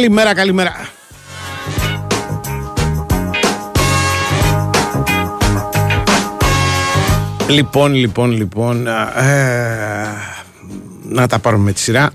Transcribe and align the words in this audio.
Καλημέρα, 0.00 0.34
καλημέρα. 0.34 0.88
Λοιπόν, 7.48 7.94
λοιπόν, 7.94 8.32
λοιπόν, 8.32 8.86
ε, 8.86 8.92
να 11.08 11.26
τα 11.26 11.38
πάρουμε 11.38 11.64
με 11.64 11.72
τη 11.72 11.80
σειρά. 11.80 12.10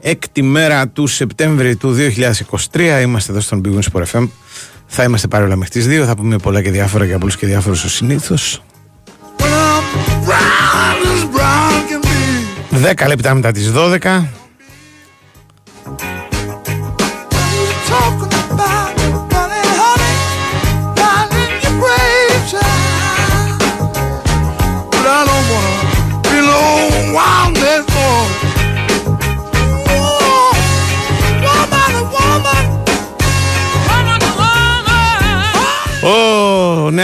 Έκτη 0.00 0.42
μέρα 0.42 0.88
του 0.88 1.06
Σεπτέμβρη 1.06 1.76
του 1.76 1.96
2023 2.72 3.00
είμαστε 3.02 3.32
εδώ 3.32 3.40
στον 3.40 3.60
Big 3.64 3.68
Wings 3.68 3.92
Sport 3.92 4.04
FM. 4.12 4.28
Θα 4.86 5.02
είμαστε 5.02 5.28
πάρει 5.28 5.44
όλα 5.44 5.56
μέχρι 5.56 5.80
τις 5.80 6.00
2, 6.00 6.06
θα 6.06 6.16
πούμε 6.16 6.38
πολλά 6.38 6.62
και 6.62 6.70
διάφορα 6.70 7.04
για 7.04 7.18
πολλούς 7.18 7.36
και 7.36 7.46
διάφορους 7.46 7.84
ως 7.84 7.92
συνήθως. 7.94 8.62
Well, 9.38 9.44
I'm 9.46 10.26
brown 10.26 10.96
as 11.12 11.24
brown 11.34 11.80
can 11.88 12.00
be. 12.84 13.04
10 13.04 13.06
λεπτά 13.08 13.34
μετά 13.34 13.52
τις 13.52 13.72
12. 13.72 14.39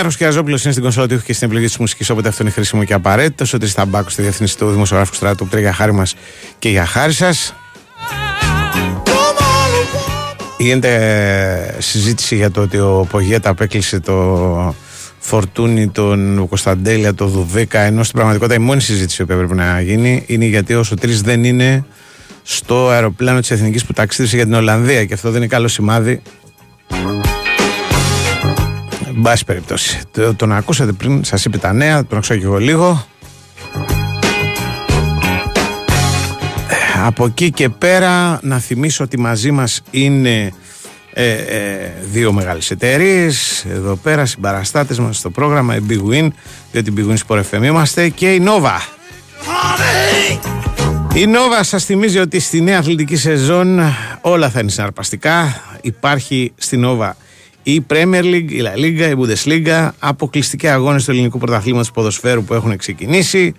Woman. 0.07 0.15
Ο 0.15 0.19
Νέρο 0.19 0.19
Κιαζόπουλος 0.19 0.63
είναι 0.63 0.73
στην 0.73 0.83
κονσόλα 0.83 1.07
του 1.07 1.23
και 1.25 1.33
στην 1.33 1.47
επιλογή 1.47 1.67
της 1.67 1.77
μουσικής, 1.77 2.11
όποτε 2.11 2.29
αυτό 2.29 2.43
είναι 2.43 2.53
χρήσιμο 2.53 2.85
και 2.85 2.95
απαραίτητο. 2.95 3.45
Ο 3.55 3.59
Τρεις 3.59 3.75
Ταμπάκους 3.75 4.13
στη 4.13 4.23
διευθύνση 4.23 4.59
του 4.59 4.71
δημοσιογράφου 4.71 5.15
στράτου 5.15 5.49
που 5.49 5.57
για 5.57 5.73
χάρη 5.73 5.93
μας 5.93 6.15
και 6.59 6.69
για 6.69 6.87
χάρη 6.87 7.13
σας. 7.13 7.55
Γίνεται 10.59 11.77
συζήτηση 11.79 12.37
για 12.37 12.51
το 12.51 12.61
ότι 12.61 12.79
ο 12.79 13.07
Πογέτα 13.11 13.51
απέκλεισε 13.51 14.01
το 14.01 14.75
φορτούνι 15.19 15.89
τον 15.89 16.49
Κωνσταντέλια, 16.49 17.15
το 17.15 17.27
Δουβέκα, 17.27 17.81
ενώ 17.81 18.03
στην 18.03 18.15
πραγματικότητα 18.15 18.61
η 18.61 18.65
μόνη 18.65 18.81
συζήτηση 18.81 19.25
που 19.25 19.33
έπρεπε 19.33 19.55
να 19.55 19.81
γίνει 19.81 20.25
είναι 20.27 20.45
γιατί 20.45 20.75
ο 20.75 20.83
Σωτήρης 20.83 21.21
δεν 21.21 21.45
είναι 21.45 21.85
στο 22.43 22.89
αεροπλάνο 22.89 23.41
της 23.41 23.51
Εθνικής 23.51 23.85
που 23.85 23.93
ταξίδευσε 23.93 24.37
για 24.37 24.45
την 24.45 24.55
Ολλανδία 24.55 25.05
και 25.05 25.15
αυτό 25.15 25.31
δεν 25.31 25.37
είναι 25.37 25.51
καλό 25.51 25.69
σημάδι 25.69 26.23
Εν 29.17 29.23
πάση 29.23 29.45
περιπτώσει. 29.45 30.01
Το, 30.11 30.35
τον 30.35 30.53
ακούσατε 30.53 30.93
πριν, 30.93 31.25
σας 31.25 31.45
είπε 31.45 31.59
τα 31.59 31.73
νέα, 31.73 32.07
τον 32.07 32.17
άκουσα 32.17 32.37
και 32.37 32.45
εγώ 32.45 32.59
λίγο. 32.59 33.07
Ε, 36.69 37.05
Από 37.05 37.25
εκεί 37.25 37.51
και 37.51 37.69
πέρα 37.69 38.39
να 38.43 38.59
θυμίσω 38.59 39.05
ότι 39.05 39.19
μαζί 39.19 39.51
μας 39.51 39.83
είναι 39.91 40.53
ε, 41.13 41.33
ε, 41.33 41.93
δύο 42.13 42.33
μεγάλες 42.33 42.71
εταιρείες. 42.71 43.65
Εδώ 43.71 43.97
πέρα 43.97 44.27
συμπαραστάτες 44.27 44.99
μας 44.99 45.17
στο 45.17 45.31
πρόγραμμα 45.31 45.77
η 45.77 45.81
Big 45.89 46.13
Win, 46.13 46.29
διότι 46.73 46.93
Big 46.97 47.11
Win 47.11 47.17
Sport 47.27 47.43
FM 47.51 47.63
είμαστε 47.63 48.09
και 48.09 48.33
η 48.35 48.43
Nova. 48.45 48.77
Honey, 49.47 50.39
Η 51.15 51.27
Nova 51.27 51.61
σας 51.61 51.85
θυμίζει 51.85 52.19
ότι 52.19 52.41
στη 52.41 52.61
νέα 52.61 52.79
αθλητική 52.79 53.17
σεζόν 53.17 53.81
όλα 54.21 54.51
θα 54.51 54.61
είναι 54.61 54.71
συναρπαστικά. 54.71 55.63
Υπάρχει 55.81 56.53
στη 56.57 56.81
Nova 56.85 57.11
η 57.69 57.87
Premier 57.89 58.23
League, 58.23 58.51
η 58.51 58.63
La 58.63 58.79
Liga, 58.79 59.11
η 59.11 59.15
Bundesliga, 59.19 59.91
αποκλειστικοί 59.99 60.69
αγώνες 60.69 61.05
του 61.05 61.11
ελληνικού 61.11 61.39
πρωταθλήματος 61.39 61.91
ποδοσφαίρου 61.91 62.45
που 62.45 62.55
έχουν 62.55 62.77
ξεκινήσει. 62.77 63.55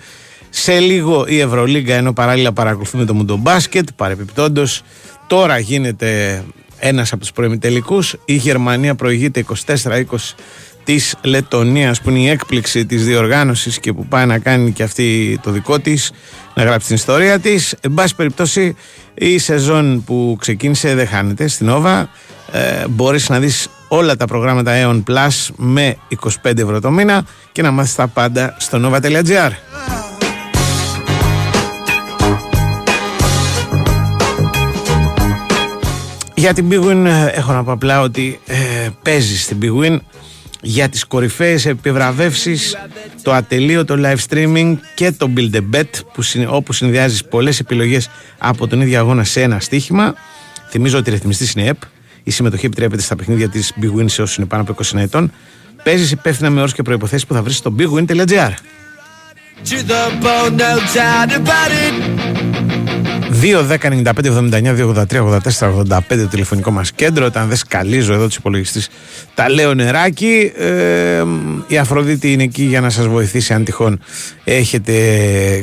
Σε 0.49 0.79
λίγο 0.79 1.25
η 1.27 1.39
Ευρωλίγκα 1.39 1.95
ενώ 1.95 2.13
παράλληλα 2.13 2.53
παρακολουθούμε 2.53 3.05
το 3.05 3.13
Μουντομπάσκετ. 3.13 3.87
Παρεπιπτόντως 3.95 4.83
τώρα 5.27 5.59
γίνεται 5.59 6.43
ένας 6.79 7.11
από 7.11 7.21
τους 7.21 7.31
προημιτελικούς. 7.31 8.15
Η 8.25 8.33
Γερμανία 8.33 8.95
προηγείται 8.95 9.45
24-20 9.65 10.35
της 10.83 11.15
Λετωνίας 11.23 12.01
που 12.01 12.09
είναι 12.09 12.19
η 12.19 12.29
έκπληξη 12.29 12.85
της 12.85 13.05
διοργάνωσης 13.05 13.79
και 13.79 13.93
που 13.93 14.05
πάει 14.05 14.25
να 14.25 14.39
κάνει 14.39 14.71
και 14.71 14.83
αυτή 14.83 15.39
το 15.43 15.51
δικό 15.51 15.79
της 15.79 16.11
να 16.53 16.63
γράψει 16.63 16.87
την 16.87 16.95
ιστορία 16.95 17.39
της 17.39 17.75
εν 17.81 17.93
πάση 17.93 18.15
περιπτώσει 18.15 18.75
η 19.13 19.37
σεζόν 19.37 20.03
που 20.03 20.37
ξεκίνησε 20.39 20.95
δεν 20.95 21.07
χάνεται 21.07 21.47
στην 21.47 21.69
Όβα 21.69 22.09
ε, 22.51 22.87
μπορείς 22.87 23.29
να 23.29 23.39
δεις 23.39 23.69
όλα 23.87 24.15
τα 24.15 24.25
προγράμματα 24.25 24.71
Aeon 24.75 25.03
Plus 25.11 25.47
με 25.55 25.97
25 26.43 26.57
ευρώ 26.57 26.79
το 26.81 26.91
μήνα 26.91 27.25
και 27.51 27.61
να 27.61 27.71
μάθεις 27.71 27.95
τα 27.95 28.07
πάντα 28.07 28.55
στο 28.59 28.79
nova.gr 28.83 29.51
Για 36.35 36.53
την 36.53 36.67
Big 36.71 36.83
Win 36.85 37.05
ε, 37.05 37.25
έχω 37.27 37.51
να 37.53 37.63
πω 37.63 37.71
απλά 37.71 38.01
ότι 38.01 38.39
ε, 38.45 38.55
παίζεις 39.01 39.43
στην 39.43 39.57
Big 39.61 39.83
Win 39.83 39.97
για 40.61 40.89
τις 40.89 41.05
κορυφαίες 41.05 41.65
επιβραβεύσεις, 41.65 42.75
το 43.21 43.33
ατελείωτο 43.33 43.95
live 43.97 44.17
streaming 44.29 44.75
και 44.95 45.11
το 45.11 45.29
build 45.37 45.55
a 45.55 45.75
bet 45.75 45.89
που, 46.13 46.21
συν- 46.21 46.47
όπου 46.49 46.73
συνδυάζεις 46.73 47.23
πολλές 47.25 47.59
επιλογές 47.59 48.09
από 48.37 48.67
τον 48.67 48.81
ίδιο 48.81 48.99
αγώνα 48.99 49.23
σε 49.23 49.41
ένα 49.41 49.59
στοίχημα. 49.59 50.13
Θυμίζω 50.69 50.97
ότι 50.97 51.09
η 51.09 51.13
ρυθμιστής 51.13 51.51
είναι 51.51 51.65
ΕΠ. 51.67 51.77
Η 52.27 52.31
συμμετοχή 52.31 52.65
επιτρέπεται 52.65 53.01
στα 53.01 53.15
παιχνίδια 53.15 53.49
της 53.49 53.73
Big 53.81 53.99
Win 53.99 54.09
σε 54.09 54.21
όσους 54.21 54.37
είναι 54.37 54.45
πάνω 54.45 54.61
από 54.61 54.75
20 54.83 54.97
ετών. 54.97 55.31
Παίζεις 55.83 56.11
υπεύθυνα 56.11 56.49
με 56.49 56.59
όρους 56.59 56.73
και 56.73 56.81
προϋποθέσεις 56.81 57.25
που 57.25 57.33
θα 57.33 57.41
βρεις 57.41 57.57
στο 57.57 57.75
bigwin.gr. 57.79 58.51
To 59.69 59.77
the 59.91 60.03
bone, 60.23 60.57
no 60.57 60.73
doubt 60.95 61.31
about 61.39 61.71
it. 61.85 61.95
2, 63.41 63.63
10, 63.67 63.77
95, 63.77 64.25
79, 64.25 64.75
283, 64.75 65.21
84, 65.59 65.73
85 65.73 66.01
το 66.07 66.27
τηλεφωνικό 66.27 66.71
μας 66.71 66.91
κέντρο 66.91 67.25
όταν 67.25 67.47
δεν 67.47 67.57
σκαλίζω 67.57 68.13
εδώ 68.13 68.27
τους 68.27 68.35
υπολογιστής 68.35 68.89
τα 69.33 69.49
λέω 69.49 69.73
νεράκι 69.73 70.51
ε, 70.57 71.23
η 71.67 71.77
Αφροδίτη 71.77 72.31
είναι 72.31 72.43
εκεί 72.43 72.63
για 72.63 72.81
να 72.81 72.89
σας 72.89 73.07
βοηθήσει 73.07 73.53
αν 73.53 73.63
τυχόν 73.63 73.99
έχετε 74.43 74.93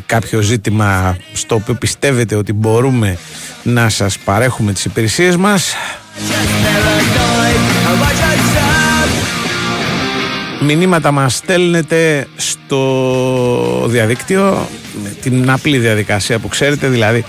κάποιο 0.06 0.40
ζήτημα 0.40 1.16
στο 1.32 1.54
οποίο 1.54 1.74
πιστεύετε 1.74 2.34
ότι 2.34 2.52
μπορούμε 2.52 3.18
να 3.62 3.88
σας 3.88 4.18
παρέχουμε 4.18 4.72
τις 4.72 4.84
υπηρεσίες 4.84 5.36
μας 5.36 5.74
Μηνύματα 10.60 11.10
μας 11.10 11.34
στέλνετε 11.34 12.26
στο 12.36 13.86
διαδίκτυο 13.86 14.68
με 15.02 15.08
την 15.22 15.50
απλή 15.50 15.78
διαδικασία 15.78 16.38
που 16.38 16.48
ξέρετε 16.48 16.88
δηλαδή 16.88 17.24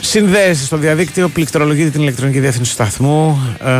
συνδέεστε 0.00 0.64
στο 0.64 0.76
διαδίκτυο 0.76 1.28
πληκτρολογείτε 1.28 1.90
την 1.90 2.00
ηλεκτρονική 2.00 2.40
διεύθυνση 2.40 2.70
του 2.70 2.74
σταθμού 2.74 3.40
ε, 3.64 3.70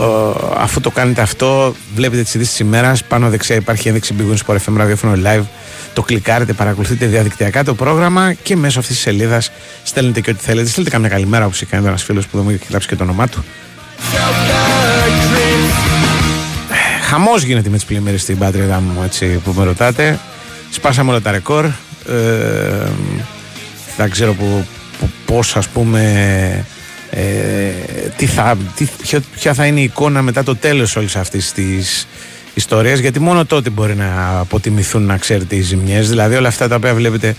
ε, 0.00 0.32
αφού 0.56 0.80
το 0.80 0.90
κάνετε 0.90 1.20
αυτό 1.20 1.74
βλέπετε 1.94 2.22
τις 2.22 2.34
ειδήσεις 2.34 2.52
της 2.56 2.66
ημέρας 2.66 3.04
πάνω 3.04 3.28
δεξιά 3.28 3.56
υπάρχει 3.56 3.88
ένδειξη 3.88 4.14
Big 4.18 4.32
Win 4.32 4.36
Sport 4.46 4.56
FM 4.56 4.76
ραδιόφωνο 4.76 5.22
live 5.24 5.44
το 5.96 6.02
κλικάρετε, 6.02 6.52
παρακολουθείτε 6.52 7.06
διαδικτυακά 7.06 7.64
το 7.64 7.74
πρόγραμμα 7.74 8.32
και 8.32 8.56
μέσω 8.56 8.78
αυτής 8.78 8.94
της 8.94 9.04
σελίδας 9.04 9.50
στέλνετε 9.82 10.20
και 10.20 10.30
ό,τι 10.30 10.44
θέλετε 10.44 10.68
στέλνετε 10.68 10.94
καμιά 10.96 11.08
καλημέρα 11.08 11.44
όπως 11.44 11.60
είχε 11.60 11.70
κάνει 11.70 11.86
ένας 11.86 12.02
φίλος 12.02 12.26
που 12.26 12.36
δεν 12.36 12.46
μου 12.46 12.50
είχε 12.52 12.64
γράψει 12.68 12.88
και 12.88 12.96
το 12.96 13.02
όνομά 13.02 13.28
του 13.28 13.44
Χαμός 17.08 17.42
γίνεται 17.42 17.68
με 17.68 17.76
τις 17.76 17.84
πλημμύρες 17.84 18.22
στην 18.22 18.38
πατρίδα 18.38 18.80
μου, 18.80 19.02
έτσι 19.04 19.26
που 19.26 19.52
με 19.56 19.64
ρωτάτε. 19.64 20.18
Σπάσαμε 20.70 21.10
όλα 21.10 21.20
τα 21.20 21.30
ρεκόρ. 21.30 21.64
Ε, 21.64 21.72
δεν 23.96 24.10
ξέρω 24.10 24.34
που, 24.34 24.66
που, 25.00 25.10
πώς 25.26 25.56
ας 25.56 25.68
πούμε 25.68 26.02
ε, 27.10 27.22
τι 28.16 28.26
θα, 28.26 28.56
τι, 28.76 28.86
ποιο- 29.02 29.22
ποια 29.34 29.54
θα 29.54 29.66
είναι 29.66 29.80
η 29.80 29.82
εικόνα 29.82 30.22
μετά 30.22 30.42
το 30.42 30.56
τέλος 30.56 30.96
όλης 30.96 31.16
αυτής 31.16 31.52
της 31.52 32.06
ιστορίας 32.56 32.98
γιατί 32.98 33.20
μόνο 33.20 33.44
τότε 33.44 33.70
μπορεί 33.70 33.94
να 33.94 34.38
αποτιμηθούν 34.38 35.02
να 35.02 35.16
ξέρετε 35.16 35.56
οι 35.56 35.60
ζημιές 35.60 36.08
δηλαδή 36.08 36.34
όλα 36.34 36.48
αυτά 36.48 36.68
τα 36.68 36.74
οποία 36.74 36.94
βλέπετε 36.94 37.34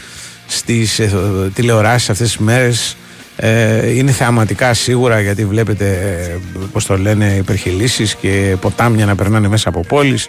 στις 0.48 1.00
ε, 1.00 1.12
τηλεοράσεις 1.54 2.10
αυτές 2.10 2.28
τις 2.28 2.38
μέρες 2.38 2.98
ε, 3.36 3.90
είναι 3.96 4.12
θεαματικά 4.12 4.74
σίγουρα 4.74 5.22
γιατί 5.22 5.46
βλέπετε 5.46 5.86
ε, 5.86 6.60
πώς 6.72 6.86
το 6.86 6.98
λένε 6.98 7.36
υπερχιλήσεις 7.38 8.16
και 8.16 8.56
ποτάμια 8.62 9.06
να 9.06 9.16
περνάνε 9.16 9.48
μέσα 9.48 9.70
από 9.70 9.82
πόλεις 9.88 10.28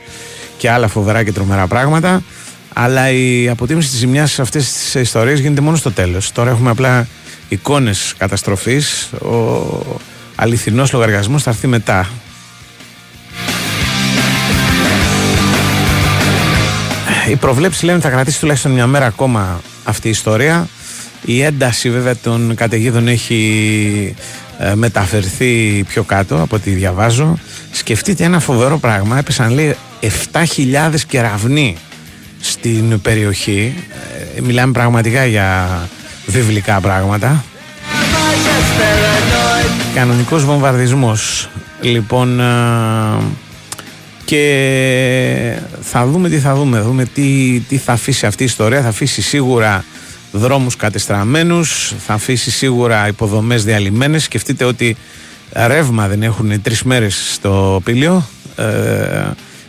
και 0.56 0.70
άλλα 0.70 0.88
φοβερά 0.88 1.23
και 1.23 1.32
τρομερά 1.32 1.67
πράγματα 1.67 2.23
Αλλά 2.73 3.11
η 3.11 3.49
αποτίμηση 3.49 3.88
της 3.88 3.99
ζημιάς 3.99 4.32
σε 4.32 4.43
αυτές 4.43 4.73
τις 4.73 4.94
ιστορίες 4.94 5.41
γίνεται 5.41 5.61
μόνο 5.61 5.76
στο 5.76 5.93
τέλος. 5.93 6.32
Τώρα 6.32 6.50
έχουμε 6.50 6.70
απλά 6.70 7.06
εικόνες 7.49 8.14
καταστροφής. 8.19 9.11
Ο 9.12 10.00
αληθινός 10.34 10.93
λογαριασμός 10.93 11.43
θα 11.43 11.50
έρθει 11.50 11.67
μετά. 11.67 12.08
Οι 17.28 17.36
προβλέψεις 17.36 17.82
λένε 17.82 17.96
ότι 17.96 18.06
θα 18.06 18.12
κρατήσει 18.12 18.40
τουλάχιστον 18.40 18.72
μια 18.72 18.86
μέρα 18.86 19.06
ακόμα 19.06 19.60
αυτή 19.84 20.06
η 20.06 20.10
ιστορία. 20.10 20.69
Η 21.25 21.42
ένταση 21.42 21.90
βέβαια 21.90 22.16
των 22.16 22.54
καταιγίδων 22.54 23.08
έχει 23.08 24.14
ε, 24.58 24.75
μεταφερθεί 24.75 25.84
πιο 25.88 26.02
κάτω 26.02 26.42
από 26.42 26.56
ό,τι 26.56 26.70
διαβάζω. 26.70 27.38
Σκεφτείτε 27.70 28.25
ένα 28.25 28.40
φοβερό 28.40 28.78
πράγμα. 28.78 29.19
Έπεσαν 29.19 29.52
λέει 29.52 29.76
7.000 30.32 30.94
κεραυνοί 31.08 31.76
στην 32.40 33.00
περιοχή. 33.00 33.74
Ε, 34.36 34.40
μιλάμε 34.40 34.72
πραγματικά 34.72 35.24
για 35.24 35.69
βιβλικά 36.26 36.81
πράγματα. 36.81 37.44
Κανονικός 39.94 40.44
βομβαρδισμός. 40.44 41.48
Λοιπόν, 41.81 42.40
ε, 42.40 42.44
και 44.28 45.58
θα 45.80 46.06
δούμε 46.06 46.28
τι 46.28 46.38
θα 46.38 46.54
δούμε. 46.54 46.76
Θα 46.76 46.82
δούμε 46.82 47.04
τι, 47.04 47.60
τι 47.69 47.76
θα 47.76 47.92
αφήσει 47.92 48.26
αυτή 48.26 48.42
η 48.42 48.46
ιστορία. 48.46 48.82
Θα 48.82 48.88
αφήσει 48.88 49.22
σίγουρα 49.22 49.84
δρόμους 50.32 50.76
κατεστραμμένους, 50.76 51.94
θα 52.06 52.14
αφήσει 52.14 52.50
σίγουρα 52.50 53.08
υποδομές 53.08 53.64
διαλυμένες. 53.64 54.22
Σκεφτείτε 54.22 54.64
ότι 54.64 54.96
ρεύμα 55.52 56.08
δεν 56.08 56.22
έχουν 56.22 56.62
τρεις 56.62 56.82
μέρες 56.82 57.32
στο 57.32 57.80
πήλιο 57.84 58.28
ε, 58.56 58.64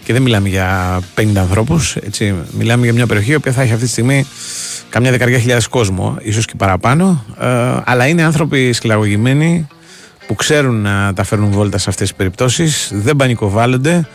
και 0.04 0.14
δεν 0.14 0.22
μιλάμε 0.22 0.50
για 0.50 1.00
50 1.16 1.26
ανθρώπους, 1.36 1.96
έτσι. 1.96 2.36
μιλάμε 2.52 2.84
για 2.84 2.94
μια 2.94 3.08
περιοχή 3.08 3.32
η 3.32 3.36
οποία 3.36 3.52
θα 3.52 3.62
έχει 3.62 3.72
αυτή 3.72 3.86
τη 3.86 3.92
στιγμή 3.92 4.26
καμιά 4.90 5.12
δεκαριά 5.12 5.40
χιλιάδες 5.40 5.68
κόσμο, 5.68 6.18
ίσως 6.22 6.46
και 6.46 6.54
παραπάνω, 6.58 7.26
ε, 7.42 7.46
αλλά 7.84 8.08
είναι 8.08 8.24
άνθρωποι 8.24 8.74
σκληραγωγημένοι 8.74 9.68
που 10.28 10.36
ξέρουν 10.36 10.82
να 10.82 11.14
τα 11.14 11.24
φέρνουν 11.24 11.52
βόλτα 11.52 11.78
σε 11.78 11.90
αυτές 11.90 12.08
τις 12.08 12.18
περιπτώσεις, 12.18 12.92
δεν 12.94 13.16
πανικοβάλλονται 13.16 14.08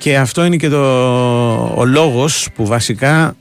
και 0.00 0.16
αυτό 0.18 0.44
είναι 0.44 0.56
και 0.56 0.68
το, 0.68 0.82
ο 1.76 1.84
λόγος 1.84 2.48
που 2.54 2.66
βασικά 2.66 3.36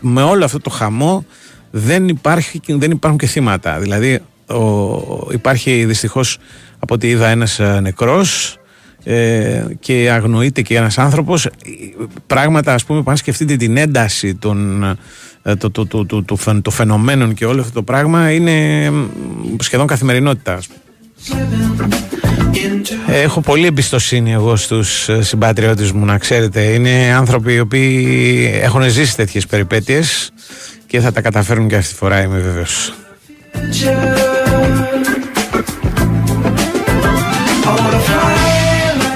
με 0.00 0.22
όλο 0.22 0.44
αυτό 0.44 0.60
το 0.60 0.70
χαμό 0.70 1.24
δεν, 1.70 2.08
υπάρχει, 2.08 2.60
δεν 2.66 2.90
υπάρχουν 2.90 3.18
και 3.18 3.26
θύματα. 3.26 3.78
Δηλαδή 3.78 4.20
ο, 4.46 5.32
υπάρχει 5.32 5.84
δυστυχώς 5.84 6.38
από 6.78 6.94
ό,τι 6.94 7.08
είδα 7.08 7.28
ένας 7.28 7.58
ε, 7.58 7.80
νεκρός 7.80 8.58
ε, 9.04 9.64
και 9.80 10.10
αγνοείται 10.10 10.62
και 10.62 10.76
ένας 10.76 10.98
άνθρωπος 10.98 11.48
πράγματα 12.26 12.74
ας 12.74 12.84
πούμε 12.84 13.02
αν 13.06 13.16
σκεφτείτε 13.16 13.56
την 13.56 13.76
ένταση 13.76 14.34
των, 14.34 14.84
ε, 15.42 15.54
το, 15.54 15.70
το, 15.70 15.86
το, 15.86 16.06
το, 16.06 16.22
το, 16.22 16.60
το 16.62 16.70
φαινομένων 16.70 17.34
και 17.34 17.46
όλο 17.46 17.60
αυτό 17.60 17.72
το 17.72 17.82
πράγμα 17.82 18.30
είναι 18.30 18.90
σχεδόν 19.58 19.86
καθημερινότητα 19.86 20.58
Έχω 23.06 23.40
πολύ 23.40 23.66
εμπιστοσύνη 23.66 24.32
εγώ 24.32 24.56
στους 24.56 25.08
συμπατριώτες 25.20 25.92
μου 25.92 26.04
να 26.04 26.18
ξέρετε 26.18 26.60
Είναι 26.62 27.14
άνθρωποι 27.16 27.52
οι 27.52 27.60
οποίοι 27.60 28.50
έχουν 28.62 28.90
ζήσει 28.90 29.16
τέτοιες 29.16 29.46
περιπέτειες 29.46 30.30
και 30.86 31.00
θα 31.00 31.12
τα 31.12 31.20
καταφέρουν 31.20 31.68
και 31.68 31.76
αυτή 31.76 31.90
τη 31.90 31.94
φορά 31.94 32.22
είμαι 32.22 32.38
βέβαιος. 32.38 32.92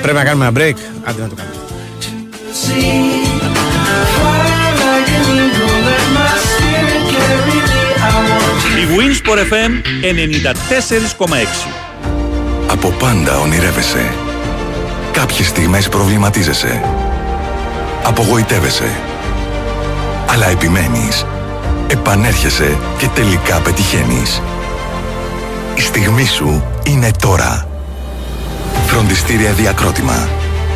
Πρέπει 0.02 0.16
να 0.16 0.24
κάνουμε 0.24 0.46
ένα 0.46 0.58
break. 0.58 0.76
Άντε 1.04 1.20
να 1.22 1.28
το 1.28 1.34
κάνουμε. 1.34 1.54
Η 8.80 8.86
Winsport 8.96 9.38
FM 9.52 9.72
94,6 11.18 11.89
Από 12.72 12.88
πάντα 12.88 13.38
ονειρεύεσαι. 13.38 14.14
Κάποιες 15.12 15.46
στιγμές 15.46 15.88
προβληματίζεσαι. 15.88 16.82
Απογοητεύεσαι. 18.04 18.90
Αλλά 20.26 20.46
επιμένεις 20.46 21.26
επανέρχεσαι 21.86 22.78
και 22.98 23.06
τελικά 23.06 23.60
πετυχαίνεις. 23.60 24.42
Η 25.74 25.80
στιγμή 25.80 26.24
σου 26.24 26.64
είναι 26.82 27.10
τώρα. 27.20 27.66
Φροντιστήρια 28.86 29.52
Διακρότημα. 29.52 30.28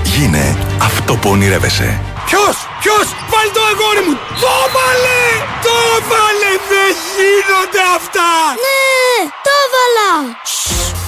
Γίνε 0.05 0.56
αυτό 0.82 1.17
που 1.17 1.31
ονειρεύεσαι. 1.31 2.00
Ποιος, 2.28 2.56
ποιος, 2.82 3.06
βάλει 3.30 3.50
το 3.56 3.62
αγόρι 3.70 4.02
μου, 4.06 4.14
το 4.42 4.54
βάλε, 4.74 5.22
το 5.66 5.76
βάλε, 6.10 6.52
δεν 6.70 6.93
γίνονται 7.14 7.82
αυτά. 7.98 8.31
Ναι, 8.64 8.90
το 9.46 9.56
βάλα. 9.74 10.10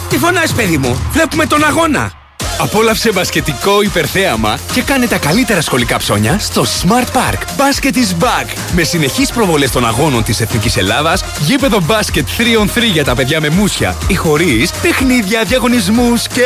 Τι 0.09 0.19
φωνάς 0.19 0.53
παιδί 0.53 0.79
μου, 0.79 1.09
βλέπουμε 1.13 1.47
τον 1.47 1.65
αγώνα. 1.65 2.13
Απόλαυσε 2.59 3.13
μπασκετικό 3.13 3.83
υπερθέαμα 3.83 4.59
και 4.73 4.83
κάνε 4.83 5.07
τα 5.07 5.19
καλύτερα 5.19 5.61
σχολικά 5.61 5.97
ψώνια 5.97 6.39
στο 6.39 6.65
Smart 6.65 7.17
Park. 7.17 7.39
Basket 7.39 7.95
is 7.95 8.25
back! 8.25 8.47
Με 8.75 8.83
συνεχείς 8.83 9.33
προβολές 9.33 9.71
των 9.71 9.87
αγώνων 9.87 10.25
της 10.25 10.41
Εθνικής 10.41 10.77
Ελλάδας, 10.77 11.25
γήπεδο 11.41 11.81
μπάσκετ 11.81 12.27
3on 12.39 12.79
3 12.79 12.83
για 12.93 13.05
τα 13.05 13.15
παιδιά 13.15 13.41
με 13.41 13.49
μουσια 13.49 13.97
ή 14.09 14.15
χωρίς, 14.15 14.71
παιχνίδια, 14.71 15.43
διαγωνισμούς 15.45 16.27
και... 16.29 16.43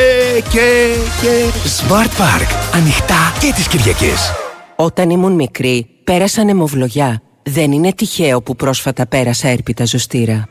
και... 0.51 0.95
και... 1.21 1.45
Smart 1.79 2.23
Park. 2.23 2.47
Ανοιχτά 2.75 3.33
και 3.39 3.53
τις 3.57 3.67
Κυριακές. 3.67 4.40
Όταν 4.81 5.11
ήμουν 5.11 5.33
μικρή, 5.33 5.87
πέρασα 6.05 6.45
νεμοβλογιά. 6.45 7.23
Δεν 7.43 7.73
είναι 7.73 7.93
τυχαίο 7.93 8.43
που 8.43 8.57
πρόσφατα 8.57 9.07
πέρασα 9.07 9.49
έρπιτα 9.49 9.85
ζωστήρα. 9.85 10.49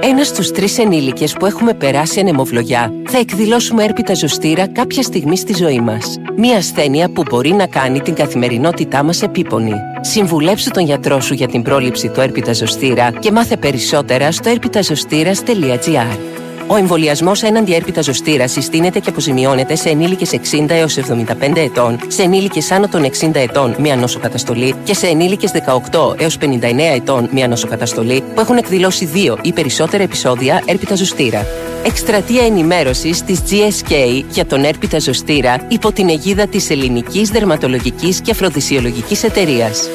Ένας 0.00 0.26
στους 0.26 0.50
τρεις 0.50 0.78
ενήλικες 0.78 1.32
που 1.32 1.46
έχουμε 1.46 1.74
περάσει 1.74 2.20
ανεμοβλογιά 2.20 2.92
θα 3.08 3.18
εκδηλώσουμε 3.18 3.84
έρπιτα 3.84 4.14
ζωστήρα 4.14 4.66
κάποια 4.66 5.02
στιγμή 5.02 5.36
στη 5.36 5.54
ζωή 5.54 5.80
μας. 5.80 6.16
Μία 6.36 6.56
ασθένεια 6.56 7.10
που 7.10 7.22
μπορεί 7.30 7.50
να 7.50 7.66
κάνει 7.66 8.00
την 8.00 8.14
καθημερινότητά 8.14 9.02
μας 9.02 9.22
επίπονη. 9.22 9.74
Συμβουλέψου 10.00 10.70
τον 10.70 10.84
γιατρό 10.84 11.20
σου 11.20 11.34
για 11.34 11.48
την 11.48 11.62
πρόληψη 11.62 12.08
του 12.08 12.20
έρπιτα 12.20 12.52
ζωστήρα 12.52 13.10
και 13.10 13.32
μάθε 13.32 13.56
περισσότερα 13.56 14.32
στο 14.32 14.48
έρπιταζωστήρα.gr. 14.48 16.39
Ο 16.72 16.76
εμβολιασμός 16.76 17.42
έναντι 17.42 17.74
έρπιτα 17.74 18.02
ζωστήρα 18.02 18.48
συστήνεται 18.48 18.98
και 18.98 19.08
αποζημιώνεται 19.08 19.74
σε 19.74 19.88
ενήλικες 19.88 20.30
60 20.30 20.68
έως 20.68 20.96
75 20.96 21.56
ετών, 21.56 21.98
σε 22.06 22.22
ενήλικες 22.22 22.70
άνω 22.70 22.88
των 22.88 23.04
60 23.04 23.34
ετών 23.34 23.76
μία 23.78 23.96
νοσοκαταστολή 23.96 24.74
και 24.84 24.94
σε 24.94 25.06
ενήλικες 25.06 25.52
18 25.90 26.20
έως 26.20 26.38
59 26.40 26.46
ετών 26.94 27.28
μία 27.32 27.48
νοσοκαταστολή 27.48 28.22
που 28.34 28.40
έχουν 28.40 28.56
εκδηλώσει 28.56 29.04
δύο 29.04 29.38
ή 29.42 29.52
περισσότερα 29.52 30.02
επεισόδια 30.02 30.62
έρπιτα 30.66 30.94
ζωστήρα. 30.94 31.46
Εκστρατεία 31.84 32.44
ενημέρωσης 32.44 33.22
της 33.22 33.40
GSK 33.50 33.92
για 34.30 34.46
τον 34.46 34.64
έρπιτα 34.64 34.98
ζωστήρα 34.98 35.66
υπό 35.68 35.92
την 35.92 36.08
αιγίδα 36.08 36.46
της 36.46 36.70
Ελληνικής 36.70 37.28
Δερματολογικής 37.28 38.20
και 38.20 38.30
Αφροδισιολογικής 38.30 39.22
Εταιρείας. 39.22 39.88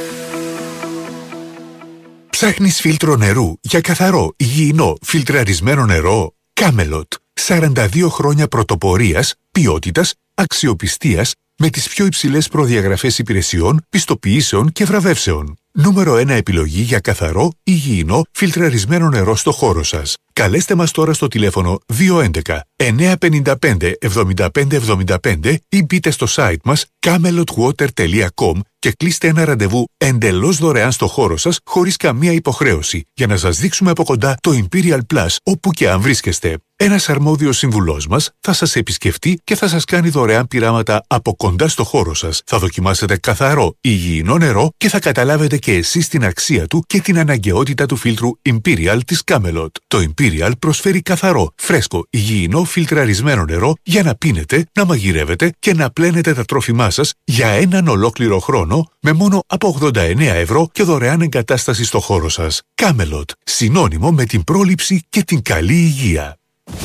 Ψάχνεις 2.29 2.79
φίλτρο 2.79 3.15
νερού 3.15 3.53
για 3.61 3.81
καθαρό, 3.81 4.33
υγιεινό, 4.37 4.95
φιλτραρισμένο 5.01 5.85
νερό; 5.85 6.34
Κάμελοτ. 6.61 7.13
42 7.33 8.07
χρόνια 8.09 8.47
πρωτοπορίας, 8.47 9.33
ποιότητας, 9.51 10.13
αξιοπιστίας 10.33 11.33
με 11.57 11.69
τις 11.69 11.87
πιο 11.87 12.05
υψηλές 12.05 12.47
προδιαγραφές 12.47 13.19
υπηρεσιών, 13.19 13.85
πιστοποιήσεων 13.89 14.71
και 14.71 14.85
βραβεύσεων. 14.85 15.57
Νούμερο 15.71 16.15
1 16.15 16.29
επιλογή 16.29 16.81
για 16.81 16.99
καθαρό, 16.99 17.51
υγιεινό, 17.63 18.21
φιλτραρισμένο 18.31 19.09
νερό 19.09 19.35
στο 19.35 19.51
χώρο 19.51 19.83
σας. 19.83 20.15
Καλέστε 20.33 20.75
μας 20.75 20.91
τώρα 20.91 21.13
στο 21.13 21.27
τηλέφωνο 21.27 21.79
211 21.85 22.59
955 22.75 23.93
7575 23.99 25.55
ή 25.69 25.83
μπείτε 25.83 26.09
στο 26.09 26.25
site 26.29 26.63
μας 26.63 26.85
camelotwater.com 27.05 28.59
και 28.79 28.93
κλείστε 28.97 29.27
ένα 29.27 29.45
ραντεβού 29.45 29.85
εντελώς 29.97 30.57
δωρεάν 30.57 30.91
στο 30.91 31.07
χώρο 31.07 31.37
σας 31.37 31.59
χωρίς 31.65 31.97
καμία 31.97 32.31
υποχρέωση 32.31 33.03
για 33.13 33.27
να 33.27 33.37
σας 33.37 33.57
δείξουμε 33.57 33.89
από 33.89 34.03
κοντά 34.03 34.37
το 34.41 34.51
Imperial 34.53 34.99
Plus 35.13 35.35
όπου 35.43 35.71
και 35.71 35.89
αν 35.89 36.01
βρίσκεστε. 36.01 36.57
Ένας 36.77 37.09
αρμόδιος 37.09 37.57
συμβουλό 37.57 38.03
μας 38.09 38.31
θα 38.39 38.53
σας 38.53 38.75
επισκεφτεί 38.75 39.39
και 39.43 39.55
θα 39.55 39.67
σας 39.67 39.85
κάνει 39.85 40.09
δωρεάν 40.09 40.47
πειράματα 40.47 41.03
από 41.07 41.35
κοντά 41.35 41.67
στο 41.67 41.83
χώρο 41.83 42.13
σας. 42.13 42.41
Θα 42.45 42.59
δοκιμάσετε 42.59 43.17
καθαρό, 43.17 43.75
υγιεινό 43.81 44.37
νερό 44.37 44.69
και 44.77 44.89
θα 44.89 44.99
καταλάβετε 44.99 45.57
και 45.57 45.73
εσείς 45.73 46.07
την 46.07 46.25
αξία 46.25 46.67
του 46.67 46.83
και 46.87 47.01
την 47.01 47.19
αναγκαιότητα 47.19 47.85
του 47.85 47.95
φίλτρου 47.95 48.29
Imperial 48.49 48.99
της 49.05 49.21
Camelot. 49.25 49.67
Το 49.87 49.97
Imperial 50.07 50.51
προσφέρει 50.59 51.01
καθαρό, 51.01 51.53
φρέσκο, 51.55 52.05
υγιεινό, 52.09 52.63
φιλτραρισμένο 52.63 53.45
νερό 53.45 53.73
για 53.83 54.03
να 54.03 54.15
πίνετε, 54.15 54.65
να 54.73 54.85
μαγειρεύετε 54.85 55.51
και 55.59 55.73
να 55.73 55.89
πλένετε 55.89 56.33
τα 56.33 56.45
τρόφιμά 56.45 56.89
σας 56.95 57.13
για 57.23 57.47
έναν 57.47 57.87
ολόκληρο 57.87 58.39
χρόνο 58.39 58.89
με 58.99 59.13
μόνο 59.13 59.43
από 59.47 59.77
89 59.81 60.19
ευρώ 60.19 60.67
και 60.71 60.83
δωρεάν 60.83 61.21
εγκατάσταση 61.21 61.85
στο 61.85 61.99
χώρο 61.99 62.29
σας. 62.29 62.61
Camelot, 62.81 63.29
συνώνυμο 63.43 64.11
με 64.11 64.25
την 64.25 64.43
πρόληψη 64.43 65.05
και 65.09 65.23
την 65.23 65.41
καλή 65.41 65.73
υγεία. 65.73 66.37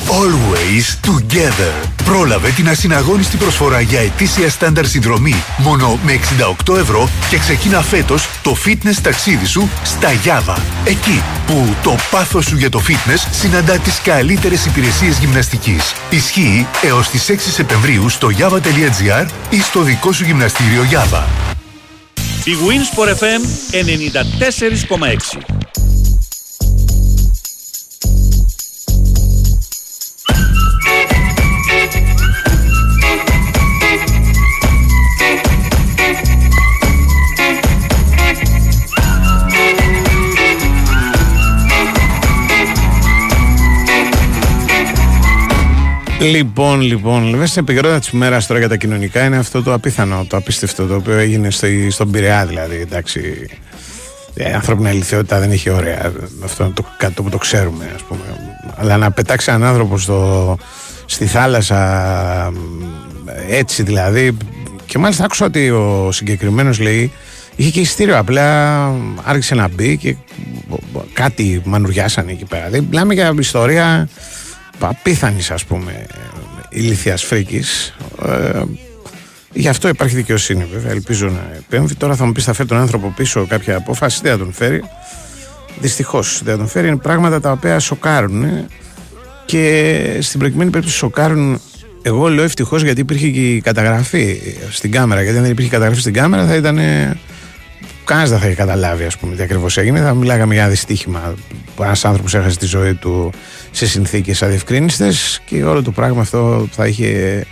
Always 0.07 1.09
Together. 1.09 1.87
Πρόλαβε 2.03 2.49
την 2.49 2.69
ασυναγώνιστη 2.69 3.37
προσφορά 3.37 3.81
για 3.81 3.99
ετήσια 3.99 4.49
στάνταρ 4.49 4.87
συνδρομή 4.87 5.43
μόνο 5.57 5.99
με 6.05 6.19
68 6.67 6.77
ευρώ 6.77 7.09
και 7.29 7.37
ξεκίνα 7.37 7.81
φέτος 7.81 8.27
το 8.43 8.57
fitness 8.65 8.97
ταξίδι 9.01 9.45
σου 9.45 9.69
στα 9.83 10.09
Java. 10.25 10.57
Εκεί 10.85 11.23
που 11.45 11.75
το 11.83 11.95
πάθος 12.11 12.45
σου 12.45 12.57
για 12.57 12.69
το 12.69 12.81
fitness 12.87 13.27
συναντά 13.31 13.77
τις 13.77 13.99
καλύτερες 14.03 14.65
υπηρεσίες 14.65 15.17
γυμναστικής. 15.17 15.93
Ισχύει 16.09 16.67
έως 16.81 17.09
τις 17.09 17.29
6 17.29 17.35
Σεπτεμβρίου 17.37 18.09
στο 18.09 18.29
java.gr 18.37 19.27
ή 19.49 19.61
στο 19.61 19.81
δικό 19.81 20.11
σου 20.11 20.23
γυμναστήριο 20.23 20.85
Java. 20.91 21.23
Η 22.43 22.51
Wins 22.67 22.99
for 22.99 23.07
FM 23.07 23.41
94,6 25.39 25.61
Λοιπόν, 46.21 46.81
λοιπόν, 46.81 47.31
βέβαια 47.31 47.45
στην 47.45 47.61
επικαιρότητα 47.61 47.99
της 47.99 48.09
ημέρας 48.09 48.47
τώρα 48.47 48.59
για 48.59 48.69
τα 48.69 48.75
κοινωνικά 48.75 49.23
είναι 49.23 49.37
αυτό 49.37 49.63
το 49.63 49.73
απίθανο, 49.73 50.25
το 50.27 50.37
απίστευτο 50.37 50.85
το 50.85 50.95
οποίο 50.95 51.17
έγινε 51.17 51.49
στο, 51.49 51.67
στον 51.89 52.11
Πειραιά. 52.11 52.45
Δηλαδή, 52.45 52.75
εντάξει. 52.75 53.47
Η 54.33 54.43
ανθρώπινη 54.43 54.89
αληθιότητα 54.89 55.39
δεν 55.39 55.51
έχει 55.51 55.69
ωραία. 55.69 56.11
Αυτό 56.43 56.63
είναι 56.63 56.73
το, 56.73 56.85
κάτι 56.97 57.21
που 57.21 57.29
το 57.29 57.37
ξέρουμε, 57.37 57.91
ας 57.95 58.01
πούμε. 58.01 58.21
Αλλά 58.75 58.97
να 58.97 59.11
πετάξει 59.11 59.49
έναν 59.49 59.63
άνθρωπο 59.63 59.97
στο, 59.97 60.57
στη 61.05 61.25
θάλασσα 61.25 62.51
έτσι 63.49 63.83
δηλαδή. 63.83 64.37
Και 64.85 64.97
μάλιστα 64.97 65.23
άκουσα 65.23 65.45
ότι 65.45 65.69
ο 65.69 66.09
συγκεκριμένος 66.11 66.79
λέει 66.79 67.11
είχε 67.55 67.69
και 67.69 67.79
ειστήριο. 67.79 68.17
Απλά 68.17 68.77
άρχισε 69.23 69.55
να 69.55 69.67
μπει 69.67 69.97
και 69.97 70.15
κάτι 71.13 71.61
μανουριάσανε 71.65 72.31
εκεί 72.31 72.45
πέρα. 72.45 72.65
Δηλαδή, 72.65 72.87
μιλάμε 72.89 73.13
για 73.13 73.33
ιστορία 73.39 74.09
απίθανης 74.87 75.51
ας 75.51 75.65
πούμε 75.65 76.05
ηλίθιας 76.69 77.23
φρίκης. 77.23 77.95
Ε, 78.25 78.61
γι' 79.53 79.67
αυτό 79.67 79.87
υπάρχει 79.87 80.15
δικαιοσύνη 80.15 80.65
βέβαια 80.73 80.91
ελπίζω 80.91 81.27
να 81.27 81.51
επέμβει. 81.57 81.95
Τώρα 81.95 82.15
θα 82.15 82.25
μου 82.25 82.31
πεις 82.31 82.43
θα 82.43 82.53
φέρει 82.53 82.67
τον 82.67 82.77
άνθρωπο 82.77 83.13
πίσω 83.15 83.45
κάποια 83.45 83.77
απόφαση 83.77 84.19
δεν 84.23 84.31
θα 84.31 84.37
τον 84.37 84.53
φέρει. 84.53 84.83
Δυστυχώς 85.79 86.41
δεν 86.43 86.53
θα 86.53 86.59
τον 86.59 86.67
φέρει. 86.67 86.87
Είναι 86.87 86.97
πράγματα 86.97 87.39
τα 87.39 87.51
οποία 87.51 87.79
σοκάρουν 87.79 88.45
και 89.45 90.17
στην 90.21 90.39
προκειμένη 90.39 90.69
περίπτωση 90.69 90.97
σοκάρουν 90.97 91.61
εγώ 92.01 92.27
λέω 92.29 92.43
ευτυχώς 92.43 92.83
γιατί 92.83 93.01
υπήρχε 93.01 93.29
και 93.29 93.55
η 93.55 93.61
καταγραφή 93.61 94.41
στην 94.69 94.91
κάμερα. 94.91 95.21
Γιατί 95.21 95.37
αν 95.37 95.43
δεν 95.43 95.51
υπήρχε 95.51 95.71
καταγραφή 95.71 95.99
στην 95.99 96.13
κάμερα 96.13 96.45
θα 96.45 96.55
ήταν 96.55 96.79
κανένας 98.05 98.29
δεν 98.29 98.39
θα 98.39 98.45
είχε 98.45 98.55
καταλάβει 98.55 99.03
ας 99.03 99.17
πούμε, 99.17 99.35
τι 99.35 99.43
ακριβώς 99.43 99.77
έγινε. 99.77 99.99
Θα 99.99 100.13
μιλάγαμε 100.13 100.53
για 100.53 100.61
ένα 100.61 100.71
δυστύχημα. 100.71 101.33
Ένας 101.81 102.05
άνθρωπος 102.05 102.33
έχασε 102.33 102.57
τη 102.57 102.65
ζωή 102.65 102.93
του 102.93 103.31
σε 103.71 103.87
συνθήκες 103.87 104.43
αδιευκρίνηστες 104.43 105.41
και 105.45 105.63
όλο 105.63 105.83
το 105.83 105.91
πράγμα 105.91 106.21
αυτό 106.21 106.67
θα, 106.71 106.87
είχε, 106.87 107.43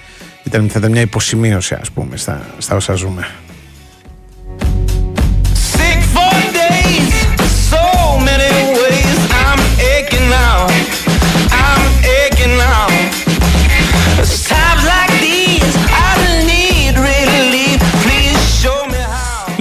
ήταν, 0.43 0.69
θα 0.69 0.79
ήταν 0.79 0.91
μια 0.91 1.01
υποσημείωση 1.01 1.73
ας 1.81 1.91
πούμε, 1.91 2.17
στα, 2.17 2.45
στα 2.57 2.75
όσα 2.75 2.93
ζούμε. 2.93 3.27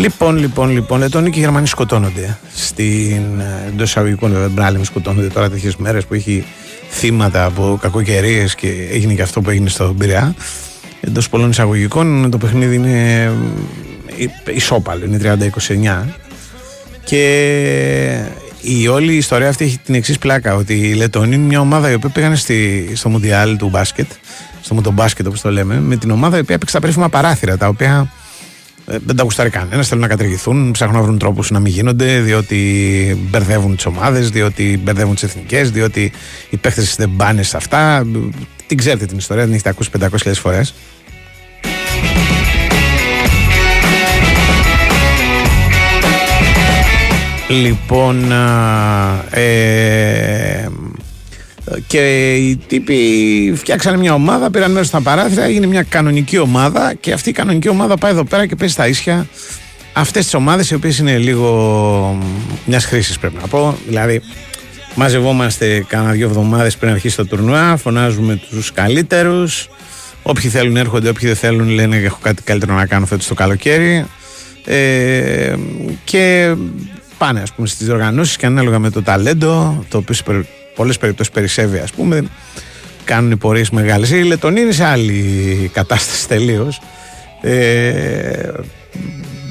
Λοιπόν, 0.08 0.36
λοιπόν, 0.36 0.70
λοιπόν, 0.70 0.98
Λετώνοι 0.98 1.30
και 1.30 1.38
οι 1.38 1.42
Γερμανοί 1.42 1.66
σκοτώνονται. 1.66 2.38
Στην 2.54 3.40
ε, 3.40 3.68
εντός 3.68 3.88
εισαγωγικών, 3.88 4.32
βέβαια, 4.32 4.48
μπράλεμοι 4.48 4.84
σκοτώνονται 4.84 5.26
τώρα 5.26 5.50
τέτοιες 5.50 5.76
μέρες 5.76 6.06
που 6.06 6.14
έχει 6.14 6.44
θύματα 6.90 7.44
από 7.44 7.78
κακοκαιρίες 7.80 8.54
και 8.54 8.88
έγινε 8.92 9.14
και 9.14 9.22
αυτό 9.22 9.40
που 9.40 9.50
έγινε 9.50 9.68
στο 9.68 9.94
Πειραιά. 9.98 10.34
Εντός 11.00 11.28
πολλών 11.28 11.50
εισαγωγικών 11.50 12.30
το 12.30 12.38
παιχνίδι 12.38 12.74
είναι 12.74 13.22
ε, 14.18 14.52
ισόπαλο, 14.54 15.04
είναι 15.04 15.38
30-29. 16.06 16.08
Και 17.04 18.22
η 18.60 18.88
όλη 18.88 19.12
η 19.12 19.16
ιστορία 19.16 19.48
αυτή 19.48 19.64
έχει 19.64 19.78
την 19.78 19.94
εξής 19.94 20.18
πλάκα: 20.18 20.54
Ότι 20.54 20.74
η 20.74 20.94
Λετώνη 20.94 21.34
είναι 21.34 21.44
μια 21.44 21.60
ομάδα 21.60 21.90
η 21.90 21.94
οποία 21.94 22.08
πήγανε 22.08 22.36
στη, 22.36 22.90
στο 22.94 23.08
Μουντιάλ 23.08 23.56
του 23.56 23.68
μπάσκετ, 23.68 24.10
στο 24.62 24.74
μοτομπάσκετ 24.74 25.26
όπως 25.26 25.40
το 25.40 25.50
λέμε, 25.50 25.80
με 25.80 25.96
την 25.96 26.10
ομάδα 26.10 26.36
η 26.36 26.40
οποία 26.40 26.54
έπαιξε 26.54 26.74
τα 26.74 26.80
περίφημα 26.80 27.08
παράθυρα, 27.08 27.56
τα 27.56 27.68
οποία 27.68 27.96
ε, 28.00 28.17
δεν 28.88 29.16
τα 29.16 29.22
γουστάρει 29.22 29.50
κανένας. 29.50 29.88
Θέλουν 29.88 30.02
να 30.02 30.08
κατεργηθούν, 30.08 30.70
ψάχνουν 30.70 30.96
να 30.96 31.02
βρουν 31.02 31.18
τρόπους 31.18 31.50
να 31.50 31.60
μην 31.60 31.72
γίνονται, 31.72 32.20
διότι 32.20 33.28
μπερδεύουν 33.30 33.76
τις 33.76 33.86
ομάδες, 33.86 34.30
διότι 34.30 34.80
μπερδεύουν 34.82 35.14
τις 35.14 35.22
εθνικές, 35.22 35.70
διότι 35.70 36.12
οι 36.50 36.56
παίχτες 36.56 36.96
δεν 36.96 37.10
πάνε 37.16 37.42
σε 37.42 37.56
αυτά. 37.56 38.06
Την 38.66 38.76
ξέρετε 38.76 39.06
την 39.06 39.18
ιστορία, 39.18 39.44
την 39.44 39.52
έχετε 39.52 39.68
ακούσει 39.68 39.90
500.000 40.00 40.32
φορές. 40.32 40.74
Λοιπόν, 47.48 48.32
ε, 49.30 50.68
και 51.86 52.34
οι 52.34 52.56
τύποι 52.56 53.52
φτιάξανε 53.56 53.96
μια 53.96 54.14
ομάδα, 54.14 54.50
πήραν 54.50 54.70
μέρος 54.70 54.86
στα 54.86 55.00
παράθυρα, 55.00 55.44
έγινε 55.44 55.66
μια 55.66 55.82
κανονική 55.82 56.38
ομάδα 56.38 56.94
και 57.00 57.12
αυτή 57.12 57.28
η 57.28 57.32
κανονική 57.32 57.68
ομάδα 57.68 57.96
πάει 57.96 58.12
εδώ 58.12 58.24
πέρα 58.24 58.46
και 58.46 58.56
παίζει 58.56 58.72
στα 58.72 58.88
ίσια 58.88 59.26
αυτές 59.92 60.24
τις 60.24 60.34
ομάδες 60.34 60.70
οι 60.70 60.74
οποίες 60.74 60.98
είναι 60.98 61.18
λίγο 61.18 62.18
μιας 62.64 62.84
χρήσης 62.84 63.18
πρέπει 63.18 63.36
να 63.40 63.46
πω. 63.46 63.78
Δηλαδή, 63.86 64.22
μαζευόμαστε 64.94 65.84
κάνα 65.88 66.10
δύο 66.10 66.26
εβδομάδες 66.26 66.76
πριν 66.76 66.90
αρχίσει 66.92 67.16
το 67.16 67.26
τουρνουά, 67.26 67.76
φωνάζουμε 67.76 68.40
τους 68.50 68.72
καλύτερους. 68.72 69.68
Όποιοι 70.22 70.50
θέλουν 70.50 70.76
έρχονται, 70.76 71.08
όποιοι 71.08 71.26
δεν 71.26 71.36
θέλουν 71.36 71.68
λένε 71.68 71.96
έχω 71.96 72.18
κάτι 72.22 72.42
καλύτερο 72.42 72.74
να 72.74 72.86
κάνω 72.86 73.06
φέτος 73.06 73.26
το 73.26 73.34
καλοκαίρι. 73.34 74.04
Ε, 74.64 75.54
και 76.04 76.54
πάνε 77.18 77.40
ας 77.40 77.52
πούμε 77.52 77.66
στις 77.66 77.86
διοργανώσεις 77.86 78.36
και 78.36 78.46
ανάλογα 78.46 78.78
με 78.78 78.90
το 78.90 79.02
ταλέντο 79.02 79.84
το 79.88 79.98
οποίο 79.98 80.14
πολλές 80.78 80.98
περιπτώσεις 80.98 81.32
περισσεύει, 81.32 81.78
ας 81.78 81.90
πούμε. 81.90 82.24
Κάνουν 83.04 83.38
πορείες 83.38 83.70
μεγάλες. 83.70 84.10
Η 84.10 84.22
Λετωνία 84.22 84.62
είναι 84.62 84.72
σε 84.72 84.84
άλλη 84.84 85.70
κατάσταση 85.72 86.28
τελείως. 86.28 86.80
Ε, 87.42 88.50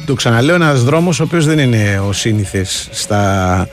το 0.05 0.13
ξαναλέω, 0.13 0.55
ένας 0.55 0.83
δρόμος 0.83 1.19
ο 1.19 1.23
οποίος 1.23 1.45
δεν 1.45 1.59
είναι 1.59 2.01
ο 2.07 2.13
σύνηθες 2.13 2.87
στα 2.91 3.67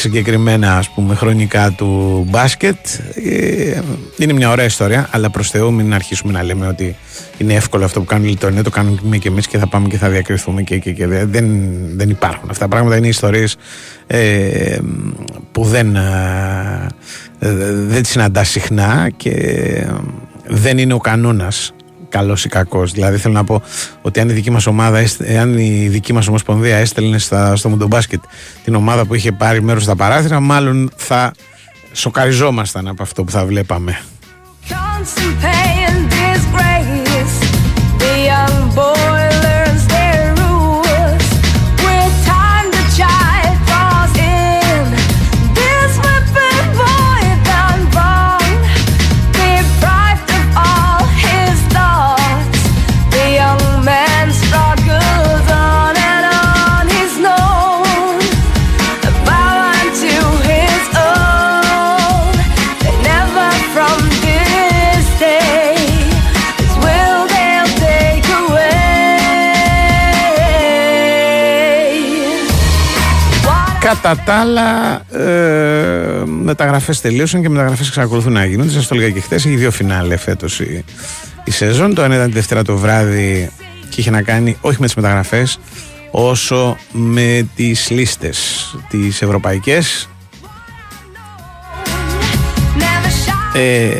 συγκεκριμένα 0.00 0.76
ας 0.76 0.90
πούμε 0.90 1.14
χρονικά 1.14 1.70
του 1.70 2.24
μπάσκετ. 2.28 2.76
Ε, 3.14 3.80
είναι 4.18 4.32
μια 4.32 4.50
ωραία 4.50 4.64
ιστορία 4.64 5.08
αλλά 5.10 5.30
προς 5.30 5.50
Θεού 5.50 5.72
μην 5.72 5.94
αρχίσουμε 5.94 6.32
να 6.32 6.42
λέμε 6.42 6.66
ότι 6.66 6.96
είναι 7.38 7.54
εύκολο 7.54 7.84
αυτό 7.84 8.00
που 8.00 8.06
κάνουν 8.06 8.26
οι 8.26 8.30
Λιτωνία 8.30 8.62
το 8.62 8.70
κάνουμε 8.70 9.16
και 9.16 9.28
εμείς 9.28 9.46
και 9.46 9.58
θα 9.58 9.66
πάμε 9.66 9.88
και 9.88 9.96
θα 9.96 10.08
διακριθούμε 10.08 10.62
και, 10.62 10.78
και, 10.78 10.92
και 10.92 11.06
δεν, 11.06 11.46
δεν 11.94 12.10
υπάρχουν 12.10 12.50
αυτά 12.50 12.62
τα 12.62 12.68
πράγματα. 12.68 12.96
Είναι 12.96 13.08
ιστορίες 13.08 13.56
ε, 14.06 14.78
που 15.52 15.64
δεν 15.64 15.96
ε, 15.96 16.88
δεν 17.86 18.02
τις 18.02 18.10
συναντάς 18.10 18.48
συχνά 18.48 19.10
και 19.16 19.34
δεν 20.46 20.78
είναι 20.78 20.92
ο 20.92 20.98
κανόνας 20.98 21.72
καλός 22.10 22.44
ή 22.44 22.48
κακός. 22.48 22.92
Δηλαδή 22.92 23.16
θέλω 23.16 23.34
να 23.34 23.44
πω 23.44 23.62
ότι 24.02 24.20
αν 24.20 24.28
η 24.28 24.32
δική 24.32 24.50
μας 24.50 24.66
ομάδα, 24.66 25.04
αν 25.40 25.58
η 25.58 25.88
δική 25.88 26.12
μας 26.12 26.28
ομοσπονδία 26.28 26.76
έστελνε 26.76 27.18
στα, 27.18 27.56
στο 27.56 27.68
Μουντομπάσκετ 27.68 28.20
την 28.64 28.74
ομάδα 28.74 29.04
που 29.04 29.14
είχε 29.14 29.32
πάρει 29.32 29.62
μέρος 29.62 29.82
στα 29.82 29.96
παράθυρα, 29.96 30.40
μάλλον 30.40 30.90
θα 30.96 31.32
σοκαριζόμασταν 31.92 32.88
από 32.88 33.02
αυτό 33.02 33.24
που 33.24 33.30
θα 33.30 33.44
βλέπαμε. 33.46 34.00
Κατά 73.90 74.16
τα 74.24 74.34
άλλα, 74.34 75.00
ε, 75.24 76.24
μεταγραφές 76.24 77.00
τελείωσαν 77.00 77.42
και 77.42 77.48
μεταγραφές 77.48 77.86
εξακολουθούν 77.86 78.32
να 78.32 78.44
γίνονται. 78.44 78.70
Σας 78.70 78.86
το 78.86 78.94
έλεγα 78.94 79.10
και 79.10 79.20
χθες. 79.20 79.46
Έχει 79.46 79.56
δύο 79.56 79.70
φινάλε 79.70 80.16
φέτος 80.16 80.60
η, 80.60 80.84
η 81.44 81.50
σεζόν. 81.50 81.94
Το 81.94 82.02
ένα 82.02 82.14
ήταν 82.14 82.26
τη 82.26 82.32
Δευτέρα 82.32 82.62
το 82.62 82.76
βράδυ 82.76 83.50
και 83.88 84.00
είχε 84.00 84.10
να 84.10 84.22
κάνει 84.22 84.56
όχι 84.60 84.76
με 84.80 84.86
τις 84.86 84.94
μεταγραφές, 84.94 85.58
όσο 86.10 86.76
με 86.92 87.48
τις 87.54 87.90
λίστες 87.90 88.66
τις 88.88 89.22
ευρωπαϊκές. 89.22 90.08
Ε, 93.54 93.90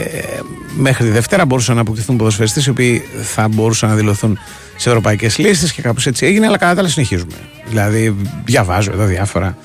μέχρι 0.76 1.04
τη 1.04 1.10
Δευτέρα 1.10 1.44
μπορούσαν 1.44 1.74
να 1.74 1.80
αποκτηθούν 1.80 2.16
ποδοσφαιριστές 2.16 2.66
οι 2.66 2.70
οποίοι 2.70 3.02
θα 3.22 3.48
μπορούσαν 3.48 3.88
να 3.88 3.94
δηλωθούν 3.94 4.38
σε 4.80 4.88
ευρωπαϊκές 4.88 5.38
λίστες 5.38 5.72
και 5.72 5.82
κάπως 5.82 6.06
έτσι 6.06 6.26
έγινε, 6.26 6.46
αλλά 6.46 6.58
κατά 6.58 6.74
τα 6.74 6.80
άλλα 6.80 6.88
συνεχίζουμε. 6.88 7.32
Δηλαδή, 7.68 8.16
διαβάζω 8.44 8.92
εδώ 8.92 9.04
διάφορα 9.04 9.56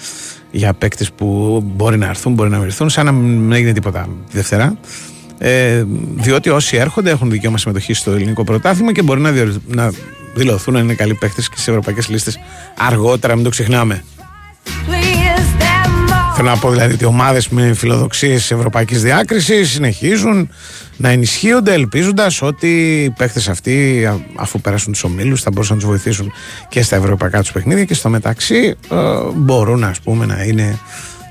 για 0.51 0.73
παίκτες 0.73 1.11
που 1.11 1.61
μπορεί 1.75 1.97
να 1.97 2.07
έρθουν, 2.07 2.33
μπορεί 2.33 2.49
να 2.49 2.59
βρεθούν, 2.59 2.89
σαν 2.89 3.05
να 3.05 3.11
μην 3.11 3.51
έγινε 3.51 3.71
τίποτα 3.73 4.07
τη 4.29 4.35
Δευτέρα. 4.35 4.77
Ε, 5.37 5.83
διότι 6.15 6.49
όσοι 6.49 6.77
έρχονται 6.77 7.09
έχουν 7.09 7.29
δικαίωμα 7.29 7.57
συμμετοχή 7.57 7.93
στο 7.93 8.11
ελληνικό 8.11 8.43
πρωτάθλημα 8.43 8.91
και 8.91 9.01
μπορεί 9.01 9.21
να, 9.21 9.31
να 9.67 9.91
δηλωθούν 10.35 10.73
να 10.73 10.79
είναι 10.79 10.93
καλοί 10.93 11.13
παίκτες 11.13 11.49
και 11.49 11.55
στις 11.55 11.67
ευρωπαϊκές 11.67 12.07
λίστες 12.07 12.39
αργότερα, 12.77 13.35
μην 13.35 13.43
το 13.43 13.49
ξεχνάμε. 13.49 14.03
Θέλω 16.37 16.49
να 16.49 16.57
πω 16.57 16.69
δηλαδή 16.69 16.93
ότι 16.93 17.05
ομάδες 17.05 17.49
με 17.49 17.73
φιλοδοξίες 17.73 18.51
ευρωπαϊκής 18.51 19.01
διάκρισης 19.01 19.69
συνεχίζουν 19.69 20.49
να 20.97 21.09
ενισχύονται 21.09 21.73
ελπίζοντας 21.73 22.41
ότι 22.41 23.03
οι 23.03 23.09
παίχτες 23.09 23.47
αυτοί, 23.49 24.07
αφού 24.35 24.61
περάσουν 24.61 24.91
τους 24.91 25.03
ομίλους, 25.03 25.41
θα 25.41 25.51
μπορούσαν 25.51 25.75
να 25.75 25.81
τους 25.81 25.89
βοηθήσουν 25.89 26.31
και 26.69 26.81
στα 26.81 26.95
ευρωπαϊκά 26.95 27.39
τους 27.39 27.51
παιχνίδια 27.51 27.83
και 27.85 27.93
στο 27.93 28.09
μεταξύ 28.09 28.75
ε, 28.91 28.95
μπορούν 29.35 29.83
ας 29.83 29.99
πούμε, 29.99 30.25
να 30.25 30.43
είναι 30.43 30.79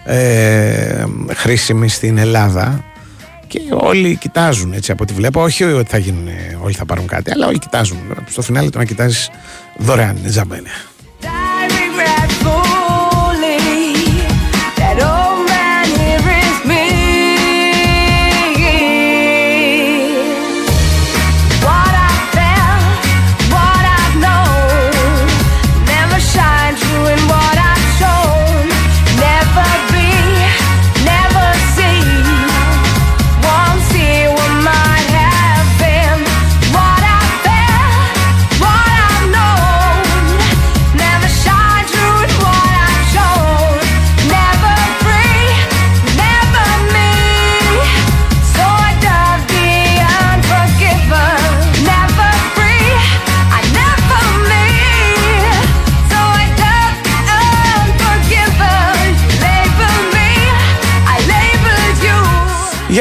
ε, 0.04 1.04
χρήσιμοι 1.34 1.88
στην 1.88 2.18
Ελλάδα. 2.18 2.84
Και 3.46 3.60
όλοι 3.70 4.16
κοιτάζουν 4.16 4.72
έτσι 4.72 4.92
από 4.92 5.02
ό,τι 5.02 5.12
βλέπω. 5.12 5.42
Όχι 5.42 5.64
ότι 5.64 5.90
θα 5.90 5.98
γίνουν, 5.98 6.28
όλοι 6.62 6.74
θα 6.74 6.84
πάρουν 6.84 7.06
κάτι, 7.06 7.30
αλλά 7.30 7.46
όλοι 7.46 7.58
κοιτάζουν. 7.58 7.98
Στο 8.30 8.42
φινάλε 8.42 8.70
το 8.70 8.78
να 8.78 8.84
κοιτάζεις 8.84 9.30
δωρεάν, 9.78 10.16
ζαμπένε. 10.26 10.70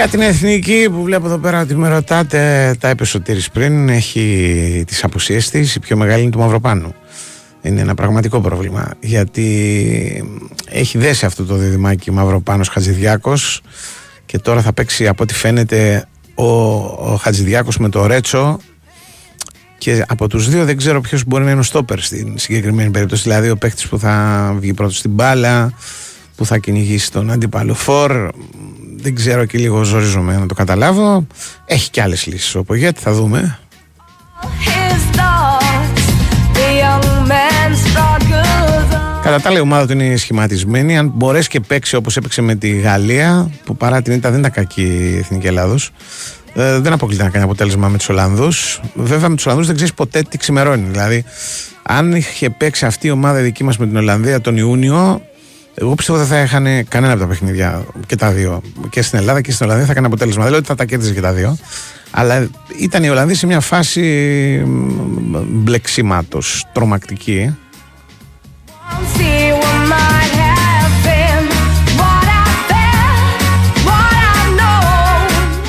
Για 0.04 0.12
την 0.12 0.22
εθνική 0.22 0.89
που 0.89 1.04
βλέπω 1.04 1.26
εδώ 1.26 1.38
πέρα 1.38 1.62
ότι 1.62 1.76
με 1.76 1.89
ρωτάτε, 1.89 2.76
τα 2.80 2.89
είπε 2.89 3.06
ο 3.16 3.20
Τύρης 3.20 3.50
πριν, 3.50 3.89
έχει 3.89 4.84
τις 4.88 5.04
απουσίες 5.04 5.50
της, 5.50 5.76
η 5.76 5.80
πιο 5.80 5.98
μεγάλη 5.98 6.22
είναι 6.22 6.32
του 6.32 6.39
Μαυροπάνου. 6.39 6.94
Είναι 7.62 7.82
ένα 7.82 7.96
πραγματικό 7.96 8.42
πρόβλημα, 8.42 8.92
γιατί 9.00 10.44
έχει 10.70 10.98
δέσει 10.98 11.26
αυτό 11.26 11.46
το 11.46 11.56
διδυμάκι 11.56 12.12
Μαυροπάνος 12.12 12.68
Χατζηδιάκος 12.68 13.62
και 14.26 14.39
τώρα 14.39 14.62
θα 14.62 14.74
παίξει 14.74 15.08
από 15.08 15.24
ό,τι 15.24 15.34
φαίνεται 15.34 16.08
ο, 16.36 16.46
ο 16.46 17.20
Χατζηδιάκος 17.22 17.78
με 17.78 17.89
το 17.89 18.06
Ρέτσο 18.06 18.60
και 19.78 20.04
από 20.08 20.28
τους 20.28 20.50
δύο 20.50 20.66
δεν 20.66 20.78
ξέρω 20.78 21.02
ποιος 21.02 21.24
μπορεί 21.24 21.44
να 21.44 21.52
είναι 21.52 21.60
ο 21.60 21.63
στόπερ 21.63 22.00
στην 22.00 22.38
συγκεκριμένη 22.38 22.92
περίπτωση, 22.92 23.24
δηλαδή 23.24 23.50
ο 23.50 23.58
παίχτης 23.58 23.88
που 23.88 24.00
θα 24.00 24.56
βγει 24.60 24.74
πρώτος 24.74 24.98
στην 24.98 25.12
μπάλα, 25.12 25.74
που 26.36 26.46
θα 26.46 26.58
κυνηγήσει 26.58 27.12
τον 27.12 27.32
αντίπαλο 27.32 27.74
φορ 27.74 28.30
δεν 29.04 29.16
ξέρω 29.16 29.46
και 29.46 29.58
λίγο 29.58 29.84
ζορίζομαι 29.84 30.38
να 30.38 30.46
το 30.46 30.54
καταλάβω. 30.54 31.28
Έχει 31.66 31.89
και 31.89 32.02
άλλες 32.02 32.26
λύσεις 32.26 32.56
ο 32.56 32.63
Πογέτη, 32.63 33.02
θα 33.02 33.13
δούμε. 33.13 33.60
Κατά 39.24 39.39
τα 39.39 39.50
άλλα 39.50 39.58
η 39.58 39.62
ομάδα 39.62 39.86
του 39.86 39.92
είναι 39.94 40.16
σχηματισμένη. 40.16 40.98
Αν 40.98 41.12
μπορέσει 41.16 41.50
και 41.50 41.60
παίξει 41.60 41.96
όπως 41.96 42.18
έπαιξε 42.18 42.42
με 42.42 42.56
τη 42.56 42.70
Γαλλία, 42.70 43.52
που 43.66 43.76
παρά 43.76 44.02
την 44.02 44.13
ήττα 44.13 44.30
δεν 44.30 44.39
ήταν 44.39 44.52
κακή 44.52 44.82
η 44.82 45.18
Εθνική 45.18 45.48
Ελλάδος, 45.48 45.92
ε, 46.54 46.80
δεν 46.80 46.94
αποκλείται 46.94 47.24
να 47.24 47.30
κάνει 47.30 47.44
αποτέλεσμα 47.44 47.88
με 47.88 47.98
τους 47.98 48.10
Ολλανδούς. 48.10 48.82
Βέβαια 48.94 49.30
με 49.30 49.36
τους 49.36 49.46
Ολλανδούς 49.46 49.68
δεν 49.68 49.76
ξέρεις 49.76 49.94
ποτέ 49.94 50.22
τι 50.30 50.38
ξημερώνει. 50.38 50.88
Δηλαδή, 50.92 51.24
αν 51.84 52.16
είχε 52.16 52.50
παίξει 52.50 52.86
αυτή 52.86 53.08
η 53.08 53.12
ομάδα 53.12 53.39
δική 53.39 53.63
μας 53.63 53.78
με 53.78 53.88
την 53.88 53.96
Ολλανδία 53.96 54.42
τον 54.42 54.58
Ιούνιο, 54.58 55.22
εγώ 55.76 55.96
πιστεύω 55.96 56.20
ότι 56.20 56.28
θα 56.28 56.42
είχαν 56.42 56.88
κανένα 56.88 57.14
από 57.14 57.22
τα 57.22 57.28
παιχνίδια 57.28 57.86
και 58.06 58.16
τα 58.16 58.32
δύο. 58.32 58.62
Και 58.90 59.02
στην 59.02 59.20
Ελλάδα 59.20 59.42
και 59.42 59.52
στην 59.52 59.66
Ολλανδία 59.66 59.86
θα 59.86 59.92
έκανε 59.92 60.08
αποτέλεσμα. 60.08 60.42
Δεν 60.42 60.52
λέω 60.52 60.60
ότι 60.60 60.68
θα 60.68 60.76
τα 60.76 60.86
κέρδιζε 60.86 61.14
και 61.14 61.22
τα 61.22 61.34
δύο. 61.34 61.58
Αλλά 62.12 62.50
ήταν 62.80 63.04
η 63.04 63.10
Ολλανδία 63.10 63.36
σε 63.36 63.46
μια 63.46 63.60
φάση 63.60 64.64
μπλεξίματο 65.48 66.40
τρομακτική. 66.74 67.56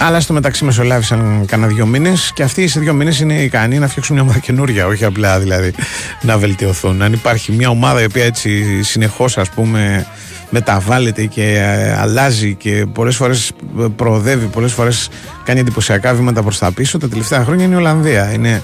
Αλλά 0.07 0.21
στο 0.21 0.33
μεταξύ 0.33 0.65
μεσολάβησαν 0.65 1.45
κανένα 1.47 1.73
δύο 1.73 1.87
μήνες 1.87 2.33
και 2.35 2.43
αυτοί 2.43 2.69
σε 2.69 2.81
δύο 2.81 2.93
μήνες 2.93 3.21
είναι 3.21 3.35
ικανοί 3.35 3.79
να 3.79 3.89
φτιάξουν 3.89 4.15
μια 4.15 4.25
ομάδα 4.25 4.39
καινούρια, 4.39 4.87
όχι 4.87 5.05
απλά 5.05 5.39
δηλαδή 5.39 5.73
να 6.21 6.39
βελτιωθούν. 6.39 7.03
Αν 7.03 7.13
υπάρχει 7.13 7.53
μια 7.53 7.69
ομάδα 7.69 8.03
η 8.03 8.05
οποία 8.05 8.25
έτσι 8.25 8.83
συνεχώς 8.83 9.39
ας 9.39 9.51
πούμε 9.51 10.07
μεταβάλλεται 10.51 11.25
και 11.25 11.43
ε, 11.43 11.97
αλλάζει 11.99 12.55
και 12.55 12.87
πολλές 12.93 13.17
φορές 13.17 13.53
προοδεύει, 13.97 14.47
πολλές 14.47 14.73
φορές 14.73 15.09
κάνει 15.45 15.61
εντυπωσιακά 15.61 16.15
βήματα 16.15 16.43
προς 16.43 16.59
τα 16.59 16.73
πίσω, 16.73 16.99
τα 16.99 17.09
τελευταία 17.09 17.45
χρόνια 17.45 17.65
είναι 17.65 17.75
η 17.75 17.79
Ολλανδία. 17.79 18.33
Είναι 18.33 18.63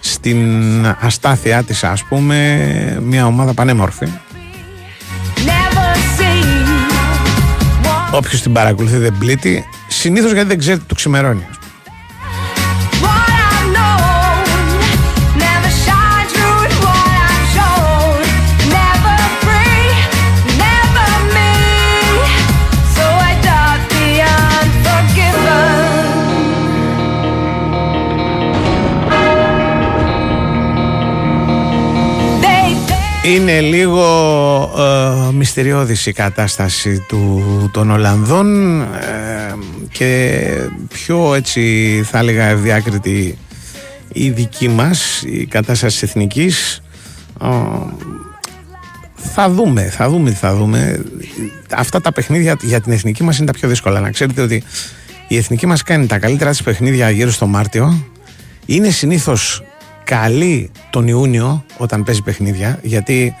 στην 0.00 0.38
αστάθειά 1.00 1.62
της 1.62 1.84
ας 1.84 2.04
πούμε 2.04 2.58
μια 3.02 3.26
ομάδα 3.26 3.54
πανέμορφη 3.54 4.06
Όποιος 8.10 8.42
την 8.42 8.52
παρακολουθεί 8.52 8.96
δεν 8.96 9.16
πλήττει 9.18 9.64
Συνήθως 9.98 10.32
γιατί 10.32 10.48
δεν 10.48 10.58
ξέρετε 10.58 10.84
το 10.86 10.94
ξημερώνει. 10.94 11.46
Είναι 33.24 33.60
λίγο 33.60 34.04
ε, 34.78 35.32
μυστηριώδης 35.32 36.06
η 36.06 36.12
κατάσταση 36.12 37.04
του, 37.08 37.42
των 37.72 37.90
Ολλανδών. 37.90 38.80
Ε, 38.82 39.54
και 39.98 40.40
πιο 40.88 41.34
έτσι 41.34 42.02
θα 42.04 42.18
έλεγα 42.18 42.44
ευδιάκριτη 42.44 43.38
η 44.12 44.30
δική 44.30 44.68
μας, 44.68 45.22
η 45.26 45.46
κατάσταση 45.46 46.00
της 46.00 46.08
εθνικής. 46.08 46.82
Ε, 47.42 47.48
θα 49.14 49.50
δούμε, 49.50 49.82
θα 49.82 50.08
δούμε 50.08 50.30
τι 50.30 50.36
θα 50.36 50.54
δούμε. 50.54 51.04
Αυτά 51.70 52.00
τα 52.00 52.12
παιχνίδια 52.12 52.56
για 52.62 52.80
την 52.80 52.92
εθνική 52.92 53.22
μας 53.22 53.36
είναι 53.38 53.46
τα 53.46 53.52
πιο 53.52 53.68
δύσκολα. 53.68 54.00
Να 54.00 54.10
ξέρετε 54.10 54.42
ότι 54.42 54.62
η 55.28 55.36
εθνική 55.36 55.66
μας 55.66 55.82
κάνει 55.82 56.06
τα 56.06 56.18
καλύτερα 56.18 56.50
της 56.50 56.62
παιχνίδια 56.62 57.10
γύρω 57.10 57.30
στο 57.30 57.46
Μάρτιο. 57.46 58.04
Είναι 58.66 58.90
συνήθως 58.90 59.62
καλή 60.04 60.70
τον 60.90 61.08
Ιούνιο 61.08 61.64
όταν 61.76 62.04
παίζει 62.04 62.22
παιχνίδια, 62.22 62.78
γιατί 62.82 63.34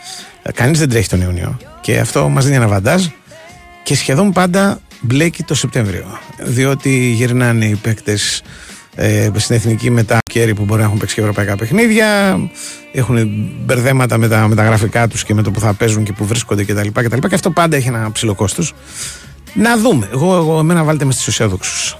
κανείς 0.54 0.78
δεν 0.78 0.88
τρέχει 0.88 1.08
τον 1.08 1.20
Ιούνιο 1.20 1.58
και 1.80 1.98
αυτό 1.98 2.28
μας 2.28 2.44
δίνει 2.44 2.56
ένα 2.56 2.68
βαντάζ 2.68 3.06
και 3.82 3.96
σχεδόν 3.96 4.32
πάντα 4.32 4.80
μπλέκει 5.04 5.42
το 5.42 5.54
Σεπτέμβριο, 5.54 6.18
διότι 6.44 6.90
γυρνάνε 6.90 7.64
οι 7.64 7.74
παίκτες 7.74 8.42
ε, 8.94 9.30
στην 9.36 9.56
εθνική 9.56 9.90
μετά 9.90 10.18
κέρι 10.30 10.54
που 10.54 10.64
μπορεί 10.64 10.80
να 10.80 10.86
έχουν 10.86 10.98
παίξει 10.98 11.14
και 11.14 11.20
ευρωπαϊκά 11.20 11.56
παιχνίδια. 11.56 12.38
Έχουν 12.92 13.28
μπερδέματα 13.64 14.18
με 14.18 14.28
τα, 14.28 14.48
με 14.48 14.54
τα 14.54 14.64
γραφικά 14.64 15.08
τους 15.08 15.24
και 15.24 15.34
με 15.34 15.42
το 15.42 15.50
που 15.50 15.60
θα 15.60 15.74
παίζουν 15.74 16.04
και 16.04 16.12
που 16.12 16.24
βρίσκονται 16.26 16.64
κτλ. 16.64 16.88
Και, 16.88 17.08
και, 17.08 17.28
και 17.28 17.34
αυτό 17.34 17.50
πάντα 17.50 17.76
έχει 17.76 17.88
ένα 17.88 18.12
ψηλό 18.12 18.34
κόστος. 18.34 18.72
Να 19.54 19.78
δούμε. 19.78 20.08
Εγώ, 20.12 20.36
εγώ 20.36 20.58
εμένα 20.58 20.84
βάλτε 20.84 21.04
με 21.04 21.12
στι 21.12 21.24
αισιόδοξους. 21.28 21.96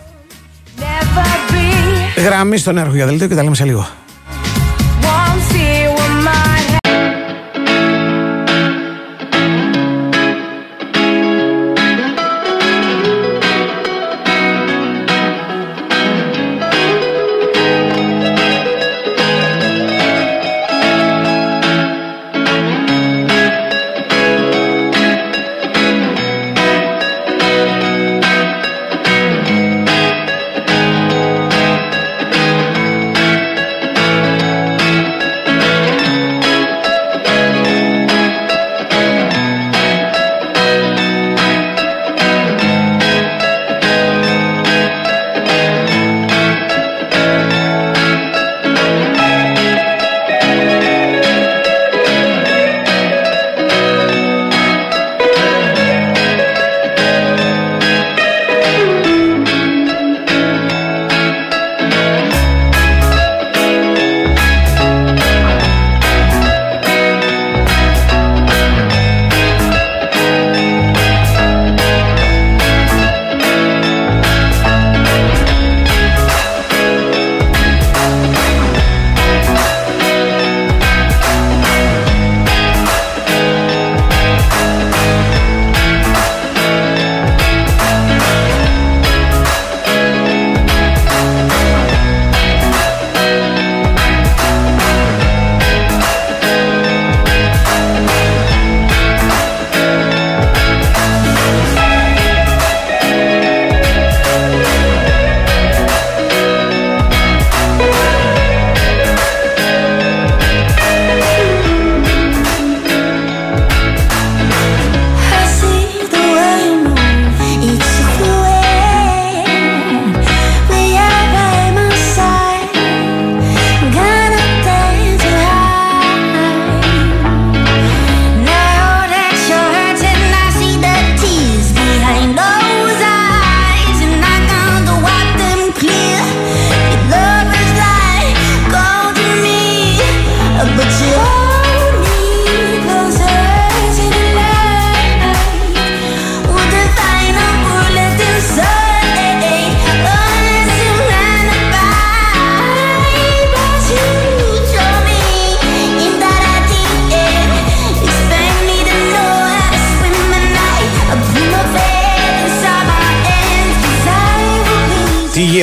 Γραμμή 2.16 2.56
στον 2.56 2.78
έργο 2.78 2.94
για 2.94 3.06
δελτίο 3.06 3.26
και 3.28 3.34
τα 3.34 3.42
λέμε 3.42 3.54
σε 3.54 3.64
λίγο. 3.64 3.88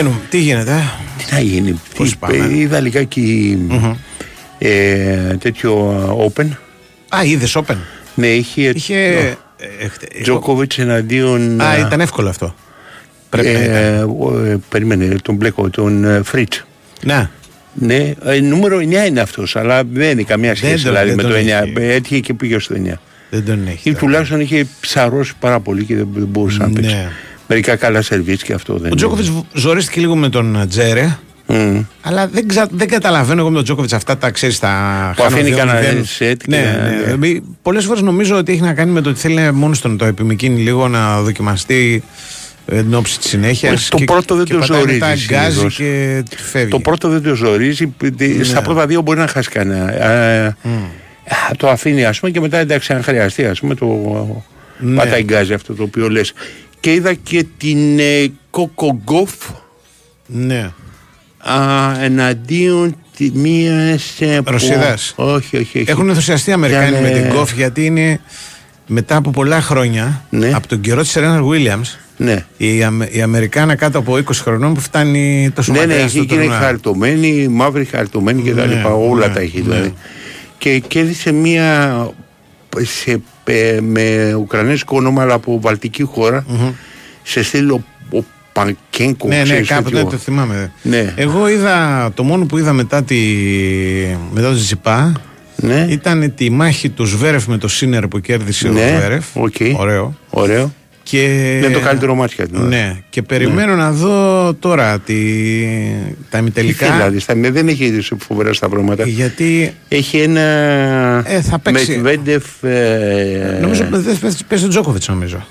Τι, 0.02 0.08
γίνουν, 0.08 0.22
τι 0.30 0.38
γίνεται, 0.40 0.72
ε; 0.72 0.82
Τι 1.18 1.34
να 1.34 1.40
γίνει. 1.40 1.80
Πώς 1.96 2.10
Τι- 2.10 2.16
πάμε; 2.18 2.48
Είδα 2.54 2.80
λιγάκι 2.80 3.58
ε, 4.58 5.16
τέτοιο 5.40 6.32
Open. 6.36 6.46
Α, 7.16 7.24
είδες 7.24 7.58
Open; 7.60 7.76
Ναι, 8.16 8.28
είχε. 8.28 8.72
Είχε. 8.76 8.96
ε, 8.98 9.36
ε, 9.80 9.88
χτε- 9.88 10.22
Τζόκοβιτς 10.22 10.72
εναντίον. 10.78 11.62
Α, 11.62 11.74
ε, 11.76 11.80
ήταν 11.80 12.00
εύκολο 12.00 12.30
αυτό. 12.30 12.56
Πρέπει 13.30 13.48
να 13.48 13.64
ήταν. 13.64 13.76
ε, 13.76 14.02
ο, 14.20 14.44
ε, 14.46 14.60
περίμενε, 14.70 15.16
τον 15.24 15.36
μπλέκο, 15.36 15.70
τον 15.70 16.04
ε, 16.06 16.22
Φριτς. 16.24 16.54
Ναι. 17.04 17.30
Ναι, 17.74 18.14
ε, 18.26 18.40
νούμερο 18.40 18.78
9 18.78 19.06
είναι 19.08 19.20
αυτός, 19.20 19.56
αλλά 19.56 19.84
δεν 19.92 20.12
είναι 20.12 20.24
καμία 20.24 20.56
σχέση 20.56 20.84
τον- 20.84 20.92
δηλαδή, 20.92 21.08
δεν 21.08 21.16
με 21.16 21.22
τον 21.22 21.32
το 21.32 21.38
9. 21.38 21.62
έχει. 21.64 21.74
Ε, 21.78 21.94
Έτυχε 21.94 22.20
και 22.20 22.34
πήγε 22.34 22.60
στο 22.60 22.74
9. 22.76 23.00
Δεν 23.30 23.46
τον 23.46 23.68
έχει. 23.68 23.90
Ή 23.90 23.94
τουλάχιστον 23.94 24.40
είχε 24.40 24.68
ψαρώσει 24.80 25.34
πάρα 25.40 25.60
πολύ 25.60 25.84
και 25.84 25.96
δεν, 25.96 26.08
δεν 26.14 26.26
μπορούσε 26.28 26.58
να 26.58 26.68
Ναι. 26.68 27.12
Παίξει. 27.56 27.70
Μερικά 27.70 27.76
καλά 27.76 28.02
σερβίτ 28.02 28.42
και 28.44 28.54
αυτό 28.54 28.78
δεν 28.78 28.92
Ο 28.92 28.96
Τζόκοβιτ 28.96 29.26
ζορίστηκε 29.54 30.00
λίγο 30.00 30.16
με 30.16 30.30
τον 30.30 30.66
Τζέρε. 30.70 31.18
είναι. 31.48 31.88
Αλλά 32.02 32.28
δεν, 32.28 32.48
ξα... 32.48 32.68
δεν 32.72 32.88
καταλαβαίνω 32.88 33.40
εγώ 33.40 33.50
με 33.50 33.56
τον 33.56 33.64
Τζόκοβιτ 33.64 33.94
αυτά 33.94 34.18
τα 34.18 34.30
ξέρεις 34.32 34.60
τα 34.60 34.70
Που 35.16 35.22
χάνω 35.22 35.36
αφήνει 35.36 35.50
δύο 35.50 35.58
κανένα 35.58 35.80
μηδέν. 35.80 36.06
σετ 36.06 36.38
και 36.42 36.46
Ναι, 36.48 36.58
να- 37.08 37.16
ναι. 37.16 37.28
ναι. 37.28 37.40
Πολλές 37.62 37.86
φορές 37.86 38.02
νομίζω 38.02 38.38
ότι 38.38 38.52
έχει 38.52 38.62
να 38.62 38.74
κάνει 38.74 38.92
με 38.92 39.02
το 39.02 39.10
ότι 39.10 39.20
θέλει 39.20 39.52
μόνος 39.52 39.78
στον 39.78 39.98
το 39.98 40.06
επιμηκύνει 40.06 40.62
λίγο 40.62 40.88
να 40.88 41.22
δοκιμαστεί 41.22 42.04
ε, 42.66 42.82
την 42.82 42.94
όψη 42.94 43.20
της 43.20 43.30
συνέχειας. 43.30 43.74
Όχι, 43.74 43.90
το 43.90 43.98
πρώτο 44.14 44.36
δεν 44.36 44.46
και 44.46 44.54
το 44.54 44.60
πατάει 44.60 44.80
ζορίζει 44.80 45.00
μετά, 45.00 45.14
γκάζει 45.28 45.56
συνήθως. 45.58 45.76
και 45.76 46.24
φεύγει. 46.52 46.70
Το 46.70 46.80
πρώτο 46.80 47.10
δεν 47.10 47.24
το 47.24 47.36
ζορίζει. 47.36 47.94
Ναι. 48.18 48.44
Στα 48.44 48.62
πρώτα 48.62 48.86
δύο 48.88 49.02
μπορεί 49.02 49.20
να 49.20 49.28
χάσει 49.28 49.50
κανένα. 49.50 50.04
Ε, 50.06 50.46
α, 50.46 50.56
Το 51.58 51.70
αφήνει 51.70 52.06
ας 52.06 52.20
πούμε 52.20 52.32
και 52.32 52.40
μετά 52.40 52.58
εντάξει, 52.58 52.94
αν 52.94 53.04
χρειαστεί, 53.04 53.46
ας 53.46 53.60
πούμε, 53.60 53.76
το 53.76 53.86
Ναι. 54.80 54.96
πατάει 54.96 55.24
γκάζι 55.24 55.54
αυτό 55.54 55.74
το 55.74 55.84
οποίο 55.84 56.10
λες. 56.10 56.34
Και 56.82 56.94
είδα 56.94 57.14
και 57.14 57.46
την 57.58 58.00
ε, 58.00 58.32
Κοκογκόφ 58.50 59.32
Ναι. 60.26 60.72
α, 61.38 61.56
εναντίον 62.04 62.96
τη 63.18 63.32
μία. 63.34 63.98
Ρωσίδας. 64.44 65.14
Όχι, 65.16 65.58
όχι, 65.58 65.80
όχι. 65.80 65.84
Έχουν 65.88 66.10
ενθουσιαστεί 66.10 66.50
οι 66.50 66.54
Αμερικάνοι 66.54 66.90
Ήταν, 66.90 67.02
με 67.02 67.10
την 67.10 67.24
ε, 67.24 67.28
κόφ 67.28 67.54
γιατί 67.54 67.86
είναι 67.86 68.20
μετά 68.88 69.16
από 69.16 69.32
πολλά 69.32 69.62
χρόνια 69.62 70.26
Ναι. 70.30 70.52
από 70.54 70.68
τον 70.68 70.82
καιρό 70.82 71.02
της 71.02 71.12
Σερένα 71.12 71.44
Βίλιαμ. 71.44 71.82
Ναι. 72.18 72.46
Η, 72.58 72.84
Αμε, 72.84 73.06
η 73.12 73.22
Αμερικάνα 73.22 73.76
κάτω 73.76 73.98
από 74.00 74.14
20 74.14 74.22
χρονών 74.34 74.74
που 74.74 74.80
φτάνει 74.80 75.52
τόσο 75.56 75.72
Ναι, 75.72 75.80
ναι, 75.80 75.86
μακριά 75.86 76.04
έχει 76.04 76.16
στο 76.16 76.24
και 76.26 76.34
είναι 76.34 76.44
τουρνουά. 76.44 76.60
χαρτωμένη, 76.62 77.48
μαύρη 77.48 77.86
χαρτωμένη 77.86 78.42
και 78.42 78.54
τα 78.54 78.66
Ναι, 78.66 78.76
λοιπά. 78.76 78.90
Όλα 78.94 79.28
ναι, 79.28 79.34
τα 79.34 79.40
έχει 79.40 79.58
ναι. 79.58 79.64
δηλαδή. 79.64 79.94
Και 80.58 80.80
κέρδισε 80.80 81.32
μία 81.32 81.96
σε, 82.78 83.12
ε, 83.12 83.18
με 83.82 84.34
ουκρανέζικο 84.34 84.98
όνομα 84.98 85.22
αλλά 85.22 85.34
από 85.34 85.60
βαλτική 85.62 86.04
χώρα, 86.04 86.46
σε 87.24 87.44
στήλο 87.44 87.84
ο 88.14 88.24
Πανκένκο. 88.54 89.28
Ναι, 89.28 89.36
ναι, 89.38 89.44
ξέρεις, 89.44 89.68
κάποτε 89.68 89.96
τέτοιο. 89.96 90.10
το 90.10 90.18
θυμάμαι. 90.18 90.72
Ναι. 90.82 91.14
Εγώ 91.18 91.50
είδα, 91.50 92.10
το 92.14 92.24
μόνο 92.24 92.46
που 92.46 92.58
είδα 92.58 92.74
μετά, 92.74 93.04
τη, 93.04 93.18
μετά 94.34 94.50
το 94.50 94.56
Τζιπά 94.56 95.12
Ναι. 95.56 95.88
ήταν 95.90 96.34
τη 96.36 96.50
μάχη 96.50 96.90
του 96.90 97.06
Σβέρεφ 97.06 97.46
με 97.48 97.58
το 97.58 97.68
Σίνερ 97.68 98.08
που 98.08 98.20
κέρδισε 98.20 98.68
ο 98.68 98.72
Ναι, 98.72 98.96
Σβέρεφ. 98.98 99.26
οκ. 99.34 99.56
Ωραίο. 99.78 100.16
Ωραίο. 100.30 100.74
Και... 101.12 101.58
Είναι 101.58 101.70
το 101.70 101.80
καλύτερο 101.80 102.16
ματς 102.16 102.34
για 102.36 102.48
την 102.48 102.56
ώρα. 102.58 102.68
Ναι, 102.68 102.98
και 103.10 103.22
περιμένω 103.22 103.76
να 103.76 103.92
δω 103.92 104.54
τώρα 104.54 105.00
τη, 105.00 105.14
τα 106.30 106.38
Τι 106.38 106.38
ημιτελικά. 106.38 106.92
δηλαδή, 106.92 107.20
στα, 107.20 107.34
δεν 107.36 107.68
έχει 107.68 108.02
φοβερά 108.28 108.54
στα 108.54 108.70
πράγματα. 108.70 109.04
Γιατί 109.08 109.74
Έχει 109.88 110.18
ένα. 110.18 110.42
Ε, 111.26 111.42
θα 111.42 111.60
παίξει. 111.60 111.92
Μετβέντεφ. 111.92 112.64
Ε, 112.64 113.58
νομίζω 113.62 113.84
δεν 113.90 114.18
παίζει- 114.22 114.46
παίζει 114.48 114.64
τον 114.64 114.70
Τζόκοβιτς 114.70 115.08
νομίζω. 115.08 115.46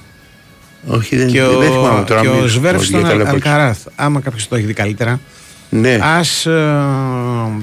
Όχι, 0.87 1.16
δεν, 1.16 1.27
και 1.27 1.40
δεν 1.42 1.57
ο, 1.57 1.61
θυμάμαι 1.73 2.05
τώρα. 2.05 2.20
και 2.20 2.29
μην 2.29 2.37
ο 2.37 2.40
σου 2.40 2.42
πω 2.42 2.49
Σβέρεφ 2.59 2.81
για 2.83 2.99
στον 2.99 3.09
τα 3.09 3.14
λεπτά. 3.16 3.31
Αλκαράθ. 3.31 3.79
Άμα 3.94 4.20
κάποιος 4.20 4.49
το 4.49 4.57
έχει 4.57 4.66
δει 4.66 4.73
καλύτερα. 4.73 5.20
Ναι. 5.70 5.99
ας 6.03 6.46
ε, 6.46 6.51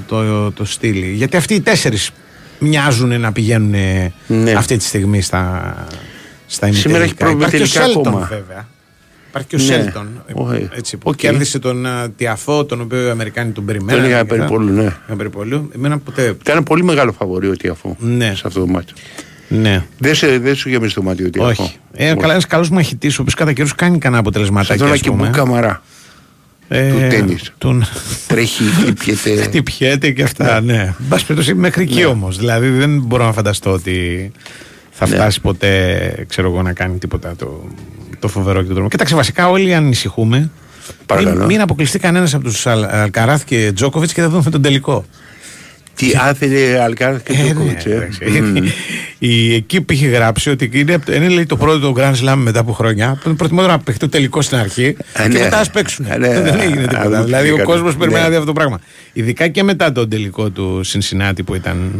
το, 0.08 0.52
το 0.52 0.66
στείλει. 0.66 1.12
Γιατί 1.16 1.38
αυτοί 1.38 1.54
οι 1.54 1.62
τέσσερις 1.62 2.12
μοιάζουν 2.60 3.20
να 3.20 3.32
πηγαίνουν 3.32 3.74
ε, 3.74 4.12
Ναι. 4.28 4.52
αυτή 4.52 4.78
τη 4.78 4.84
στιγμή 4.84 5.22
στα, 5.22 5.74
στα 6.48 6.72
Σήμερα 6.72 7.04
έχει 7.04 7.14
ημιτελικά. 7.20 7.30
Υπάρχει 7.30 7.58
και 7.58 7.64
ο 7.64 7.68
προημιτελικά 7.68 7.84
Σέλτον 7.84 8.08
ακόμα. 8.08 8.26
βέβαια. 8.32 8.68
Υπάρχει 9.30 9.48
και 9.48 9.56
ο 9.56 9.60
Ναι. 9.60 9.66
Σέλτον. 9.66 10.08
Ω, 10.34 10.54
Έτσι, 10.76 10.98
που 10.98 11.10
οκ. 11.10 11.16
κέρδισε 11.16 11.60
τον 11.60 11.86
ε, 11.86 12.10
Τιαφό, 12.18 12.66
τον 12.66 12.82
οποίο 12.82 13.08
οι 13.08 13.10
Αμερικάνοι 13.10 13.52
τον 13.52 13.66
περιμέναν. 13.66 13.96
Τον 14.02 14.10
είχα 14.10 14.16
και 14.16 14.22
αυτά. 14.22 14.36
περιπολού, 14.36 14.72
ναι. 14.74 14.84
Είχα 14.84 15.16
περιπολού. 15.18 15.72
Εμένα 15.76 15.98
ποτέ. 15.98 16.36
Ήταν 16.42 16.64
πολύ 16.64 16.84
μεγάλο 16.84 17.12
φαβορή 17.12 17.48
ότι 17.48 17.68
αφού 17.68 17.96
Ναι. 18.00 18.34
σε 18.36 18.42
αυτό 18.46 18.60
το 18.60 18.68
ματς. 18.68 18.94
Ναι. 19.48 19.86
Δεν, 19.98 20.16
σε, 20.16 20.38
δεν 20.40 20.56
σου 20.56 20.70
γέμισε 20.70 20.96
το 20.96 21.02
μάτι 21.02 21.24
ότι 21.24 21.40
αφού. 21.40 21.50
Όχι. 21.50 21.76
Ε, 21.94 22.14
καλά, 22.16 22.32
ένας 22.32 22.46
καλός 22.46 22.70
μαχητής, 22.70 23.18
ο 23.18 23.22
οποίος 23.22 23.36
κατά 23.36 23.54
καιρούς 23.54 23.76
κάνει 23.76 23.98
κανένα 23.98 24.20
αποτελεσματάκι. 24.22 24.68
Σαν 24.80 24.88
τον 24.88 24.92
ας 24.92 25.00
πούμε. 25.02 25.28
Ακιμπού 25.28 25.38
Καμαρά. 25.38 25.82
Ε, 26.70 26.90
του 26.92 26.98
τέννις. 27.10 27.52
Τον... 27.58 27.86
Τρέχει, 28.28 28.64
χτυπιέται. 28.64 29.42
Χτυπιέται 29.44 30.12
και 30.12 30.24
αυτά, 30.24 30.62
ναι. 30.62 30.74
Εν 30.82 30.96
πάση 31.10 31.26
περιπτώσει, 31.26 31.56
μέχρι 31.56 31.84
εκεί 31.84 32.06
όμως. 32.06 32.38
Δηλαδή 32.38 32.70
δεν 32.70 33.00
μπορώ 33.02 33.26
να 33.26 33.34
φανταστώ 33.34 33.72
ότι 33.72 34.32
θα 35.00 35.08
Ναι. 35.08 35.16
φτάσει 35.16 35.42
ποτέ, 35.42 36.26
ξέρω 36.30 36.48
εγώ, 36.50 36.62
να 36.62 36.74
κάνει 36.74 36.98
τίποτα 36.98 37.36
το, 37.38 37.68
το 38.20 38.28
φοβερό 38.28 38.62
και 38.62 38.68
το 38.68 38.74
τρόμο. 38.74 38.90
Κοίταξε, 38.90 39.16
βασικά 39.16 39.50
όλοι 39.50 39.74
ανησυχούμε. 39.74 40.50
Παρακαλώ. 41.06 41.38
Μην, 41.38 41.46
μην 41.46 41.62
αποκλειστεί 41.62 42.00
κανένας 42.00 42.34
από 42.34 42.44
τους 42.44 42.68
Αλ, 42.68 42.84
Αλκαράθ 42.84 43.44
και 43.44 43.72
Τζόκοβιτς 43.76 44.14
και 44.14 44.22
θα 44.22 44.30
δούμε 44.30 44.50
τον 44.52 44.62
τελικό. 44.62 45.06
Τι 45.96 46.12
άφηνε 46.30 46.80
Αλκάρας 46.84 47.22
και 47.22 47.34
Ε, 47.34 47.38
ναι, 47.38 47.44
Τζόκοβιτς. 47.44 47.86
ε. 47.86 47.90
εντάξει. 47.94 48.42
Μμμ. 48.42 48.56
Η 49.20 49.54
εκείπη 49.54 49.94
είχε 49.94 50.08
γράψει 50.08 50.50
ότι 50.50 50.70
είναι, 50.74 50.94
από 50.94 51.06
το- 51.06 51.14
είναι 51.14 51.28
λέει, 51.28 51.46
το 51.46 51.58
πρώτο 51.58 51.94
Grand 51.98 52.14
Slam 52.14 52.36
μετά 52.38 52.60
από 52.60 52.72
χρόνια. 52.74 53.18
Που 53.22 53.28
είναι 53.30 53.38
προτιμότερο 53.38 53.72
να 53.72 53.80
παιχτεί 53.80 54.00
το 54.00 54.10
τελικός 54.10 54.46
στην 54.46 54.58
αρχή 54.58 54.88
Α, 54.88 55.22
και 55.24 55.28
ναι. 55.28 55.40
μετά 55.40 55.58
ας 55.60 55.70
παίξουν. 55.70 56.06
Α, 56.12 56.18
ναι. 56.18 56.42
Δεν 56.42 56.60
έγινε 56.60 56.84
Α, 56.84 56.88
τίποτα. 56.88 57.10
δεν 57.10 57.24
δηλαδή 57.26 57.50
ο 57.50 57.56
πήγανε. 57.56 57.64
κόσμος 57.72 57.96
περιμένει 57.96 58.18
Ναι. 58.22 58.24
να 58.24 58.30
δει 58.30 58.36
αυτό 58.36 58.48
το 58.48 58.54
πράγμα. 58.54 58.80
Ειδικά 59.14 59.48
και 59.48 59.64
μετά 59.64 59.92
τον 59.92 60.10
τελικό 60.10 60.50
του 60.50 60.84
Σινσινάτη 60.84 61.44
που 61.44 61.56
ήταν 61.56 61.92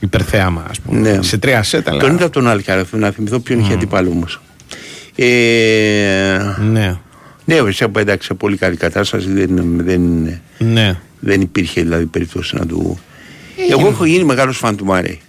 υπερθέαμα, 0.00 0.66
ας 0.70 0.80
πούμε. 0.80 1.00
Ναι. 1.00 1.22
Σε 1.22 1.38
τρία 1.38 1.62
σετ, 1.62 1.88
αλλά. 1.88 2.00
Τον 2.00 2.14
είδα 2.14 2.24
από 2.24 2.32
τον 2.32 2.48
Αλκάρας, 2.48 2.88
να 2.92 3.10
θυμηθώ 3.10 3.38
ποιον 3.38 3.58
είχε 3.58 3.72
αντίπαλο 3.72 4.10
όμως. 4.10 4.40
Ε, 5.16 6.38
Ναι, 6.70 6.96
ναι, 7.44 7.62
βέβαια, 7.62 7.88
εντάξει, 7.96 8.26
σε 8.26 8.34
πολύ 8.34 8.56
καλή 8.56 8.76
κατάσταση 8.76 9.30
δεν, 9.30 9.80
δεν, 9.84 10.00
ναι. 10.58 10.98
δεν 11.20 11.40
υπήρχε 11.40 11.80
δηλαδή 11.82 12.06
περίπτωση 12.06 12.56
να 12.56 12.66
του. 12.66 13.00
Εγώ 13.70 13.88
έχω 13.88 14.04
γίνει 14.04 14.24
μεγάλος 14.24 14.56
φαν 14.56 14.76
του 14.76 14.84
Μάρεϊ. 14.84 15.20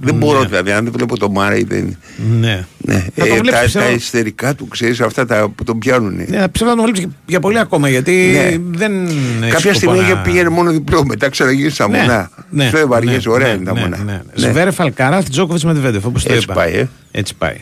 Δεν 0.00 0.14
μπορώ 0.14 0.44
δηλαδή, 0.44 0.70
αν 0.72 0.84
δεν 0.84 0.92
βλέπω 0.96 1.18
τον 1.18 1.30
Μάρεϊ 1.32 1.64
δεν. 1.64 1.96
ναι. 2.40 2.64
Ναι, 2.78 2.94
Να 3.14 3.26
το 3.26 3.34
ε, 3.34 3.38
βλέπεις, 3.38 3.50
τα, 3.50 3.64
ξέρω. 3.64 3.84
τα 3.84 3.90
ιστερικά 3.90 4.54
του, 4.54 4.68
ξέρεις, 4.68 5.00
αυτά 5.00 5.26
τα 5.26 5.48
που 5.54 5.64
τον 5.64 5.78
πιάνουν. 5.78 6.14
Ναι, 6.28 6.48
ψεύδω 6.48 6.74
να 6.74 6.82
τον 6.82 6.84
βλέπεις 6.92 7.06
για 7.26 7.40
πολύ 7.40 7.58
ακόμα 7.58 7.88
γιατί 7.88 8.12
Ναι. 8.32 8.56
δεν. 8.78 8.92
έχεις 9.06 9.40
Κάποια 9.40 9.58
σκοπό 9.58 9.74
στιγμή 9.74 9.98
να- 9.98 10.02
είχε 10.04 10.20
πήγαινε 10.24 10.48
μόνο 10.48 10.70
διπλό, 10.70 11.04
μετά 11.06 11.28
ξαναγίνει 11.28 11.70
στα 11.70 11.88
Ναι, 11.88 11.98
μονά. 11.98 12.30
ναι, 12.50 12.64
Αυτό 12.64 12.86
βαριές, 12.88 13.24
ναι, 13.24 13.32
ωραία 13.32 13.46
ναι, 13.48 13.52
είναι 13.54 13.64
τα 13.64 13.72
ναι, 13.72 13.80
μονά. 13.80 13.96
ναι, 13.96 14.02
ναι. 14.12 14.20
Ναι. 14.34 14.48
Σβέρεφ 14.50 14.80
Αλκαράθ, 14.80 15.28
Τζόκοβιτς 15.28 15.64
Μεντβέντεφ, 15.64 16.04
όπως 16.04 16.22
το 16.22 16.32
Έτσι 16.32 16.44
είπα. 16.44 16.54
πάει, 16.54 16.72
ε. 16.72 16.88
Έτσι 17.10 17.34
πάει. 17.38 17.56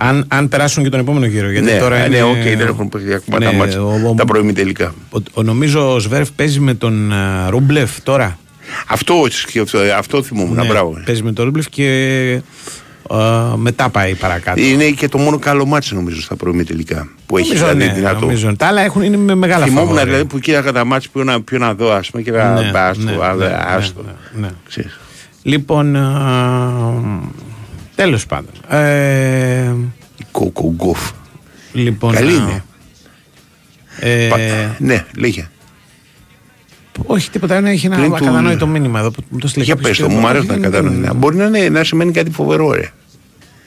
Αν, 0.00 0.24
αν 0.28 0.48
περάσουν 0.48 0.82
και 0.82 0.88
τον 0.88 1.00
επόμενο 1.00 1.26
γύρο. 1.26 1.50
Γιατί 1.50 1.72
Ναι, 1.72 1.78
τώρα 1.78 1.96
ε, 1.96 2.06
είναι, 2.06 2.16
ναι, 2.16 2.22
οκ, 2.22 2.42
δεν 2.42 2.60
έχουν 2.66 2.88
παιχτεί 2.88 3.14
ακόμα 3.14 3.38
τα 3.38 3.50
Ναι, 3.50 3.56
ματς. 3.56 3.82
ο- 3.82 4.00
ο- 4.08 4.14
Τα 4.16 4.24
προημιτελικά. 4.24 4.94
Ο, 5.10 5.18
ο, 5.34 5.42
νομίζω 5.42 5.94
ο 5.94 5.98
Σβέρεφ 5.98 6.30
παίζει 6.30 6.60
με 6.60 6.74
τον 6.74 7.12
α, 7.12 7.46
Ρούμπλεφ 7.50 8.00
τώρα. 8.02 8.38
Αυτό, 8.86 9.26
σκέφτο- 9.28 9.78
αυτό 9.96 10.22
θυμόμουν, 10.22 10.56
Ναι, 10.56 10.64
μπράβο. 10.66 11.00
Παίζεις 11.04 11.22
με 11.24 11.32
τον 11.32 11.44
Ρούμπλεφ 11.44 11.68
και 11.68 12.40
α, 13.10 13.18
μετά 13.56 13.88
πάει 13.88 14.14
παρακάτω. 14.14 14.60
Είναι 14.60 14.90
και 14.90 15.08
το 15.08 15.18
μόνο 15.18 15.38
καλό 15.38 15.66
ματς 15.66 15.94
νομίζω 15.94 16.22
στα 16.22 16.36
προημιτελικά 16.36 17.08
που 17.26 17.38
έχει 17.38 17.48
νομίζω, 17.48 17.66
δηλαδή 17.66 17.86
ναι, 17.86 17.92
δυνατό. 17.92 18.20
νομίζω. 18.20 18.56
Τα 18.56 18.66
άλλα 18.66 18.80
έχουν, 18.80 19.02
είναι 19.02 19.16
με 19.16 19.34
μεγάλα 19.34 19.64
Θυμόμουν 19.64 19.84
φαβόρια. 19.88 20.04
δηλαδή 20.04 20.24
που 20.24 20.38
κοίταγα 20.38 20.72
τα 20.72 20.84
μάτια 20.84 21.08
ποιο 21.12 21.24
να, 21.24 21.42
ποιο 21.42 21.58
να 21.58 21.74
δω, 21.74 21.92
ας 21.92 22.10
πούμε, 22.10 22.22
και 22.22 22.30
να 22.30 22.54
Ναι, 22.54 22.60
ναι, 22.70 22.78
άστο, 22.78 23.02
ναι, 23.02 23.24
α, 23.24 23.34
ναι, 23.34 23.46
ναι, 23.46 23.56
άστο. 23.66 24.02
ναι, 24.02 24.40
ναι. 24.40 24.50
Ξέρεις. 24.68 24.98
Λοιπόν, 25.42 25.92
τέλος 27.94 28.26
πάντων. 28.26 28.52
Ε, 28.80 29.72
Κοκογκόφ. 30.30 31.10
λοιπόν, 31.72 32.12
Καλή 32.14 32.30
α, 32.32 32.34
είναι. 32.34 32.64
ε, 34.00 34.28
Πα- 34.28 34.36
Ναι, 34.78 35.04
λέγε. 35.16 35.48
Όχι 37.06 37.30
τίποτα, 37.30 37.60
ναι, 37.60 37.70
έχει 37.70 37.86
ένα 37.86 37.96
Πριν 37.96 38.08
του- 38.08 38.14
ακατανόητο 38.16 38.66
μήνυμα 38.66 38.98
εδώ 38.98 39.10
που 39.10 39.22
μου 39.28 39.38
το 39.38 39.48
στείλε 39.48 39.64
Για 39.64 39.74
κάποιος 39.74 39.90
πες 39.90 39.98
το, 39.98 40.06
και 40.06 40.14
μου 40.14 40.20
δεν- 40.20 40.28
αρέσει 40.30 40.46
να 40.46 40.52
δεν- 40.54 40.62
κατανοεί. 40.62 41.10
Μπορεί 41.16 41.36
να, 41.36 41.44
είναι, 41.44 41.68
να 41.68 41.84
σημαίνει 41.84 42.12
κάτι 42.12 42.30
φοβερό, 42.30 42.72
ρε. 42.72 42.90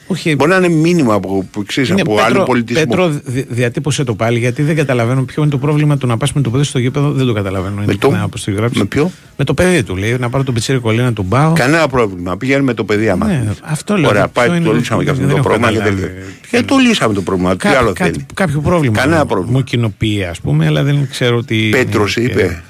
Όχι, 0.08 0.36
Μπορεί 0.36 0.50
να 0.52 0.58
είναι 0.58 0.70
μήνυμα 0.70 1.14
από, 1.14 1.46
που 1.52 1.64
ξέρεις, 1.66 1.90
είναι 1.90 2.02
από 2.02 2.12
Πέτρο, 2.16 2.26
άλλο 2.28 2.44
πολιτισμό. 2.44 2.84
Πέτρο, 2.86 3.08
δι- 3.26 3.46
διατύπωσε 3.50 4.04
το 4.04 4.16
πάλι 4.16 4.40
γιατί 4.40 4.62
δεν 4.62 4.76
καταλαβαίνω 4.76 5.22
ποιο 5.24 5.42
είναι 5.42 5.52
το 5.52 5.58
πρόβλημα 5.58 5.98
του 5.98 6.08
να 6.08 6.18
πας 6.18 6.34
με 6.34 6.42
το 6.42 6.50
παιδί 6.50 6.64
στο 6.64 6.80
γήπεδο. 6.80 7.12
Δεν 7.12 7.26
το 7.26 7.34
καταλαβαίνω. 7.34 7.76
Με 7.76 7.82
το- 7.86 7.90
ειλικρινά, 7.92 8.24
όπως 8.24 8.44
το 8.44 8.52
γράψει. 8.52 8.78
με 8.80 8.86
ποιο; 8.86 9.12
Με 9.38 9.44
το 9.44 9.54
παιδί 9.54 9.84
του 9.84 9.96
λέει 9.96 10.16
να 10.20 10.30
πάρω 10.30 10.44
τον 10.44 10.54
πιτσίρι 10.54 10.80
κολλή 10.80 11.02
να 11.02 11.14
του 11.14 11.26
πάω. 11.26 11.54
Κανένα 11.54 11.88
πρόβλημα. 11.88 12.38
Πήγαινε 12.38 12.62
με 12.62 12.74
το 12.74 12.84
παιδί 12.84 13.10
άμα. 13.10 13.26
Ναι, 13.26 13.34
θέλεις. 13.44 13.60
αυτό 13.64 13.98
λέω. 13.98 14.10
Ωραία, 14.10 14.22
Ποιο 14.28 14.32
πάει, 14.34 14.48
είναι 14.50 14.60
το 14.66 14.72
το- 14.72 14.78
λύσαμε 14.78 15.04
και 15.04 15.10
αυτό 15.10 15.22
δεν 15.22 15.32
το 15.32 15.38
έχω 15.38 15.48
πρόβλημα. 15.48 15.72
Και 15.72 15.78
καταλάβει. 15.78 16.02
τελείωσε. 16.02 16.26
Ε, 16.52 16.62
το 16.62 16.78
λύσαμε 16.78 17.14
το 17.14 17.22
πρόβλημα. 17.22 17.52
Τι 17.52 17.58
Κά- 17.58 17.76
άλλο 17.78 17.94
κάτι- 17.94 18.12
θέλει; 18.12 18.26
κάποιο 18.34 18.60
πρόβλημα. 18.60 18.98
Κανένα 18.98 19.20
μου- 19.20 19.28
πρόβλημα. 19.28 19.58
Μου 19.58 19.64
κοινοποιεί, 19.64 20.24
ας 20.24 20.40
πούμε, 20.42 20.66
αλλά 20.66 20.84
δεν 20.84 21.08
ξέρω 21.10 21.38
ότι. 21.38 21.68
Πέτρος 21.72 22.16
είναι 22.18 22.28
και- 22.28 22.34
είπε. 22.34 22.62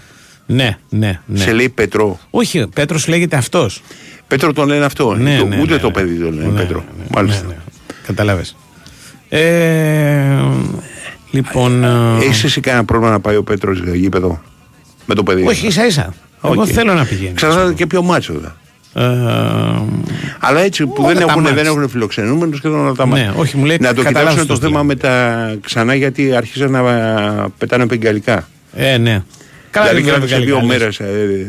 Ναι, 0.52 0.78
ναι, 0.90 1.20
ναι. 1.26 1.40
Σε 1.40 1.52
λέει 1.54 1.70
Πετρό. 1.70 2.20
Όχι, 2.30 2.68
Πέτρος 2.74 3.08
λέγεται 3.08 3.36
αυτός. 3.36 3.82
Πέτρο 4.28 4.54
τον 4.54 4.68
λένε 4.68 4.86
αυτό. 4.86 5.14
Ναι, 5.16 5.38
Το- 5.38 5.46
ναι, 5.46 5.60
Ούτε 5.62 5.74
ναι, 5.74 5.80
το 5.80 5.88
ναι. 5.88 5.94
παιδί 5.94 6.16
τον 6.16 6.34
λένε 6.34 6.48
Ναι, 6.52 6.60
Πέτρο. 6.60 6.78
ναι, 6.78 7.04
ναι, 7.04 7.06
Μάλιστα. 7.16 7.42
ναι, 7.48 7.54
ναι. 7.54 7.60
Καταλάβες. 8.08 8.56
Ε, 9.30 10.26
λοιπόν. 11.32 11.84
ε, 11.84 12.18
Έχεις 12.26 12.44
εσύ 12.44 12.62
κανένα 12.62 12.86
πρόβλημα 12.86 13.12
να 13.12 13.20
πάει 13.20 13.36
ο 13.36 13.44
Πέτρος 13.44 13.80
γήπεδο 13.94 14.42
με 15.06 15.16
το 15.16 15.24
παιδί; 15.24 15.48
όχι, 15.48 15.68
ίσα 15.68 15.86
ίσα. 15.86 16.14
Εγώ 16.44 16.62
Οκ. 16.62 16.68
θέλω 16.72 16.94
να 16.94 17.06
πηγαίνει. 17.06 17.34
Ξανά 17.34 17.74
και 17.74 17.88
πιο 17.88 18.02
μάτσο. 18.02 18.34
δε. 18.34 18.48
Ε, 18.94 19.08
Αλλά 20.40 20.60
έτσι 20.60 20.86
που 20.86 20.94
Όλα 20.98 21.08
δεν 21.08 21.16
τα 21.26 21.32
έχουν, 21.32 21.42
ματς. 21.44 21.56
δεν 21.56 21.66
έχουν 21.66 21.90
φιλοξενούμενους 21.90 22.62
και 22.62 22.68
όλα 22.68 22.92
τα 22.94 23.06
Ναι, 23.06 23.12
ματς. 23.12 23.34
όχι, 23.38 23.58
μου 23.58 23.66
λέει, 23.66 23.78
να 23.82 23.94
το 23.94 24.02
καταλάβεις 24.04 24.30
κοιτάξουν 24.42 24.48
το 24.48 24.54
το 24.54 24.60
θέμα 24.60 24.74
λέω. 24.76 24.84
με 24.84 24.96
τα 24.96 25.56
ξανά 25.62 25.96
γιατί 25.96 26.36
αρχίζαν 26.36 26.72
να 26.72 26.82
πετάνε 27.58 27.88
βεγγαλικά. 27.88 28.48
ε, 28.76 28.98
ναι. 28.98 29.24
Καλά, 29.72 29.88
δηλαδή 29.90 30.06
δεν 30.10 30.14
κράτησε 30.14 30.36
βέβαια 30.36 30.46
δύο 30.46 30.56
καλή 30.56 30.68
μέρες, 30.68 31.02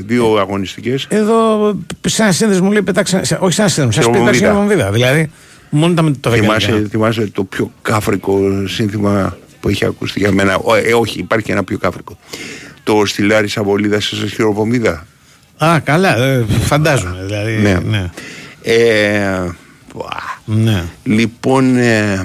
δύο 0.06 0.36
αγωνιστικές. 0.38 1.06
Εδώ, 1.08 1.58
σε 2.06 2.22
ένα 2.22 2.32
σύνδεσμο 2.32 2.64
μου 2.66 2.72
λέει 2.72 2.82
πετάξα. 2.82 3.24
σε- 3.24 3.38
Όχι 3.40 3.52
σε 3.54 3.60
ένα 3.60 3.70
σύνδεσμο, 3.70 4.02
σα 4.02 4.08
πει 4.10 4.14
Χειρομοβίδα. 4.16 4.38
πετάξα 4.46 4.60
βομβίδα. 4.60 4.90
Δηλαδή, 4.90 5.30
μόνο 5.70 5.94
τα 5.94 6.02
με 6.02 6.10
το 6.20 6.30
Θυμάσαι, 6.30 6.66
βεγγαλικά. 6.66 6.88
θυμάσαι 6.90 7.26
το 7.26 7.44
πιο 7.44 7.72
κάφρικο 7.82 8.40
σύνθημα 8.66 9.36
που 9.60 9.68
έχει 9.68 9.84
ακουστεί 9.84 10.18
για 10.18 10.32
μένα; 10.32 10.56
Ω, 10.56 10.74
Ε, 10.74 10.92
όχι, 10.94 11.18
υπάρχει 11.18 11.46
και 11.46 11.52
ένα 11.52 11.64
πιο 11.64 11.78
κάφρικο. 11.78 12.18
Το 12.82 13.02
στυλάρι 13.06 13.48
Σαβολίδα 13.48 14.00
σε 14.00 14.26
χειροβομβίδα. 14.26 15.06
Α, 15.56 15.80
καλά, 15.84 16.16
ε, 16.18 16.44
φαντάζομαι. 16.60 17.22
Δηλαδή, 17.26 17.52
Ναι. 17.56 17.78
ναι. 17.90 18.10
Ε, 18.62 19.52
πουα. 19.92 20.40
ναι. 20.44 20.82
Λοιπόν, 21.04 21.76
ε, 21.76 22.20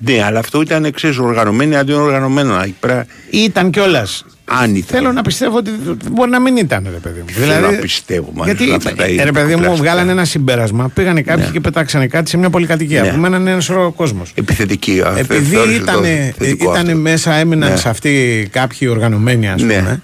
ναι, 0.00 0.22
αλλά 0.24 0.38
αυτό 0.38 0.60
ήταν 0.60 0.90
ξέρεις, 0.92 1.18
οργανωμένο 1.18 1.76
αντί 1.76 1.92
οργανωμένο. 1.92 2.60
Εκεί 2.62 2.74
πέρα, 2.80 3.06
Ήταν 3.30 3.70
κιόλας. 3.70 4.24
αν 4.44 4.74
ήταν. 4.74 4.86
Θέλω 4.98 5.12
να 5.12 5.22
πιστεύω 5.22 5.56
ότι 5.56 5.70
μπορεί 6.12 6.30
να 6.30 6.40
μην 6.40 6.56
ήταν, 6.56 6.86
ρε 6.90 6.96
παιδί 6.98 7.20
μου. 7.20 7.26
Θέλω 7.28 7.70
να 7.70 7.78
πιστεύω, 7.78 8.30
μάλιστα, 8.34 8.64
γιατί, 8.64 8.76
αυτά 8.88 8.94
τα 9.02 9.04
ε, 9.04 9.24
ρε 9.24 9.32
παιδί 9.32 9.54
μου, 9.54 9.60
πλαστικά. 9.60 9.82
βγάλανε 9.82 10.12
ένα 10.12 10.24
συμπέρασμα. 10.24 10.88
Πήγανε 10.94 11.22
κάποιοι 11.22 11.44
Ναι. 11.46 11.52
και 11.52 11.60
πετάξανε 11.60 12.06
κάτι 12.06 12.30
σε 12.30 12.36
μια 12.36 12.50
πολυκατοικία. 12.50 13.02
Ναι. 13.02 13.08
Που 13.10 13.16
μένανε 13.16 13.50
ένα 13.50 13.60
σωρό 13.60 13.92
κόσμος. 13.96 14.32
Επιθετική. 14.34 15.00
α, 15.00 15.14
Επειδή 15.18 15.44
θεώρησε 15.44 15.78
το 15.78 15.82
ήταν, 15.82 16.02
θετικό 16.38 16.70
αυτό. 16.70 16.96
μέσα, 16.96 17.32
έμειναν 17.34 17.70
Ναι. 17.70 17.76
σε 17.76 17.88
αυτή 17.88 18.48
κάποιοι 18.52 18.88
οργανωμένοι, 18.90 19.48
ας 19.48 19.62
Ναι. 19.62 19.74
πούμε. 19.78 20.02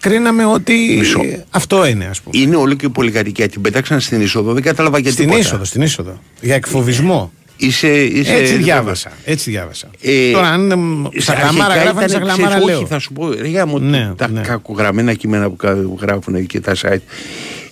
Κρίναμε 0.00 0.44
ότι 0.44 0.72
Μισό. 0.98 1.20
αυτό 1.50 1.86
είναι, 1.86 2.04
ας 2.10 2.20
πούμε. 2.20 2.38
Είναι 2.42 2.56
όλο 2.56 2.74
και 2.74 2.86
η 2.86 2.88
πολυκατοικία. 2.88 3.48
Την 3.48 3.60
πετάξαν 3.60 4.00
στην 4.00 4.20
είσοδο. 4.20 4.52
Δεν 4.52 4.62
κατάλαβα 4.62 4.98
γιατί. 4.98 5.16
Στην 5.16 5.30
είσοδο, 5.30 5.64
στην 5.64 5.82
είσοδο. 5.82 6.20
Για 6.40 6.54
εκφοβισμό. 6.54 7.32
Είσαι, 7.60 7.88
είσαι, 8.04 8.32
Έτσι 8.34 8.54
διάβασα. 8.56 9.12
Έτσι 9.24 9.50
διάβασα. 9.50 9.90
Ε, 10.02 10.30
Τώρα, 10.32 10.48
αν 10.48 10.70
εμ, 10.70 11.04
στα 11.16 11.32
αρχικά 11.32 11.48
καμάρα 11.48 11.72
ήταν, 11.74 11.84
γράφανε, 11.84 12.08
στα 12.08 12.18
ξέρεις, 12.20 12.36
γλαμάρα 12.38 12.64
λέω. 12.64 12.76
Όχι, 12.78 12.86
θα 12.86 12.98
σου 12.98 13.12
πω. 13.12 13.32
Ρε, 13.32 13.48
γάμο, 13.48 13.78
Ναι, 13.78 14.12
τα 14.16 14.28
ναι. 14.28 14.40
κακογραμμένα 14.40 15.14
κείμενα 15.14 15.48
που 15.48 15.56
κα- 15.56 15.74
που 15.74 15.98
γράφουν 16.00 16.46
και 16.46 16.60
τα 16.60 16.74
site. 16.82 16.98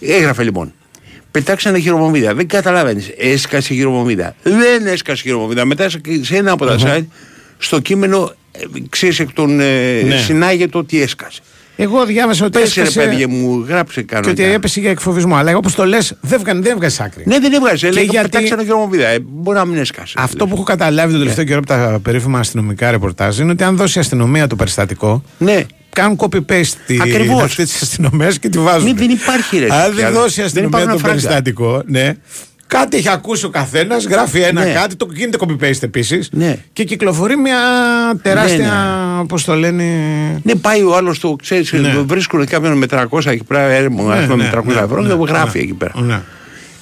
Έγραφε 0.00 0.42
λοιπόν. 0.42 0.72
Πετάξανε 1.30 1.78
χειροβομβίδα. 1.78 2.34
Δεν 2.34 2.48
καταλαβαίνει. 2.48 3.04
Έσκασε 3.18 3.74
χειροβομβίδα. 3.74 4.34
Δεν 4.42 4.86
έσκασε 4.86 5.22
χειροβομβίδα. 5.22 5.64
Μετά 5.64 5.88
σε- 5.88 6.00
σε 6.20 6.36
ένα 6.36 6.52
από 6.52 6.66
τα 6.66 6.76
site, 6.80 7.06
στο 7.58 7.80
κείμενο, 7.80 8.32
ξέρεις 8.88 9.18
εκ 9.20 9.32
των. 9.32 9.60
ε, 9.60 10.02
Ναι. 10.02 10.16
Συνάγεται 10.16 10.78
ότι 10.78 11.00
έσκασε. 11.02 11.40
Εγώ 11.78 12.04
διάβασα 12.04 12.44
ότι 12.44 12.58
Πες 12.58 12.74
ρε 12.74 12.82
έσκασε 12.82 13.08
παιδιά 13.08 13.28
μου, 13.28 13.64
γράψε 13.68 14.00
και 14.00 14.06
κανένα. 14.06 14.32
ότι 14.32 14.42
έπεσε 14.44 14.80
για 14.80 14.90
εκφοβισμό. 14.90 15.36
Αλλά 15.36 15.56
όπως 15.56 15.74
το 15.74 15.84
λες, 15.86 16.14
δεν 16.20 16.40
βγαίνει 16.40 16.60
δεν 16.60 16.76
βγάζει 16.76 16.96
άκρη. 17.00 17.22
Ναι, 17.26 17.38
δεν 17.38 17.52
έβγαζε. 17.52 17.86
Και 17.86 17.92
Λέει, 17.92 18.04
γιατί- 18.04 18.28
πετάξανε 18.30 18.62
χειροβομβίδα. 18.62 19.06
Ε, 19.06 19.18
μπορεί 19.20 19.58
να 19.58 19.64
μην 19.64 19.78
έσκασε. 19.78 20.14
Αυτό 20.18 20.46
που 20.46 20.54
έχω 20.54 20.62
καταλάβει 20.62 21.10
τον 21.10 21.18
τελευταίο 21.20 21.44
καιρό 21.44 21.58
από 21.58 21.66
τα 21.66 21.98
περίφημα 22.02 22.38
αστυνομικά 22.38 22.90
ρεπορτάζ 22.90 23.38
είναι 23.38 23.50
ότι 23.50 23.64
αν 23.64 23.76
δώσει 23.76 23.98
η 23.98 24.00
αστυνομία 24.00 24.46
το 24.46 24.56
περιστατικό, 24.56 25.22
Ναι. 25.38 25.64
κάνουν 25.92 26.16
copy-paste 26.20 26.72
τη, 26.86 26.96
Ακριβώς. 27.00 27.42
αυτή 27.42 27.64
τη 27.64 27.72
αστυνομία 27.82 28.30
και 28.40 28.48
τη 28.48 28.58
βάζουν. 28.58 28.84
Μην 28.86 28.96
δεν 28.96 29.10
υπάρχει 29.10 29.58
ρε. 29.58 29.66
Αν 29.72 29.94
πια. 29.94 30.04
δεν 30.04 30.12
δώσει 30.20 30.40
η 30.40 30.44
αστυνομία 30.44 30.68
υπάρχουν 30.78 30.92
το 30.92 30.98
φράγκα. 30.98 31.14
περιστατικό, 31.20 31.82
ναι, 31.86 32.14
Κάτι 32.66 32.96
έχει 32.96 33.08
ακούσει 33.08 33.44
ο 33.44 33.48
καθένας, 33.48 34.04
γράφει 34.06 34.40
ένα 34.40 34.64
Ναι. 34.64 34.72
κάτι, 34.72 34.96
το 34.96 35.08
γίνεται 35.14 35.38
copy-paste 35.40 35.82
επίσης. 35.82 36.28
Ναι. 36.32 36.56
Και 36.72 36.84
κυκλοφορεί 36.84 37.36
μια 37.36 37.56
τεράστια. 38.22 38.72
Ναι, 39.18 39.26
Πώς 39.26 39.44
το 39.44 39.54
λένε. 39.54 39.84
Ναι, 40.42 40.54
πάει 40.54 40.82
ο 40.82 40.96
άλλος 40.96 41.18
το 41.18 41.36
ξέρεις, 41.42 41.72
Ναι. 41.72 41.94
βρίσκουν 42.06 42.46
κάποιον 42.46 42.78
με 42.78 42.86
300 42.86 43.30
εκεί 43.30 43.44
πέρα, 43.44 43.60
έρμο, 43.60 44.08
ας 44.08 44.20
Ναι, 44.20 44.26
πούμε, 44.26 44.36
ναι, 44.36 44.42
με 44.42 44.48
300 44.50 44.64
ναι, 44.74 44.80
ευρώ 44.80 44.96
ναι, 45.02 45.08
και 45.08 45.14
το 45.14 45.24
ναι, 45.24 45.30
γράφει 45.30 45.58
ναι. 45.58 45.64
εκεί 45.64 45.72
πέρα. 45.74 45.92
Ναι. 46.00 46.20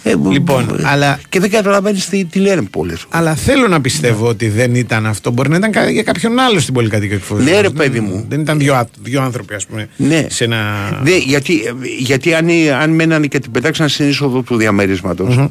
Ε, 0.07 0.15
Λοιπόν, 0.31 0.65
μπ- 0.65 0.85
αλλά- 0.87 1.19
Και 1.29 1.41
δεν 1.41 1.51
καταλαβαίνεις 1.51 2.09
τι, 2.09 2.25
τι 2.25 2.39
λένε 2.39 2.63
πολλές. 2.63 3.05
Αλλά 3.09 3.35
θέλω 3.35 3.69
να 3.69 3.81
πιστεύω 3.81 4.27
ότι 4.29 4.49
δεν 4.49 4.75
ήταν 4.75 5.07
αυτό. 5.07 5.31
Μπορεί 5.31 5.49
να 5.49 5.57
ήταν 5.57 5.71
κα- 5.71 5.91
για 5.91 6.03
κάποιον 6.03 6.39
άλλο 6.39 6.61
στην 6.61 6.75
πολυκατοικία 6.75 7.17
εκφοβισμό. 7.17 7.51
Ναι, 7.55 7.61
ρε, 7.61 7.71
παιδί 7.71 8.01
μου. 8.01 8.25
Δεν 8.29 8.41
ήταν 8.41 8.59
δύο, 8.59 8.75
ά- 8.75 8.89
δύο 9.03 9.23
άνθρωποι, 9.23 9.55
ας 9.55 9.67
πούμε. 9.67 9.89
Ναι. 9.97 10.27
Σε 10.29 10.45
ένα. 10.45 10.63
Ναι, 11.03 11.17
γιατί, 11.17 11.61
γιατί 11.99 12.35
αν, 12.35 12.47
αν 12.81 12.91
μένανε 12.91 13.27
και 13.27 13.39
την 13.39 13.51
πετάξαν 13.51 13.89
στην 13.89 14.09
είσοδο 14.09 14.41
του 14.43 14.57
διαμερισματο 14.57 15.51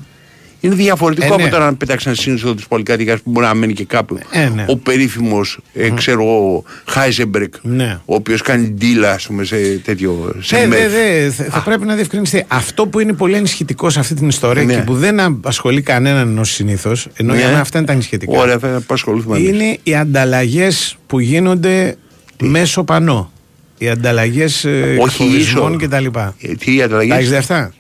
είναι 0.64 0.76
διαφορετικό 0.76 1.26
Ε, 1.26 1.30
από 1.36 1.44
ναι. 1.44 1.50
το 1.50 1.60
να 1.60 1.76
πετάξαν 1.76 2.16
στην 2.16 2.36
είσοδο 2.36 2.56
τη 2.56 2.64
πολυκατοικία 2.70 3.16
που 3.16 3.32
μπορεί 3.32 3.46
να 3.46 3.54
μένει 3.54 3.74
και 3.74 3.86
κάπου. 3.86 4.18
Ε, 4.32 4.50
ναι. 4.56 4.66
Ο 4.68 4.78
περίφημος, 4.78 5.60
ε, 5.74 5.90
ξέρω 5.90 6.22
εγώ, 6.22 6.64
Χάιζεμπρεκ, 6.86 7.54
Ναι. 7.62 8.00
ο 8.06 8.16
οποίος 8.16 8.42
κάνει 8.42 8.68
ντύλα, 8.68 9.12
ας 9.12 9.28
πούμε, 9.28 9.44
σε 9.44 9.56
τέτοιο. 9.84 10.36
Σε 10.40 10.58
Ε, 10.58 10.66
μεθ. 10.68 10.80
δε, 10.80 10.88
δε, 10.90 11.30
θα 11.32 11.44
θα 11.44 11.60
πρέπει 11.62 11.86
να 11.86 11.96
διευκρινιστεί. 11.96 12.46
Αυτό 12.48 12.88
που 12.88 13.00
είναι 13.00 13.14
πολύ 13.14 13.36
ενισχυτικό 13.36 13.90
σε 13.90 14.00
αυτή 14.00 14.14
την 14.14 14.28
ιστορία 14.28 14.64
Ναι. 14.64 14.74
και 14.76 14.82
που 14.82 14.94
δεν 14.96 15.20
απασχολεί 15.20 15.82
κανέναν 15.82 16.38
ως 16.38 16.50
συνήθως, 16.50 17.08
ενώ 17.16 17.34
Ναι. 17.34 17.40
για 17.40 17.48
μένα 17.48 17.60
αυτά 17.60 17.78
είναι 17.78 17.88
τα 17.88 17.94
ενισχυτικά. 17.94 18.38
Ωραία, 18.40 18.60
θα 18.60 18.76
απασχοληθούμε. 18.76 19.38
εμείς. 19.38 19.50
είναι 19.50 19.78
οι 19.84 19.96
ανταλλαγές 19.96 20.98
που 21.08 21.20
γίνονται 21.20 21.96
μέσω 22.42 22.84
πανό. 22.84 23.32
Οι 23.78 23.90
ανταλλαγές 23.90 24.66
Όχι 24.66 25.02
εκφοβισμών 25.02 25.74
ίσο. 25.80 25.88
κτλ. 25.88 26.06
Ε, 26.42 26.54
τι 26.56 26.82
ανταλλαγές; 26.82 27.12
Τα 27.14 27.18
έχεις 27.18 27.30
δει 27.30 27.36
αυτά; 27.36 27.74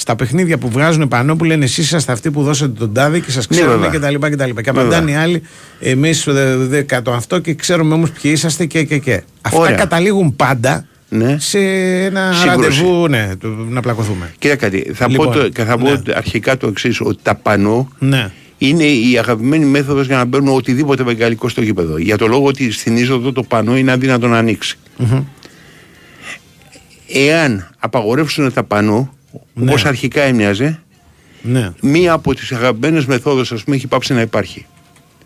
Στα 0.00 0.16
παιχνίδια 0.16 0.58
που 0.58 0.68
βγάζουν 0.70 1.08
πανό 1.08 1.36
που 1.36 1.44
λένε 1.44 1.64
εσείς 1.64 1.84
είσαστε 1.84 2.12
αυτοί 2.12 2.30
που 2.30 2.42
δώσατε 2.42 2.72
τον 2.78 2.92
τάδε 2.92 3.18
και 3.20 3.30
σας 3.30 3.46
ξέρουμε 3.46 3.74
Ναι, 3.74 3.88
βέβαια. 3.88 4.10
κτλ. 4.30 4.54
Και, 4.54 4.62
και 4.62 4.70
απαντάνε 4.70 5.10
οι 5.10 5.14
άλλοι, 5.14 5.42
εμείς 5.80 6.24
δεν 6.58 6.86
το 7.02 7.12
αυτό 7.12 7.38
και 7.38 7.54
ξέρουμε 7.54 7.94
όμως 7.94 8.10
ποιοι 8.10 8.30
είσαστε 8.34 8.66
και 8.66 8.82
και 8.84 8.98
και. 8.98 9.22
Αυτά 9.40 9.58
Ωραία. 9.58 9.74
καταλήγουν 9.76 10.36
πάντα 10.36 10.86
Ναι. 11.08 11.36
σε 11.38 11.58
ένα 12.04 12.32
Σύγκρουση. 12.32 12.80
ραντεβού 12.80 13.08
ναι, 13.08 13.36
του- 13.36 13.66
να 13.70 13.80
πλακωθούμε. 13.80 14.32
Κοίτα 14.38 14.56
κάτι, 14.56 14.90
θα 14.94 15.08
Λοιπόν, 15.08 15.26
πω, 15.26 15.32
το, 15.32 15.48
και 15.48 15.62
θα 15.64 15.78
πω 15.78 15.90
ναι. 15.90 16.00
αρχικά 16.14 16.56
το 16.56 16.66
εξής, 16.66 17.00
ότι 17.00 17.18
τα 17.22 17.34
πανό 17.34 17.88
Ναι. 17.98 18.30
είναι 18.58 18.84
η 18.84 19.18
αγαπημένη 19.18 19.64
μέθοδος 19.64 20.06
για 20.06 20.16
να 20.16 20.24
μπαίνουν 20.24 20.48
οτιδήποτε 20.56 21.02
βεγγαλικό 21.02 21.48
στο 21.48 21.62
γήπεδο. 21.62 21.98
Για 21.98 22.16
το 22.18 22.26
λόγο 22.26 22.46
ότι 22.46 22.70
στην 22.72 22.96
είσοδο 22.96 23.32
το 23.32 23.42
πανό 23.42 23.76
είναι 23.76 23.92
αδύνατο 23.92 24.28
να 24.28 24.38
ανοίξει. 24.38 24.78
Εάν 27.12 27.68
απαγορεύσουν 27.78 28.52
τα 28.52 28.62
πανό, 28.64 29.12
Ναι. 29.54 29.68
όπως 29.70 29.84
αρχικά 29.84 30.22
έμοιαζε, 30.22 30.80
Ναι. 31.42 31.70
μία 31.80 32.12
από 32.12 32.34
τις 32.34 32.52
αγαπημένες 32.52 33.06
μεθόδους 33.06 33.52
ας 33.52 33.62
πούμε 33.64 33.76
έχει 33.76 33.86
πάψει 33.86 34.12
να 34.14 34.20
υπάρχει. 34.20 34.66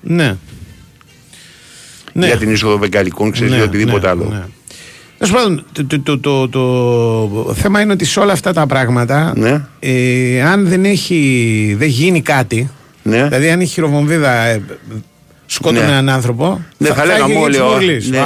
Ναι. 0.00 0.36
Ναι. 2.12 2.26
Για 2.26 2.36
την 2.36 2.50
είσοδο 2.52 2.78
βεγγαλικών, 2.78 3.30
ξέρεις, 3.30 3.56
ή 3.56 3.60
οτιδήποτε 3.60 4.08
άλλο. 4.08 4.24
Ναι. 4.24 4.42
Τέλος 5.18 5.34
πάντων, 5.34 5.64
το, 5.72 5.86
το, 6.02 6.18
το, 6.18 6.48
το, 6.48 7.28
το 7.28 7.54
θέμα 7.54 7.80
είναι 7.80 7.92
ότι 7.92 8.04
σε 8.04 8.20
όλα 8.20 8.32
αυτά 8.32 8.52
τα 8.52 8.66
πράγματα, 8.66 9.32
Ναι. 9.36 9.64
ε, 9.80 10.42
αν 10.42 10.68
δεν 10.68 10.84
έχει 10.84 11.74
δεν 11.78 11.88
γίνει 11.88 12.22
κάτι, 12.22 12.70
Ναι. 13.02 13.22
δηλαδή 13.22 13.50
αν 13.50 13.60
η 13.60 13.66
χειροβομβίδα 13.66 14.32
ε, 14.44 14.62
σκότωνε 15.46 15.80
Ναι. 15.80 15.86
έναν 15.90 16.08
άνθρωπο, 16.08 16.64
Ναι, 16.78 16.88
θα 16.88 17.04
λέγαμε 17.04 17.32
έχει 17.34 17.42
όλοι, 17.42 17.54
γίνει 17.56 17.66
«Ω, 17.66 17.76
τσιμπουρλής. 17.76 18.08
ναι, 18.10 18.18
ναι. 18.18 18.24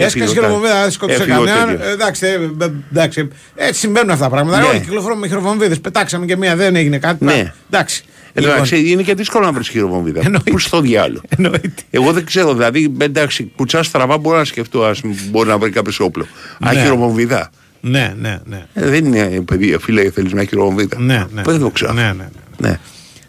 Α, 0.00 0.04
Έσκασε 0.04 0.24
Έφυγε 0.24 0.24
ο 0.24 0.42
χειροβομβίδα, 0.42 0.74
δεν 0.74 0.84
τα- 0.84 0.90
σκότωσε 0.90 1.18
έφυγε 1.22 1.36
ο 1.38 1.44
κανέναν. 1.44 1.68
τέτοιος. 1.68 1.88
Ε, 1.88 1.92
Εντάξει, 1.92 2.26
ε, 2.26 2.28
ε, 2.64 2.70
εντάξει, 2.92 3.28
έτσι 3.54 3.80
συμβαίνουν 3.80 4.10
αυτά 4.10 4.24
τα 4.24 4.30
πράγματα. 4.30 4.58
Ναι. 4.60 4.66
Όλοι 4.66 4.80
κυκλοφορούμε 4.80 5.20
με 5.20 5.26
χειροβομβίδες. 5.28 5.80
Πετάξαμε 5.80 6.26
και 6.26 6.36
μία, 6.36 6.56
δεν 6.56 6.76
έγινε 6.76 6.98
κάτι. 6.98 7.24
Ναι. 7.24 7.52
Εντάξει. 7.70 8.04
Εντάξει, 8.36 8.90
είναι 8.90 9.02
και 9.02 9.14
δύσκολο 9.14 9.44
να 9.44 9.52
βρεις 9.52 9.68
χειροβομβίδα. 9.68 10.20
Εννοείται. 10.24 10.50
Πού 10.50 10.58
στο 10.58 10.80
διάλογο. 10.80 11.20
Εννοείται. 11.36 11.82
Εγώ 11.90 12.12
δεν 12.12 12.24
ξέρω, 12.24 12.52
δηλαδή, 12.54 12.94
εντάξει, 12.98 13.52
κουτσά 13.56 13.82
στραβά 13.82 14.18
μπορώ 14.18 14.36
να 14.38 14.44
σκεφτώ, 14.44 14.84
ας 14.84 15.00
πούμε, 15.00 15.14
μπορεί 15.30 15.48
να 15.48 15.58
βρει 15.58 15.70
κάποιος 15.70 16.00
όπλο. 16.00 16.26
Α, 16.66 16.72
Ναι. 16.72 16.80
χειροβομβίδα. 16.82 17.50
Ναι, 17.80 18.14
ναι, 18.20 18.38
ναι. 18.44 18.66
Ε, 18.74 18.88
δεν 18.88 19.04
είναι 19.04 19.18
ε, 19.18 19.40
παιδί, 19.40 19.76
φίλε, 19.80 20.10
θέλεις 20.10 20.32
μια 20.32 20.44
χειροβομβίδα. 20.44 20.98
Ναι, 21.00 21.24
ναι. 21.32 21.42
Δεν 21.42 21.58
το 21.60 21.70
ξέρω. 21.70 21.92
Ναι, 21.92 22.02
ναι, 22.02 22.12
ναι. 22.58 22.68
Ναι. 22.68 22.78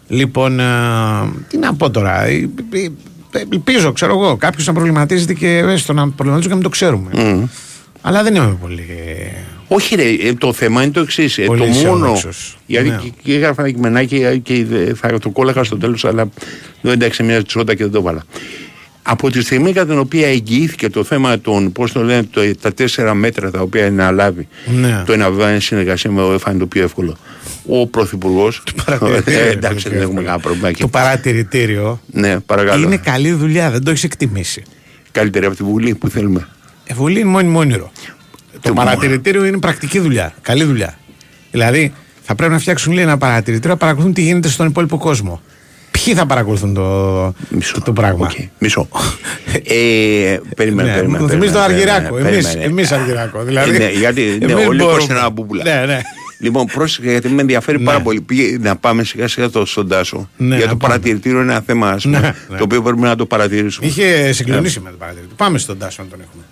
Λοιπόν, 0.08 0.60
α, 0.60 1.32
τι 1.50 1.58
να 1.58 1.74
πω 1.76 1.90
τώρα. 1.90 2.24
Ε, 3.36 3.40
ε, 3.40 3.42
ε, 3.42 3.48
Ελπίζω, 3.52 3.92
ξέρω 3.92 4.12
εγώ, 4.22 4.36
κάποιος 4.38 4.68
να 4.68 4.74
προβληματίζεται 4.74 5.34
και 5.34 5.58
έστω 5.58 5.94
να 5.94 6.10
προβληματίζεται 6.10 6.42
και 6.42 6.50
να 6.50 6.56
μην 6.56 6.64
το 6.64 6.70
ξέρουμε. 6.70 7.10
Μμ. 7.14 7.44
Αλλά 8.02 8.24
δεν 8.24 8.36
είμαι 8.36 8.58
πολύ. 8.62 8.86
Όχι, 9.68 9.96
ρε, 9.96 10.04
ε, 10.04 10.34
το 10.34 10.54
θέμα 10.54 10.84
είναι 10.84 10.92
το 10.92 11.00
εξής. 11.00 11.38
Ε, 11.38 11.44
Πολύ 11.46 11.60
το 11.60 11.66
μόνο. 11.66 11.78
αισιόδοξος. 11.80 12.58
Γιατί 12.66 12.90
Ναι. 12.90 12.96
και, 13.04 13.12
και 13.24 13.34
έγραφα 13.36 13.62
ένα 13.62 13.72
κειμενάκι 13.72 14.16
ε, 14.16 14.38
και 14.38 14.54
ε, 14.54 14.94
θα 14.94 15.20
το 15.20 15.30
κόλλαγα 15.30 15.64
στο 15.64 15.78
τέλος, 15.78 16.06
αλλά 16.06 16.30
δεν 16.82 16.92
εντάξει, 16.94 17.24
μια 17.24 17.44
τσότα 17.44 17.76
και 17.76 17.84
δεν 17.84 17.92
το 17.92 18.02
βάλα. 18.02 18.24
Από 19.08 19.32
τη 19.32 19.42
στιγμή 19.42 19.74
κατά 19.74 19.88
την 19.88 20.00
οποία 20.00 20.28
εγγυήθηκε 20.28 20.90
το 20.90 21.04
θέμα 21.04 21.40
των, 21.40 21.72
πώς 21.72 21.92
το 21.92 22.04
λένε, 22.04 22.24
το, 22.32 22.42
τα 22.62 22.74
τέσσερα 22.74 23.14
μέτρα 23.14 23.52
τα 23.52 23.60
οποία 23.62 23.86
είναι 23.86 24.04
να 24.04 24.12
λάβει 24.12 24.48
Ναι. 24.76 25.04
το 25.06 25.14
ένα 25.14 25.30
βέβαια 25.32 25.50
είναι 25.50 25.60
συνεργασία 25.60 26.12
με 26.12 26.22
ο 26.22 26.34
ΕΦΑ 26.34 26.50
είναι 26.52 26.60
το 26.60 26.66
πιο 26.66 26.84
εύκολο. 26.84 27.18
Ο 27.68 27.88
Πρωθυπουργός. 27.88 28.64
παρατηρητήριο 28.86 29.40
είναι 29.42 29.50
εντάξει, 29.50 29.84
το 29.84 29.90
δεν 29.90 30.00
πιο 30.00 30.02
έχουμε 30.02 30.02
εύκολο. 30.02 30.24
κανένα 30.26 30.40
πρόβλημα 30.40 30.70
εκεί. 30.70 30.82
Το 30.82 30.88
παρατηρητήριο 30.88 32.00
Ναι, 32.12 32.40
παρακαλώ. 32.40 32.84
είναι 32.86 32.98
καλή 32.98 33.32
δουλειά, 33.32 33.72
δεν 33.72 33.84
το 33.84 33.92
έχεις 33.92 34.04
εκτιμήσει. 34.04 34.64
Καλύτερη 35.12 35.46
από 35.46 35.56
τη 35.56 35.64
Βουλή 35.64 35.96
που 35.96 36.10
θέλουμε. 36.10 36.48
Η 36.86 36.94
Βουλή 36.94 37.20
είναι 37.20 37.30
μόνιμο 37.30 37.60
όνειρο. 37.60 37.92
Το 38.54 38.60
Το 38.62 38.74
παρατηρητήριο 38.74 39.46
είναι 39.46 39.58
πρακτική 39.58 40.00
δουλειά. 40.00 40.34
Καλή 40.42 40.64
δουλειά. 40.64 40.98
Δηλαδή, 41.52 41.94
θα 42.24 42.36
πρέπει 42.36 42.52
να 42.52 42.60
φτιάξουν 42.60 42.94
λέει, 42.94 43.04
ένα 43.04 43.18
παρατηρητήριο 43.18 43.72
να 43.72 43.78
παρακολουθούν 43.78 44.14
τι 44.14 44.22
γίνεται 44.22 44.48
στον 44.50 44.68
υπόλοιπο 44.68 44.98
κόσμο. 44.98 45.42
Ποιοι 46.04 46.14
θα 46.14 46.26
παρακολουθούν 46.26 46.74
το, 46.74 47.34
Μισό. 47.50 47.74
το, 47.74 47.82
το 47.82 47.94
πράγμα; 47.94 48.26
Οκ, 48.32 48.38
Μισό. 48.60 48.88
ε, 49.64 50.38
περίμενε, 50.56 50.90
Ναι, 50.90 50.96
περίμενε. 50.96 51.24
μου 51.24 51.30
θυμίζει 51.30 51.52
το 51.54 51.60
περίμενε, 51.60 51.92
Αργυράκο. 51.92 52.14
περίμενε, 52.16 52.36
Εμείς, 52.36 52.46
περίμενε. 52.48 52.72
εμείς 52.72 52.92
Αργυράκο. 52.92 53.44
Δηλαδή, 53.44 53.76
Ε, 53.76 53.78
ναι, 53.80 53.90
γιατί 53.90 54.22
ναι, 54.22 54.52
εμείς 54.52 54.66
όλοι 54.68 54.78
μπορούμε. 54.78 54.84
κόστηκαν 54.94 55.18
ένα 55.18 55.30
μπούπουλα. 55.30 55.64
Ναι, 55.64 55.86
ναι. 55.86 56.00
Λοιπόν, 56.40 56.66
πρόσεχε 56.66 57.10
γιατί 57.12 57.30
με 57.30 57.42
ενδιαφέρει 57.42 57.78
Ναι. 57.78 57.84
πάρα 57.84 58.02
πολύ. 58.02 58.22
Πήγε 58.22 58.58
να 58.62 58.76
πάμε 58.76 59.04
σιγά 59.04 59.28
σιγά 59.28 59.50
το, 59.50 59.66
στον 59.66 59.88
Τάσο. 59.88 60.30
Ναι, 60.38 60.56
για 60.56 60.66
να 60.66 60.72
το 60.72 60.78
πάμε. 60.78 60.94
παρατηρητήριο 60.94 61.42
είναι 61.42 61.52
ένα 61.52 61.62
θέμα 61.66 61.90
ας 61.90 62.04
πούμε, 62.04 62.20
Ναι, 62.20 62.34
ναι. 62.50 62.58
το 62.58 62.64
οποίο 62.64 62.82
πρέπει 62.82 63.00
να 63.00 63.16
το 63.16 63.26
παρατηρήσουμε. 63.26 63.88
Είχε 63.88 64.32
συγκλονίσει 64.32 64.80
με 64.80 64.90
το 64.90 64.96
παρατηρητήριο. 64.98 65.36
Πάμε 65.38 65.58
στον 65.58 65.78
Τάσο 65.78 66.04
να 66.04 66.10
τον 66.10 66.20
έχουμε. 66.22 66.44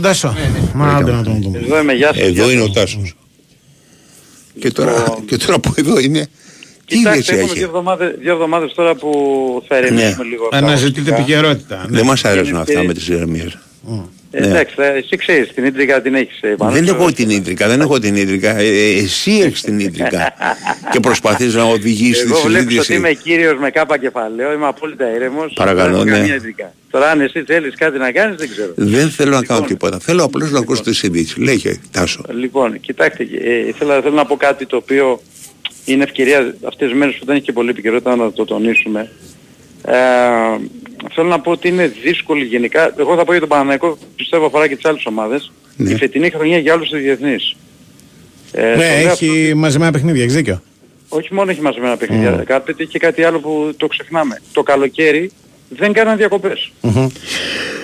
Τον 0.00 0.12
βρήκαμε 0.12 0.32
τον 0.32 0.32
Τάσο. 0.32 0.34
Ναι, 0.52 0.84
Μα 0.84 0.96
άντε 0.96 1.10
να 1.12 1.22
τον 1.22 1.42
δούμε. 1.42 1.58
Εδώ 1.58 1.78
είμαι, 1.80 1.92
γεια 1.92 2.06
σας. 2.14 2.22
Εδώ 2.22 2.30
γεια 2.44 2.52
είναι 2.52 2.62
ο 2.62 2.66
σας. 2.66 2.74
Τάσος. 2.74 3.14
Και 4.60 4.70
τώρα, 4.70 5.04
και 5.26 5.36
τώρα 5.36 5.58
που 5.58 5.72
εδώ 5.76 5.98
είναι. 5.98 6.26
Τι 6.86 6.96
Κοιτάξτε, 6.96 7.18
ιδέες 7.18 7.28
έχουμε 7.28 7.42
έχει; 7.44 7.54
δύο 7.58 7.66
εβδομάδες, 7.66 8.14
δύο 8.18 8.32
εβδομάδες 8.32 8.72
τώρα 8.74 8.94
που 8.94 9.10
θα 9.68 9.78
ηρεμήσουμε 9.78 10.22
Ναι. 10.24 10.28
λίγο. 10.28 10.48
Αναζητείτε 10.52 11.10
τα 11.10 11.16
επικαιρότητα. 11.16 11.76
ναι. 11.88 11.96
Δεν 11.96 12.06
μας 12.06 12.24
αρέσουν 12.24 12.48
Είναι 12.52 12.58
αυτά 12.60 12.80
και- 12.80 12.86
με 12.86 12.92
τις 12.94 13.08
ηρεμίες. 13.08 13.58
Ε, 14.30 14.40
Ναι. 14.40 14.46
Εντάξει, 14.46 14.74
θα- 14.74 14.84
εσύ 14.86 15.16
ξέρεις, 15.16 15.52
την 15.54 15.64
ίντρικα 15.64 16.02
την 16.02 16.14
έχεις. 16.14 16.38
ε, 16.40 16.48
πάνω 16.48 16.72
Δεν 16.72 16.84
στο- 16.86 16.94
έχω 16.94 17.12
την 17.12 17.30
ίντρικα, 17.30 17.68
δεν 17.68 17.80
έχω 17.80 17.98
την 17.98 18.16
ίντρικα. 18.16 18.56
Ε, 18.56 18.64
ε, 18.66 18.98
εσύ 18.98 19.30
έχεις 19.44 19.60
την 19.62 19.80
ίντρικα. 19.80 20.34
και 20.92 21.00
προσπαθείς 21.00 21.54
να 21.54 21.62
οδηγήσεις 21.62 22.22
τη 22.22 22.30
Εγώ 22.30 22.40
βλέπεις 22.40 22.64
ότι 22.64 22.70
συζήτηση. 22.72 22.94
είμαι 22.94 23.12
κύριος 23.12 23.58
με 23.58 23.70
κάπα 23.70 23.98
κεφαλαίο, 23.98 24.52
είμαι 24.52 24.66
απόλυτα 24.66 25.14
ήρεμος. 25.14 25.52
Παρακαλώ, 25.54 25.88
δεν 25.88 25.94
έχω 25.96 26.04
ναι. 26.04 26.10
καμία 26.18 26.34
ίντρικα. 26.34 26.72
Τώρα 26.90 27.10
αν 27.10 27.20
εσύ 27.20 27.42
θέλεις 27.46 27.74
κάτι 27.74 27.98
να 27.98 28.12
κάνεις 28.12 28.36
δεν 28.36 28.48
ξέρω. 28.50 28.72
Δεν 28.76 29.10
θέλω 29.10 29.30
να 29.30 29.42
κάνω 29.42 29.60
Λοιπόν. 29.60 29.66
τίποτα. 29.66 29.98
Θέλω 29.98 30.24
απλώς 30.24 30.50
να 30.50 30.58
ακούσω 30.58 30.82
τη 30.82 30.94
συζήτηση. 30.94 31.40
Λέγε, 31.40 31.78
Τάσο. 31.90 32.22
Λοιπόν, 32.38 32.80
κοιτάξτε, 32.80 33.22
ε, 33.22 33.72
θέλω, 33.78 34.00
θέλω 34.02 34.14
να 34.14 34.24
πω 34.24 34.36
κάτι 34.36 34.66
το 34.66 34.76
οποίο 34.76 35.20
είναι 35.84 36.02
ευκαιρία 36.04 36.54
αυτές 36.68 36.88
τις 36.88 36.98
μέρες 36.98 37.14
που 37.14 37.24
δεν 37.24 37.36
έχει 37.36 37.44
και 37.44 37.52
πολύ 37.52 37.70
επικαιρότητα 37.70 38.16
να 38.16 38.32
το 38.32 38.44
τονίσουμε. 38.44 39.10
Ε, 39.84 39.94
θέλω 41.14 41.28
να 41.28 41.40
πω 41.40 41.50
ότι 41.50 41.68
είναι 41.68 41.86
δύσκολη 42.02 42.44
γενικά. 42.44 42.94
Εγώ 42.98 43.16
θα 43.16 43.24
πω 43.24 43.30
για 43.30 43.40
τον 43.40 43.48
Παναναϊκό, 43.48 43.98
πιστεύω 44.16 44.46
αφορά 44.46 44.66
και 44.68 44.74
τις 44.76 44.84
άλλες 44.84 45.06
ομάδες. 45.06 45.52
Ναι. 45.76 45.90
Η 45.90 45.96
φετινή 45.96 46.30
χρονιά 46.30 46.58
για 46.58 46.74
όλους 46.74 46.88
τους 46.88 47.00
διεθνείς. 47.00 47.56
Ε, 48.52 48.62
Ναι, 48.62 48.72
στο 48.72 48.82
λέω 49.02 49.10
έχει 49.10 49.52
μαζεμένα 49.54 49.92
παιχνίδια, 49.92 50.22
έχεις 50.22 50.34
δίκιο. 50.34 50.62
όχι 51.08 51.34
μόνο 51.34 51.50
έχει 51.50 51.60
μαζεμένα 51.60 51.96
παιχνίδια, 51.96 52.30
Μμμ. 52.30 52.42
κάτι 52.44 52.74
έχει 52.78 52.90
και 52.90 52.98
κάτι 52.98 53.22
άλλο 53.24 53.40
που 53.40 53.74
το 53.76 53.86
ξεχνάμε. 53.86 54.40
Το 54.52 54.62
καλοκαίρι 54.62 55.30
δεν 55.68 55.92
κάνανε 55.92 56.16
διακοπές. 56.16 56.72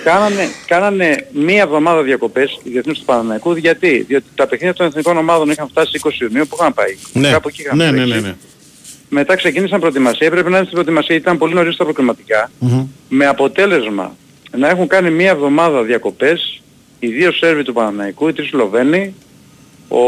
Κάνανε, 0.03 0.47
κάνανε 0.67 1.27
μία 1.33 1.61
εβδομάδα 1.61 2.01
διακοπές 2.01 2.59
οι 2.63 2.69
διεθνείς 2.69 2.99
του 2.99 3.05
Παναναϊκού. 3.05 3.55
Γιατί; 3.55 4.05
Διότι 4.07 4.25
τα 4.35 4.47
παιχνίδια 4.47 4.73
των 4.73 4.85
εθνικών 4.85 5.17
ομάδων 5.17 5.49
είχαν 5.49 5.67
φτάσει 5.67 5.99
20 6.03 6.09
Ιουνίου 6.21 6.47
που 6.47 6.57
είχαν 6.59 6.73
πάει; 6.73 6.95
Ναι, 7.13 7.29
Κάπου 7.31 7.47
εκεί 7.47 7.61
είχαν 7.61 7.77
ναι, 7.77 7.91
ναι, 7.91 7.97
φτάσει. 8.05 8.21
ναι, 8.21 8.27
ναι. 8.27 8.35
Μετά 9.09 9.35
ξεκίνησαν 9.35 9.79
προετοιμασία. 9.79 10.27
Έπρεπε 10.27 10.49
να 10.49 10.55
είναι 10.55 10.65
στην 10.65 10.71
προετοιμασία. 10.77 11.15
Ήταν 11.15 11.37
πολύ 11.37 11.53
νωρίς 11.53 11.75
τα 11.75 11.83
προκριματικά. 11.83 12.51
Μμμ. 12.59 12.87
Με 13.09 13.25
αποτέλεσμα 13.25 14.15
να 14.57 14.69
έχουν 14.69 14.87
κάνει 14.87 15.09
μία 15.09 15.29
εβδομάδα 15.29 15.81
διακοπές 15.83 16.61
οι 16.99 17.07
δύο 17.07 17.31
Σέρβοι 17.31 17.63
του 17.63 17.73
Παναναϊκού, 17.73 18.27
οι 18.27 18.33
τρεις 18.33 18.47
Σλοβαίνοι, 18.47 19.13
ο, 19.87 19.99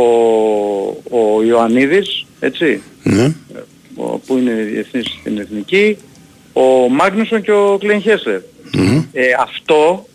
ο 1.10 1.43
Ιωαννίδης, 1.48 2.26
έτσι, 2.39 2.82
Ναι. 3.04 3.36
ο- 3.95 4.18
που 4.18 4.38
είναι 4.38 4.54
διεθνής 4.54 5.06
στην 5.20 5.38
εθνική, 5.39 5.98
ο 6.54 6.89
Μάγνουσον 6.89 7.41
και 7.41 7.52
ο 7.52 7.78
Κλέν 7.80 8.02
Χέσλερ. 8.02 8.39
Ε, 9.14 9.24
αυτό 9.39 10.06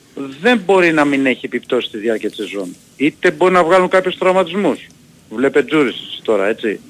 δεν 0.40 0.60
μπορεί 0.66 0.92
να 0.92 1.04
μην 1.04 1.26
έχει 1.26 1.46
επιπτώσει 1.46 1.86
στη 1.88 1.98
διάρκεια 1.98 2.28
της 2.28 2.38
σεζόν. 2.38 2.76
Είτε 2.96 3.30
μπορεί 3.30 3.52
να 3.52 3.64
βγάλουν 3.64 3.88
κάποιους 3.88 4.18
τραυματισμούς. 4.18 4.78
Βλέπε 5.30 5.62
Τζούρισις 5.62 6.20
τώρα, 6.24 6.46
έτσι. 6.48 6.80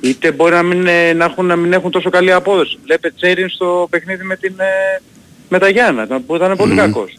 Είτε 0.00 0.32
μπορεί 0.32 0.54
να 0.54 0.62
μην, 0.62 0.86
ε, 0.86 1.12
να, 1.12 1.24
έχουν, 1.24 1.46
να 1.46 1.56
μην 1.56 1.72
έχουν 1.72 1.90
τόσο 1.90 2.10
καλή 2.10 2.32
απόδοση. 2.32 2.78
Βλέπε 2.84 3.10
Τσέριν 3.10 3.48
στο 3.48 3.86
παιχνίδι 3.90 4.24
με, 4.24 4.36
την, 4.36 4.54
ε, 4.58 5.02
με 5.48 5.58
τα 5.58 5.68
Γιάννα, 5.68 6.06
που 6.26 6.36
ήταν 6.36 6.56
πολύ 6.56 6.74
κακός. 6.74 7.18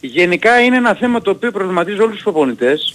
Γενικά 0.00 0.60
είναι 0.60 0.76
ένα 0.76 0.94
θέμα 0.94 1.20
το 1.20 1.30
οποίο 1.30 1.50
προβληματίζει 1.50 2.00
όλους 2.00 2.14
τους 2.14 2.22
προπονητές 2.22 2.94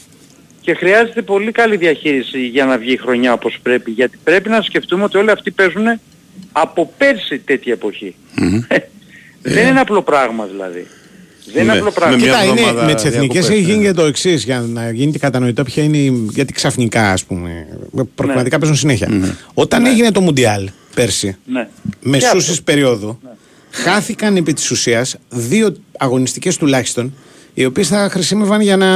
και 0.62 0.74
χρειάζεται 0.74 1.22
πολύ 1.22 1.52
καλή 1.52 1.78
διαχείριση 1.78 2.46
για 2.48 2.66
να 2.66 2.78
βγει 2.78 2.92
η 2.92 2.98
χρονιά 2.98 3.34
όπως 3.34 3.60
πρέπει. 3.64 3.92
Γιατί 3.92 4.18
πρέπει 4.24 4.50
να 4.50 4.62
σκεφτούμε 4.62 5.04
ότι 5.04 5.18
όλοι 5.18 5.32
αυτοί 5.32 5.52
παίζουν 5.52 5.86
από 6.52 6.94
πέρσι 6.98 7.40
τέτοια 7.40 7.74
εποχή. 7.74 8.16
Δεν 9.42 9.68
είναι 9.68 9.80
απλό 9.80 10.02
πράγμα 10.02 10.46
δηλαδή. 10.46 10.88
Δεν 11.54 11.64
είναι 11.64 11.72
Ναι, 11.74 11.78
απλό 11.80 11.92
πράγμα. 11.92 12.16
με 12.16 12.22
μια 12.24 12.32
Κοίτα, 12.32 12.44
είναι, 12.46 12.60
εβδομάδα 12.62 12.86
με 12.86 12.94
τις 12.94 13.04
εθνικές 13.04 13.20
διακοπές, 13.46 13.50
έχει 13.58 13.62
ναι. 13.68 13.72
γίνει 13.74 13.84
και 13.86 13.92
το 13.94 14.02
εξής 14.06 14.44
για 14.44 14.60
να 14.60 14.92
γίνει 14.92 15.12
και 15.12 15.20
κατανοητό 15.20 15.64
ποια 15.64 15.84
είναι. 15.84 15.98
η- 15.98 16.28
Γιατί 16.34 16.54
ξαφνικά, 16.54 17.12
ας 17.12 17.24
πούμε. 17.24 17.68
Προγραμματικά 18.16 18.58
παίζουν 18.60 18.78
συνέχεια. 18.78 19.10
Όταν 19.54 19.86
έγινε 19.86 20.12
το 20.12 20.22
Μουντιάλ 20.22 20.70
πέρσι, 20.96 21.36
Ναι. 21.46 21.68
μεσούσης 22.02 22.62
περίοδου, 22.64 23.20
χάθηκαν 23.72 24.36
επί 24.36 24.54
της 24.54 24.72
ουσίας 24.72 25.16
δύο 25.30 25.76
αγωνιστικές 25.98 26.58
τουλάχιστον 26.58 27.14
οι 27.54 27.66
οποίες 27.66 27.88
θα 27.88 28.10
χρησιμεύαν 28.12 28.62
για 28.62 28.78
να 28.78 28.88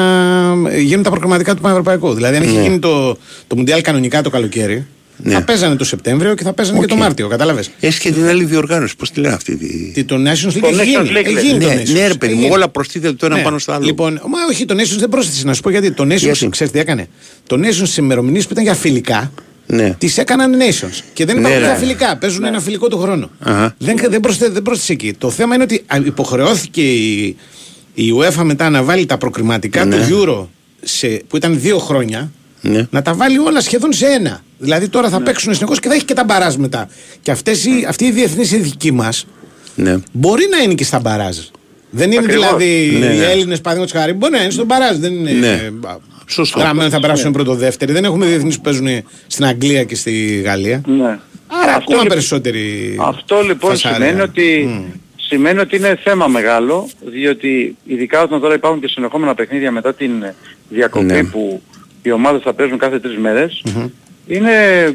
γίνουν 0.77 1.03
τα 1.03 1.09
προγραμματικά 1.09 1.55
του 1.55 1.61
Πανευρωπαϊκού. 1.61 2.13
Δηλαδή, 2.13 2.35
αν 2.37 2.43
είχε 2.43 2.61
γίνει 2.61 2.79
το, 2.79 3.17
το 3.47 3.55
Μουντιάλ 3.55 3.81
κανονικά 3.81 4.21
το 4.21 4.29
καλοκαίρι, 4.29 4.85
Ναι. 5.23 5.33
θα 5.33 5.41
παίζανε 5.43 5.75
το 5.75 5.83
Σεπτέμβριο 5.85 6.35
και 6.35 6.43
θα 6.43 6.53
παίζανε 6.53 6.79
και 6.79 6.85
το 6.85 6.93
Οκ. 6.93 6.99
Μάρτιο. 6.99 7.27
Κατάλαβες. 7.27 7.69
Έχει 7.79 7.99
και 7.99 8.11
την 8.11 8.25
άλλη 8.27 8.43
διοργάνωση. 8.43 8.95
Πώς 8.95 9.11
τη 9.11 9.19
λένε 9.19 9.33
αυτή. 9.33 9.55
Τη... 9.55 9.91
Τι, 9.91 10.03
Το 10.03 10.15
Nations 10.15 10.51
League 10.51 10.59
Το 10.61 10.67
έχει 10.67 10.95
Nations 10.99 11.05
γίνει. 11.05 11.09
League, 11.11 11.25
Έχει 11.37 11.45
γίνει 11.47 11.59
το 11.59 11.67
Ναι, 11.67 11.81
Nations. 11.81 11.93
ναι, 11.93 12.07
ρε 12.07 12.13
παιδί 12.13 12.33
μου, 12.33 12.39
Έχει 12.39 12.47
γίνει. 12.47 12.49
όλα 12.49 12.69
προστίθεται 12.69 13.13
το 13.13 13.25
ένα 13.25 13.35
Ναι. 13.35 13.41
πάνω 13.41 13.59
στο 13.59 13.71
άλλο. 13.71 13.85
Λοιπόν, 13.85 14.13
μα 14.13 14.37
όχι, 14.49 14.65
το 14.65 14.73
Nations 14.77 14.97
δεν 14.99 15.09
πρόσθεσε 15.09 15.45
να 15.45 15.53
σου 15.53 15.61
πω 15.61 15.69
γιατί. 15.69 15.91
Το 15.91 16.03
Nations, 16.03 16.17
Γιατί; 16.17 16.49
ξέρεις 16.49 16.73
τι 16.73 16.79
έκανε. 16.79 17.07
Το 17.47 17.55
Nations 17.55 17.71
στις 17.73 17.97
ημερομηνίες 17.97 18.43
που 18.45 18.49
ήταν 18.51 18.63
για 18.63 18.73
φιλικά, 18.73 19.31
Ναι. 19.65 19.95
τις 19.97 20.17
έκαναν 20.17 20.53
Nations. 20.57 20.99
Και 21.13 21.25
δεν 21.25 21.35
Ναι, 21.35 21.41
υπάρχουν 21.41 21.59
ρε. 21.61 21.67
πια 21.67 21.75
φιλικά. 21.79 22.17
Παίζουν 22.17 22.43
ένα 22.45 22.59
φιλικό 22.59 22.87
του 22.87 22.97
χρόνο. 22.97 23.29
Αχα. 23.39 23.75
Δεν, 23.77 23.95
δεν, 24.09 24.19
πρόσθεσε, 24.19 24.51
δεν 24.51 24.61
πρόσθεσε 24.61 24.91
εκεί. 24.93 25.13
Το 25.17 25.29
θέμα 25.29 25.53
είναι 25.55 25.63
ότι 25.63 25.83
α, 25.87 25.97
υποχρεώθηκε 26.05 26.81
η, 26.81 27.35
η 27.93 28.03
UEFA 28.19 28.43
μετά 28.43 28.69
να 28.69 28.83
βάλει 28.83 29.05
τα 29.05 29.17
προκριματικά 29.17 29.85
Ναι. 29.85 29.95
του 29.95 30.03
Euro 30.23 30.45
σε, 30.81 31.07
που 31.27 31.37
ήταν 31.37 31.59
δύο 31.59 31.77
χρόνια 31.77 32.31
Ναι. 32.61 32.87
να 32.89 33.01
τα 33.01 33.13
βάλει 33.13 33.37
όλα 33.39 33.61
σχεδόν 33.61 33.93
σε 33.93 34.05
ένα. 34.05 34.41
Δηλαδή 34.57 34.89
τώρα 34.89 35.09
θα 35.09 35.21
παίξουν 35.21 35.53
συνεχώ 35.53 35.75
και 35.75 35.87
θα 35.87 35.93
έχει 35.93 36.05
και 36.05 36.13
τα 36.13 36.23
μπαράζ 36.23 36.55
μετά. 36.55 36.89
Και 37.21 37.31
αυτές 37.31 37.65
οι, 37.65 37.85
αυτοί 37.87 38.05
οι 38.05 38.11
διεθνείς 38.11 38.51
ειδικοί 38.51 38.91
μας 38.91 39.25
Ναι. 39.75 39.97
μπορεί 40.11 40.47
να 40.51 40.57
είναι 40.57 40.73
και 40.73 40.83
στα 40.83 40.99
μπαράζ. 40.99 41.37
Δεν 41.89 42.11
είναι 42.11 42.19
Ακριβώς. 42.23 42.43
δηλαδή 42.45 42.97
Ναι, 42.99 43.05
οι 43.05 43.17
ναι. 43.17 43.25
Έλληνες 43.25 43.61
παραδείγματος 43.61 44.01
χάρη. 44.01 44.13
Μπορεί 44.13 44.31
να 44.31 44.41
είναι 44.41 44.49
στον 44.51 44.65
μπαράζ. 44.65 44.97
Δεν 44.97 45.13
είναι. 45.13 45.31
Ναι. 45.31 45.47
ε, 45.47 45.71
Σωστό. 46.29 46.59
Γραμμένο 46.59 46.89
θα 46.89 46.99
περάσουν 46.99 47.31
πρώτο-δεύτερη. 47.31 47.91
Δεν 47.93 48.03
έχουμε 48.05 48.25
διεθνείς 48.25 48.55
που 48.55 48.61
παίζουν 48.61 48.87
στην 49.27 49.45
Αγγλία 49.45 49.83
και 49.83 49.95
στη 49.95 50.41
Γαλλία. 50.45 50.81
Ναι. 50.87 51.03
Άρα 51.03 51.19
Αυτό 51.47 51.71
ακόμα 51.75 51.85
λοιπόν- 51.89 52.07
περισσότερη. 52.07 52.95
Αυτό 53.01 53.41
λοιπόν 53.41 53.69
φασάρια. 53.71 53.97
σημαίνει 53.97 54.21
ότι, 54.21 54.65
Μμ. 54.67 54.83
σημαίνει 55.15 55.59
ότι 55.59 55.75
είναι 55.75 55.99
θέμα 56.03 56.27
μεγάλο, 56.27 56.89
διότι 57.05 57.75
ειδικά 57.85 58.21
όταν 58.21 58.39
τώρα 58.41 58.53
υπάρχουν 58.53 58.79
και 58.81 58.87
συνεχόμενα 58.87 59.35
παιχνίδια 59.35 59.71
μετά 59.71 59.93
την 59.93 60.11
διακοπή 60.69 61.05
Ναι. 61.05 61.23
που 61.23 61.61
οι 62.07 62.11
ομάδες 62.11 62.41
θα 62.43 62.53
παίζουν 62.53 62.77
κάθε 62.77 62.99
τρεις 62.99 63.17
μέρες, 63.17 63.63
είναι 64.27 64.51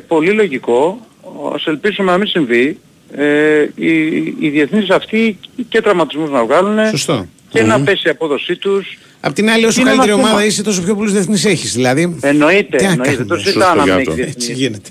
πολύ 0.09 0.31
λογικό, 0.33 1.07
ας 1.55 1.67
ελπίσουμε 1.67 2.11
να 2.11 2.19
μην 2.19 2.27
συμβεί, 2.27 2.79
ε, 3.17 3.63
οι, 3.75 3.91
οι 4.39 4.49
διεθνείς 4.49 4.91
αυτοί 4.91 5.39
και 5.69 5.81
τραυματισμούς 5.81 6.31
να 6.31 6.45
βγάλουν 6.45 6.87
Σωστό. 6.91 7.27
και 7.49 7.63
να 7.63 7.81
πέσει 7.81 8.03
η 8.07 8.11
απόδοσή 8.11 8.57
τους. 8.57 8.99
Απ' 9.21 9.33
την 9.35 9.51
άλλη, 9.51 9.65
όσο 9.65 9.81
Είναι 9.81 9.91
ένα 9.91 9.99
καλύτερη 9.99 10.21
ομάδα 10.21 10.37
θέμα. 10.37 10.49
είσαι, 10.49 10.63
τόσο 10.63 10.83
πιο 10.83 10.95
πολλούς 10.95 11.13
διεθνείς 11.13 11.45
έχεις. 11.45 11.73
Δηλαδή. 11.73 12.19
Εννοείται, 12.21 12.77
τι 12.77 12.85
να 12.85 12.91
εννοείται. 12.91 13.15
κάνουμε; 13.15 13.35
Το 13.35 13.37
συζητάω 13.43 13.75
να 13.75 13.83
μην 13.83 13.93
έχεις 13.93 14.09
αυτό. 14.09 14.23
Έτσι 14.23 14.33
διεθνείς. 14.37 14.59
γίνεται. 14.59 14.89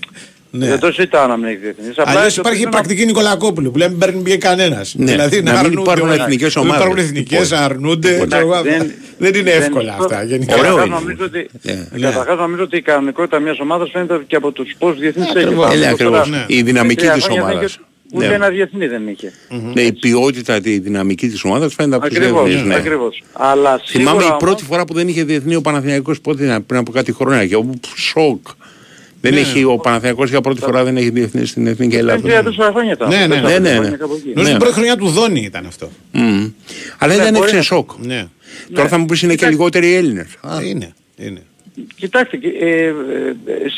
Ναι. 0.54 0.68
Δεν 0.68 0.80
το 0.80 0.92
συζητάω 0.92 1.28
να 1.28 1.38
μην 1.38 1.46
έχει 1.48 1.56
διεθνείς. 1.58 1.98
Απλά 1.98 2.12
Αλλιώς 2.12 2.34
το 2.34 2.42
υπάρχει 2.42 2.62
η 2.62 2.66
οποίο 2.66 2.78
να- 2.78 2.82
πρακτική 2.84 3.06
Νικολακόπουλου 3.06 3.72
που 3.72 3.78
λέμε 3.78 3.96
δεν 3.98 4.12
παίρνει 4.14 4.38
κανένας. 4.38 4.94
Ναι. 4.98 5.12
Δηλαδή 5.12 5.42
Να 5.42 5.52
μην 5.52 5.60
αρνούνται 5.60 5.82
υπάρχουν 5.82 6.10
όλα. 6.10 6.24
εθνικές 6.24 6.56
Να 6.56 6.62
μην 6.62 6.70
ομάδες. 6.72 6.86
υπάρχουν 6.88 7.06
εθνικές, 7.10 7.50
Λοιπόν. 7.52 7.64
αρνούνται. 7.66 8.12
Λοιπόν, 8.12 8.28
ξέρω 8.28 8.42
εγώ, 8.42 8.56
εντάξει, 8.58 8.72
αυτά. 8.82 8.94
Δεν 9.18 9.34
είναι 9.34 9.52
δεν- 9.52 9.62
εύκολα 9.62 9.98
αυτά. 10.00 10.24
γενικά. 10.24 10.56
Ωραίο 10.56 10.64
Καταρχάς 10.76 10.86
είναι. 10.88 10.96
νομίζω 11.00 11.26
ότι, 11.26 11.50
Ναι. 11.92 12.00
καταρχάς 12.10 12.38
νομίζω 12.38 12.64
ότι 12.64 12.78
η 12.78 12.82
κανονικότητα 12.82 13.40
μιας 13.40 13.60
ομάδας 13.60 13.90
φαίνεται 13.94 14.24
και 14.28 14.36
από 14.36 14.52
τους 14.52 14.76
πόσους 14.80 15.00
διεθνείς 15.00 15.28
έχει. 15.30 15.40
ακριβώς. 15.40 15.68
Πάνω 15.68 15.82
Ε, 15.82 15.86
από 15.86 15.94
ακριβώς. 15.94 16.28
τώρα, 16.28 16.28
Ναι. 16.38 16.44
Η 16.48 16.62
δυναμική 16.62 16.96
τρία 16.96 17.12
της 17.14 17.24
χρόνια 17.24 17.42
δεν 17.44 17.52
ομάδας. 17.52 17.72
είχε 17.72 17.82
Ούτε 18.14 18.28
Ναι. 18.28 18.34
ένα 18.34 18.50
διεθνή 18.50 18.88
δεν 18.88 19.08
είχε. 19.08 19.32
Ναι, 19.74 19.82
η 19.82 19.92
ποιότητα, 19.94 20.62
τη 20.62 20.80
δυναμική 20.80 21.28
της 21.28 21.44
ομάδας 21.44 21.74
φαίνεται 21.74 21.96
από 21.96 22.08
τους 22.08 22.18
Ακριβώς, 22.18 22.44
διεθνείς. 22.48 22.68
Ναι. 22.68 22.76
ακριβώς. 22.76 23.24
Αλλά 23.34 23.82
Θυμάμαι 23.86 24.10
σίγουρα 24.10 24.26
η 24.26 24.28
όμως- 24.28 24.40
πρώτη 24.44 24.64
φορά 24.64 24.86
που 24.86 24.94
δεν 24.94 25.08
είχε 25.08 25.24
διεθνή 25.24 25.56
ο 25.56 25.62
Παναθηναϊκός 25.62 26.22
πότε 26.22 26.44
ήταν, 26.44 26.66
πριν 26.66 26.80
από 26.80 26.92
κάτι 26.92 27.14
χρόνια 27.14 27.48
και 27.48 27.56
όπου 27.56 27.80
σοκ. 27.96 28.48
Δεν 29.22 29.34
Ναι. 29.34 29.40
έχει 29.40 29.64
ο 29.64 29.76
Παναθηναϊκός 29.78 30.30
για 30.30 30.42
πρώτη 30.42 30.60
φορά 30.62 30.84
δεν 30.84 30.98
έχει 30.98 31.10
διεθνή 31.10 31.46
στην 31.46 31.68
Εθνική 31.68 31.88
Πριν 31.96 32.00
Ελλάδα. 32.00 32.22
τρία-τέσσερα 32.22 32.72
χρόνια 32.72 32.92
ήταν. 32.92 33.10
Ναι, 33.10 33.16
ναι, 33.16 33.28
Τέσσερα 33.28 33.50
ναι, 33.50 33.60
ναι, 33.60 33.70
χρόνια 33.70 33.90
ναι. 33.90 33.98
κάπου 33.98 34.14
εκεί. 34.14 34.28
Νομίζω 34.28 34.44
Ναι. 34.44 34.50
την 34.50 34.58
πρώτη 34.58 34.74
χρονιά 34.74 34.96
του 34.98 35.08
Δόνη 35.08 35.40
ήταν 35.42 35.66
αυτό. 35.66 35.90
Μμμ. 36.12 36.52
Αλλά 36.98 37.16
Ναι, 37.16 37.22
ήταν 37.22 37.34
μπορεί 37.34 37.44
έξι 37.44 37.56
να- 37.56 37.62
σοκ. 37.62 37.90
Ναι. 37.98 38.28
Τώρα 38.74 38.88
θα 38.88 38.98
μου 38.98 39.06
πεις 39.06 39.22
είναι 39.22 39.36
και 39.36 39.48
λιγότεροι 39.48 39.88
οι 39.90 39.94
Έλληνες. 39.96 40.28
Α, 40.42 40.62
Είναι. 40.64 40.94
είναι. 41.18 41.42
Κοιτάξτε, 41.96 42.40
ε, 42.62 42.66
ε, 42.68 42.88
ε, 42.88 42.94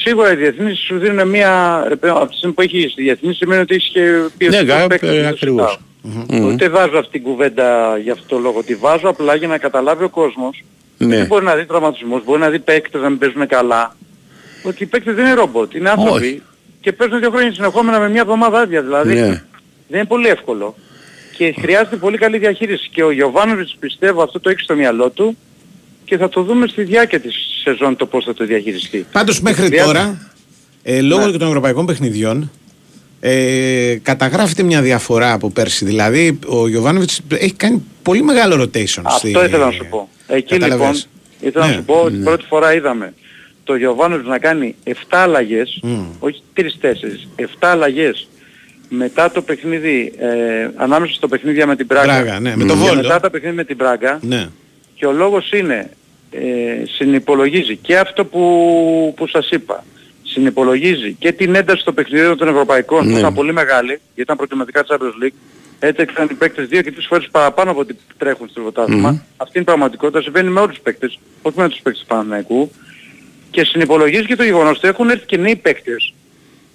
σίγουρα 0.04 0.32
οι 0.32 0.36
διεθνείς 0.36 0.80
σου 0.80 0.98
δίνουν 1.00 1.28
μια... 1.28 1.84
ρε 1.88 1.96
παιδί, 1.96 2.14
Από 2.18 2.28
τη 2.30 2.36
στιγμή 2.36 2.56
που 2.56 2.62
έχει 2.62 2.94
διεθνείς 2.96 3.38
σημαίνει 3.38 3.62
ότι 3.62 3.76
έχεις 3.76 3.90
και 3.94 4.02
ποιοτικούς 4.38 4.68
Ναι, 4.68 4.88
παίκτες, 4.88 5.10
ε, 5.10 5.14
δεν 5.14 5.22
το 5.22 5.28
ακριβώς. 5.28 5.80
συζητάω. 6.04 6.48
Ούτε 6.48 6.70
βάζω 6.70 6.98
αυτή 6.98 7.12
την 7.12 7.22
κουβέντα 7.22 7.98
για 8.04 8.12
αυτό 8.14 8.26
το 8.36 8.38
λόγο. 8.42 8.64
Τη 8.64 8.76
βάζω 8.76 9.10
απλά 9.10 9.36
για 9.36 9.48
να 9.48 9.58
καταλάβει 9.58 10.04
ο 10.04 10.10
κόσμος 10.10 10.64
Ναι. 10.98 11.18
ότι 11.18 11.26
μπορεί 11.26 11.46
να 11.46 11.56
δει 11.56 11.66
τραυματισμούς, 11.66 12.24
μπορεί 12.24 12.40
να 12.40 12.50
δει 12.50 12.60
παίκτες 12.60 13.02
να 13.02 13.10
μην 13.10 13.18
παίζουν 13.18 13.48
καλά. 13.48 13.96
Ότι 14.64 14.84
οι 14.84 14.86
παίκτες 14.86 15.16
δεν 15.16 15.26
είναι 15.26 15.34
ρομπότ, 15.34 15.74
είναι 15.74 15.90
άνθρωποι 15.90 16.18
Όχι. 16.26 16.42
και 16.82 16.92
παίζουν 16.92 17.20
δύο 17.20 17.30
χρόνια 17.30 17.54
συνεχόμενα 17.54 18.00
με 18.00 18.10
μια 18.10 18.22
εβδομάδα 18.22 18.60
άδεια. 18.60 18.82
Δηλαδή 18.82 19.14
Ναι. 19.14 19.22
δεν 19.88 20.00
είναι 20.00 20.06
πολύ 20.06 20.28
εύκολο. 20.28 20.76
Και 21.38 21.56
χρειάζεται 21.62 21.96
πολύ 21.96 22.18
καλή 22.18 22.38
διαχείριση. 22.38 22.90
Και 22.94 23.04
ο 23.04 23.12
Γιωβάνοβιτς 23.12 23.76
πιστεύω 23.80 24.24
αυτό 24.24 24.40
το 24.40 24.50
έχει 24.50 24.60
στο 24.60 24.76
μυαλό 24.76 25.10
του 25.10 25.38
και 26.06 26.18
θα 26.18 26.30
το 26.30 26.42
δούμε 26.44 26.68
στη 26.68 26.84
διάρκεια 26.84 27.20
της 27.20 27.36
σεζόν 27.64 27.96
το 27.96 28.06
πώς 28.06 28.24
θα 28.24 28.34
το 28.34 28.46
διαχειριστεί. 28.46 29.06
Πάντως 29.12 29.42
μέχρι 29.42 29.66
Χρειάζεται- 29.66 29.86
τώρα, 29.86 30.32
ε, 30.84 31.02
λόγω 31.02 31.32
και 31.32 31.38
των 31.38 31.48
ευρωπαϊκών 31.48 31.86
παιχνιδιών, 31.86 32.52
ε, 33.20 33.96
καταγράφεται 34.04 34.64
μια 34.64 34.82
διαφορά 34.82 35.34
από 35.34 35.50
πέρσι. 35.50 35.86
Δηλαδή, 35.86 36.40
ο 36.48 36.68
Γιωβάνοβιτς 36.68 37.22
έχει 37.34 37.54
κάνει 37.54 37.84
πολύ 38.04 38.24
μεγάλο 38.24 38.56
rotation. 38.64 39.02
Αυτό 39.04 39.18
στη- 39.18 39.30
ήθελα 39.30 39.66
να 39.66 39.72
σου 39.72 39.86
πω. 39.90 40.10
Εκεί 40.28 40.58
Κατάλαβες. 40.58 40.88
λοιπόν 40.88 41.04
ήθελα 41.50 41.66
Ναι. 41.66 41.72
να 41.72 41.78
σου 41.78 41.84
πω 41.86 41.94
ότι 41.96 42.18
πρώτη 42.18 42.46
φορά 42.46 42.74
είδαμε 42.74 43.14
το 43.64 43.76
Γιωβάνοβιτς 43.76 44.28
να 44.28 44.40
κάνει 44.40 44.76
7 44.84 44.92
αλλαγές, 45.10 45.80
Μμ. 45.84 46.04
όχι 46.20 46.42
3-4, 46.54 47.28
7 47.36 47.46
αλλαγές 47.60 48.28
μετά 48.90 49.32
το 49.32 49.42
παιχνίδι, 49.42 50.14
ε, 50.18 50.70
ανάμεσα 50.76 51.14
στο 51.14 51.28
παιχνίδι 51.28 51.66
με 51.66 51.76
την 51.76 51.88
Πράγκα, 51.88 52.14
Μπράγα, 52.22 52.40
ναι, 52.40 52.56
με 52.56 52.66
το 52.66 52.74
και 52.74 52.80
Βόλο. 52.80 53.02
μετά 53.02 53.20
το 53.20 53.30
παιχνίδι 53.30 53.56
με 53.56 53.64
την 53.64 53.78
Πράγκα 53.78 54.20
Ναι. 54.22 54.48
και 54.96 55.06
ο 55.06 55.12
λόγος 55.12 55.52
είναι 55.52 55.90
ε, 56.32 56.86
συνυπολογίζει 56.96 57.76
και 57.76 57.98
αυτό 57.98 58.26
που, 58.26 59.14
που 59.18 59.28
σας 59.28 59.50
είπα. 59.50 59.84
Συνυπολογίζει 60.24 61.14
και 61.20 61.32
την 61.32 61.56
ένταση 61.56 61.84
των 61.84 61.94
παιχνιδιών 61.94 62.38
των 62.38 62.48
Ευρωπαϊκών 62.48 63.06
Ναι. 63.08 63.14
που 63.14 63.20
ήταν 63.20 63.34
πολύ 63.34 63.54
μεγάλη, 63.54 63.88
γιατί 63.88 64.02
ήταν 64.22 64.38
προκριματικά 64.38 64.86
Champions 64.88 65.24
League. 65.26 65.34
Έτρεξαν 65.80 66.28
οι 66.32 66.34
παίκτες 66.34 66.68
δύο 66.68 66.82
και 66.82 66.92
τρεις 66.92 67.06
φορές 67.06 67.28
παραπάνω 67.32 67.72
από 67.72 67.80
ό,τι 67.80 67.94
τρέχουν 68.18 68.50
στο 68.50 68.62
πρωτάθλημα. 68.62 69.10
Μμμ. 69.12 69.20
Αυτή 69.38 69.52
είναι 69.54 69.62
η 69.64 69.66
πραγματικότητα. 69.66 70.22
Συμβαίνει 70.22 70.50
με 70.50 70.60
όλους 70.60 70.74
τους 70.74 70.84
παίκτες, 70.84 71.20
όχι 71.42 71.60
με 71.60 71.70
τους 71.70 71.80
παίκτες 71.80 72.02
του 72.02 72.08
Παναναϊκού. 72.08 72.72
Και 73.54 73.64
συνυπολογίζεις 73.64 74.26
και 74.26 74.36
το 74.36 74.44
γεγονός 74.44 74.78
ότι 74.78 74.88
έχουν 74.88 75.10
έρθει 75.10 75.26
και 75.26 75.38
νέοι 75.38 75.56
παίκτες 75.56 76.14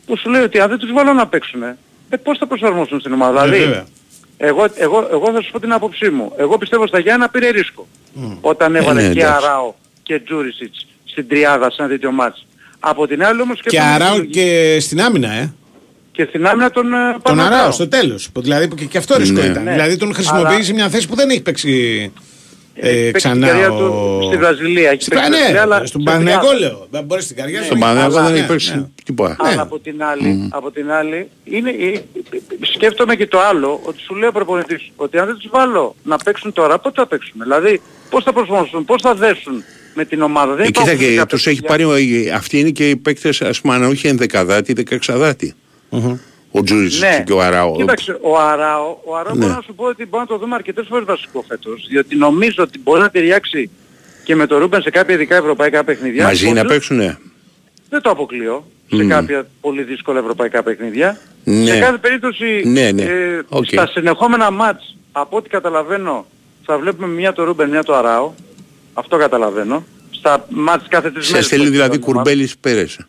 που 0.06 0.16
σου 0.18 0.30
λέει 0.30 0.42
ότι 0.42 0.60
αν 0.60 0.68
δεν 0.68 0.78
τους 0.78 0.92
βάλω 0.92 1.12
να 1.12 1.26
παίξουν, 1.26 1.62
ε, 1.62 1.76
πώς 2.22 2.38
θα 2.38 2.46
προσαρμοστούν 2.46 3.00
στην 3.00 3.12
ομάδα. 3.12 3.40
Ε, 3.44 3.48
δηλαδή, 3.48 3.64
βέβαια. 3.64 3.86
Εγώ, 4.36 4.66
εγώ, 4.74 5.08
εγώ 5.10 5.32
θα 5.32 5.42
σου 5.42 5.50
πω 5.50 5.60
την 5.60 5.72
άποψή 5.72 6.08
μου. 6.10 6.32
Εγώ 6.38 6.58
πιστεύω 6.58 6.86
στα 6.86 6.98
Γιάννα 6.98 7.28
πήρε 7.28 7.48
ρίσκο. 7.50 7.86
Όταν 8.40 8.76
έβαλε 8.76 9.02
ναι, 9.02 9.12
και 9.12 9.20
εντάξει. 9.20 9.44
Αράο 9.44 9.74
και 10.02 10.18
Τζούρισιτς 10.20 10.86
στην 11.04 11.28
τριάδα 11.28 11.70
σε 11.70 11.76
ένα 11.82 11.88
τέτοιο 11.90 12.12
μάτς. 12.12 12.46
Από 12.80 13.06
την 13.06 13.24
άλλη 13.24 13.40
όμως 13.40 13.60
και, 13.62 13.70
Και 13.70 13.76
τον 13.78 13.86
Αράου 13.86 14.08
επιλογή- 14.16 14.32
και 14.32 14.76
στην 14.80 15.00
άμυνα, 15.00 15.32
ε. 15.32 15.52
και 16.12 16.24
στην 16.28 16.46
άμυνα 16.46 16.70
τον, 16.70 16.86
ε, 16.94 17.12
Τον 17.12 17.20
Παναθηναϊκό. 17.22 17.54
Αράου 17.56 17.72
στο 17.72 17.88
τέλος. 17.88 18.28
Δηλαδή 18.38 18.68
που 18.68 18.74
και, 18.74 18.84
και 18.84 18.98
αυτό 18.98 19.16
ρίσκο 19.16 19.40
Ναι. 19.40 19.46
ήταν. 19.46 19.62
Ναι. 19.62 19.70
Δηλαδή 19.72 19.96
τον 19.96 20.14
χρησιμοποιείς 20.14 20.54
Αλλά- 20.54 20.62
σε 20.64 20.72
μια 20.72 20.88
θέση 20.88 21.08
που 21.08 21.14
δεν 21.14 21.30
έχει 21.30 21.42
παίξει 21.42 22.12
ε, 22.80 22.88
Έχει 22.88 22.96
παίξει 23.10 23.12
ξανά. 23.12 23.34
την 23.34 23.46
καριέρα 23.46 23.72
ο... 23.72 23.78
του 23.78 24.20
στη 24.26 24.36
Βραζιλία. 24.36 24.90
Έχει 24.90 25.02
Στην 25.02 25.14
παίξει 25.16 25.30
Πα- 25.30 25.36
στη 25.36 25.52
Βραζιλία, 25.52 25.66
ναι, 25.66 25.74
αλλά 25.74 25.86
στον 25.86 26.00
σε 26.00 26.06
Παναγιακό 26.10 26.40
τριάδα. 26.46 26.58
λέω. 26.58 26.86
Δεν 26.90 27.04
μπορεί 27.04 27.22
στην 27.22 27.36
καριέρα 27.36 27.64
Στον 27.64 27.76
σου. 27.76 27.82
Παναγιώτο 27.82 28.16
Αλλά, 28.16 28.24
δεν 28.24 28.32
ναι, 28.32 28.38
έχει 28.38 28.48
παίξει 28.48 28.74
ναι. 28.74 28.86
τίποτα. 29.04 29.36
Ναι. 29.42 29.48
Αλλά 29.48 29.62
από 29.62 29.78
την 29.78 30.02
άλλη, 30.02 30.48
από 30.52 30.70
την 30.70 30.90
άλλη 30.90 31.28
είναι, 31.44 31.70
ε, 31.70 32.00
σκέφτομαι 32.74 33.14
και 33.16 33.26
το 33.26 33.40
άλλο, 33.40 33.80
ότι 33.84 34.00
σου 34.00 34.14
λέει 34.14 34.28
ο 34.28 34.32
προπονητής 34.32 34.90
ότι 34.96 35.18
αν 35.18 35.26
δεν 35.26 35.34
τους 35.34 35.48
βάλω 35.50 35.94
να 36.02 36.16
παίξουν 36.16 36.52
τώρα, 36.52 36.78
πότε 36.78 37.00
θα 37.00 37.06
παίξουν; 37.06 37.34
Δηλαδή, 37.42 37.80
πώς 38.10 38.24
θα 38.24 38.32
προσαρμοστούν, 38.32 38.84
πώς 38.84 39.02
θα 39.02 39.14
δέσουν 39.14 39.64
με 39.94 40.04
την 40.04 40.22
ομάδα; 40.22 40.54
Δεν 40.54 40.64
Ε, 40.64 40.66
κοίτα 40.66 40.80
υπάρχουν 40.80 41.06
και 41.06 41.10
κάποια 41.14 41.26
τους 41.26 41.46
έχει 41.46 41.62
παιδιά. 41.62 41.86
πάρει, 41.86 42.24
ε, 42.26 42.30
αυτοί 42.30 42.58
είναι 42.58 42.70
και 42.70 42.88
οι 42.90 42.96
παίκτες, 42.96 43.40
ας 43.42 43.60
πούμε, 43.60 43.74
αν 43.74 43.82
όχι 43.82 44.06
ενδεκαδάτη, 44.08 44.72
δεκαεξαδάτη. 44.72 45.54
Ο 46.50 46.62
Τζούρισιτς 46.62 47.00
Ναι. 47.00 47.22
και 47.26 47.32
ο 47.32 47.40
Αράο. 47.42 47.76
Κοίταξε, 47.76 48.18
ο 48.20 48.38
Αράο, 48.38 48.96
ο 49.04 49.16
Αράο 49.16 49.34
Ναι. 49.34 49.40
μπορώ 49.40 49.54
να 49.54 49.60
σου 49.62 49.74
πω 49.74 49.84
ότι 49.84 50.04
μπορούμε 50.06 50.28
να 50.30 50.36
το 50.36 50.44
δούμε 50.44 50.54
αρκετές 50.54 50.86
φορές 50.88 51.04
βασικό 51.04 51.44
φέτος, 51.48 51.86
διότι 51.88 52.16
νομίζω 52.16 52.62
ότι 52.62 52.78
μπορεί 52.78 53.00
να 53.00 53.10
ταιριάξει 53.10 53.70
και 54.24 54.34
με 54.36 54.46
τον 54.46 54.58
Ρούμπεν 54.58 54.82
σε 54.82 54.90
κάποια 54.90 55.14
ειδικά 55.14 55.36
ευρωπαϊκά 55.36 55.84
παιχνίδια. 55.84 56.24
Μαζί 56.24 56.46
Ο 56.46 56.52
να 56.52 56.54
Τζου- 56.54 56.68
παίξουνε. 56.68 57.18
Δεν 57.88 58.00
το 58.02 58.10
αποκλείω 58.10 58.66
σε 58.88 59.02
Μμμ. 59.02 59.08
κάποια 59.08 59.46
πολύ 59.60 59.82
δύσκολα 59.82 60.18
ευρωπαϊκά 60.18 60.62
παιχνίδια. 60.62 61.18
Ναι. 61.44 61.64
Σε 61.66 61.78
κάθε 61.78 61.96
περίπτωση 61.98 62.62
Ναι, 62.64 62.90
ναι. 62.92 63.02
ε, 63.02 63.42
Οκ. 63.48 63.64
στα 63.64 63.86
συνεχόμενα 63.86 64.50
μάτς 64.50 64.96
από 65.12 65.36
ό,τι 65.36 65.48
καταλαβαίνω 65.48 66.26
θα 66.64 66.78
βλέπουμε 66.78 67.06
μια 67.06 67.32
το 67.32 67.44
Ρούμπεν, 67.44 67.68
μια 67.68 67.82
το 67.82 67.94
Αράο. 67.94 68.32
Αυτό 68.94 69.16
καταλαβαίνω. 69.16 69.84
Στα 70.10 70.46
μάτς 70.48 70.84
κάθε 70.88 71.10
τρεις 71.10 71.24
Σε 71.26 71.30
μέρες. 71.32 71.46
στέλνει 71.46 71.64
που 71.64 71.70
δηλαδή 71.70 71.90
έχει 71.96 72.02
ομάδα. 72.06 72.20
κουρμπέλης 72.22 72.58
πέρασε. 72.58 73.06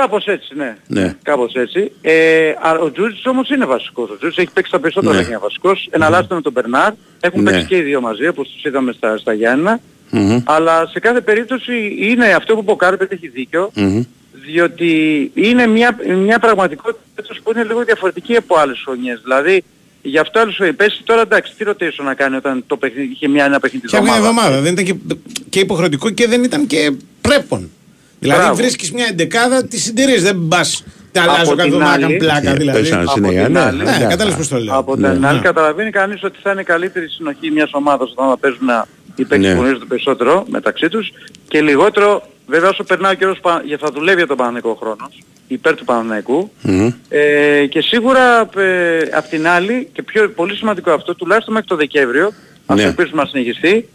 Κάπως 0.00 0.24
έτσι, 0.26 0.48
ναι. 0.54 0.76
Ναι. 0.86 1.14
Κάπως 1.22 1.54
έτσι. 1.54 1.92
Ε, 2.00 2.48
α, 2.50 2.78
ο 2.82 2.90
Τζούτζης 2.92 3.26
όμως 3.26 3.48
είναι 3.48 3.64
βασικός. 3.64 4.10
Ο 4.10 4.16
Τζούτζης 4.16 4.38
έχει 4.38 4.50
παίξει 4.52 4.70
τα 4.70 4.80
περισσότερα 4.80 5.12
Ναι. 5.12 5.18
παιχνίδια 5.18 5.40
βασικός. 5.42 5.88
Εναλλάσσεται 5.90 6.34
με 6.34 6.40
τον 6.40 6.52
Μπερνάρ. 6.52 6.92
Έχουν 7.20 7.42
Ναι. 7.42 7.50
παίξει 7.50 7.66
και 7.66 7.76
οι 7.76 7.82
δύο 7.82 8.00
μαζί, 8.00 8.26
όπως 8.26 8.48
τους 8.48 8.64
είδαμε 8.64 8.92
στα, 8.92 9.16
στα 9.16 9.32
Γιάννα. 9.32 9.80
Μμμ. 10.10 10.40
Αλλά 10.44 10.86
σε 10.86 11.00
κάθε 11.00 11.20
περίπτωση 11.20 11.96
είναι 11.98 12.26
αυτό 12.32 12.54
που 12.54 12.60
είπε 12.60 12.70
ο 12.70 12.76
Κάρπετ 12.76 13.12
έχει 13.12 13.28
δίκιο. 13.28 13.70
Μμμ. 13.74 14.02
Διότι 14.46 14.90
είναι 15.34 15.66
μια, 15.66 15.96
μια 16.24 16.38
πραγματικότητα 16.38 17.02
έτσι 17.14 17.40
που 17.42 17.50
είναι 17.54 17.64
λίγο 17.64 17.84
διαφορετική 17.84 18.36
από 18.36 18.56
άλλες 18.56 18.82
χρονιές. 18.84 19.20
Δηλαδή, 19.22 19.62
γι' 20.02 20.18
αυτό 20.18 20.40
άλλους 20.40 20.56
πέσει 20.76 21.02
τώρα 21.04 21.20
εντάξει, 21.20 21.52
τι 21.58 21.64
rotation 21.68 22.04
να 22.04 22.14
κάνει 22.14 22.36
όταν 22.36 22.64
το 22.66 22.76
παιχνίδι, 22.76 23.08
είχε 23.12 23.28
μια 23.28 23.44
ένα 23.44 23.60
παιχνίδι 23.60 23.86
Και 23.86 23.96
την 23.96 24.04
μια 24.04 24.14
εβδομάδα. 24.16 24.40
εβδομάδα. 24.46 24.62
Δεν 24.62 24.72
ήταν 24.72 24.84
και, 24.84 25.16
και 25.48 25.60
υποχρεωτικό 25.60 26.10
και 26.10 26.26
δεν 26.28 26.42
ήταν 26.44 26.66
και 26.66 26.92
πρέπον. 27.20 27.70
Δηλαδή 28.18 28.40
Μπράβο. 28.40 28.54
βρίσκεις 28.56 28.92
μια 28.92 29.06
εντεκάδα, 29.10 29.66
τη 29.66 29.78
συντηρείς. 29.78 30.22
Δεν 30.22 30.46
πας. 30.48 30.84
Τα 31.12 31.22
αλλάζω 31.22 31.40
Από 31.42 31.50
κάθε 31.50 31.62
την 31.62 31.72
εβδομάδα, 31.72 31.92
άλλη- 31.92 32.02
κάνω 32.02 32.16
πλάκα 32.16 32.50
Ε, 32.50 32.54
δηλαδή. 32.54 32.78
πέσανε 32.80 33.02
Από 33.02 33.10
συνέχεια, 33.10 33.44
την 33.44 33.52
ναι, 33.52 33.60
άλλη- 33.60 33.76
ναι, 33.78 33.84
Ναι, 33.84 33.90
ναι. 33.98 34.04
κατάλαβες 34.04 34.34
πώς 34.36 34.48
το 34.48 34.58
λέω. 34.58 34.76
Από 34.76 34.96
Ναι. 34.96 35.12
την 35.12 35.26
άλλη 35.26 35.36
Ναι. 35.36 35.42
καταλαβαίνει 35.44 35.90
κανείς 35.90 36.22
ότι 36.22 36.38
θα 36.42 36.50
είναι 36.50 36.62
καλύτερη 36.62 37.08
συνοχή 37.08 37.50
μιας 37.50 37.70
ομάδας 37.72 38.10
όταν 38.10 38.28
θα 38.28 38.38
παίζουν 38.38 38.68
οι 39.14 39.24
παίκτες 39.24 39.38
Ναι. 39.48 39.54
που 39.54 39.60
γνωρίζονται 39.60 39.84
περισσότερο 39.84 40.44
μεταξύ 40.48 40.88
τους 40.88 41.12
και 41.48 41.60
λιγότερο 41.60 42.22
βέβαια 42.46 42.68
όσο 42.68 42.84
περνάει 42.84 43.12
ο 43.12 43.14
καιρός 43.14 43.38
πα- 43.40 43.62
για 43.64 43.78
θα 43.80 43.90
δουλεύει 43.94 44.16
για 44.16 44.26
τον 44.26 44.36
Παναθηναϊκό 44.36 44.74
χρόνος 44.80 45.22
υπέρ 45.48 45.74
του 45.74 45.84
Παναθηναϊκού 45.84 46.50
Μμμ. 46.62 46.90
ε, 47.08 47.66
και 47.66 47.80
σίγουρα 47.80 48.40
ε, 48.56 48.98
απ' 49.12 49.28
την 49.28 49.48
άλλη 49.48 49.88
και 49.92 50.02
πιο 50.02 50.28
πολύ 50.30 50.54
σημαντικό 50.56 50.90
αυτό 50.90 51.14
τουλάχιστον 51.14 51.52
μέχρι 51.54 51.68
το 51.68 51.76
Δεκέμβριο 51.76 52.32
ας 52.66 52.76
Ναι. 52.76 52.82
ελπίσουμε 52.82 53.22
να 53.22 53.28
συνεχιστεί 53.28 53.88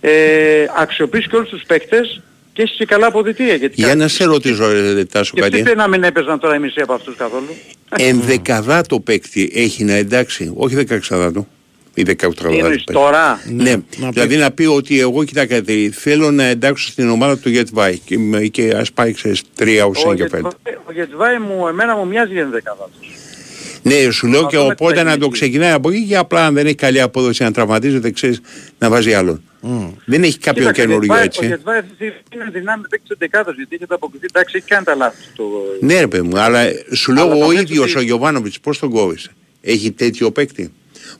ε, 0.00 0.10
αξιοποιήσει 0.78 1.28
και 1.28 1.36
όλους 1.36 1.48
τους 1.48 1.62
παίκτες 1.66 2.20
και 2.52 2.62
έχει 2.62 2.76
και 2.76 2.84
καλά 2.84 3.06
αποδητήρια 3.06 3.54
γιατί 3.54 3.74
Για 3.76 3.94
να 3.94 4.08
σε 4.08 4.24
ρωτήσω, 4.24 4.72
ρε, 4.72 5.04
Τάσο, 5.04 5.34
κάτι. 5.36 5.46
σκεφτείτε 5.52 5.74
να 5.74 5.88
μην 5.88 6.02
έπαιζαν 6.02 6.38
τώρα 6.38 6.54
οι 6.54 6.58
μισοί 6.58 6.80
από 6.80 6.92
αυτούς 6.92 7.16
καθόλου; 7.16 7.48
Ενδεκαδάτο 7.96 9.00
παίκτη 9.00 9.50
έχει 9.54 9.84
να 9.84 9.92
εντάξει, 9.92 10.52
όχι 10.56 10.74
δεκαεξαδάτο. 10.74 11.46
Ή 11.94 11.94
Τι 11.94 12.02
δεκαοκτραδάτο. 12.02 12.58
εννοείς 12.64 12.84
τώρα; 12.84 13.40
Ναι, 13.50 13.74
να 13.96 14.10
δηλαδή 14.10 14.36
να 14.36 14.50
πει 14.50 14.64
ότι 14.64 15.00
εγώ 15.00 15.24
κοιτάξτε, 15.24 15.62
θέλω 15.92 16.30
να 16.30 16.44
εντάξω 16.44 16.88
στην 16.88 17.10
ομάδα 17.10 17.38
του 17.38 17.48
Γετβάη 17.48 17.98
και, 17.98 18.18
με- 18.18 18.40
και 18.46 18.70
ας 18.76 18.92
πάει 18.92 19.12
ξέρεις 19.12 19.42
τρία 19.54 19.84
ο, 19.84 19.88
ουσία 19.88 20.14
και 20.14 20.24
πέντε. 20.24 20.48
Γετβάη- 20.64 20.76
ο 20.88 20.92
Γετβάη 20.92 21.38
μου 21.38 21.66
εμένα 21.68 21.96
μου 21.96 22.06
μοιάζει 22.06 22.32
για 22.32 22.46
δεκάδα 22.46 22.88
τους 23.00 23.08
Ναι, 23.82 24.10
σου 24.10 24.26
λέω 24.26 24.40
Να 24.42 24.48
και 24.48 24.56
δούμε 24.56 24.74
τι 24.74 24.82
οπότε 24.84 24.94
θα 24.96 25.02
να 25.02 25.08
γίνει 25.10 25.20
το 25.20 25.26
εκεί. 25.26 25.34
ξεκινάει 25.34 25.70
από 25.72 25.90
εκεί 25.90 26.06
και 26.06 26.16
απλά 26.16 26.46
αν 26.46 26.54
δεν 26.54 26.66
έχει 26.66 26.74
καλή 26.74 27.00
απόδοση 27.00 27.42
να 27.42 27.52
τραυματίζεται, 27.52 28.10
ξέρεις, 28.10 28.40
να 28.78 28.88
βάζει 28.90 29.12
άλλον. 29.14 29.42
Δεν 30.04 30.22
έχει 30.22 30.38
κάποιο 30.38 30.60
Κοίταξε, 30.60 30.80
καινούριο 30.82 31.14
Ο 31.14 31.16
έτσι. 31.16 31.46
Γετβάη 31.46 31.78
αυτή 31.78 31.90
τη 31.90 31.94
στιγμή 32.26 32.44
είναι 32.44 32.50
δυνάμει 32.58 32.82
παίκτης 32.88 33.08
της 33.08 33.16
δεκάδας 33.18 33.54
γιατί 33.56 33.74
έχει 33.74 33.84
αποκριθεί, 33.88 34.26
εντάξει 34.30 34.56
έχει 34.56 34.66
κάνει 34.66 34.84
τα 34.84 34.94
λάθη 34.94 35.22
του. 35.34 35.50
Ναι 35.80 36.00
ρε 36.00 36.06
παιδί 36.06 36.26
μου, 36.28 36.38
αλλά 36.38 36.62
σου 36.92 37.12
λέω 37.12 37.24
Αλλά 37.24 37.34
ο 37.34 37.46
το 37.46 37.50
ίδιος 37.52 37.78
μέσο 37.84 37.96
ο 37.98 38.00
τι- 38.00 38.06
Γιωβάνοβιτς 38.06 38.60
πώς 38.60 38.78
τον 38.78 38.90
κόβησε. 38.90 39.30
Έχει 39.60 39.90
τέτοιο 39.92 40.30
παίκτη; 40.30 40.72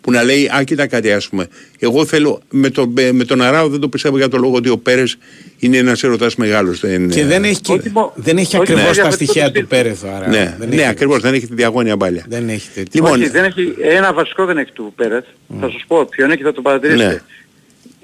Που 0.03 0.11
να 0.11 0.23
λέει, 0.23 0.49
α 0.57 0.63
κοίτα 0.65 0.87
κάτι 0.87 1.13
ας 1.13 1.29
πούμε, 1.29 1.47
εγώ 1.79 2.05
θέλω, 2.05 2.41
με 2.51 2.71
τον, 2.71 2.95
με 3.13 3.25
τον 3.25 3.43
Αράο 3.43 3.69
δεν 3.69 3.81
το 3.81 3.89
πιστεύω 3.89 4.17
για 4.17 4.29
το 4.29 4.37
λόγο 4.37 4.55
ότι 4.57 4.69
ο 4.69 4.79
Πέρες 4.79 5.17
είναι 5.59 5.77
ένας 5.77 6.03
ερωτάς 6.03 6.37
μεγάλος. 6.37 6.81
Δεν, 6.81 7.09
Και 7.11 7.25
δεν 7.25 7.45
έχει, 7.45 7.61
και- 7.61 7.73
Όχι 7.73 7.91
μο- 7.91 8.13
δεν 8.17 8.37
έχει 8.37 8.47
όχι 8.47 8.57
ακριβώς 8.57 8.83
μόνο 8.83 8.87
τα 8.87 9.03
διαφορετικό 9.03 9.25
στοιχεία 9.33 9.47
στυλ. 9.49 9.61
του 9.63 9.67
Πέρεθο. 9.69 10.09
Άρα 10.17 10.29
ναι, 10.29 10.57
δεν 10.59 10.69
ναι 10.69 10.75
έχει- 10.75 10.85
ακριβώς, 10.85 11.21
δεν 11.21 11.35
έχει 11.35 11.47
τη 11.47 11.55
διαγώνια 11.55 11.97
μπάλια. 11.97 12.25
Δεν 12.29 12.49
έχει 12.49 12.69
τέτοιο. 12.75 12.91
Λοιπόν, 13.05 13.21
Όχι, 13.21 13.29
δεν 13.31 13.45
έχει, 13.45 13.75
ένα 13.83 14.13
βασικό 14.13 14.45
δεν 14.45 14.59
έχει 14.59 14.73
του 14.73 14.93
Πέρεθ. 14.97 15.25
Θα 15.61 15.71
σας 15.71 15.85
πω 15.87 16.05
ποιον 16.05 16.31
έχει 16.31 16.43
θα 16.43 16.53
το 16.53 16.63
παρατηρήσετε. 16.63 17.23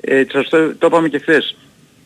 Ναι. 0.07 0.17
Ε, 0.17 0.25
σας 0.33 0.49
το, 0.49 0.75
το 0.79 0.87
είπαμε 0.87 1.09
και 1.09 1.19
χθες. 1.19 1.57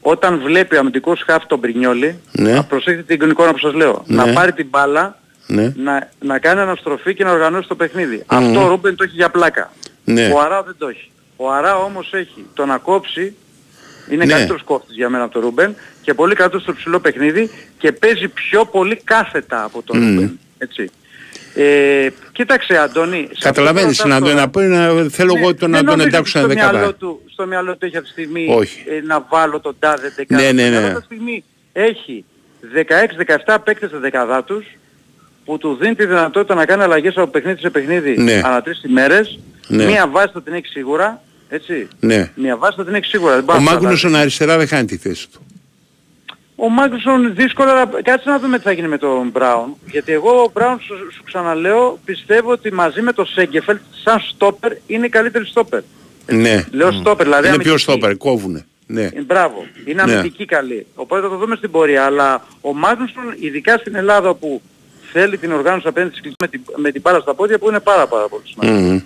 Όταν 0.01 0.41
βλέπει 0.45 0.77
ο 0.77 0.79
αμυντικός 0.79 1.23
χαφ 1.27 1.47
τον 1.47 1.61
Πρινιόλι, 1.61 2.19
Ναι. 2.33 2.53
να 2.53 2.65
προσέχετε 2.65 3.17
την 3.17 3.31
εικόνα 3.31 3.53
που 3.53 3.59
σας 3.59 3.73
λέω. 3.75 4.05
Ναι. 4.07 4.17
Να 4.17 4.33
πάρει 4.33 4.53
την 4.53 4.67
μπάλα, 4.71 5.21
ναι, 5.47 5.73
να, 5.77 6.09
να 6.21 6.39
κάνει 6.39 6.61
αναστροφή 6.61 7.15
και 7.15 7.25
να 7.25 7.31
οργανώσει 7.33 7.69
το 7.69 7.75
παιχνίδι. 7.75 8.23
Αυτό 8.27 8.65
ο 8.65 8.69
Ρούμπεν 8.69 8.97
το 8.97 9.05
έχει 9.05 9.15
για 9.15 9.29
πλάκα. 9.31 9.73
Ναι. 10.05 10.31
Ο 10.35 10.41
Αρά 10.41 10.63
δεν 10.63 10.75
το 10.79 10.89
έχει. 10.89 11.11
Ο 11.37 11.51
Αρά 11.53 11.77
όμως 11.77 12.13
έχει 12.13 12.47
το 12.55 12.67
να 12.67 12.79
κόψει, 12.79 13.35
είναι 14.11 14.25
Ναι. 14.25 14.33
καλύτερος 14.33 14.63
κόφτης 14.63 14.97
για 14.97 15.09
μένα 15.09 15.25
από 15.25 15.33
τον 15.33 15.43
Ρούμπεν 15.43 15.75
και 16.03 16.15
πολύ 16.15 16.35
καλύτερος 16.35 16.63
στο 16.63 16.73
ψηλό 16.75 17.01
παιχνίδι 17.01 17.51
και 17.79 17.93
παίζει 17.93 18.29
πιο 18.29 18.65
πολύ 18.65 19.01
κάθετα 19.05 19.65
από 19.65 19.83
τον 19.83 19.99
Μμμ. 19.99 20.09
Ρούμπεν. 20.15 20.39
Έτσι. 20.59 20.91
Ε, 21.55 22.09
κοίταξε 22.33 22.77
Αντώνη. 22.77 23.29
σε 23.33 23.39
Καταλαβαίνεις, 23.43 23.91
αυτό 23.91 24.03
που 24.03 24.09
να, 24.09 24.19
ρωτάς 24.19 24.35
να, 24.35 24.51
τώρα- 24.51 24.93
πω, 24.93 25.01
να 25.01 25.09
θέλω 25.11 25.33
Ναι, 25.33 25.41
εγώ 25.41 25.55
το, 25.55 25.67
να 25.69 25.77
δεν 25.77 25.87
τον 25.87 25.97
νομίζω 25.99 26.07
εντάξω 26.17 26.41
ότι 26.43 26.53
ένα 26.53 26.61
στο 26.63 26.71
μυαλό 26.73 26.79
δεκαδά. 26.79 26.95
του, 26.95 27.23
στο 27.33 27.47
μυαλό 27.47 27.77
του 27.77 27.85
έχει 27.87 27.97
αυτή 27.97 28.09
τη 28.15 28.21
στιγμή 28.21 28.47
Όχι. 28.51 28.85
ε, 28.89 29.01
να 29.07 29.27
βάλω 29.31 29.61
τον 29.61 29.77
τάδε 29.79 30.13
δεκαδά. 30.17 30.43
Ναι, 30.43 30.53
ναι, 30.53 30.63
Στο 30.63 30.71
ναι. 30.71 30.79
μυαλό 30.79 30.91
του 30.93 30.97
αυτή 30.99 31.09
τη 31.09 31.15
στιγμή 31.15 31.45
έχει 31.73 32.25
16-17 33.47 33.59
παίκτες 33.65 33.89
στα 33.89 33.99
δεκαδά 33.99 34.45
τους 34.45 34.67
που 35.45 35.59
του 35.59 35.77
δίνει 35.81 35.95
τη 35.95 36.07
δυνατότητα 36.07 36.55
να 36.55 36.65
κάνει 36.67 36.83
αλλαγές 36.83 37.17
από 37.17 37.27
παιχνίδι 37.31 37.61
σε 37.61 37.71
παιχνίδι 37.71 38.17
Ναι. 38.19 38.41
ανά 38.45 38.63
τρεις 38.63 38.83
ημέρες. 38.85 39.39
Ναι. 39.69 39.85
Μία 39.85 40.09
βάση 40.09 40.31
θα 40.33 40.43
την 40.43 40.53
έχει 40.53 40.67
σίγουρα. 40.67 41.23
Έτσι. 41.49 41.89
Ναι. 42.01 42.31
Μία 42.35 42.57
βάση 42.57 42.77
θα 42.77 42.85
την 42.85 42.95
έχει 42.95 43.05
σίγουρα. 43.07 43.35
Δεν 43.35 43.43
Ο 43.43 43.47
πάω 43.47 43.57
να 43.57 43.63
Μάγνουσον 43.63 43.87
φαντάζομαι. 43.89 44.19
αριστερά 44.19 44.57
δεν 44.59 44.67
χάνει 44.69 44.85
τη 44.87 44.97
θέση 44.97 45.29
του. 45.31 45.41
Ο 46.57 46.69
Μάγκλουσον 46.69 47.35
δύσκολα, 47.35 47.71
αλλά 47.71 47.91
κάτσε 48.03 48.31
να 48.31 48.39
δούμε 48.39 48.57
τι 48.59 48.65
θα 48.65 48.73
γίνει 48.73 48.89
με 48.89 48.99
τον 48.99 49.29
Μπράουν. 49.29 49.77
Γιατί 49.91 50.13
εγώ 50.13 50.31
ο 50.43 50.51
Μπράουν 50.55 50.81
σου, 50.81 50.95
σου 51.15 51.23
ξαναλέω 51.25 51.99
πιστεύω 52.05 52.51
ότι 52.51 52.73
μαζί 52.73 53.03
με 53.03 53.13
το 53.13 53.25
Σέγκεφελτ 53.25 53.81
σαν 54.05 54.21
στόπερ 54.21 54.73
είναι 54.87 55.07
η 55.07 55.09
καλύτερη 55.09 55.47
στόπερ. 55.47 55.81
Ναι. 56.27 56.65
Λέω 56.71 56.93
στόπερ, 56.93 57.25
δηλαδή 57.27 57.47
Είναι 57.49 57.57
πιο 57.57 57.71
αμυντική. 57.71 57.79
στόπερ, 57.79 58.17
κόβουνε. 58.17 58.67
Ναι. 58.87 59.03
Ε, 59.05 59.23
Μπράβο. 59.27 59.67
Είναι 59.85 60.05
Ναι. 60.05 60.13
αμυντική 60.13 60.45
καλή. 60.45 60.87
Οπότε 60.95 61.23
θα 61.23 61.29
το 61.29 61.37
δούμε 61.37 61.57
στην 61.57 61.71
πορεία. 61.71 62.05
Αλλά 62.05 62.47
ο 62.61 62.75
Μάγνουσον, 62.75 63.35
ειδικά 63.41 63.77
στην 63.79 63.95
Ελλάδα 63.95 64.35
που 64.35 64.63
θέλει 65.13 65.39
την 65.39 65.53
οργάνωση 65.53 65.89
απέναντι 65.89 66.11
στις 66.17 66.23
κλειστές 66.23 66.49
με 66.51 66.59
την, 66.59 66.83
με 66.83 66.91
την 66.91 67.03
πάρα 67.03 67.21
στα 67.21 67.35
πόδια 67.35 67.59
που 67.59 67.69
είναι 67.69 67.81
πάρα 67.81 68.07
πάρα 68.07 68.29
πολύ 68.29 68.43
σημαντικό. 68.47 68.89
Μμμ. 68.89 69.01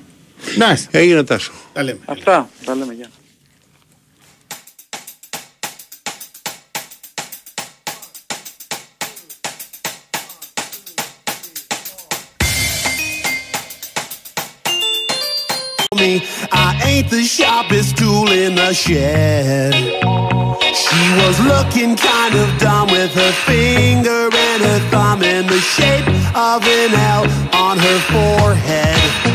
Μάλιστα. 0.57 0.97
Έγινε 0.97 1.23
τάσο. 1.23 1.51
Τα 1.73 1.83
λέμε. 1.83 1.99
Αυτά. 2.05 2.49
Τα 2.65 2.75
λέμε. 2.75 2.93
Γεια. 2.93 3.09
me 16.01 16.23
I 16.51 16.69
ain't 16.89 17.09
the 17.11 17.23
sharpest 17.23 17.97
tool 17.97 18.29
in 18.31 18.55
the 18.55 18.73
shed. 18.73 19.73
She 20.83 21.03
was 21.21 21.35
looking 21.51 21.95
kind 21.95 22.33
of 22.41 22.47
dumb 22.57 22.87
with 22.89 23.13
her 23.13 23.33
finger 23.47 24.23
and 24.47 24.59
her 24.69 24.79
thumb 24.89 25.21
in 25.21 25.45
the 25.45 25.61
shape 25.75 26.07
of 26.35 26.59
an 26.79 26.91
L 27.17 27.23
on 27.53 27.77
her 27.77 27.99
forehead. 28.11 29.34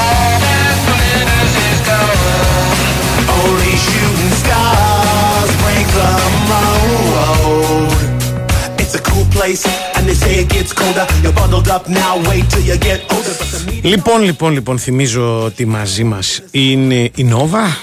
Λοιπόν, 13.81 14.21
λοιπόν, 14.21 14.53
λοιπόν, 14.53 14.79
θυμίζω 14.79 15.43
ότι 15.43 15.65
μαζί 15.65 16.03
μας 16.03 16.41
είναι 16.51 17.11
η 17.15 17.23
Νόβα. 17.23 17.77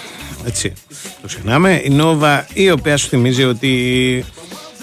Έτσι, 0.47 0.73
το 1.21 1.27
ξεχνάμε. 1.27 1.81
Η 1.85 1.91
Νόβα, 1.91 2.47
η 2.53 2.71
οποία 2.71 2.97
σου 2.97 3.09
θυμίζει 3.09 3.45
ότι 3.45 4.25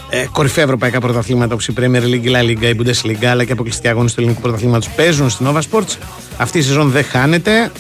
ε, 0.10 0.26
κορυφαία 0.32 0.64
ευρωπαϊκά 0.64 1.00
πρωταθλήματα 1.00 1.54
όπως 1.54 1.68
η 1.68 1.74
Premier 1.78 2.04
League, 2.04 2.24
η 2.24 2.32
La 2.34 2.42
Liga, 2.42 2.64
η 2.64 2.76
Bundesliga 2.80 3.26
αλλά 3.26 3.44
και 3.44 3.52
αποκλειστικοί 3.52 3.88
αγώνες 3.88 4.14
του 4.14 4.20
ελληνικού 4.20 4.42
πρωταθλήματος 4.42 4.90
παίζουν 4.90 5.30
στη 5.30 5.46
Nova 5.48 5.60
Sports. 5.72 5.98
Αυτή 6.38 6.58
η 6.58 6.62
σεζόν 6.62 6.90
δεν 6.90 7.04
χάνεται. 7.04 7.72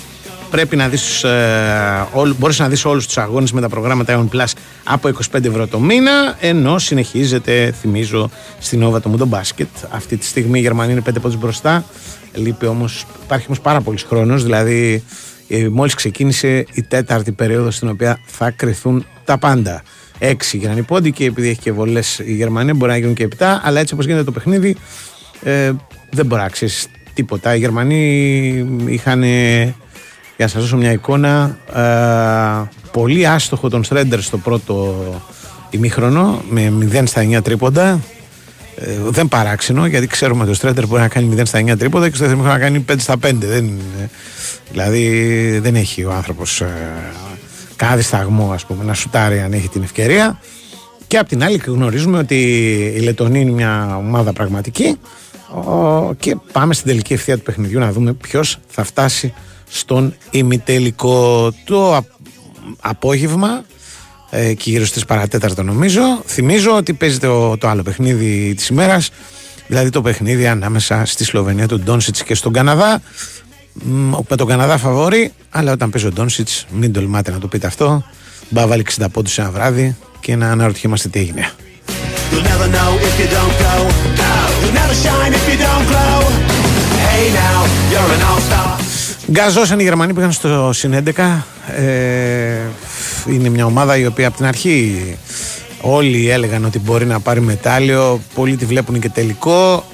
Πρέπει 0.55 0.75
να 0.75 0.87
δεις, 0.87 1.23
ε, 1.23 2.07
όλ, 2.11 2.33
μπορείς 2.37 2.59
να 2.59 2.69
δεις 2.69 2.85
όλους 2.85 3.05
τους 3.05 3.17
αγώνες 3.17 3.51
με 3.51 3.61
τα 3.61 3.69
προγράμματα 3.69 4.19
Eon 4.19 4.35
Plus 4.35 4.51
από 4.83 5.07
25 5.07 5.47
ευρώ 5.47 5.67
το 5.67 5.79
μήνα 5.79 6.37
ενώ 6.39 6.79
συνεχίζεται, 6.79 7.71
θυμίζω, 7.81 8.29
στην 8.59 8.85
Nova 8.85 9.01
το 9.01 9.11
Mundo 9.11 9.37
Basket. 9.37 9.65
Αυτή 9.89 10.17
τη 10.17 10.25
στιγμή 10.25 10.59
η 10.59 10.61
Γερμανία 10.61 10.91
είναι 10.91 11.01
5 11.01 11.21
πόντους 11.21 11.37
μπροστά. 11.39 11.85
Λείπει 12.33 12.65
όμως, 12.65 13.05
υπάρχει 13.23 13.45
όμως 13.45 13.59
πάρα 13.59 13.81
πολύς 13.81 14.03
χρόνος, 14.03 14.43
δηλαδή 14.43 15.03
ε, 15.47 15.67
μόλις 15.67 15.93
ξεκίνησε 15.93 16.65
η 16.73 16.83
τέταρτη 16.83 17.31
περίοδος 17.31 17.75
στην 17.75 17.89
οποία 17.89 18.19
θα 18.25 18.51
κρυθούν 18.51 19.05
τα 19.25 19.37
πάντα. 19.37 19.83
Έξι 20.19 20.57
γίνανε 20.57 20.79
οι 20.79 20.83
πόντοι 20.83 21.11
και 21.11 21.25
επειδή 21.25 21.49
έχει 21.49 21.59
και 21.59 21.71
βολές 21.71 22.19
η 22.19 22.33
Γερμανία 22.33 22.73
μπορεί 22.73 22.91
να 22.91 22.97
γίνουν 22.97 23.13
και 23.13 23.23
επτά, 23.23 23.61
αλλά 23.63 23.79
έτσι 23.79 23.93
όπως 23.93 24.05
γίνεται 24.05 24.23
το 24.23 24.31
παιχνίδι 24.31 24.75
ε, 25.43 25.71
δεν 26.11 26.25
μπορεί 26.25 26.41
να 26.41 26.49
ξέρεις 26.49 26.87
τίποτα. 27.13 27.55
Οι 27.55 27.59
Γερμανοί 27.59 28.65
είχαν, 28.85 29.23
για 30.35 30.45
να 30.45 30.47
σας 30.47 30.61
δώσω 30.61 30.77
μια 30.77 30.91
εικόνα, 30.91 31.57
ε, 31.73 32.77
πολύ 32.91 33.27
άστοχο 33.27 33.69
τον 33.69 33.83
Στρέντερ 33.83 34.21
στο 34.21 34.37
πρώτο 34.37 34.95
ημίχρονο 35.69 36.41
με 36.49 36.73
0 36.91 37.03
στα 37.05 37.21
9 37.21 37.41
τρίποντα. 37.41 37.99
Ε, 38.75 38.97
δεν 39.09 39.27
παράξενο 39.27 39.85
γιατί 39.85 40.07
ξέρουμε 40.07 40.41
ότι 40.41 40.51
ο 40.51 40.53
Στρέντερ 40.53 40.87
μπορεί 40.87 41.01
να 41.01 41.07
κάνει 41.07 41.35
0 41.37 41.41
στα 41.45 41.59
9 41.59 41.77
τρίποντα 41.77 42.09
και 42.09 42.15
στο 42.15 42.25
δεύτερο 42.25 42.49
να 42.49 42.59
κάνει 42.59 42.85
5 42.89 42.95
στα 42.97 43.13
5. 43.13 43.33
Δεν, 43.33 43.65
ε, 44.01 44.09
δηλαδή 44.71 45.59
δεν 45.59 45.75
έχει 45.75 46.03
ο 46.03 46.11
άνθρωπος 46.11 46.61
ε, 46.61 46.67
κάθε 47.75 48.01
σταγμό 48.01 48.51
ας 48.53 48.65
πούμε, 48.65 48.83
να 48.83 48.93
σουτάρει 48.93 49.39
αν 49.39 49.53
έχει 49.53 49.69
την 49.69 49.83
ευκαιρία. 49.83 50.39
Και 51.07 51.17
απ' 51.17 51.27
την 51.27 51.43
άλλη 51.43 51.61
γνωρίζουμε 51.65 52.17
ότι 52.17 52.35
η 52.95 52.99
Λετωνία 52.99 53.41
είναι 53.41 53.51
μια 53.51 53.95
ομάδα 53.97 54.33
πραγματική 54.33 54.97
ο, 55.55 56.13
και 56.13 56.35
πάμε 56.51 56.73
στην 56.73 56.87
τελική 56.87 57.13
ευθεία 57.13 57.37
του 57.37 57.43
παιχνιδιού 57.43 57.79
να 57.79 57.91
δούμε 57.91 58.13
ποιος 58.13 58.59
θα 58.67 58.83
φτάσει 58.83 59.33
στον 59.75 60.15
ημιτελικό 60.31 61.51
το 61.63 61.93
α- 61.93 62.03
απόγευμα 62.79 63.63
ε, 64.29 64.53
και 64.53 64.69
γύρω 64.69 64.85
στις 64.85 65.05
παρατέταρτο 65.05 65.63
νομίζω 65.63 66.01
θυμίζω 66.25 66.75
ότι 66.75 66.93
παίζεται 66.93 67.27
το, 67.27 67.57
το 67.57 67.67
άλλο 67.67 67.83
παιχνίδι 67.83 68.53
της 68.55 68.67
ημέρας 68.67 69.09
δηλαδή 69.67 69.89
το 69.89 70.01
παιχνίδι 70.01 70.47
ανάμεσα 70.47 71.05
στη 71.05 71.23
Σλοβενία 71.23 71.67
του 71.67 71.79
Ντόνσιτς 71.79 72.23
και 72.23 72.35
στον 72.35 72.53
Καναδά 72.53 73.01
Μ, 73.83 74.13
με 74.29 74.35
τον 74.35 74.47
Καναδά 74.47 74.77
φαβόρη, 74.77 75.33
αλλά 75.49 75.71
όταν 75.71 75.89
παίζει 75.89 76.07
ο 76.07 76.11
Ντόνσιτς, 76.11 76.65
μην 76.71 76.93
τολμάτε 76.93 77.31
να 77.31 77.37
το 77.39 77.47
πείτε 77.47 77.67
αυτό. 77.67 78.03
Μπα 78.49 78.67
βάλει 78.67 78.85
60 78.99 79.05
πόντους 79.11 79.31
σε 79.31 79.41
ένα 79.41 79.51
βράδυ 79.51 79.95
και 80.19 80.35
να 80.35 80.51
αναρωτιόμαστε 80.51 81.09
τι 81.09 81.19
έγινε. 81.19 81.51
You'll 87.91 88.07
never 88.11 88.64
Γκαζώσαν 89.31 89.79
οι 89.79 89.83
Γερμανοί 89.83 90.09
που 90.09 90.15
πήγαν 90.15 90.31
στο 90.31 90.69
συν 90.73 91.03
11. 91.15 91.43
Ε, 91.77 92.57
είναι 93.27 93.49
μια 93.49 93.65
ομάδα 93.65 93.97
η 93.97 94.05
οποία 94.05 94.27
από 94.27 94.37
την 94.37 94.45
αρχή 94.45 95.01
όλοι 95.81 96.29
έλεγαν 96.29 96.65
ότι 96.65 96.79
μπορεί 96.79 97.05
να 97.05 97.19
πάρει 97.19 97.41
μετάλλιο. 97.41 98.21
Πολλοί 98.33 98.55
τη 98.55 98.65
βλέπουν 98.65 98.99
και 98.99 99.09
τελικό. 99.09 99.85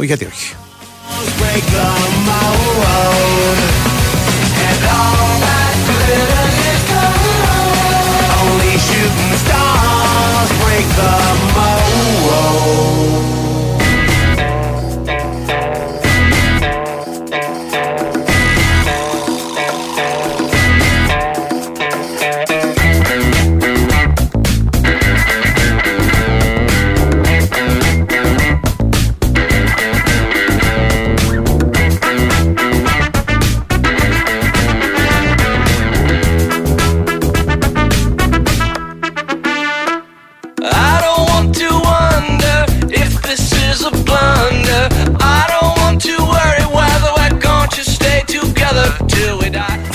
Ε, 0.00 0.04
γιατί 0.04 0.24
όχι. 0.24 0.54
Break 1.40 1.64
the 1.76 1.88
mold. 2.28 3.58
And 4.68 4.82
all 4.98 5.32
that 5.46 5.74
glitters 5.88 6.56
is 6.72 6.82
gold. 6.92 7.48
Only 8.42 8.74
shooting 8.88 9.34
stars 9.44 10.50
break 10.62 10.86
the 11.00 11.27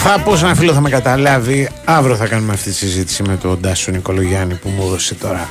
Θα 0.06 0.20
πω 0.20 0.36
σε 0.36 0.46
ένα 0.46 0.56
φίλο 0.56 0.74
θα 0.74 0.82
με 0.82 0.90
καταλάβει. 0.90 1.70
Αύριο 1.86 2.16
θα 2.16 2.28
κάνουμε 2.28 2.54
αυτή 2.54 2.70
τη 2.70 2.76
συζήτηση 2.76 3.24
με 3.24 3.38
τον 3.38 3.62
Τάσο 3.62 3.92
Νικολογιάννη 3.92 4.54
που 4.56 4.70
μου 4.70 4.84
έδωσε 4.86 5.16
τώρα 5.16 5.50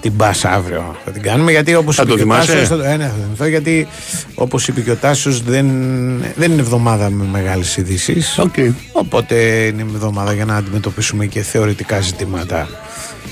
την 0.00 0.12
μπάσα 0.12 0.50
αύριο. 0.50 0.96
Θα 1.04 1.10
την 1.10 1.22
κάνουμε 1.22 1.50
γιατί 1.50 1.74
όπως 1.74 1.96
Θα 1.96 2.02
είπε 2.02 2.10
το 2.10 2.16
και 2.16 2.22
ο 2.22 2.26
θυμάσαι; 2.26 2.52
Τάσος, 2.52 2.68
θα- 2.78 2.90
ε, 2.92 2.96
ναι, 2.96 3.04
θα 3.04 3.10
το 3.10 3.22
θυμηθώ 3.22 3.46
γιατί 3.46 3.86
όπως 4.34 4.68
είπε 4.68 4.80
και 4.80 4.90
ο 4.90 4.96
Τάσος 4.96 5.42
δεν, 5.42 5.66
δεν 6.36 6.50
είναι 6.52 6.60
εβδομάδα 6.60 7.10
με 7.10 7.24
μεγάλες 7.24 7.76
ειδήσεις. 7.76 8.38
Οπότε 8.92 9.34
είναι 9.64 9.82
εβδομάδα 9.82 10.32
για 10.32 10.44
να 10.44 10.56
αντιμετωπίσουμε 10.56 11.26
και 11.26 11.42
θεωρητικά 11.42 12.00
ζητήματα 12.00 12.68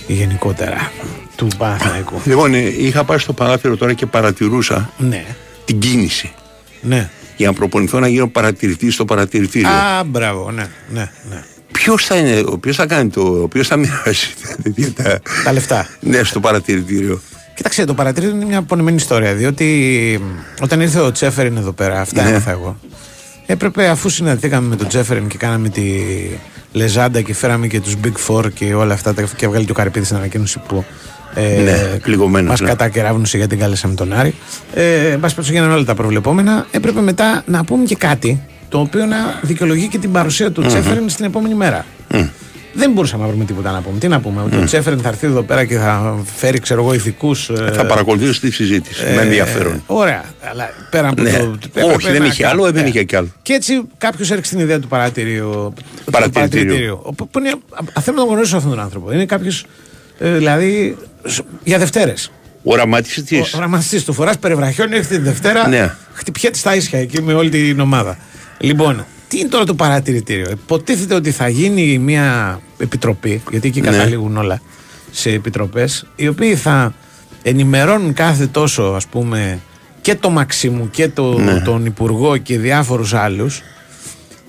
γενικότερα 0.06 0.92
του 1.36 1.48
Παναθηναϊκού. 1.58 2.20
Λοιπόν, 2.24 2.54
ε, 2.54 2.58
είχα 2.58 3.04
πάει 3.04 3.18
στο 3.18 3.32
παράθυρο 3.32 3.76
τώρα 3.76 3.92
και 3.92 4.06
παρατηρούσα 4.06 4.90
Ναι. 4.98 5.24
την 5.64 5.78
κίνηση. 5.78 6.32
Ναι. 6.80 7.10
Για 7.40 7.48
να 7.48 7.54
προπονηθώ 7.54 7.98
να 8.00 8.08
γίνω 8.08 8.28
παρατηρητή 8.28 8.90
στο 8.90 9.04
παρατηρητήριο. 9.04 9.68
Α, 9.68 10.04
μπράβο, 10.04 10.50
ναι, 10.50 10.66
ναι, 10.92 11.10
ναι. 11.30 11.42
Ποιος 11.72 12.04
θα 12.06 12.16
είναι, 12.16 12.42
ο 12.46 12.58
ποιο 12.58 12.72
θα 12.72 12.86
κάνει 12.86 13.10
το, 13.10 13.20
ο 13.42 13.48
ποιο 13.48 13.64
θα 13.64 13.76
μοιράσει 13.76 14.34
τα, 14.94 15.02
τα, 15.02 15.20
Τα 15.44 15.52
λεφτά. 15.52 15.86
ναι, 16.00 16.22
στο 16.24 16.40
παρατηρητήριο. 16.40 17.20
Κοίταξε, 17.54 17.84
το 17.84 17.94
παρατηρητήριο 17.94 18.40
είναι 18.40 18.48
μια 18.50 18.58
απονεμένη 18.58 18.96
ιστορία. 18.96 19.34
Διότι 19.34 19.64
μ, 20.22 20.62
όταν 20.62 20.80
ήρθε 20.80 21.00
ο 21.00 21.12
Τσέφεριν 21.12 21.56
εδώ 21.56 21.72
πέρα, 21.72 22.00
αυτά 22.00 22.22
Ναι. 22.22 22.28
έμαθα 22.28 22.50
εγώ. 22.50 22.76
Έπρεπε 23.46 23.88
αφού 23.88 24.08
συναντηθήκαμε 24.08 24.68
με 24.68 24.76
τον 24.76 24.88
Τσέφεριν 24.88 25.26
και 25.28 25.36
κάναμε 25.36 25.68
τη 25.68 25.82
Λεζάντα 26.72 27.20
και 27.20 27.34
φέραμε 27.34 27.66
και 27.66 27.80
τους 27.80 27.94
Big 28.04 28.12
Four 28.28 28.52
και 28.52 28.74
όλα 28.74 28.94
αυτά 28.94 29.14
τα- 29.14 29.28
και 29.36 29.48
βγάλει 29.48 29.64
και 29.64 29.70
ο 29.70 29.74
Καρυπίδης 29.74 30.06
στην 30.08 30.18
ανακοίνωση 30.18 30.60
που. 30.68 30.84
Ε, 31.34 31.60
Ναι, 31.62 31.98
πληγωμένος, 32.02 32.50
Μας 32.50 32.60
ναι. 32.60 32.68
κατακεράβνουσε 32.68 33.36
γιατί 33.36 33.50
την 33.54 33.62
κάλεσαμε 33.64 33.94
τον 33.94 34.12
Άρη. 34.12 34.34
Ε, 34.74 34.94
εν 34.94 35.20
πάση 35.20 35.34
περιπτώσει, 35.34 35.52
γίνανε 35.52 35.72
όλα 35.72 35.84
τα 35.84 35.94
προβλεπόμενα. 35.94 36.66
Έπρεπε 36.70 37.00
μετά 37.00 37.42
να 37.46 37.64
πούμε 37.64 37.84
και 37.84 37.94
κάτι 37.96 38.42
το 38.68 38.78
οποίο 38.80 39.06
να 39.06 39.16
δικαιολογεί 39.42 39.88
και 39.88 39.98
την 39.98 40.12
παρουσία 40.12 40.50
του 40.52 40.60
Μμμ. 40.60 40.68
Τσέφεριν 40.68 41.08
στην 41.08 41.24
επόμενη 41.24 41.54
μέρα. 41.54 41.84
Δεν 42.72 42.90
μπορούσαμε 42.92 43.22
να 43.22 43.28
βρούμε 43.28 43.44
τίποτα 43.44 43.70
να 43.70 43.80
πούμε. 43.80 43.98
Τι 43.98 44.08
να 44.08 44.20
πούμε, 44.20 44.42
ότι 44.42 44.56
ο 44.56 44.64
Τσέφεριν 44.64 44.98
θα 45.00 45.08
έρθει 45.08 45.26
εδώ 45.26 45.42
πέρα 45.42 45.64
και 45.64 45.76
θα 45.76 46.16
φέρει, 46.36 46.58
ξέρω 46.58 46.82
εγώ, 46.82 46.94
ηθικούς. 46.94 47.50
θα 47.72 47.86
παρακολουθήσω 47.86 48.40
τη 48.40 48.50
συζήτηση. 48.50 49.02
με 49.14 49.22
ενδιαφέρον. 49.22 49.82
Ωραία. 49.86 50.24
Αλλά 50.50 50.70
πέρα 50.90 51.08
από 51.08 51.22
Ναι. 51.22 51.30
το. 51.30 51.36
έπρεπε 51.66 51.92
Όχι, 51.94 52.10
δεν 52.10 52.20
να 52.20 52.26
είχε 52.26 52.42
κάνει- 52.42 52.54
άλλο, 52.60 52.72
δεν 52.72 52.82
Ναι. 52.82 52.88
είχε 52.88 53.02
κι 53.04 53.16
άλλο. 53.16 53.28
Και 53.42 53.52
έτσι 53.52 53.82
κάποιος 53.98 54.30
έριξε 54.30 54.50
την 54.50 54.60
ιδέα 54.60 54.78
του 54.80 54.88
παρατηρίου. 54.88 55.72
του 56.04 56.10
Παρατηρητήριου. 56.10 57.02
Που 57.16 57.28
που 57.28 57.38
είναι. 57.38 57.50
α, 57.94 58.00
Θέλω 58.00 58.16
να 58.16 58.22
τον 58.22 58.32
γνωρίσω 58.32 58.56
αυτόν 58.56 58.70
τον 58.72 58.80
άνθρωπο. 58.80 59.12
Είναι 59.12 59.26
κάποιος. 59.26 59.64
δηλαδή. 60.18 60.96
Σ- 61.24 61.44
για 61.64 61.78
Δευτέρες. 61.78 62.30
Οραματιστής. 62.62 63.54
Ο 63.54 63.56
οραματιστής 63.56 64.04
του 64.04 64.12
φοράς 64.12 64.38
περιβραχιών 64.38 64.92
έρχεται 64.92 65.16
τη 65.16 65.22
Δευτέρα. 65.22 65.68
Ναι. 65.68 65.94
Χτυπιέται 66.12 66.56
στα 66.58 66.74
ίσια 66.74 66.98
εκεί 66.98 67.22
με 67.22 67.32
όλη 67.34 67.48
την 67.50 67.80
ομάδα. 67.80 68.18
Λοιπόν, 68.58 69.04
τι 69.28 69.38
είναι 69.38 69.48
τώρα 69.48 69.64
το 69.64 69.74
παρατηρητήριο; 69.74 70.46
Υποτίθεται 70.50 71.14
ότι 71.14 71.30
θα 71.30 71.48
γίνει 71.48 71.98
μια 71.98 72.60
επιτροπή, 72.78 73.42
γιατί 73.50 73.68
εκεί 73.68 73.80
Ναι. 73.80 73.90
καταλήγουν 73.90 74.36
όλα 74.36 74.60
σε 75.10 75.30
επιτροπές, 75.30 76.06
οι 76.16 76.28
οποίοι 76.28 76.54
θα 76.56 76.94
ενημερώνουν 77.42 78.12
κάθε 78.12 78.46
τόσο, 78.46 78.82
ας 78.82 79.06
πούμε, 79.06 79.60
και 80.00 80.14
το 80.14 80.30
Μαξίμου 80.30 80.90
και 80.90 81.08
το, 81.08 81.38
Ναι. 81.38 81.60
τον 81.60 81.86
Υπουργό 81.86 82.36
και 82.36 82.58
διάφορους 82.58 83.14
άλλους 83.14 83.62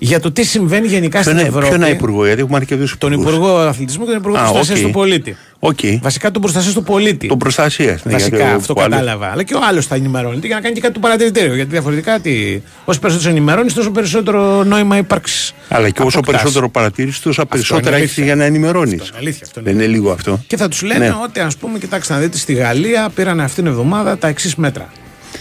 για 0.04 0.20
το 0.20 0.32
τι 0.32 0.43
συμβαίνει 0.43 0.88
γενικά 0.88 1.22
στην 1.22 1.36
Ποιον, 1.36 1.47
Ευρώπη. 1.47 1.68
ποιον 1.68 1.91
υπουργό, 1.91 2.26
γιατί 2.26 2.41
έχουμε 2.41 2.58
αρκετού 2.58 2.97
Τον 2.97 3.12
Υπουργό 3.12 3.58
Αθλητισμού 3.58 4.04
και 4.06 4.10
τον 4.10 4.20
Υπουργό 4.20 4.38
Α, 4.38 4.41
Προστασίας 4.41 4.80
οκ. 4.80 4.86
του 4.86 4.91
Πολίτη. 4.91 5.38
Okay. 5.60 5.97
Βασικά 6.02 6.32
τον 6.32 6.41
προστασίας 6.41 6.74
του 6.74 6.84
πολίτη. 6.84 7.28
Τον 7.28 7.38
προστασίας. 7.38 8.06
Ναι, 8.06 8.12
Βασικά 8.12 8.36
γιατί 8.38 8.52
ο- 8.52 8.56
αυτό 8.56 8.74
ο 8.78 8.82
άλλος- 8.82 8.97
κατάλαβα. 8.99 9.28
Αλλά 9.32 9.43
και 9.43 9.54
ο 9.54 9.60
άλλος 9.70 9.86
θα 9.86 9.95
ενημερώνεται 9.95 10.47
για 10.47 10.56
να 10.56 10.62
κάνει 10.62 10.76
και 10.76 10.82
κάτι 10.82 10.93
το 10.93 10.99
παρατηρητήριο. 10.99 11.56
Γιατί 11.56 11.70
διαφορετικά 11.72 12.20
τι, 12.20 12.62
όσο 12.86 12.99
περισσότερο 12.99 13.30
ενημερώνεις, 13.32 13.74
τόσο 13.74 13.91
περισσότερο 13.91 14.64
νόημα 14.64 14.97
ύπαρξη. 14.97 15.54
Αλλά 15.68 15.89
και 15.89 16.02
όσο 16.02 16.18
αποκτάς. 16.18 16.26
περισσότερο 16.41 16.70
παρατήρηση, 16.70 17.22
τόσο 17.22 17.41
είναι 17.41 17.49
περισσότερα 17.49 17.95
έχεις 17.95 18.06
αλήθεια. 18.08 18.24
για 18.24 18.36
να 18.36 18.43
ενημερώνεις. 18.43 19.02
Αυτό 19.02 19.06
είναι 19.08 19.18
αλήθεια, 19.20 19.41
αυτό 19.45 19.60
είναι 19.60 19.72
Δεν 19.72 19.80
είναι 19.80 19.91
λίγο 19.97 20.12
αυτό. 20.12 20.39
Και 20.47 20.58
θα 20.58 20.68
τους 20.68 20.82
λένε 20.82 21.06
Ναι. 21.08 21.16
ότι, 21.24 21.39
ας 21.39 21.58
πούμε, 21.58 21.78
κοιτάξτε 21.80 22.14
να 22.14 22.20
δείτε, 22.20 22.38
στη 22.38 22.54
Γαλλία 22.54 23.10
πήραν 23.16 23.39
αυτήν 23.39 23.64
την 23.64 23.72
εβδομάδα 23.72 24.18
τα 24.18 24.28
εξής 24.28 24.56
μέτρα. 24.56 24.89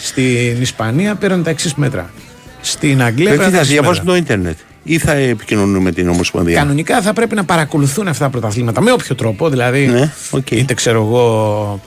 Στην 0.00 0.60
Ισπανία 0.60 1.14
πήραν 1.14 1.42
τα 1.42 1.50
εξής 1.50 1.74
μέτρα. 1.74 2.10
Στην 2.60 3.02
Αγγλία 3.02 3.28
Δεν 3.28 3.36
πήραν 3.36 3.38
τι 3.38 3.38
τα 3.38 3.50
θα 3.50 3.56
εξής 3.56 3.56
μέτρα. 3.58 3.64
διαβάσουν 3.64 4.04
το 4.04 4.16
ίντερνετ 4.16 4.58
ή 4.82 4.98
θα 4.98 5.12
επικοινωνούν 5.12 5.82
με 5.82 5.92
την 5.92 6.08
Ομοσπονδία; 6.08 6.56
Κανονικά 6.58 7.02
θα 7.02 7.12
πρέπει 7.12 7.34
να 7.34 7.44
παρακολουθούν 7.44 8.08
αυτά 8.08 8.24
τα 8.24 8.30
πρωταθλήματα 8.30 8.80
με 8.80 8.92
όποιο 8.92 9.14
τρόπο. 9.14 9.48
Δηλαδή, 9.48 9.86
Ναι, 9.86 10.12
είτε 10.50 10.74
ξέρω 10.74 11.02
εγώ. 11.02 11.80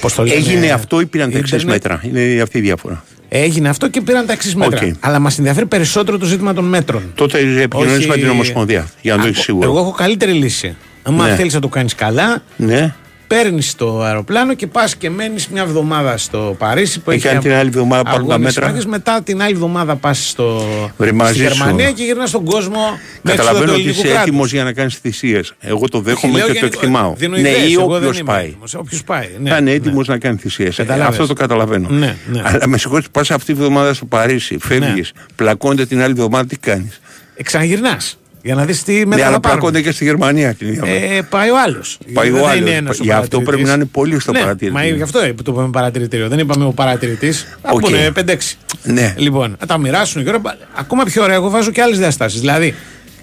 Πώς 0.00 0.14
το 0.14 0.22
λένε. 0.24 0.34
Έγινε 0.34 0.70
αυτό 0.70 1.00
ή 1.00 1.06
πήραν 1.06 1.30
τα 1.32 1.38
εξής 1.38 1.62
ίντερνετ. 1.62 1.82
μέτρα; 1.84 2.00
Είναι 2.08 2.42
αυτή 2.42 2.58
η 2.58 2.60
διαφορά. 2.60 3.04
Έγινε 3.28 3.68
αυτό 3.68 3.88
και 3.88 4.00
πήραν 4.00 4.26
τα 4.26 4.32
εξής 4.32 4.54
μέτρα. 4.56 4.86
Οκ. 4.86 4.92
Αλλά 5.00 5.18
μας 5.18 5.38
ενδιαφέρει 5.38 5.66
περισσότερο 5.66 6.18
το 6.18 6.26
ζήτημα 6.26 6.54
των 6.54 6.64
μέτρων. 6.64 7.02
Τότε 7.14 7.38
επικοινωνεί 7.38 7.96
Όχι- 7.96 8.08
με 8.08 8.14
την 8.14 8.28
Ομοσπονδία. 8.28 8.86
Για 9.00 9.16
να 9.16 9.22
το 9.22 9.28
έχεις 9.28 9.42
σίγουρο. 9.42 9.68
Εγώ 9.70 9.78
έχω 9.78 9.90
καλύτερη 9.90 10.32
λύση. 10.32 10.76
Αν 11.02 11.14
Ναι. 11.14 11.34
θέλεις 11.34 11.54
να 11.54 11.60
το 11.60 11.68
κάνεις 11.68 11.94
καλά, 11.94 12.42
Ναι. 12.56 12.94
Παίρνεις 13.34 13.74
το 13.74 14.02
αεροπλάνο 14.02 14.54
και 14.54 14.66
πας 14.66 14.96
και 14.96 15.10
μένεις 15.10 15.48
μια 15.48 15.62
εβδομάδα 15.62 16.16
στο 16.16 16.54
Παρίσι 16.58 17.00
που 17.00 17.10
Και 17.10 17.16
έχει. 17.16 17.28
αν 17.28 17.38
την 17.40 17.52
άλλη 17.52 17.68
εβδομάδα 17.68 18.02
πάρουν 18.02 18.26
τα 18.28 18.34
αγώνες 18.34 18.54
μέτρα. 18.54 18.62
συμμάχες, 18.66 18.86
μετά 18.86 19.22
την 19.22 19.42
άλλη 19.42 19.52
εβδομάδα 19.52 19.96
πας 19.96 20.28
στο... 20.28 20.62
Βρε, 20.96 21.06
στη 21.08 21.16
μαζί 21.16 21.34
σου. 21.34 21.42
Γερμανία 21.42 21.90
και 21.90 22.02
γυρνάς 22.02 22.28
στον 22.28 22.44
κόσμο 22.44 22.78
με 22.80 23.32
έξοδα 23.32 23.36
Καταλαβαίνω 23.36 23.64
του 23.64 23.70
ότι 23.72 23.80
ελληνικού 23.80 23.98
είσαι 24.00 24.08
κράτους. 24.08 24.22
έτοιμος 24.28 24.52
για 24.52 24.64
να 24.64 24.72
κάνεις 24.72 24.94
θυσίες. 24.94 25.52
Εγώ 25.60 25.88
το 25.88 26.00
δέχομαι 26.00 26.32
Λέω 26.38 26.46
και 26.46 26.52
το 26.52 26.58
γενικό- 26.58 26.80
εκτιμάω. 26.82 27.14
δίνω 27.16 27.34
Ναι, 27.36 27.48
ιδέες, 27.48 27.68
ή 27.70 27.72
εγώ 27.72 27.98
δεν 27.98 28.08
όποιο 28.08 28.20
είμαι 28.20 28.32
πάει. 28.32 28.44
έτοιμος. 28.46 28.74
Όποιος 28.74 29.04
πάει, 29.04 29.28
ναι, 29.40 29.50
Θα 29.50 29.56
είναι 29.56 29.70
ναι. 29.70 29.76
έτοιμος 29.76 30.06
να 30.08 30.18
κάνει 30.18 30.36
θυσίες. 30.36 30.76
Καταλάβες. 30.76 31.08
Αυτό 31.08 31.26
το 31.26 31.32
καταλαβαίνω. 31.34 31.88
Ναι, 31.88 32.16
ναι. 32.32 32.40
Αλλά 32.44 32.68
με 32.68 32.78
συγχωρείτε, 32.78 33.08
πας 33.12 33.30
αυτή 33.30 33.52
τη 33.54 33.58
βδομάδα 33.60 33.94
στο 33.94 34.04
Παρίσι, 34.04 34.56
φεύγεις, 34.60 35.12
πλακώνεται 35.36 35.86
την 35.86 36.00
άλλη 36.02 36.10
εβδομάδα, 36.12 36.46
τι 36.46 36.56
κάνεις; 36.56 37.00
Ε, 37.36 37.42
Ξαναγυρνάς. 37.42 38.18
Για 38.42 38.54
να 38.54 38.64
δει 38.64 38.82
τι 38.82 38.92
Ναι, 38.92 39.04
μέτρα 39.04 39.24
αλλά 39.26 39.34
θα 39.34 39.40
πάρουν. 39.40 39.58
πλακώνεται 39.58 39.80
και 39.88 39.92
στη 39.94 40.04
Γερμανία 40.04 40.54
την 40.54 40.68
ίδια 40.68 40.82
μέρα. 40.84 41.14
Ε, 41.14 41.22
πάει 41.22 41.50
ο 41.50 41.54
άλλο. 41.64 41.82
Πάει 42.12 42.30
ο 42.30 42.48
άλλος. 42.48 42.98
Γι' 43.00 43.12
αυτό 43.12 43.40
πρέπει 43.40 43.62
να 43.62 43.72
είναι 43.72 43.84
πολύ 43.84 44.20
στο 44.20 44.32
ναι, 44.32 44.38
παρατηρητήριο. 44.40 44.90
Μα 44.90 44.96
γι' 44.96 45.02
αυτό 45.02 45.18
ε, 45.18 45.32
το 45.44 45.52
είπαμε 45.52 45.70
παρατηρητήριο. 45.70 46.28
Δεν 46.28 46.38
είπαμε 46.38 46.64
ο 46.64 46.70
παρατηρητή. 46.72 47.32
Θα 47.32 47.70
Οκ. 47.70 47.80
πούνε 47.80 48.12
5-6. 48.16 48.34
Ναι. 48.82 49.14
Λοιπόν, 49.16 49.56
να 49.60 49.66
τα 49.66 49.78
μοιράσουν. 49.78 50.22
Και 50.24 50.28
ώρα, 50.28 50.40
ακόμα 50.74 51.04
πιο 51.04 51.22
ωραία, 51.22 51.34
εγώ 51.34 51.50
βάζω 51.50 51.70
και 51.70 51.82
άλλε 51.82 51.96
διαστάσει. 51.96 52.38
Δηλαδή, 52.38 52.74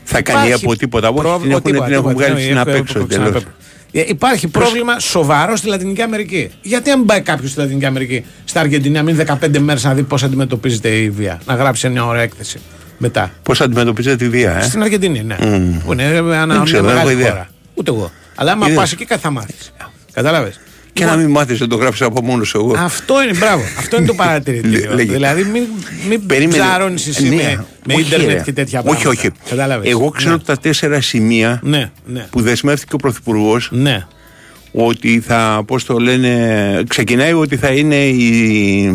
Θα 0.04 0.22
κάνει 0.22 0.48
υπάρχει 0.48 0.66
από 0.66 0.76
τίποτα. 0.76 1.10
Όχι, 1.10 1.18
πρόβλημα- 1.20 1.42
την 1.44 1.52
έχουν, 1.52 1.64
τίποτα, 1.64 1.86
την 1.86 1.94
έχουν 1.94 2.08
τίποτα, 2.08 2.26
βγάλει 2.26 2.34
ναι, 2.36 2.42
στην 2.42 2.58
έχω- 2.58 2.70
απ' 2.70 2.76
έξω. 2.76 2.94
έχω 3.00 3.08
εντελώς. 3.12 3.26
ξαναπέ- 3.30 3.48
Ε, 3.92 4.04
Υπάρχει 4.08 4.48
πρόβλημα 4.48 5.00
σοβαρό 5.00 5.56
στη 5.56 5.68
Λατινική 5.68 6.02
Αμερική. 6.02 6.50
Γιατί 6.62 6.90
αν 6.90 7.06
πάει 7.06 7.22
κάποιο 7.22 7.48
στη 7.48 7.60
Λατινική 7.60 7.86
Αμερική, 7.86 8.26
στα 8.46 8.60
Αργεντινή, 8.60 8.94
να 8.96 9.04
μείνει 9.04 9.18
15 9.18 9.60
μέρε 9.60 9.80
να 9.84 9.94
δει 9.94 10.04
πώ 10.04 10.16
αντιμετωπίζεται 10.24 10.90
η 10.90 11.10
βία. 11.10 11.42
Να 11.46 11.54
γράψει 11.56 11.90
μια 11.90 12.06
ωραία 12.06 12.22
έκθεση 12.22 12.60
μετά. 12.98 13.32
Πώς 13.44 13.62
αντιμετωπίζετε 13.62 14.16
τη 14.16 14.30
βία, 14.30 14.58
ε; 14.58 14.62
Στην 14.62 14.82
Αργεντινή, 14.82 15.24
ναι. 15.24 15.36
Μμμ. 15.42 15.78
Που 15.86 15.92
είναι 15.94 16.04
ένα, 16.04 16.22
Δεν 16.46 16.48
μια 16.48 16.62
ξέρω, 16.64 16.82
δεν 16.84 16.96
έχω 16.96 17.06
μεγάλη 17.06 17.12
ιδέα. 17.12 17.30
χώρα. 17.30 17.48
Ούτε 17.74 17.92
εγώ. 17.92 18.12
Αλλά 18.36 18.52
άμα 18.52 18.66
Είδες. 18.66 18.78
πας 18.78 18.92
εκεί 18.92 19.06
κάτι 19.06 19.22
θα 19.22 19.30
μάθεις. 19.32 19.74
Κατάλαβες. 20.14 20.60
Και 20.94 21.06
να 21.06 21.16
μην 21.16 21.30
μάθεις, 21.30 21.58
δεν 21.60 21.70
το 21.70 21.76
γράψεις 21.76 22.02
από 22.06 22.22
μόνος 22.22 22.48
σου 22.48 22.58
εγώ. 22.58 22.74
Αυτό 22.78 23.24
είναι, 23.24 23.34
μπράβο. 23.38 23.64
Αυτό 23.80 23.98
είναι 23.98 24.06
το 24.06 24.14
παρατηρητήριο. 24.14 24.80
Λέ- 24.80 24.94
λέγε. 24.96 25.12
δηλαδή, 25.12 25.44
μην, 25.44 25.64
μην 26.10 26.26
Περίμενε. 26.26 26.64
ψάρωνεις 26.64 27.08
εσύ 27.08 27.30
Ναι, 27.30 27.36
με, 27.36 27.66
με 27.86 27.94
όχι, 27.94 28.02
ίντερνετ 28.02 28.30
ρε. 28.30 28.42
και 28.42 28.54
τέτοια 28.54 28.80
Όχι, 28.80 28.88
πράγματα. 28.90 29.10
όχι. 29.10 29.30
Κατάλαβες. 29.50 29.90
Εγώ 29.92 30.10
ξέρω 30.10 30.30
Ναι. 30.30 30.36
ότι 30.36 30.46
τα 30.46 30.58
τέσσερα 30.58 31.02
σημεία 31.02 31.60
Ναι, 31.64 31.90
ναι. 32.06 32.28
που 32.30 32.42
δεσμεύτηκε 32.42 32.96
ο 32.96 32.98
Πρωθυπουργός 32.98 33.70
Ναι. 33.72 34.06
Ότι 34.80 35.20
θα, 35.20 35.64
πώς 35.68 35.86
το 35.86 35.98
λένε, 35.98 36.84
ξεκινάει 36.88 37.34
ότι 37.34 37.56
θα 37.58 37.68
είναι 37.68 37.96
η, 37.96 38.92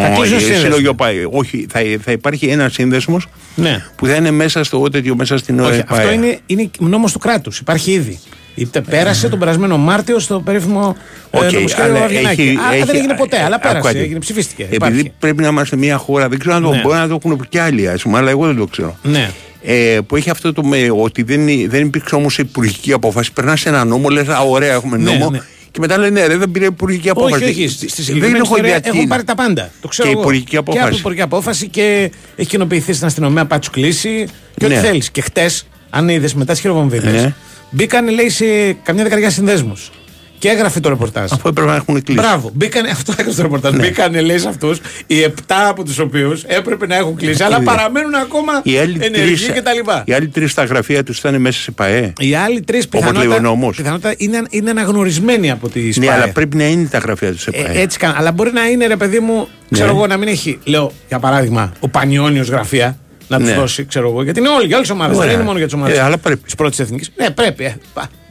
Θα 0.00 0.08
κλείσουν 0.16 0.36
η 0.36 0.40
σύνδεσμοι. 0.40 0.54
σύλλογοι 0.62 0.86
ΟΠΑΕ. 0.88 1.26
Όχι, 1.30 1.66
θα, 1.70 1.80
θα 2.04 2.12
υπάρχει 2.12 2.46
ένα 2.46 2.68
σύνδεσμος 2.68 3.26
Ναι. 3.54 3.84
που 3.96 4.06
θα 4.06 4.14
είναι 4.14 4.30
μέσα 4.30 4.64
στο 4.64 4.80
τέτοιο, 4.90 5.16
μέσα 5.16 5.38
στην 5.38 5.60
Όχι, 5.60 5.70
ΟΕΠΑΕ. 5.70 5.98
αυτό 6.00 6.12
είναι, 6.12 6.38
είναι 6.46 6.70
νόμος 6.78 7.12
του 7.12 7.18
κράτους. 7.18 7.58
Υπάρχει 7.58 7.90
ήδη. 7.92 8.18
Είτε 8.54 8.80
πέρασε 8.80 9.28
τον 9.28 9.38
περασμένο 9.38 9.76
Μάρτιο 9.76 10.18
στο 10.18 10.40
περίφημο 10.40 10.96
Οκ, 11.30 11.42
ε, 11.42 11.50
νομοσχέδιο 11.50 11.90
αλλά 11.90 12.00
Βαβγενάκη. 12.00 12.40
έχει- 12.42 12.56
Α, 12.58 12.74
έχει- 12.74 12.84
δεν 12.84 12.96
έγινε 12.96 13.14
ποτέ, 13.14 13.42
αλλά 13.44 13.54
ε, 13.54 13.58
πέρασε. 13.62 13.78
ακούτε. 13.88 13.98
Έγινε, 14.04 14.18
ψηφίστηκε. 14.18 14.62
Επειδή 14.62 14.76
Υπάρχει. 14.76 15.12
πρέπει 15.18 15.42
να 15.42 15.48
είμαστε 15.48 15.76
μια 15.76 15.96
χώρα, 15.96 16.28
δεν 16.28 16.38
ξέρω 16.38 16.54
αν 16.54 16.62
το 16.62 16.70
Ναι. 16.70 16.80
μπορεί 16.80 16.96
να 16.98 17.08
το 17.08 17.18
έχουν 17.24 17.46
και 17.48 17.60
άλλοι, 17.60 17.88
ας 17.88 18.02
πούμε, 18.02 18.18
αλλά 18.18 18.30
εγώ 18.30 18.46
δεν 18.46 18.56
το 18.56 18.66
ξέρω. 18.66 18.96
Ναι. 19.02 19.30
Ε, 19.62 19.98
που 20.06 20.16
έχει 20.16 20.30
αυτό 20.30 20.52
το 20.52 20.64
με, 20.64 20.90
ότι 20.90 21.22
δεν, 21.22 21.46
δεν 21.70 21.86
υπήρξε 21.86 22.14
όμως 22.14 22.38
υπουργική 22.38 22.92
απόφαση. 22.92 23.32
Περνάς 23.32 23.60
σε 23.60 23.68
ένα 23.68 23.84
νόμο, 23.84 24.08
λες, 24.08 24.28
Α, 24.28 24.40
ωραία, 24.40 24.72
έχουμε 24.72 24.96
Ναι, 24.96 25.10
νόμο. 25.10 25.30
ναι. 25.30 25.40
Και 25.70 25.78
μετά 25.80 25.98
λένε, 25.98 26.20
ναι, 26.20 26.26
ρε, 26.26 26.36
δεν 26.36 26.50
πήρε 26.50 26.64
υπουργική 26.66 27.08
απόφαση. 27.08 27.44
Όχι, 27.44 27.52
όχι. 27.52 27.68
Στη 27.68 27.76
στη 27.76 27.86
δεν 27.86 28.04
συγκεκριμένη 28.04 28.34
έχω 28.36 28.42
ιστορία 28.44 28.66
ιδέα 28.68 28.80
τι 28.80 28.88
έχουν 28.88 29.00
είναι. 29.00 29.08
πάρει 29.08 29.24
τα 29.24 29.34
πάντα. 29.34 29.70
Το 29.80 29.88
ξέρω 29.88 30.08
Και 30.08 30.14
εγώ. 30.14 30.22
υπουργική 30.22 30.50
Και 30.50 30.56
από 30.56 30.72
απόφαση. 30.72 30.98
υπουργική 30.98 31.22
απόφαση 31.22 31.68
και 31.68 32.10
έχει 32.36 32.48
κοινοποιηθεί 32.48 32.92
στην 32.92 33.06
αστυνομία 33.06 33.42
να 33.42 33.48
πάει 33.48 33.58
τους 33.58 33.70
κλείσει 33.70 34.28
και 34.56 34.64
ό,τι 34.64 34.74
Ναι. 34.74 34.80
θέλεις. 34.80 35.10
Και 35.10 35.20
χτες, 35.20 35.66
αν 35.90 36.08
είδες 36.08 36.34
μετά 36.34 36.52
τις 36.52 36.60
χειροβομβίδες, 36.60 37.12
Ναι. 37.22 37.34
μπήκαν 37.70 38.08
λέει 38.08 38.28
σε 38.28 38.72
καμιά 38.72 39.02
δεκαετία 39.02 39.30
συνδέσμους. 39.30 39.90
Και 40.38 40.48
έγραφε 40.48 40.80
το 40.80 40.88
ρεπορτάζ. 40.88 41.32
Αφού 41.32 41.48
έπρεπε 41.48 41.70
να 41.70 41.76
έχουν 41.76 42.02
κλείσει. 42.02 42.20
Μπράβο. 42.20 42.50
Μπήκανε, 42.54 42.88
αυτό 42.96 43.12
έγραφε 43.18 43.36
το 43.36 43.42
ρεπορτάζ. 43.42 43.72
Ναι. 43.72 43.82
Μπήκανε, 43.86 44.20
λέει 44.20 44.38
σε 44.38 44.48
αυτούς, 44.48 44.80
οι 45.06 45.22
επτά 45.22 45.68
από 45.68 45.84
τους 45.84 45.98
οποίους 45.98 46.42
έπρεπε 46.46 46.86
να 46.86 46.96
έχουν 46.96 47.16
κλείσει, 47.16 47.42
αλλά 47.42 47.56
Είδε. 47.56 47.64
παραμένουν 47.64 48.14
ακόμα 48.14 48.52
Οι 48.62 48.78
άλλοι 48.78 48.98
ενεργοί 49.02 49.34
τρεις- 49.34 49.46
κτλ. 49.60 49.90
Οι 50.04 50.12
άλλοι 50.12 50.28
τρεις 50.28 50.50
στα 50.50 50.64
γραφεία 50.64 51.02
τους 51.02 51.18
ήταν 51.18 51.40
μέσα 51.40 51.60
σε 51.60 51.70
ΠαΕ. 51.70 52.12
Οι 52.18 52.34
άλλοι 52.34 52.60
τρεις 52.60 52.88
λέει 52.92 53.02
ο 53.02 53.06
πιθανότατα, 53.06 53.40
νόμος. 53.40 53.76
πιθανότατα 53.76 54.14
είναι, 54.18 54.42
είναι 54.50 54.70
αναγνωρισμένοι 54.70 55.50
από 55.50 55.68
τη 55.68 55.80
Ναι, 55.80 55.92
ΣΠΑΕ. 55.92 56.10
αλλά 56.10 56.28
πρέπει 56.32 56.56
να 56.56 56.66
είναι 56.68 56.86
τα 56.88 56.98
γραφεία 56.98 57.32
τους 57.32 57.42
σε 57.42 57.50
Ε, 57.52 57.62
ΠαΕ. 57.62 57.80
έτσι 57.80 57.98
καν. 57.98 58.14
Αλλά 58.16 58.32
μπορεί 58.32 58.52
να 58.52 58.66
είναι, 58.66 58.86
ρε 58.86 58.96
παιδί 58.96 59.18
μου, 59.18 59.48
ξέρω 59.70 59.90
Ναι. 59.92 59.96
εγώ, 59.96 60.06
να 60.06 60.16
μην 60.16 60.28
έχει, 60.28 60.58
λέω 60.64 60.92
για 61.08 61.18
παράδειγμα, 61.18 61.72
ο 61.80 61.88
Πανιόνιος 61.88 62.48
γραφεία 62.48 62.98
να 63.28 63.38
τους 63.38 63.48
Ναι. 63.48 63.54
δώσει, 63.54 63.84
ξέρω 63.84 64.08
εγώ. 64.08 64.22
Γιατί 64.22 64.38
είναι 64.38 64.48
όλοι, 64.48 64.66
για 64.66 64.76
όλες 64.76 64.88
τις 64.88 64.96
ομάδες. 64.96 65.16
Δεν 65.16 65.24
Ωραία. 65.24 65.34
είναι 65.36 65.44
μόνο 65.44 65.56
για 65.58 65.66
τις 65.66 65.74
ομάδες 65.74 65.96
Ε, 65.98 66.00
αλλά 66.02 66.18
πρέπει. 66.18 66.42
της 66.44 66.54
πρώτης 66.54 66.78
εθνικής. 66.78 67.10
Ναι, 67.16 67.30
πρέπει. 67.30 67.74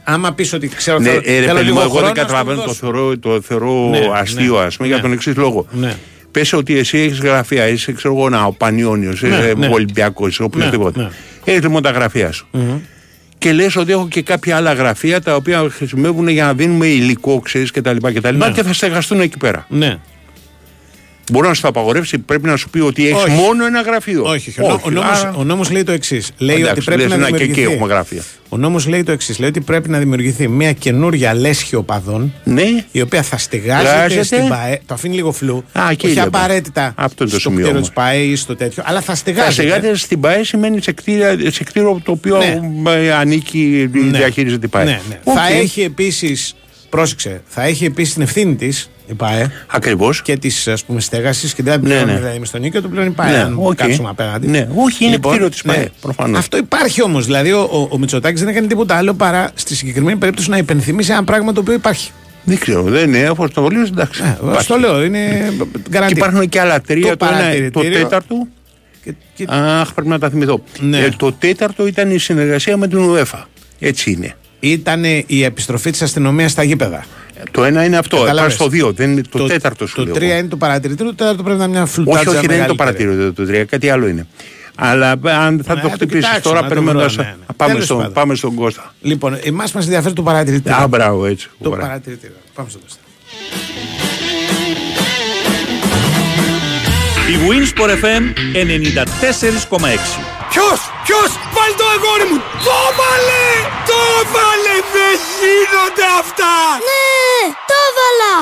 Ε, 0.08 0.10
πα. 0.10 0.14
άμα 0.14 0.32
πεις 0.32 0.52
ότι 0.52 0.68
ξέρω, 0.68 0.98
Ναι, 0.98 1.08
θέλω, 1.08 1.20
ε, 1.24 1.38
ρε 1.38 1.40
θέλω 1.46 1.52
παιδί 1.52 1.64
λίγο 1.64 1.74
μου, 1.74 1.80
εγώ 1.82 1.90
χρόνο, 1.90 2.06
δεν 2.06 2.12
ας 2.12 2.18
το 2.18 2.20
καταλαβαίνω, 2.26 2.60
το 2.60 2.66
δώσω. 2.66 2.78
θεωρώ, 2.78 3.18
το 3.18 3.40
θεωρώ 3.40 3.88
Ναι, 3.88 3.98
αστείο, 4.14 4.58
ναι, 4.58 4.64
ας 4.64 4.76
πούμε, 4.76 4.88
για 4.88 4.96
ναι. 4.96 5.02
τον 5.02 5.12
εξής 5.12 5.36
λόγο. 5.36 5.66
Ναι. 5.70 5.94
Πες 6.30 6.52
ότι 6.52 6.78
εσύ 6.78 6.98
έχεις 6.98 7.18
γραφεία, 7.20 7.68
είσαι 7.68 7.92
ξέρω 7.92 8.14
εγώ, 8.14 8.28
να, 8.28 8.44
ο 8.44 8.52
Πανιόνιος, 8.52 9.22
είσαι 9.22 9.54
Ναι, 9.56 9.66
ναι. 9.66 9.72
Ολυμπιακός, 9.74 10.28
είσαι 10.30 10.42
οποιοδήποτε. 10.42 10.98
Ναι, 10.98 11.04
ναι. 11.04 11.10
Έχεις 11.44 11.62
λοιπόν 11.62 11.82
τα 11.82 11.90
γραφεία 11.90 12.32
σου. 12.32 12.46
Και 13.38 13.52
λες 13.52 13.76
ότι 13.76 13.92
έχω 13.92 14.08
και 14.08 14.22
κάποια 14.22 14.56
άλλα 14.56 14.72
γραφεία 14.72 15.20
τα 15.20 15.34
οποία 15.34 15.66
χρησιμεύουν 15.70 16.28
για 16.28 16.44
να 16.44 16.54
δίνουμε 16.54 16.86
υλικό, 16.86 17.40
ξέρεις 17.40 17.70
κτλ. 17.70 17.96
Και, 18.12 18.20
τα 18.20 18.30
λοιπά, 18.30 18.46
Ναι. 18.48 18.52
και 18.54 18.62
θα 18.62 18.72
στεγαστούν 18.72 19.20
εκεί 19.20 19.36
πέρα. 19.36 19.66
Ναι. 19.68 19.98
Μπορεί 21.32 21.48
να 21.48 21.54
σου 21.54 21.62
το 21.62 21.68
απαγορεύσει, 21.68 22.18
πρέπει 22.18 22.46
να 22.46 22.56
σου 22.56 22.68
πει 22.70 22.80
ότι 22.80 23.08
έχεις 23.08 23.22
Όχι. 23.22 23.30
μόνο 23.30 23.66
ένα 23.66 23.80
γραφείο. 23.80 24.22
Όχι, 24.24 24.48
όχι. 24.50 24.60
Ο, 24.62 24.68
νο- 24.68 24.80
ο, 24.84 24.90
νόμος, 24.90 25.18
άρα- 25.22 25.34
ο 25.36 25.44
νόμος 25.44 25.70
λέει 25.70 25.82
το 25.84 25.92
εξής. 25.92 26.30
Λέει 26.38 26.56
Εντάξει, 26.56 26.72
ότι 26.74 26.84
πρέπει 26.84 27.00
λες, 27.00 27.10
να 27.10 27.16
να, 27.16 27.24
και 27.26 27.30
δημιουργηθεί. 27.32 27.60
εκεί 27.62 27.72
έχουμε 27.72 27.88
γραφεία. 27.92 28.22
Ο 28.48 28.56
νόμος 28.56 28.86
λέει 28.86 29.02
το 29.02 29.12
εξής. 29.12 29.38
Λέει 29.38 29.48
ότι 29.48 29.60
πρέπει 29.60 29.88
να 29.88 29.98
δημιουργηθεί 29.98 30.48
μια 30.48 30.72
καινούρια 30.72 31.34
λέσχη 31.34 31.74
οπαδών. 31.76 32.32
Ναι. 32.44 32.62
Η 32.92 33.00
οποία 33.00 33.22
θα 33.22 33.36
στεγάζεται 33.38 33.88
Στεγάζεται. 33.88 34.24
στην 34.24 34.48
ΠΑΕ. 34.48 34.78
Το 34.86 34.94
αφήνει 34.94 35.14
λίγο 35.14 35.32
φλου. 35.32 35.64
Α, 35.72 35.82
εκεί 35.90 36.06
όχι 36.06 36.14
λέμε. 36.14 36.26
απαραίτητα 36.26 36.92
Αυτό 36.96 37.22
είναι 37.24 37.32
το 37.32 37.38
στο 37.40 37.48
σημείο 37.50 37.64
κτίριο 37.64 37.74
μου. 37.80 37.86
της 37.86 37.92
ΠΑΕ 37.94 38.16
ή 38.18 38.36
στο 38.36 38.56
τέτοιο. 38.56 38.82
Αλλά 38.86 38.98
θα 39.00 39.04
Θα 39.06 39.14
στεγάζεται. 39.14 39.52
στεγάζεται 39.52 39.96
στην 39.96 40.20
ΠΑΕ 40.20 40.44
σημαίνει 40.44 40.82
σε, 40.82 40.92
κτίρια, 40.92 41.36
σε 41.50 41.64
κτίριο 41.64 42.00
το 42.04 42.12
οποίο 42.12 42.36
Ναι. 42.36 42.92
ε, 42.92 43.12
ανήκει, 43.12 43.88
διαχειρίζεται 43.92 44.66
η 44.66 44.68
ΠΑΕ. 44.68 44.84
Ναι, 44.84 45.00
ναι. 45.08 45.18
Οκ. 45.24 45.34
Θα 45.36 45.48
έχει 45.48 45.80
επίσης. 45.82 46.54
Πρόσεξε, 46.88 47.42
θα 47.46 47.62
έχει 47.62 47.84
επίσης 47.84 48.12
την 48.12 48.22
ευθύνη 48.22 48.54
της 48.54 48.90
η 49.10 49.14
ΠΑΕ 49.14 49.50
Ακριβώς. 49.66 50.22
και 50.22 50.36
της 50.36 50.68
στέγασης 50.96 51.54
και 51.54 51.62
δεν 51.62 51.80
Ναι, 51.80 51.86
πληρώνει 51.88 52.12
ναι. 52.12 52.18
δηλαδή 52.18 52.44
το 52.44 52.58
νοίκι, 52.58 52.82
το 52.82 52.88
πληρώνει 52.88 53.08
η 53.10 53.12
ΠΑΕ. 53.12 53.30
Ναι, 53.30 53.36
αν 53.38 53.56
οκ. 53.60 53.74
κάτσουμε 53.74 54.08
απέναντι. 54.08 54.46
Ναι, 54.46 54.68
όχι, 54.74 55.04
είναι 55.04 55.16
κτίριο 55.18 55.48
της 55.48 55.62
ΠΑΕ, 55.62 55.88
προφανώς. 56.00 56.38
Αυτό 56.38 56.56
υπάρχει 56.56 57.02
όμως. 57.02 57.24
Δηλαδή, 57.26 57.52
ο, 57.52 57.60
ο, 57.60 57.88
ο 57.90 57.98
Μητσοτάκης 57.98 58.40
δεν 58.40 58.48
έκανε 58.48 58.66
τίποτα 58.66 58.94
άλλο 58.96 59.14
παρά 59.14 59.50
στη 59.54 59.74
συγκεκριμένη 59.74 60.18
περίπτωση 60.18 60.50
να 60.50 60.56
υπενθυμίσει 60.56 61.12
ένα 61.12 61.24
πράγμα 61.24 61.52
το 61.52 61.60
οποίο 61.60 61.72
υπάρχει. 61.74 62.10
Δεν 62.44 62.58
ξέρω, 62.58 62.82
δεν 62.82 63.14
είναι, 63.14 63.28
όπως 63.28 63.50
το 63.50 63.68
λέω, 63.68 63.82
εντάξει. 63.82 64.22
Ε, 64.24 64.36
υπάρχει. 64.42 64.62
στο 64.62 64.76
λέω, 64.76 65.04
είναι 65.04 65.52
Και 65.72 65.78
γκαραντί. 65.90 66.12
υπάρχουν 66.12 66.48
και 66.48 66.60
άλλα 66.60 66.80
τρία. 66.80 67.10
Το 67.10 67.16
Το, 67.16 67.24
ένα, 67.26 67.34
το 67.36 67.40
παρατηρητήριο. 67.42 67.98
τέταρτο. 67.98 68.46
Και- 69.04 69.14
και- 69.34 69.44
Αχ, 69.48 69.92
πρέπει 69.94 70.08
να 70.08 70.18
τα 70.18 70.30
θυμηθώ. 70.30 70.62
Ναι. 70.80 70.98
Ε, 70.98 71.08
το 71.16 71.32
τέταρτο 71.32 71.86
ήταν 71.86 72.10
η 72.10 72.18
συνεργασία 72.18 72.76
με 72.76 72.88
την 72.88 72.98
UEFA. 73.10 73.42
Έτσι 73.78 74.10
είναι. 74.10 74.34
Ήταν 74.60 75.04
η 75.26 75.42
επιστροφή 75.42 75.90
της 75.90 76.02
αστυνομίας 76.02 76.50
στα 76.50 76.62
γήπεδα. 76.62 77.04
Το 77.50 77.64
ένα 77.64 77.84
είναι 77.84 77.96
αυτό. 77.96 78.16
Κατάλαβες. 78.16 78.40
Πάει 78.40 78.50
στο 78.50 78.68
δύο. 78.68 78.92
Δεν 78.92 79.10
είναι 79.10 79.22
το, 79.30 79.46
τέταρτο 79.46 79.86
σου 79.86 79.94
Το 79.96 80.04
λέω. 80.04 80.14
τρία 80.14 80.36
είναι 80.38 80.48
το 80.48 80.56
παρατηρητήριο, 80.56 81.10
το 81.10 81.16
τέταρτο 81.16 81.42
πρέπει 81.42 81.58
να 81.58 81.64
είναι 81.64 81.72
μια 81.76 81.86
φλουτάτσα. 81.86 82.20
Όχι, 82.20 82.28
όχι, 82.28 82.46
δεν 82.46 82.56
είναι 82.56 82.66
το 82.66 82.74
μεγαλύτερη. 82.74 82.76
παρατηρητήριο 82.76 83.32
το 83.32 83.46
τρία. 83.46 83.64
Κάτι 83.64 83.90
άλλο 83.90 84.06
είναι. 84.06 84.26
Αλλά 84.74 85.10
ε, 85.24 85.32
αν 85.32 85.62
θα 85.64 85.74
Ναι, 85.74 85.80
το 85.80 85.80
θα 85.80 85.80
το 85.80 85.88
χτυπήσεις 85.88 86.24
κοιτάξω, 86.24 86.40
τώρα, 86.48 86.60
να 86.60 86.62
το 86.62 86.74
περιμένοντα. 86.74 87.06
βρω, 87.08 87.22
ναι, 87.22 87.28
ναι. 87.28 87.54
Πάμε, 87.56 87.72
Τέλος 87.72 87.84
στον, 87.86 87.96
πάντων. 87.96 88.12
πάμε 88.12 88.34
στον 88.34 88.54
Κώστα. 88.54 88.94
Λοιπόν, 89.00 89.38
εμάς 89.42 89.72
μας 89.72 89.84
ενδιαφέρει 89.84 90.14
το 90.14 90.22
παρατηρητήριο. 90.22 90.76
Α, 90.78 90.86
μπράβο, 90.86 91.26
έτσι. 91.26 91.48
Το 91.62 91.70
Ωραία. 91.70 91.86
παρατηρητήριο. 91.86 92.36
Πάμε 92.54 92.68
στο 92.70 92.78
Κώστα. 92.78 92.98
Η 97.32 97.36
Winsport 97.48 97.90
FM 98.04 98.22
94,6. 98.54 100.20
Ποιος, 100.50 100.78
ποιος, 101.04 101.28
βάλ 101.54 101.57
το 101.80 101.84
αγόρι 101.94 102.26
μου. 102.30 102.38
Το 102.66 102.78
βάλε, 102.98 103.46
το 103.90 104.00
βάλε, 104.34 104.76
δεν 104.94 105.14
γίνονται 105.38 106.06
αυτά. 106.22 106.54
Ναι, 106.88 107.08
το 107.68 107.76
έβαλα. 107.88 108.34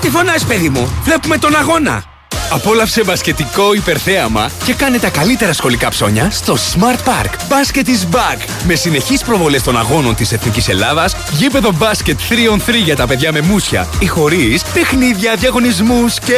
Τι 0.00 0.08
φωνάς 0.10 0.44
παιδί 0.44 0.68
μου, 0.68 0.84
βλέπουμε 1.04 1.38
τον 1.38 1.56
αγώνα. 1.56 2.04
Απόλαυσε 2.50 3.04
μπασκετικό 3.04 3.74
υπερθέαμα 3.74 4.50
και 4.64 4.74
κάνε 4.74 4.98
τα 4.98 5.08
καλύτερα 5.08 5.52
σχολικά 5.52 5.88
ψώνια 5.88 6.30
στο 6.30 6.56
Smart 6.56 7.08
Park. 7.08 7.30
Basket 7.30 7.86
is 7.86 8.16
back. 8.16 8.38
Με 8.66 8.74
συνεχείς 8.74 9.22
προβολές 9.22 9.62
των 9.62 9.78
αγώνων 9.78 10.14
της 10.14 10.32
Εθνικής 10.32 10.68
Ελλάδας, 10.68 11.16
γήπεδο 11.30 11.72
μπάσκετ 11.72 12.18
3on3 12.28 12.74
για 12.84 12.96
τα 12.96 13.06
παιδιά 13.06 13.32
με 13.32 13.40
μουσια 13.40 13.88
ή 13.98 14.06
χωρίς, 14.06 14.62
παιχνίδια, 14.62 15.34
διαγωνισμούς 15.34 16.18
και... 16.18 16.34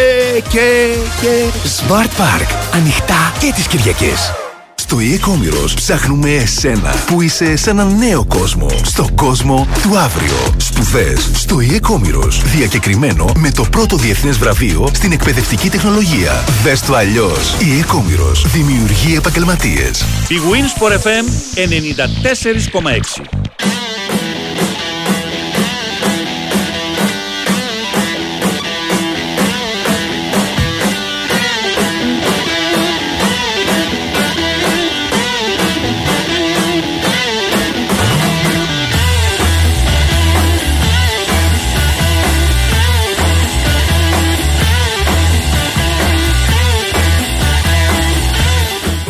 και... 0.49 0.95
και... 1.21 1.45
Smart 1.79 2.21
Park. 2.21 2.47
Ανοιχτά 2.75 3.33
και 3.39 3.53
τις 3.55 3.67
Κυριακές. 3.67 4.50
Στο 4.91 4.99
e-commerce 5.01 5.73
ψάχνουμε 5.75 6.31
εσένα 6.31 6.95
που 7.07 7.23
είσαι 7.23 7.57
σε 7.57 7.71
έναν 7.71 7.97
νέο 7.99 8.25
κόσμο. 8.25 8.67
Στο 8.83 9.07
κόσμο 9.15 9.67
του 9.83 9.99
αύριο. 9.99 10.55
Σπουδές 10.57 11.31
στο 11.35 11.57
e-commerce. 11.57 12.43
Διακεκριμένο 12.45 13.33
με 13.37 13.51
το 13.51 13.65
πρώτο 13.71 13.97
διεθνές 13.97 14.39
βραβείο 14.39 14.89
στην 14.93 15.13
εκπαιδευτική 15.13 15.69
τεχνολογία. 15.69 16.45
Δες 16.63 16.81
το 16.81 16.95
αλλιώς. 16.95 17.57
e-commerce. 17.61 18.47
Δημιουργεί 18.53 19.15
επαγγελματίες. 19.17 20.05
Η 20.29 20.37
Winsport 20.51 20.93
FM 20.93 21.25
94,6. 21.55 24.40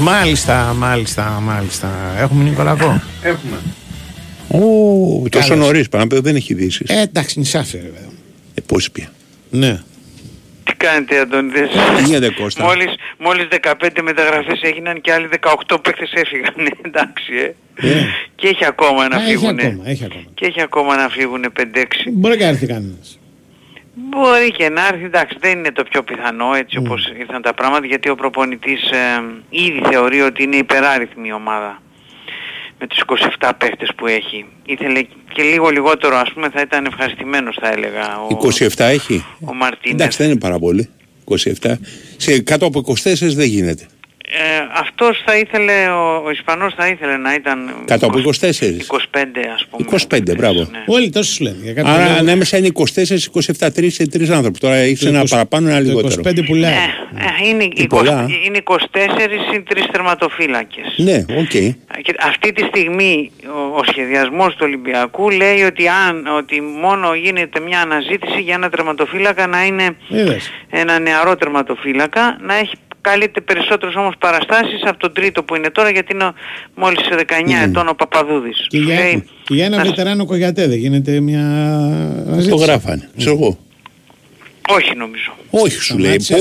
Μάλιστα, 0.01 0.75
μάλιστα, 0.77 1.41
μάλιστα. 1.43 2.15
Έχουμε 2.19 2.45
Νικολακό. 2.45 3.03
Έχουμε. 3.23 3.57
Ω, 4.49 5.29
τόσο 5.29 5.49
Καλώς. 5.49 5.65
νωρίς 5.67 5.89
πάνω 5.89 6.05
απ' 6.05 6.13
δεν 6.23 6.37
έχει 6.37 6.53
ειδήσεις. 6.53 6.91
Ε, 6.91 7.01
εντάξει, 7.01 7.39
νησάφι, 7.39 7.77
ρε 7.77 7.83
βέβαια. 7.83 8.09
Ε, 8.55 8.61
πώς 8.67 8.91
πια. 8.91 9.13
Ναι. 9.51 9.81
Τι 10.65 10.73
κάνετε 10.77 11.19
Αντώνιδες. 11.21 11.69
Τι 11.97 12.03
γίνεται, 12.03 12.31
Κώστα; 12.31 12.65
Μόλις, 12.65 12.95
μόλις 13.19 13.49
15 13.51 14.03
μεταγραφές 14.03 14.61
έγιναν 14.63 15.01
και 15.01 15.13
άλλοι 15.13 15.29
18 15.69 15.77
παίκτες 15.83 16.13
έφυγαν. 16.15 16.55
Εντάξει 16.87 17.33
ε. 17.35 17.89
Ε. 17.89 18.05
Και 18.35 18.49
έχει 18.49 18.65
ακόμα 18.65 19.09
να 19.09 19.17
Α, 19.17 19.21
έχει 19.21 19.31
φύγουν. 19.31 19.59
ακόμα, 19.59 19.83
έχει 19.85 20.05
ακόμα. 20.05 20.23
Και 20.35 20.47
έχει 20.47 20.61
ακόμα 20.61 20.97
να 20.97 21.09
φύγουν 21.09 21.45
5-6. 21.61 21.63
Μπορεί 22.13 22.39
να 22.39 22.47
έρθει 22.47 22.67
κανένα. 22.67 22.95
Μπορεί 24.09 24.51
και 24.53 24.69
να 24.69 24.87
έρθει, 24.87 25.05
εντάξει 25.05 25.37
δεν 25.41 25.59
είναι 25.59 25.73
το 25.73 25.83
πιο 25.91 26.03
πιθανό 26.03 26.55
έτσι 26.55 26.77
Mm. 26.81 26.85
όπως 26.85 27.13
ήρθαν 27.19 27.43
τα 27.43 27.55
πράγματα 27.55 27.87
γιατί 27.87 28.09
ο 28.09 28.15
προπονητής 28.15 28.83
ε, 28.91 29.23
ήδη 29.51 29.81
θεωρεί 29.91 30.21
ότι 30.21 30.43
είναι 30.43 30.57
υπεράριθμη 30.57 31.29
η 31.29 31.33
ομάδα 31.33 31.83
με 32.79 32.87
τους 32.87 33.01
27 33.39 33.51
παίχτες 33.59 33.91
που 33.97 34.07
έχει. 34.07 34.45
Ήθελε 34.67 35.03
και 35.35 35.43
λίγο 35.43 35.69
λιγότερο 35.69 36.17
ας 36.17 36.33
πούμε 36.33 36.49
θα 36.51 36.61
ήταν 36.61 36.85
ευχαριστημένος 36.85 37.57
θα 37.61 37.73
έλεγα 37.73 38.21
ο, 38.21 38.27
27 38.59 38.69
έχει; 38.77 39.25
ο 39.45 39.55
Μαρτίνες. 39.55 39.95
Εντάξει, 40.01 40.19
δεν 40.19 40.31
είναι 40.31 40.39
πάρα 40.39 40.59
πολύ. 40.59 40.89
27. 41.63 41.73
Σε 42.17 42.41
κάτω 42.41 42.67
από 42.67 42.81
24 42.81 43.33
δεν 43.35 43.47
γίνεται. 43.47 43.87
Ε, 44.33 44.67
αυτός 44.81 45.23
θα 45.27 45.37
ήθελε, 45.37 45.89
ο, 45.89 46.23
ο 46.25 46.31
Ισπανός 46.31 46.75
θα 46.77 46.87
ήθελε 46.89 47.17
να 47.17 47.35
ήταν 47.35 47.75
Κάτω 47.85 48.07
από 48.07 48.19
24. 48.19 48.21
25 48.21 48.29
ας 49.55 49.67
πούμε. 49.71 49.89
25, 50.11 50.37
μπράβο. 50.37 50.71
Όλοι 50.87 51.11
τόσο 51.11 51.33
σου 51.33 51.43
λένε. 51.43 51.57
Για 51.63 51.73
κάτι 51.73 51.89
Άρα 51.89 52.05
λόγο- 52.05 52.19
ανάμεσα 52.19 52.57
είναι 52.57 52.69
24-27, 52.75 53.73
τρεις, 53.75 53.95
σε 53.95 54.07
τρεις 54.09 54.31
άνθρωποι. 54.31 54.59
Τώρα 54.59 54.75
έχεις 54.75 55.01
Το 55.01 55.09
ένα 55.09 55.21
20 55.23 55.25
παραπάνω, 55.31 55.69
ένα 55.69 55.77
το 55.79 55.85
λιγότερο. 55.85 56.23
25 56.31 56.43
πουλάει. 56.47 56.73
Ε, 56.73 57.49
είναι, 57.49 57.69
Τι 57.69 57.83
20, 57.83 57.87
πολλά. 57.89 58.27
είναι 58.47 58.59
24 58.65 59.39
συν 59.51 59.65
3 59.69 59.89
τερματοφύλακες. 59.93 60.95
Ναι, 60.97 61.25
οκ. 61.39 61.51
Και 62.03 62.15
αυτή 62.21 62.53
τη 62.53 62.63
στιγμή 62.65 63.31
ο, 63.47 63.79
ο 63.79 63.83
σχεδιασμός 63.91 64.53
του 64.53 64.61
Ολυμπιακού 64.63 65.31
λέει 65.31 65.63
ότι, 65.63 65.89
αν, 65.89 66.27
ότι 66.37 66.61
μόνο 66.61 67.15
γίνεται 67.15 67.61
μια 67.61 67.81
αναζήτηση 67.81 68.41
για 68.41 68.55
ένα 68.55 68.69
τερματοφύλακα 68.69 69.47
να 69.47 69.65
είναι 69.65 69.97
Είδες. 70.09 70.51
ένα 70.71 70.99
νεαρό 70.99 71.37
τερματοφύλακα, 71.37 72.37
να 72.41 72.55
έχει 72.55 72.73
καλύπτει 73.01 73.41
περισσότερες 73.41 73.95
όμως 73.95 74.15
παραστάσεις 74.19 74.81
από 74.85 74.99
τον 74.99 75.13
τρίτο 75.13 75.43
που 75.43 75.55
είναι 75.57 75.71
τώρα 75.71 75.91
γιατί 75.91 76.13
είναι 76.15 76.25
ο- 76.25 76.35
μόλις 76.75 77.01
σε 77.05 77.15
19 77.15 77.63
ετών 77.63 77.89
ο 77.89 77.95
Παπαδούδης. 77.95 78.67
Και 78.69 78.77
Σου 78.77 78.83
για, 78.85 78.95
λέει, 78.95 79.25
και 79.45 79.55
για 79.55 79.65
ένα 79.65 79.77
να- 79.77 79.83
βετεράνο 79.85 80.25
Κουγιατέ 80.27 80.67
δεν 80.67 80.79
γίνεται 80.79 81.21
μια 81.21 81.41
Το 82.25 82.31
αναζήτηση. 82.33 82.65
γράφανε. 82.65 83.11
Ξέρω 83.17 83.33
εγώ. 83.33 83.59
όχι 84.69 84.95
νομίζω. 84.97 85.37
Όχι 85.51 85.81
σου 85.81 85.99
λέει. 85.99 86.19
Σταμάτησε. 86.21 86.35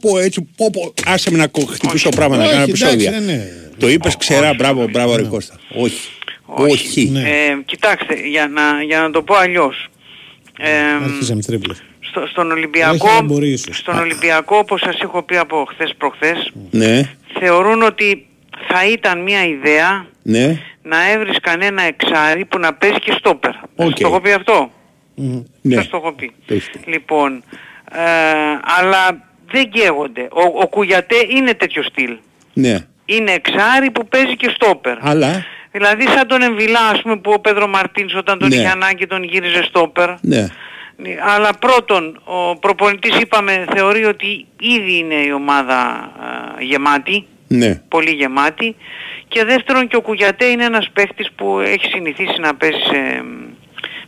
Πω, 0.00 0.10
πω, 0.10 0.18
έτσι, 0.18 0.48
πω, 0.56 0.70
πω. 0.72 0.94
Άσε 1.06 1.30
με 1.30 1.38
να 1.38 1.46
κο- 1.46 1.66
χτυπήσω 1.70 2.08
το 2.08 2.16
πράγμα 2.16 2.36
να 2.36 2.42
Όχι, 2.42 2.50
κάνω 2.52 2.62
εντάξει, 2.64 2.84
επεισόδια. 2.84 3.10
δεν 3.10 3.22
είναι. 3.22 3.70
Το 3.78 3.88
είπες 3.88 4.16
ξερά, 4.16 4.54
μπράβο, 4.54 4.88
μπράβο 4.88 5.16
ρε 5.16 5.22
Κώστα. 5.22 5.58
Όχι. 5.74 6.08
Όχι. 6.44 7.08
Ναι. 7.08 7.20
Ε, 7.20 7.56
κοιτάξτε, 7.64 8.14
για 8.28 8.46
να, 8.48 8.82
για 8.82 9.00
να 9.00 9.10
το 9.10 9.22
πω 9.22 9.34
αλλιώς. 9.34 9.88
Ε, 10.58 10.68
Αρχίσαμε 11.04 11.42
τρίπλες. 11.42 11.82
Στο, 12.16 12.26
στον 12.26 12.44
Έχει 12.50 12.58
Ολυμπιακό, 12.58 13.08
εμπορία 13.18 13.52
ίσως. 13.52 13.76
στον 13.78 13.98
Ολυμπιακό 13.98 14.56
όπως 14.56 14.80
σας 14.80 15.00
έχω 15.00 15.22
πει 15.22 15.36
από 15.36 15.66
χθες 15.70 15.94
προχθές 15.98 16.52
Ναι, 16.70 17.00
θεωρούν 17.38 17.82
ότι 17.82 18.26
θα 18.68 18.86
ήταν 18.86 19.22
μια 19.22 19.44
ιδέα 19.46 20.06
ναι. 20.22 20.58
να 20.82 21.10
έβρεις 21.10 21.36
κανένα 21.40 21.82
εξάρι 21.82 22.44
που 22.44 22.58
να 22.58 22.74
παίζει 22.74 22.98
και 22.98 23.14
στόπερ. 23.18 23.50
Οκ. 23.76 23.86
Σας 23.90 24.00
το 24.00 24.06
έχω 24.06 24.20
πει 24.20 24.32
αυτό; 24.32 24.70
ναι. 25.62 25.74
Σας 25.76 25.88
το 25.88 25.96
έχω 25.96 26.12
πει. 26.12 26.32
Το 26.46 26.54
έχεις 26.54 26.70
πει. 26.70 26.90
Λοιπόν, 26.90 27.42
ε, 27.92 28.00
αλλά 28.78 29.24
δεν 29.50 29.70
καίγονται. 29.70 30.28
Ο, 30.32 30.42
ο 30.62 30.66
Κουγιατέ 30.66 31.16
είναι 31.36 31.54
τέτοιο 31.54 31.82
στυλ. 31.82 32.16
Ναι. 32.52 32.78
Είναι 33.04 33.30
εξάρι 33.32 33.90
που 33.90 34.06
παίζει 34.08 34.36
και 34.36 34.52
στόπερ. 34.54 34.96
Αλλά, 35.00 35.44
Δηλαδή 35.70 36.02
σαν 36.08 36.26
τον 36.26 36.42
Εμβιλά 36.42 36.80
ας 36.92 37.02
πούμε 37.02 37.16
που 37.16 37.30
ο 37.34 37.40
Πέδρο 37.40 37.66
Μαρτίνς 37.68 38.14
όταν 38.14 38.38
τον 38.38 38.48
Ναι. 38.48 38.54
είχε 38.54 38.68
ανάγκη 38.68 39.06
τον 39.06 39.22
γύριζε 39.22 39.62
στόπερ. 39.62 40.08
ναι. 40.20 40.46
Αλλά 41.36 41.50
πρώτον, 41.58 42.20
ο 42.24 42.56
προπονητής 42.58 43.18
είπαμε 43.20 43.64
θεωρεί 43.74 44.04
ότι 44.04 44.46
ήδη 44.60 44.98
είναι 44.98 45.14
η 45.14 45.32
ομάδα 45.32 45.76
α, 45.76 46.62
γεμάτη, 46.62 47.26
Ναι. 47.48 47.82
πολύ 47.88 48.10
γεμάτη. 48.10 48.76
Και 49.28 49.44
δεύτερον 49.44 49.86
και 49.88 49.96
ο 49.96 50.00
Κουγιατέ 50.00 50.44
είναι 50.44 50.64
ένας 50.64 50.90
παίχτης 50.92 51.30
που 51.36 51.58
έχει 51.58 51.86
συνηθίσει 51.86 52.40
να 52.40 52.54
παίζει 52.54 52.78
σε 52.80 53.22
μ, 53.22 53.52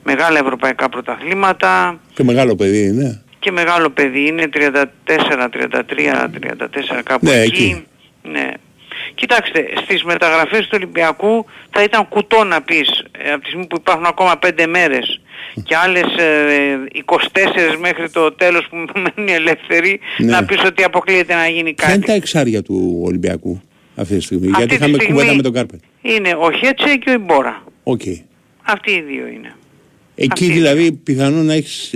μεγάλα 0.02 0.38
ευρωπαϊκά 0.38 0.88
πρωταθλήματα 0.88 2.00
Και 2.14 2.22
μεγάλο 2.24 2.56
παιδί 2.56 2.82
είναι. 2.86 3.22
και 3.38 3.50
μεγάλο 3.50 3.90
παιδί, 3.90 4.26
είναι 4.26 4.48
34, 4.54 5.48
33, 5.50 6.28
34 6.28 7.02
κάπου 7.04 7.26
Ναι, 7.26 7.32
εκεί. 7.40 7.46
εκεί. 7.62 7.84
Ναι. 8.30 8.48
Κοιτάξτε, 9.20 9.68
στις 9.84 10.02
μεταγραφές 10.04 10.60
του 10.60 10.68
Ολυμπιακού 10.72 11.46
θα 11.70 11.82
ήταν 11.82 12.08
κουτό 12.08 12.44
να 12.44 12.62
πεις 12.62 12.88
ε, 13.18 13.30
από 13.32 13.40
τη 13.42 13.46
στιγμή 13.48 13.66
που 13.66 13.76
υπάρχουν 13.78 14.04
ακόμα 14.06 14.38
5 14.46 14.64
μέρες 14.68 15.20
και 15.64 15.76
άλλες 15.76 16.02
ε, 16.16 16.78
24 17.04 17.76
μέχρι 17.80 18.10
το 18.10 18.32
τέλος 18.32 18.66
που 18.70 18.76
μένουν 19.02 19.34
ελεύθεροι 19.34 20.00
Ναι. 20.18 20.30
να 20.30 20.44
πεις 20.44 20.64
ότι 20.64 20.82
αποκλείεται 20.84 21.34
να 21.34 21.48
γίνει 21.48 21.74
Ποια 21.74 21.86
είναι 21.88 21.94
κάτι. 21.96 22.06
τα 22.06 22.12
εξάρια 22.12 22.62
του 22.62 23.00
Ολυμπιακού 23.04 23.60
αυτή 23.96 24.16
τη 24.16 24.22
στιγμή; 24.22 24.46
Αυτή 24.46 24.58
Γιατί 24.58 24.68
τη 24.68 24.74
είχαμε 24.74 24.94
στιγμή- 24.94 25.12
κουβέντα 25.20 25.36
με 25.36 25.42
τον 25.42 25.52
Κάρπετ. 25.52 25.80
Είναι 26.02 26.34
ο 26.38 26.52
Χέτσε 26.52 26.96
και 26.96 27.10
ο 27.10 27.12
Ιμπόρα. 27.12 27.62
Οκ. 27.82 28.00
Αυτοί 28.62 28.90
οι 28.90 29.00
δύο 29.00 29.26
είναι. 29.26 29.54
Εκεί 30.20 30.44
Αυτή. 30.44 30.50
δηλαδή 30.52 30.92
πιθανόν 30.92 31.44
να 31.44 31.52
έχεις 31.54 31.90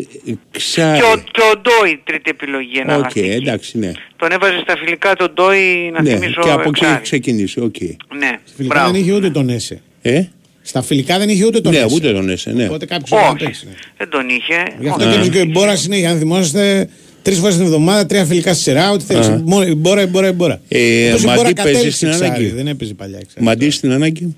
εξάρι. 0.54 0.98
Και 0.98 1.04
ο, 1.04 1.16
και 1.30 1.40
ο 1.52 1.60
Ντόι 1.60 2.00
τρίτη 2.04 2.30
επιλογή 2.30 2.78
Οκ, 2.78 2.84
εναλλακτική. 2.84 3.28
εντάξει, 3.28 3.78
ναι. 3.78 3.92
Τον 4.16 4.30
έβαζες 4.32 4.60
στα 4.60 4.76
φιλικά 4.76 5.14
τον 5.16 5.32
Ντόι 5.34 5.90
να 5.92 6.02
ναι. 6.02 6.10
θυμίσω 6.10 6.40
Και 6.42 6.50
από 6.50 6.60
εκεί 6.60 6.68
εξάρι. 6.68 6.92
έχει 6.92 7.02
ξεκινήσει. 7.02 7.60
Οκ. 7.60 7.80
Ναι, 8.18 8.38
Φιλικά 8.56 8.74
μπράβο. 8.74 8.92
δεν 8.92 9.00
είχε 9.00 9.12
ούτε 9.12 9.30
τον 9.30 9.48
Έσε. 9.48 9.80
Ε; 10.02 10.22
Στα 10.62 10.82
φιλικά 10.82 11.18
δεν 11.18 11.28
είχε 11.28 11.46
ούτε 11.46 11.60
τον 11.60 11.72
Ναι, 11.72 11.78
Έσε. 11.78 11.94
ούτε 11.94 12.12
τον 12.12 12.28
έσαι, 12.28 12.52
ναι. 12.52 12.64
Οπότε 12.66 12.86
κάποιος 12.86 13.08
πρέπει 13.10 13.24
να 13.24 13.30
Όχι, 13.30 13.44
παίξει. 13.44 13.66
ναι. 13.66 13.72
δεν 13.96 14.08
τον 14.08 14.28
είχε. 14.28 14.62
Γι' 14.80 14.88
αυτό 14.88 15.08
Όχι. 15.08 15.20
και 15.20 15.28
και 15.28 15.40
ο 15.40 15.44
Μπόρας 15.44 15.84
είναι, 15.86 16.06
αν 16.06 16.18
θυμόσαστε, 16.18 16.88
τρεις 17.22 17.38
φορές 17.38 17.54
την 17.56 17.64
εβδομάδα, 17.64 18.06
τρία 18.06 18.24
φιλικά 18.24 18.52
στη 18.54 18.62
σειρά. 18.62 18.90
Ό,τι 18.90 19.04
θέλεις. 19.04 19.28
Μόνο 19.44 19.66
η 19.66 19.74
Μπόρα, 19.74 20.02
η 20.02 20.06
Μπόρα, 20.06 20.28
η 20.28 20.32
Μπόρα. 20.32 20.60
Ε, 20.68 21.08
Όπως 21.08 21.22
η 21.22 21.26
Μαντί 21.26 21.38
Μπόρα 21.40 21.52
παίζει 21.52 21.54
κατέληξε 21.54 21.90
στην 21.96 22.08
εξάρι, 22.08 22.26
ανάγκη. 22.30 22.46
Δεν 22.48 22.66
έπαιζε 22.68 22.94
παλιά. 22.94 23.18
εξάρι. 23.18 23.44
Μαντί 23.44 23.70
στην 23.70 23.92
ανάγκη. 23.92 24.36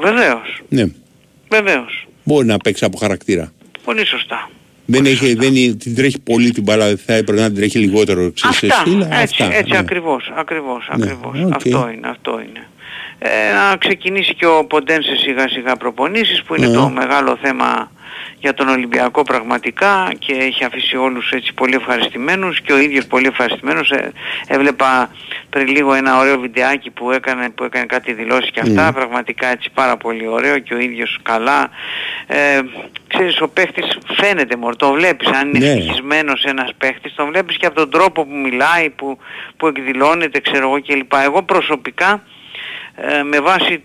Βεβαίως, 0.00 0.62
Ναι. 0.68 0.84
Βεβαίως. 2.28 2.34
Μπορεί 2.36 2.46
να 2.46 2.56
παίξει 2.56 2.84
από 2.84 2.96
χαρακτήρα. 2.98 3.52
Πολύ 3.84 4.06
σωστά. 4.06 4.50
Δεν 4.90 5.04
έχει, 5.04 5.34
δεν 5.34 5.54
είναι- 5.56 5.74
την 5.74 5.94
τρέχει 5.94 6.20
πολύ 6.20 6.50
την 6.50 6.62
μπάλα, 6.62 6.96
θα 7.06 7.14
έπρεπε 7.14 7.40
να 7.40 7.46
την 7.46 7.56
τρέχει 7.56 7.78
λιγότερο. 7.78 8.32
ξέρεις, 8.32 8.56
σε 8.56 8.66
Αυτά, 8.66 8.80
στυλ, 8.80 9.00
έτσι, 9.00 9.42
αυτά, 9.42 9.54
έτσι 9.56 9.72
ναι. 9.72 9.78
ακριβώς, 9.78 10.32
ακριβώς, 10.36 10.88
Ναι, 10.96 11.04
ακριβώς. 11.04 11.40
οκ. 11.44 11.52
Αυτό 11.54 11.90
είναι, 11.94 12.08
αυτό 12.08 12.40
είναι. 12.48 12.66
ε, 13.18 13.52
να 13.52 13.76
ξεκινήσει 13.76 14.34
και 14.34 14.46
ο 14.46 14.64
Ποντένσε 14.64 15.16
σιγά 15.16 15.48
σιγά 15.48 15.76
προπονήσεις 15.76 16.42
που 16.42 16.54
είναι 16.54 16.66
Ναι. 16.66 16.74
το 16.74 16.88
μεγάλο 16.88 17.38
θέμα 17.42 17.90
για 18.40 18.54
τον 18.54 18.68
Ολυμπιακό 18.68 19.22
πραγματικά 19.22 20.12
και 20.18 20.32
έχει 20.32 20.64
αφήσει 20.64 20.96
όλους 20.96 21.30
έτσι 21.30 21.54
πολύ 21.54 21.74
ευχαριστημένους 21.74 22.60
και 22.60 22.72
ο 22.72 22.78
ίδιος 22.78 23.06
πολύ 23.06 23.26
ευχαριστημένος 23.26 23.90
ε, 23.90 24.12
έβλεπα 24.46 25.10
πριν 25.50 25.66
λίγο 25.68 25.94
ένα 25.94 26.18
ωραίο 26.18 26.38
βιντεάκι 26.38 26.90
που 26.90 27.10
έκανε, 27.10 27.50
που 27.50 27.64
έκανε 27.64 27.86
κάτι 27.86 28.12
δηλώσεις 28.12 28.50
και 28.50 28.60
αυτά 28.60 28.86
Μμ. 28.90 28.94
πραγματικά 28.94 29.46
έτσι 29.46 29.70
πάρα 29.74 29.96
πολύ 29.96 30.26
ωραίο 30.26 30.58
και 30.58 30.74
ο 30.74 30.78
ίδιος 30.78 31.18
καλά 31.22 31.70
ε, 32.30 32.60
ξέρεις 33.08 33.40
ο 33.40 33.48
παίχτης 33.48 33.98
φαίνεται 34.16 34.56
μωρ, 34.56 34.76
το 34.76 34.92
βλέπεις 34.92 35.28
αν 35.28 35.48
είναι 35.48 35.58
Ναι. 35.58 35.72
ευτυχισμένος 35.72 36.44
ένας 36.44 36.70
παίχτης 36.78 37.14
τον 37.14 37.26
βλέπεις 37.26 37.56
και 37.56 37.66
από 37.66 37.74
τον 37.74 37.90
τρόπο 37.90 38.24
που 38.24 38.36
μιλάει 38.36 38.90
που, 38.90 39.18
που 39.56 39.66
εκδηλώνεται 39.66 40.40
ξέρω 40.40 40.68
εγώ 40.68 40.82
κλπ 40.82 41.12
εγώ 41.24 41.42
προσωπικά 41.42 42.22
ε, 42.96 43.22
με 43.22 43.40
βάση 43.40 43.82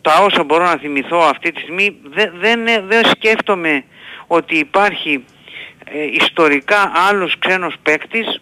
τα 0.00 0.18
όσα 0.22 0.44
μπορώ 0.44 0.64
να 0.64 0.76
θυμηθώ 0.76 1.18
αυτή 1.18 1.52
τη 1.52 1.60
στιγμή 1.60 1.96
δεν, 2.02 2.32
δεν, 2.40 2.66
ε, 2.66 2.80
δεν 2.80 3.04
σκέφτομαι 3.04 3.84
ότι 4.26 4.56
υπάρχει 4.58 5.24
ε, 5.84 6.04
ιστορικά 6.12 6.92
άλλος 7.10 7.38
ξένος 7.38 7.74
παίκτης 7.82 8.40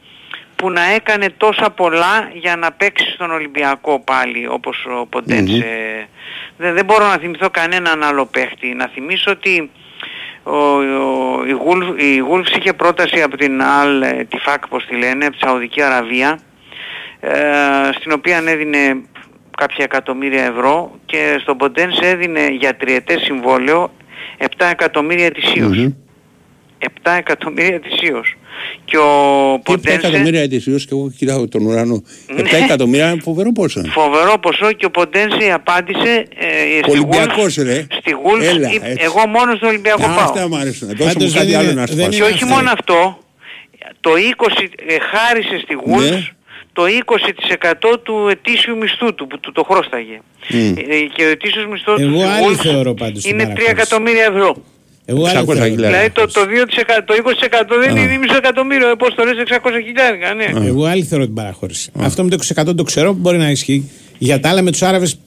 που 0.65 0.71
να 0.71 0.83
έκανε 0.95 1.31
τόσα 1.37 1.71
πολλά 1.71 2.31
για 2.35 2.57
να 2.57 2.73
παίξει 2.73 3.11
στον 3.11 3.31
Ολυμπιακό 3.31 4.01
πάλι 4.01 4.47
όπως 4.49 4.87
ο 5.01 5.07
Ποντένσε. 5.07 6.09
Δεν, 6.57 6.75
δεν 6.75 6.85
μπορώ 6.85 7.07
να 7.07 7.17
θυμηθώ 7.17 7.51
κανέναν 7.51 8.03
άλλο 8.03 8.27
παίκτη. 8.27 8.75
Να 8.75 8.89
θυμίσω 8.89 9.31
ότι 9.31 9.71
ο, 10.43 10.57
ο, 10.57 11.45
η, 11.47 11.51
Γουλφ, 11.51 11.87
η 11.97 12.17
Γουλφς 12.17 12.51
είχε 12.57 12.73
πρόταση 12.73 13.23
από 13.23 13.37
την 13.37 13.63
Αλ 13.63 14.03
ε, 14.03 14.25
Τιφάκ, 14.25 14.69
πώς 14.69 14.87
τη 14.87 14.97
λένε, 14.97 15.27
από 15.27 15.37
τη 15.37 15.47
Σαουδική 15.47 15.83
Αραβία 15.83 16.39
ε, 17.21 17.33
στην 17.99 18.13
οποία 18.13 18.43
έδινε 18.47 19.03
κάποια 19.57 19.85
εκατομμύρια 19.85 20.45
ευρώ 20.45 20.99
και 21.07 21.37
στον 21.41 21.57
Ποντένσε 21.57 22.09
έδινε 22.09 22.49
για 22.49 22.77
τριετές 22.77 23.23
συμβόλαιο 23.23 23.93
7 24.39 24.47
εκατομμύρια 24.71 25.27
ετησίως. 25.27 25.89
7 26.79 27.13
εκατομμύρια 27.19 27.75
ετησίως. 27.75 28.37
Και 28.85 28.97
ο 28.97 29.03
Τι 29.55 29.61
7 29.61 29.63
Ποντένσε... 29.65 29.99
εκατομμύρια 30.07 30.41
ετησίως 30.43 30.83
και 30.85 30.91
εγώ 30.93 31.11
κοιτάω 31.19 31.49
τον 31.49 31.67
ουρανό. 31.67 32.03
7 32.29 32.35
Ναι. 32.43 32.59
εκατομμύρια 32.65 33.11
είναι 33.11 33.21
φοβερό 33.23 33.53
ποσό. 33.53 33.83
Φοβερό 33.91 34.39
ποσό 34.39 34.73
και 34.73 34.87
ο 34.87 34.91
Ποντένσε 34.91 35.51
απάντησε 35.55 36.27
ε, 36.37 36.79
στη 36.83 36.91
Ολυμπιακός, 36.91 37.59
Wolves- 37.59 37.65
ρε. 37.65 37.87
Στη 37.99 38.13
Wolves, 38.25 38.43
Έλα, 38.55 38.73
είπε, 38.73 38.87
έτσι. 38.87 39.05
εγώ 39.05 39.27
μόνο 39.29 39.55
στο 39.57 39.67
Ολυμπιακό 39.67 40.03
Α, 40.05 40.07
πάω. 40.15 40.25
αυτά 40.25 40.49
μου 40.49 40.57
αρέσουν. 40.57 40.89
Δώσε 40.89 41.03
μου 41.05 41.13
Πάντως 41.13 41.33
κάτι 41.33 41.47
δεν 41.47 41.59
άλλο 41.59 41.71
είναι- 41.71 41.81
να 41.81 41.87
σου 41.87 41.95
δεν 41.95 42.09
πω. 42.09 42.13
Και 42.15 42.23
όχι 42.23 42.45
μόνο 42.45 42.71
αυτό, 42.71 43.19
το 44.01 44.11
20 44.17 44.47
ε, 44.87 44.97
χάρισε 45.11 45.59
στη 45.63 45.77
Wolves 45.87 46.11
Ναι. 46.11 46.27
το 46.73 46.83
20% 47.93 47.99
του 48.03 48.29
ετήσιου 48.31 48.77
μισθού 48.77 49.15
του 49.15 49.27
που 49.27 49.41
του 49.41 49.53
το 49.53 49.63
χρώσταγε. 49.71 50.19
Μμ. 50.49 50.59
Ε, 50.77 51.01
και 51.15 51.25
ο 51.25 51.29
ετήσιος 51.29 51.67
μισθός 51.67 52.01
του 52.01 52.03
Εγώ 52.07 52.19
στη 52.21 52.29
άλλη 52.29 52.47
Wolves 52.55 52.63
θεωρώ 52.63 52.95
πάντως 52.95 53.23
την 53.23 53.31
είναι 53.33 53.43
3 53.43 53.47
παραχώρηση. 53.47 53.71
εκατομμύρια 53.71 54.25
ευρώ. 54.25 54.57
Εγώ 55.07 55.25
άλλη 55.27 55.39
600 55.39 55.45
θεωρώ. 55.45 55.65
χιλιάδες. 55.65 55.87
Δηλαδή 55.87 56.11
το, 56.11 56.27
το, 56.27 56.41
2%, 56.41 57.03
το 57.05 57.15
20% 57.15 57.79
δεν 57.87 57.97
Α. 57.97 58.01
είναι 58.01 58.17
μισό 58.19 58.37
εκατομμύριο, 58.37 58.89
ε, 58.91 58.95
πώς 58.99 59.15
το 59.15 59.25
λες 59.25 59.35
600 59.49 59.71
χιλιάρικα, 59.87 60.35
ναι. 60.35 60.67
Εγώ 60.69 60.85
άλλη 60.85 61.03
θεωρώ 61.03 61.25
την 61.25 61.35
παραχώρηση. 61.35 61.91
Αυτό 61.99 62.25
με 62.25 62.31
το 62.31 62.37
20% 62.71 62.77
το 62.77 62.83
ξέρω 62.83 63.13
που 63.13 63.19
μπορεί 63.21 63.39
να 63.39 63.51
ισχύει. 63.51 63.91
Για 64.19 64.41
τα 64.41 64.49
άλλα 64.49 64.63
με 64.63 64.71
τους 64.71 64.83
Άραβες 64.83 65.19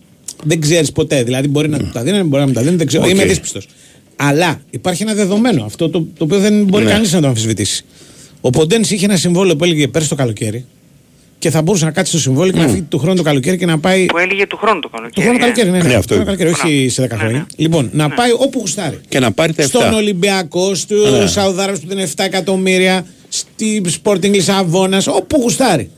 δεν 0.44 0.62
ξέρεις 0.62 0.92
ποτέ. 0.92 1.24
Δηλαδή 1.24 1.48
μπορεί 1.48 1.70
να 1.70 1.78
του 1.78 1.90
τα 1.94 2.02
δίνουν, 2.04 2.28
μπορεί 2.28 2.42
να 2.42 2.48
μου 2.48 2.54
τα 2.54 2.62
δίνουν, 2.62 2.78
δεν 2.78 2.88
ξέρω. 2.88 3.04
Οκ. 3.04 3.10
Είμαι 3.10 3.26
δύσπιστος. 3.26 3.68
Αλλά 4.16 4.62
υπάρχει 4.70 5.04
ένα 5.04 5.14
δεδομένο 5.14 5.64
αυτό 5.66 5.90
το, 5.90 6.00
το 6.18 6.24
οποίο 6.24 6.40
δεν 6.40 6.64
μπορεί 6.64 6.84
Ναι. 6.84 6.92
κανείς 6.92 7.14
να 7.14 7.22
το 7.22 7.28
αμφισβητήσει. 7.28 7.86
Ο 8.42 8.50
Ποντένς 8.50 8.92
είχε 8.92 9.06
ένα 9.06 9.16
συμβόλαιο 9.16 9.56
που 9.56 9.64
έλεγε 9.64 9.88
πέρσι 9.88 10.10
το 10.10 10.16
καλοκαίρι 10.16 10.66
και 11.40 11.50
θα 11.50 11.62
μπορούσε 11.62 11.86
να 11.86 11.92
κάτσει 11.92 12.12
στο 12.12 12.22
συμβόλαιο 12.22 12.52
και 12.54 12.60
να 12.60 12.68
φύγει 12.68 12.82
του 12.82 12.98
χρόνου 12.98 13.16
το 13.16 13.24
καλοκαίρι 13.24 13.58
και 13.58 13.66
να 13.66 13.80
πάει. 13.80 14.06
Που 14.06 14.18
έλεγε 14.18 14.48
του 14.48 14.58
χρόνου 14.58 14.80
το 14.80 14.90
Το 14.90 14.98
καλοκαίρι. 14.98 15.22
χρόνο 15.28 15.38
ε. 15.38 15.42
καλοκαίρι, 15.42 15.70
ναι, 15.70 15.78
ναι. 15.78 15.84
Ναι, 15.88 15.94
αυτό 15.94 16.16
Το 16.16 16.22
χρόνο 16.24 16.32
είναι. 16.32 16.44
καλοκαίρι, 16.44 16.70
όχι 16.80 16.90
σε 16.90 17.08
10 17.12 17.18
χρόνια. 17.18 17.48
Λοιπόν, 17.56 17.90
να 17.94 18.10
πάει 18.10 18.32
όπου 18.32 18.60
γουστάρει. 18.60 19.00
Και 19.08 19.20
να 19.20 19.32
πάρει 19.32 19.54
τα 19.54 19.64
7. 19.64 19.66
Στον 19.68 19.94
Ολυμπιακό, 19.94 20.76
στου 20.76 20.96
Ναι. 20.96 21.28
Σαουδάραβε 21.28 21.78
που 21.78 21.92
είναι 21.92 22.04
7 22.16 22.24
εκατομμύρια, 22.26 23.06
στη 23.30 23.82
Sporting 24.04 24.30
Λισαβόνας, 24.34 25.08
όπου 25.08 25.40
γουστάρει. 25.42 25.90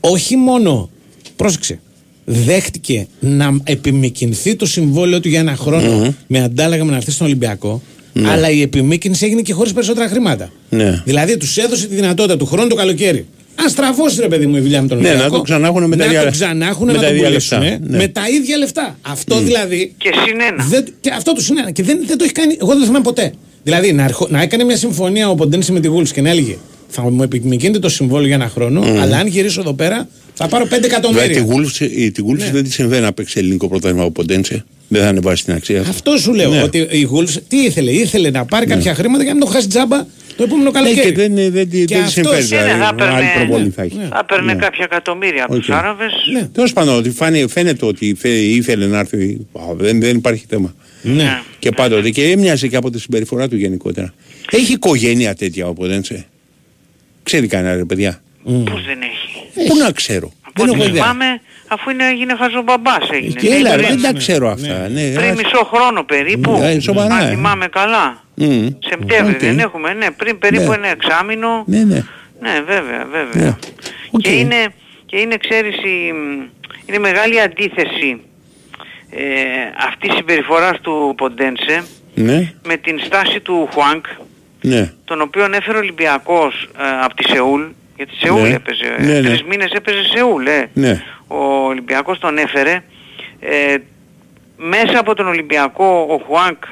Όχι 0.00 0.36
μόνο, 0.36 0.90
πρόσεξε, 1.36 1.80
δέχτηκε 2.24 3.06
να 3.20 3.56
επιμηκυνθεί 3.64 4.56
το 4.56 4.66
συμβόλαιο 4.66 5.20
του 5.20 5.28
για 5.28 5.40
ένα 5.40 5.56
χρόνο 5.56 6.14
με 6.26 6.42
αντάλλαγμα 6.42 6.90
να 6.90 6.96
έρθει 6.96 7.10
στον 7.10 7.26
Ολυμπιακό, 7.26 7.82
Ναι. 8.12 8.30
αλλά 8.30 8.50
η 8.50 8.60
επιμήκυνση 8.62 9.24
έγινε 9.26 9.40
και 9.42 9.52
χωρίς 9.52 9.72
περισσότερα 9.72 10.08
χρήματα. 10.08 10.50
Ναι. 10.68 11.02
Δηλαδή 11.04 11.36
τους 11.36 11.56
έδωσε 11.56 11.86
τη 11.86 11.94
δυνατότητα 11.94 12.36
του 12.36 12.46
χρόνου 12.46 12.68
το 12.68 12.74
καλοκαίρι. 12.74 13.26
Αν 13.54 13.68
στραβώσει 13.68 14.20
ρε 14.20 14.28
παιδί 14.28 14.46
μου 14.46 14.56
η 14.56 14.60
δουλειά 14.60 14.82
με 14.82 14.88
τον 14.88 14.98
Ναι, 15.00 15.08
Ολυμπιακό. 15.08 15.30
να 15.32 15.36
το 15.38 15.42
ξανάχουνε 15.44 15.86
με 15.86 15.96
τα 15.96 16.04
να 16.04 16.10
ίδια- 16.10 16.24
το 16.24 16.30
ξανάχουνε, 16.30 16.92
με 16.92 16.96
να 16.98 17.02
τα 17.04 17.08
το 17.08 17.14
ίδια 17.14 17.28
πουλήσουν 17.28 17.60
λεφτά, 17.60 17.78
ναι. 17.88 17.96
με 17.96 18.08
τα 18.08 18.28
ίδια 18.28 18.56
λεφτά. 18.56 18.98
Αυτό 19.02 19.40
δηλαδή 19.40 19.94
Και 19.98 20.10
συνένα. 20.26 20.64
δεν, 20.68 20.84
και 21.00 21.10
αυτό 21.16 21.32
του 21.32 21.42
συνένα. 21.42 21.70
Και 21.70 21.82
δεν, 21.82 21.98
δεν 22.06 22.18
το 22.18 22.24
έχει 22.24 22.32
κάνει. 22.32 22.56
Εγώ 22.60 22.70
δεν 22.70 22.78
το 22.78 22.84
θυμάμαι 22.86 23.04
ποτέ. 23.04 23.32
Δηλαδή 23.62 23.92
να, 23.92 24.04
αρχο- 24.04 24.28
να 24.30 24.42
έκανε 24.42 24.64
μια 24.64 24.76
συμφωνία 24.76 25.28
ο 25.30 25.34
Ποντένση 25.34 25.72
με 25.72 25.80
τη 25.80 25.88
Γούλη 25.88 26.06
και 26.12 26.20
να 26.20 26.30
έλεγε 26.30 26.56
Θα 26.88 27.10
μου 27.10 27.22
επιμηκύνετε 27.22 27.78
το 27.78 27.88
συμβόλαιο 27.88 28.26
για 28.26 28.34
ένα 28.36 28.48
χρόνο, 28.48 28.80
αλλά 29.00 29.16
αν 29.16 29.26
γυρίσω 29.26 29.60
εδώ 29.60 29.72
πέρα 29.74 30.08
θα 30.34 30.48
πάρω 30.48 30.64
5 30.64 30.68
Βέβαια, 30.68 30.80
τη 30.80 30.86
εκατομμύρια. 30.86 31.46
Wolves, 31.48 31.80
η- 31.96 32.10
τη 32.10 32.22
Wolves 32.30 32.36
Ναι. 32.38 32.50
δεν 32.52 32.62
της 32.64 32.74
συμβαίνει 32.74 33.02
να 33.02 33.12
παίξει 33.12 33.38
ελληνικό 33.38 33.68
πρωτάθλημα 33.68 34.04
ο 34.04 34.10
Ποντένσε. 34.10 34.64
Δεν 34.88 35.02
θα 35.02 35.08
ανεβάσει 35.08 35.44
την 35.44 35.54
αξία. 35.54 35.80
Αυτό 35.80 36.16
σου 36.16 36.32
λέω. 36.32 36.50
Ναι. 36.50 36.62
Ότι 36.62 36.78
η 36.78 37.08
Wolves 37.14 37.36
τι 37.48 37.56
ήθελε, 37.56 37.90
ήθελε 37.90 38.30
να 38.30 38.44
πάρει 38.44 38.66
κάποια 38.66 38.94
χρήματα 38.94 39.22
για 39.22 39.32
να 39.32 39.38
μην 39.38 39.46
το 39.48 39.52
χάσει 39.54 39.66
τζάμπα 39.68 40.06
το 40.36 40.42
επόμενο 40.42 40.70
Ναι, 40.70 40.80
καλοκαίρι. 40.80 41.00
και 41.08 41.12
δεν, 41.12 41.34
δεν, 41.34 41.52
δεν, 41.52 41.68
Και 41.70 41.76
δεν 41.76 41.86
τη 41.86 41.94
αυτός- 41.94 42.12
συμφέρει. 42.12 42.46
Ναι, 42.48 42.72
ναι, 42.72 42.78
θα 42.84 42.92
Δηλαδή, 42.94 43.02
άλλη 43.02 43.24
έπαιρνε- 43.26 43.34
προπόνη 43.46 43.64
ναι, 43.64 43.70
θα 43.70 43.82
έχει. 43.82 43.96
ναι. 43.96 44.08
Θα 44.10 44.24
παίρνε 44.24 44.52
Ναι. 44.52 44.58
κάποια 44.60 44.84
εκατομμύρια 44.84 45.44
από 45.44 45.54
Οκ. 45.54 45.60
τους 45.60 45.70
Άραβες. 45.70 46.12
Ναι. 46.32 46.46
Τέλος 46.46 46.72
πάντων, 46.72 46.96
ότι 46.96 47.10
φάνε- 47.10 47.48
φαίνεται 47.50 47.84
ότι 47.86 48.14
θε- 48.18 48.42
ήθελε 48.42 48.86
να 48.86 48.98
έρθει. 48.98 49.46
Α, 49.52 49.62
Δεν, 49.74 50.00
δεν 50.00 50.16
υπάρχει 50.16 50.44
θέμα. 50.48 50.74
Ναι. 51.02 51.40
Και 51.58 51.70
πάντοτε. 51.70 52.10
Και 52.10 52.30
έμοιαζε 52.30 52.68
και 52.68 52.76
από 52.76 52.90
τη 52.90 53.00
συμπεριφορά 53.00 53.48
του 53.48 53.56
γενικότερα. 53.56 54.14
Έχει 54.50 54.72
οικογένεια 54.72 55.34
τέτοια 55.34 55.68
ο 55.68 55.72
Ποντένσε. 55.72 56.24
Ξέρει 57.22 57.46
κανένα 57.46 57.76
ρε 57.76 57.84
παιδιά. 57.84 58.22
Πώς 58.44 58.84
δεν 58.86 58.98
έχει. 59.02 59.68
Πού 59.68 59.76
να 59.76 59.90
ξέρω. 59.92 60.32
Από 60.54 60.64
Δεν 60.64 60.68
ό,τι 60.74 60.80
έχω 60.80 60.88
ιδέα. 60.90 61.02
θυμάμαι, 61.02 61.40
αφού 61.68 61.90
είναι, 61.90 62.06
έγινε 62.08 62.34
χαζομπαμπάς 62.36 63.08
έγινε. 63.12 63.40
Και 63.40 63.48
Ναι, 63.48 63.54
έλα, 63.54 63.76
ρε, 63.76 63.82
πριν- 63.82 64.00
δεν 64.00 64.12
τα 64.12 64.18
ξέρω 64.18 64.50
αυτά. 64.50 64.88
Ναι, 64.88 65.12
Πριν 65.14 65.30
ας- 65.30 65.36
μισό 65.42 65.64
χρόνο 65.74 66.02
περίπου, 66.04 66.58
Ναι, 66.58 66.80
σοβαρά, 66.80 67.14
αν 67.14 67.26
ε. 67.26 67.30
θυμάμαι 67.30 67.66
καλά. 67.66 68.22
Μμ. 68.34 68.66
Σεπτέμβρη 68.88 69.34
Οκ. 69.34 69.40
δεν 69.40 69.58
έχουμε, 69.58 69.92
ναι, 69.92 70.10
πριν 70.10 70.38
περίπου 70.38 70.68
Ναι. 70.70 70.74
ένα 70.74 70.88
εξάμηνο. 70.88 71.62
Ναι, 71.66 71.78
ναι. 71.78 72.04
Ναι, 72.40 72.60
βέβαια, 72.66 73.06
βέβαια. 73.10 73.44
Ναι. 73.44 73.56
Οκ. 74.10 74.20
Και 74.20 74.30
είναι, 74.30 74.56
και 75.06 75.18
είναι, 75.18 75.36
ξέρεις, 75.36 75.74
η, 75.76 76.14
είναι 76.86 76.98
μεγάλη 76.98 77.40
αντίθεση 77.40 78.20
ε, 79.10 79.22
αυτή 79.88 80.06
η 80.06 80.12
συμπεριφοράς 80.16 80.80
του 80.80 81.14
Ποντένσε 81.16 81.82
Ναι, 82.14 82.52
με 82.66 82.76
την 82.76 83.00
στάση 83.04 83.40
του 83.40 83.68
Χουάνγκ, 83.72 84.04
ναι. 84.60 84.92
τον 85.04 85.20
οποίο 85.20 85.44
έφερε 85.52 85.76
ο 85.76 85.80
Ολυμπιακός 85.80 86.68
ε, 86.78 87.04
από 87.04 87.14
τη 87.14 87.28
Σεούλ, 87.28 87.62
γιατί 88.02 88.16
Σεούλ 88.26 88.40
Ναι. 88.40 88.48
έπαιζε, 88.54 88.94
Ναι, 88.98 89.20
ναι. 89.20 89.28
τρεις 89.28 89.42
μήνες 89.42 89.70
έπαιζε 89.72 90.02
Σεούλ, 90.14 90.46
ε. 90.46 90.70
Ναι. 90.72 91.02
Ο 91.26 91.44
Ολυμπιακός 91.44 92.18
τον 92.18 92.38
έφερε, 92.38 92.82
ε, 93.40 93.74
μέσα 94.56 94.98
από 94.98 95.14
τον 95.14 95.26
Ολυμπιακό 95.26 96.06
ο 96.10 96.16
Χουάνκ 96.26 96.62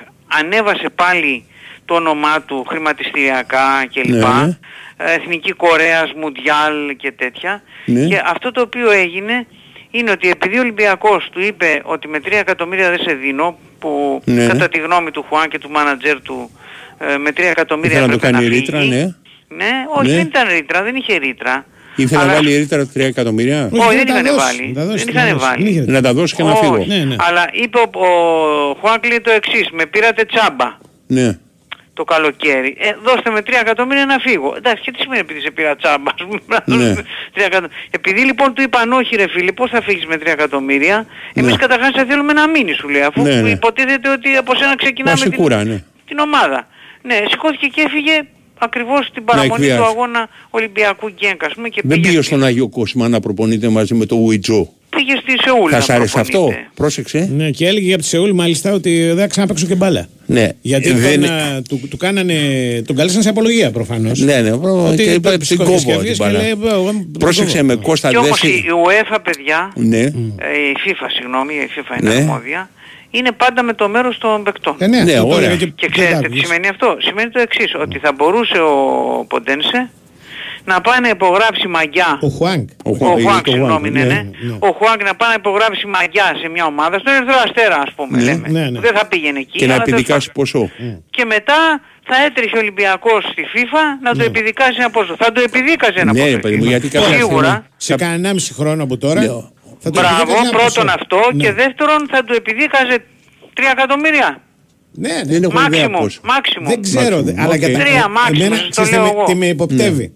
ανέβασε 0.40 0.88
πάλι 0.94 1.44
το 1.84 1.94
όνομά 1.94 2.42
του 2.42 2.64
χρηματιστηριακά 2.68 3.86
κλπ. 3.94 4.06
Ναι, 4.06 4.18
ναι. 4.18 4.58
Ε, 4.96 5.12
Εθνική 5.14 5.52
Κορέας, 5.52 6.12
Μουντιάλ 6.16 6.96
και 6.96 7.12
τέτοια. 7.12 7.62
Ναι. 7.84 8.06
Και 8.06 8.22
αυτό 8.24 8.50
το 8.50 8.60
οποίο 8.60 8.90
έγινε 8.90 9.46
είναι 9.90 10.10
ότι 10.10 10.30
επειδή 10.30 10.56
ο 10.56 10.60
Ολυμπιακός 10.60 11.28
του 11.32 11.40
είπε 11.40 11.80
ότι 11.84 12.08
με 12.08 12.18
3 12.24 12.32
εκατομμύρια 12.32 12.88
δεν 12.90 12.98
σε 13.00 13.14
δίνω, 13.14 13.58
που 13.78 14.22
Ναι, 14.24 14.34
ναι. 14.34 14.46
κατά 14.46 14.68
τη 14.68 14.78
γνώμη 14.78 15.10
του 15.10 15.24
Χουάν 15.28 15.48
και 15.48 15.58
του 15.58 15.70
μάνατζερ 15.70 16.20
του 16.22 16.50
ε, 16.98 17.16
με 17.16 17.30
3 17.30 17.38
εκατομμύρια 17.38 17.96
Ήθελε 17.98 18.06
να 18.12 18.18
το 18.18 18.26
έπρεπε 18.26 18.32
κάνει 18.36 18.48
φύγει. 18.48 18.60
ρήτρα, 18.60 18.84
ναι. 18.84 19.14
Ναι, 19.56 19.70
όχι 19.96 20.08
Ναι. 20.10 20.16
δεν 20.16 20.26
ήταν 20.26 20.48
ρήτρα, 20.48 20.82
δεν 20.82 20.94
είχε 20.96 21.16
ρήτρα. 21.16 21.66
Ήθελε 21.96 22.18
να 22.18 22.24
Αλλά- 22.26 22.34
βάλει 22.34 22.56
ρήτρα 22.56 22.86
3 22.94 23.04
εκατομμύρια; 23.04 23.68
Όχι, 23.72 23.78
Όχι, 23.86 23.96
δεν 23.96 23.96
δεν 23.96 24.06
τα 24.06 24.12
είχαν 24.20 24.34
δώσει, 24.36 24.56
βάλει. 24.56 24.72
τα 24.74 24.84
δώσει, 24.84 25.04
Δεν 25.04 25.14
τα 25.14 25.20
είχαν 25.24 25.38
δώσει. 25.38 25.46
βάλει. 25.50 25.62
Δεν 25.62 25.72
είχε- 25.72 25.84
Να 25.92 26.00
τα 26.02 26.12
δώσει 26.12 26.34
και 26.34 26.42
να 26.42 26.50
Όχι. 26.52 26.60
φύγω. 26.60 26.84
Ναι, 26.86 26.96
ναι. 27.04 27.16
Αλλά 27.18 27.48
είπε 27.52 27.78
ο, 27.78 27.88
ο 28.04 28.08
Χουάνκλι 28.80 29.20
το 29.20 29.30
εξής, 29.30 29.68
με 29.72 29.86
πήρατε 29.86 30.24
τσάμπα 30.24 30.68
Ναι. 31.06 31.38
το 31.94 32.04
καλοκαίρι. 32.04 32.76
Ε, 32.78 32.90
δώστε 33.04 33.30
με 33.30 33.42
3 33.42 33.58
εκατομμύρια 33.60 34.06
να 34.06 34.18
φύγω. 34.18 34.54
Εντάξει, 34.56 34.82
και 34.82 34.90
τι 34.90 34.98
σημαίνει 35.00 35.20
επειδή 35.20 35.40
σε 35.40 35.50
πήρα 35.50 35.76
τσάμπα, 35.76 36.10
ας 36.14 36.22
πούμε. 36.28 36.40
να 36.46 36.62
Ναι. 36.64 36.76
δώσουμε 36.84 37.04
3 37.34 37.44
εκατο- 37.44 37.68
Επειδή 37.90 38.20
λοιπόν 38.20 38.54
του 38.54 38.62
είπαν 38.62 38.92
όχι 38.92 39.16
ρε 39.16 39.28
φίλε, 39.28 39.52
πώς 39.52 39.70
θα 39.70 39.82
φύγεις 39.82 40.06
με 40.06 40.16
3 40.16 40.30
εκατομμύρια. 40.32 41.06
Εμείς 41.34 41.50
Ναι. 41.50 41.56
καταρχάς 41.56 41.90
σε 41.96 42.04
θέλουμε 42.08 42.32
να 42.32 42.48
μείνει 42.48 42.72
σου 42.72 42.88
λέει, 42.88 43.02
αφού 43.02 43.22
Ναι, 43.22 43.34
ναι. 43.40 43.50
υποτίθεται 43.50 44.08
ότι 44.10 44.36
από 44.36 44.54
σένα 44.54 44.76
ξεκινάμε 44.76 45.16
την, 45.16 45.24
Βασικούρα, 45.30 45.64
ναι. 45.64 45.82
την 46.06 46.18
ομάδα. 46.18 46.66
Ναι, 47.02 47.16
σηκώθηκε 47.30 47.66
και 47.66 47.80
έφυγε 47.86 48.12
ακριβώς 48.60 49.06
στην 49.06 49.24
παραμονή 49.24 49.48
του 49.50 49.62
εκβιάσει. 49.62 49.82
αγώνα 49.90 50.28
Ολυμπιακού 50.50 51.08
Γκένκα, 51.08 51.46
ας 51.46 51.52
πούμε, 51.54 51.68
και 51.68 51.80
Δεν 51.84 51.90
πήγε 51.90 52.00
πήγε 52.08 52.22
στην- 52.22 52.36
στον 52.36 52.44
Άγιο 52.48 52.68
Κόσμα 52.68 53.08
να 53.08 53.20
προπονείται 53.20 53.68
μαζί 53.68 53.94
με 53.94 54.06
το 54.06 54.16
Ουιτζό. 54.16 54.68
Πού 54.90 54.96
πήγε 54.98 55.16
στη 55.22 55.32
Σεούλ. 55.44 55.68
Θα 55.70 55.76
να 55.76 55.82
σ' 55.82 55.90
άρεσε 55.90 56.20
αυτό; 56.20 56.38
προπονείται. 56.38 56.66
Πρόσεξε. 56.74 57.30
Ναι, 57.36 57.50
και 57.50 57.66
έλεγε 57.66 57.86
για 57.86 57.98
τη 57.98 58.04
Σεούλ 58.04 58.30
μάλιστα 58.30 58.72
ότι 58.72 59.04
δεν 59.06 59.16
θα 59.16 59.26
ξαναπαίξω 59.26 59.66
και 59.66 59.74
μπάλα. 59.74 60.06
Ναι. 60.26 60.48
Γιατί 60.60 60.88
Ε, 60.88 60.92
δεν- 60.92 61.20
τον, 61.20 61.30
α, 61.30 61.62
του, 61.68 61.80
του 61.90 61.96
κάνανε, 61.96 62.34
τον 62.86 62.96
καλέσαν 62.96 63.22
σε 63.22 63.28
απολογία 63.28 63.70
προφανώς. 63.70 64.18
Ναι, 64.20 64.40
ναι, 64.40 64.56
προ- 64.58 64.94
και 64.96 65.02
είπε 65.02 65.36
την 65.36 65.56
κόβω 65.56 65.98
την 66.02 66.14
μπάλα. 66.18 66.40
Πρόσεξε 67.18 67.62
με 67.62 67.74
Κώστα, 67.74 68.08
Και 68.08 68.14
δεν 68.16 68.24
όμως 68.24 68.38
σε- 68.38 68.46
η 68.48 68.64
UEFA, 68.86 69.18
παιδιά, 69.22 69.72
Ναι. 69.74 69.98
ε, 69.98 70.08
η 70.70 70.76
FIFA, 70.84 71.06
συγγνώμη, 71.16 71.54
η 71.54 71.68
FIFA 71.76 72.00
είναι 72.00 72.14
Ναι. 72.14 72.20
αρμόδια, 72.20 72.70
είναι 73.10 73.32
πάντα 73.32 73.62
με 73.62 73.72
το 73.72 73.88
μέρος 73.88 74.18
των 74.18 74.42
παικτών. 74.42 74.76
Ε, 74.78 74.86
ναι, 74.86 75.02
Ναι, 75.02 75.12
αυτό 75.12 75.26
το 75.28 75.34
ωραία. 75.34 75.38
έλεγα 75.48 75.56
Και 75.56 75.66
και 75.66 75.88
ξέρετε 75.88 76.18
δεν 76.20 76.30
τι 76.30 76.38
τα 76.40 76.44
σημαίνει 76.46 76.68
αυτό; 76.68 76.96
Σημαίνει 76.98 77.30
το 77.30 77.40
εξής, 77.40 77.74
ότι 77.80 77.98
θα 77.98 78.12
μπορούσε 78.12 78.58
ο 78.58 79.24
Ποντένσε 79.28 79.90
να 80.64 80.80
πάει 80.80 81.00
να 81.00 81.08
υπογράψει 81.08 81.66
μαγιά. 81.68 82.18
Ο 82.20 82.28
Χουάνκ. 82.28 82.68
Ο 82.84 82.90
Ο 82.90 82.94
Χουάνκ, 82.94 83.20
Χουάνκ, 83.20 83.44
το 83.44 83.50
συγγνώμη, 83.50 83.88
Χουάνκ, 83.88 83.94
ναι, 83.96 84.14
ναι, 84.14 84.14
ναι. 84.14 84.28
ναι. 84.50 84.56
Ο 84.58 84.70
Χουάνκ 84.78 85.02
να 85.02 85.14
πάει 85.14 85.28
να 85.28 85.34
υπογράψει 85.34 85.86
μαγιά 85.86 86.28
σε 86.42 86.48
μια 86.48 86.64
ομάδα, 86.64 86.98
στον 86.98 87.12
Ερυθρό 87.14 87.36
Αστέρα, 87.46 87.76
ας 87.86 87.92
πούμε, 87.96 88.16
Ναι, 88.18 88.24
λέμε. 88.24 88.48
ναι, 88.48 88.70
ναι. 88.70 88.80
Δεν 88.80 88.92
θα 88.96 89.06
πήγαινε 89.06 89.38
εκεί. 89.38 89.58
Και 89.58 89.66
να 89.66 89.74
αλλά 89.74 89.82
τέλος 89.82 89.98
επιδικάσει 90.00 90.26
πάντων. 90.32 90.42
ποσό. 90.42 90.70
Και 91.10 91.24
μετά 91.24 91.58
θα 92.08 92.16
έτρεχε 92.26 92.56
ο 92.56 92.58
Ολυμπιακός 92.58 93.24
στη 93.32 93.42
FIFA 93.54 93.82
να 94.02 94.14
το 94.16 94.22
επιδικάσει 94.24 94.76
ένα 94.78 94.90
ποσό. 94.90 95.14
Θα 95.18 95.32
το 95.32 95.40
επιδίκαζε 95.40 95.98
ένα 96.00 96.12
Ναι, 96.12 96.20
ποσό. 96.20 96.30
ρε 96.34 96.38
παιδί 96.38 96.56
μου, 96.56 96.62
η 96.62 96.66
FIFA. 96.66 96.68
γιατί 96.70 96.88
κάποια 96.88 97.16
Σίγουρα. 97.16 97.46
στιγμή- 97.48 97.64
Σε 97.76 97.94
κανένα 97.94 98.28
1,5 98.28 98.52
χρόνο 98.54 98.82
από 98.82 98.96
τώρα. 98.96 99.20
Ναι. 99.82 99.84
Θα 99.84 99.90
το 99.90 100.00
Μπράβο, 100.00 100.20
επιδίκαζε 100.22 100.48
ένα 100.48 100.58
πρώτον 100.58 100.84
ποσό. 100.84 100.96
αυτό 101.00 101.18
Ναι. 101.34 101.42
και 101.42 101.50
δεύτερον 101.62 102.00
θα 102.12 102.20
του 102.26 102.32
επιδίκαζε 102.40 102.96
3 103.56 103.70
εκατομμύρια. 103.76 104.28
Ναι, 104.92 105.08
ναι. 105.08 105.22
Δεν 105.32 105.42
έχω 105.42 105.52
ιδέα 105.52 105.68
Μάξιμο, 105.68 105.98
πώς. 105.98 106.20
μάξιμο. 106.30 106.66
Δεν 106.72 106.80
ξέρω, 106.82 107.16
Μάξιμο, 107.16 107.22
δε- 107.22 107.34
αλλά 107.42 107.54
οκ. 107.54 107.62
για 107.64 107.70
τα- 107.72 107.78
Τρία 107.82 108.04
ε, 108.08 108.12
μάξιμο, 108.16 108.44
εμένα, 108.44 108.56
σας 108.56 108.64
το 108.64 108.70
ξέρεις 108.70 108.90
τι 108.90 108.94
λέω 108.96 109.04
με- 109.04 109.10
εγώ. 109.14 109.24
τι 109.24 109.34
με 109.34 109.46
υποπτεύει; 109.56 110.06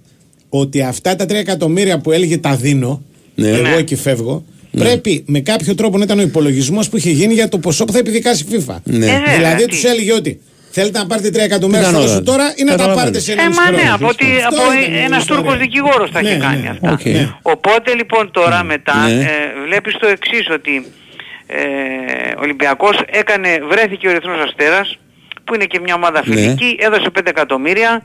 Ότι 0.49 0.79
αυτά 0.83 1.17
τα 1.17 1.25
3 1.27 1.39
εκατομμύρια 1.47 1.97
που 2.03 2.13
έλεγε 2.13 2.37
τα 2.39 2.55
δίνω, 2.57 3.03
Ναι. 3.35 3.49
εγώ 3.49 3.63
Ναι. 3.63 3.75
εκεί 3.77 3.97
φεύγω, 3.97 4.45
πρέπει 4.71 5.25
με 5.27 5.41
κάποιο 5.41 5.75
τρόπο 5.75 5.99
να 5.99 6.05
ήταν 6.05 6.19
ο 6.19 6.23
υπολογισμός 6.23 6.89
που 6.89 6.97
είχε 6.97 7.11
γίνει 7.11 7.35
για 7.35 7.49
το 7.49 7.59
ποσό 7.59 7.85
που 7.85 7.93
θα 7.93 7.99
επιδικάσει 7.99 8.45
η 8.45 8.47
FIFA. 8.67 8.77
Ναι. 8.85 9.07
Ε, 9.07 9.11
βέβαια, 9.19 9.35
δηλαδή 9.37 9.63
τι. 9.65 9.69
τους 9.69 9.85
έλεγε 9.85 10.13
ότι 10.13 10.41
θέλετε 10.77 10.99
να 10.99 11.07
πάρετε 11.07 11.29
3 11.29 11.35
εκατομμύρια 11.51 11.83
θα 11.83 11.89
Πιθανότατα. 11.89 12.13
δώσω 12.15 12.23
τώρα; 12.31 12.47
ή 12.57 12.63
να 12.63 12.71
τα 12.71 12.77
Καταλαβαίνω. 12.77 12.99
πάρετε 13.01 13.19
σε 13.21 13.33
Ε, 13.33 13.35
ένα 13.35 13.43
μα 13.59 13.71
ναι, 13.71 13.77
χρόνο; 13.77 13.95
από, 13.95 14.07
ότι, 14.07 14.27
Αυτό 14.49 14.63
από 14.63 14.73
ήταν 14.73 14.93
η 14.95 14.99
ένας 15.09 15.21
ιστορία. 15.21 15.43
Τούρκος 15.43 15.59
δικηγόρος 15.65 16.11
τα 16.11 16.19
έχει 16.19 16.33
Ναι, 16.37 16.45
κάνει 16.47 16.61
ναι, 16.63 16.69
αυτά. 16.75 16.91
οκ. 16.93 17.05
ναι. 17.05 17.25
Οπότε 17.43 17.95
λοιπόν 17.95 18.31
τώρα 18.31 18.63
μετά 18.65 18.97
Ναι. 19.07 19.13
ε, 19.21 19.27
βλέπεις 19.67 19.97
το 20.01 20.07
εξής 20.07 20.47
ότι 20.59 20.75
ε, 21.47 21.63
ο 22.39 22.41
Ολυμπιακός 22.41 22.97
έκανε, 23.21 23.49
βρέθηκε 23.71 24.07
ο 24.07 24.11
Ερυθρός 24.11 24.41
Αστέρας 24.47 24.99
που 25.45 25.55
είναι 25.55 25.65
και 25.65 25.81
μια 25.81 25.95
ομάδα 25.95 26.23
Ναι. 26.27 26.35
φιλική, 26.35 26.77
έδωσε 26.81 27.09
5 27.19 27.27
εκατομμύρια, 27.35 28.03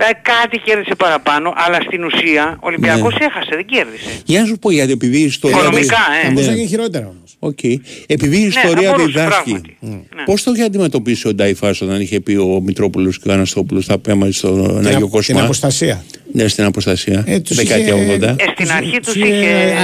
δηλαδή 0.00 0.16
κάτι 0.32 0.56
κέρδισε 0.66 0.94
παραπάνω, 1.04 1.48
αλλά 1.64 1.78
στην 1.86 2.00
ουσία 2.08 2.44
ο 2.62 2.66
Ολυμπιακός 2.70 3.12
Ναι. 3.18 3.24
έχασε, 3.28 3.50
δεν 3.58 3.66
κέρδισε. 3.72 4.10
Για 4.24 4.40
να 4.40 4.46
σου 4.46 4.58
πω 4.62 4.70
γιατί 4.70 4.92
επειδή 4.92 5.18
η 5.20 5.24
ιστορία... 5.24 5.56
Οικονομικά, 5.58 6.02
ε. 6.24 6.28
Όμως 6.28 6.44
θα 6.44 6.50
Ναι. 6.50 6.56
γίνει 6.56 6.68
χειρότερα 6.68 7.06
όμως. 7.14 7.28
Οκ. 7.38 7.62
Επειδή 8.06 8.36
η 8.38 8.46
ιστορία 8.46 8.88
θα 8.90 8.96
μπορούσε, 8.96 9.18
διδάσκει. 9.20 9.50
πράγματι. 9.50 9.76
Ναι. 10.16 10.22
Πώς 10.24 10.42
το 10.42 10.52
είχε 10.54 10.62
αντιμετωπίσει 10.62 11.28
ο 11.28 11.34
Νταϊφάς 11.34 11.80
όταν 11.80 12.00
είχε 12.00 12.20
πει 12.20 12.32
ο 12.36 12.60
Μητρόπουλος 12.64 13.18
και 13.18 13.28
ο 13.28 13.32
Αναστόπουλος 13.32 13.84
θα 13.84 13.98
πάμε 13.98 14.30
στον 14.30 14.78
Άγιο 14.86 14.98
Την 14.98 15.08
Κοσμά; 15.08 15.42
αποστασία. 15.42 16.04
Ναι, 16.32 16.48
στην 16.48 16.64
αποστασία. 16.64 17.24
Ε, 17.26 17.38
τους 17.40 17.56
Δεκαετία 17.56 17.94
είχε- 17.94 18.12
80. 18.14 18.22
Ε, 18.38 18.44
στην 18.54 18.70
αρχή 18.72 19.00
τους 19.00 19.12
Τους 19.12 19.22
είχε... 19.22 19.74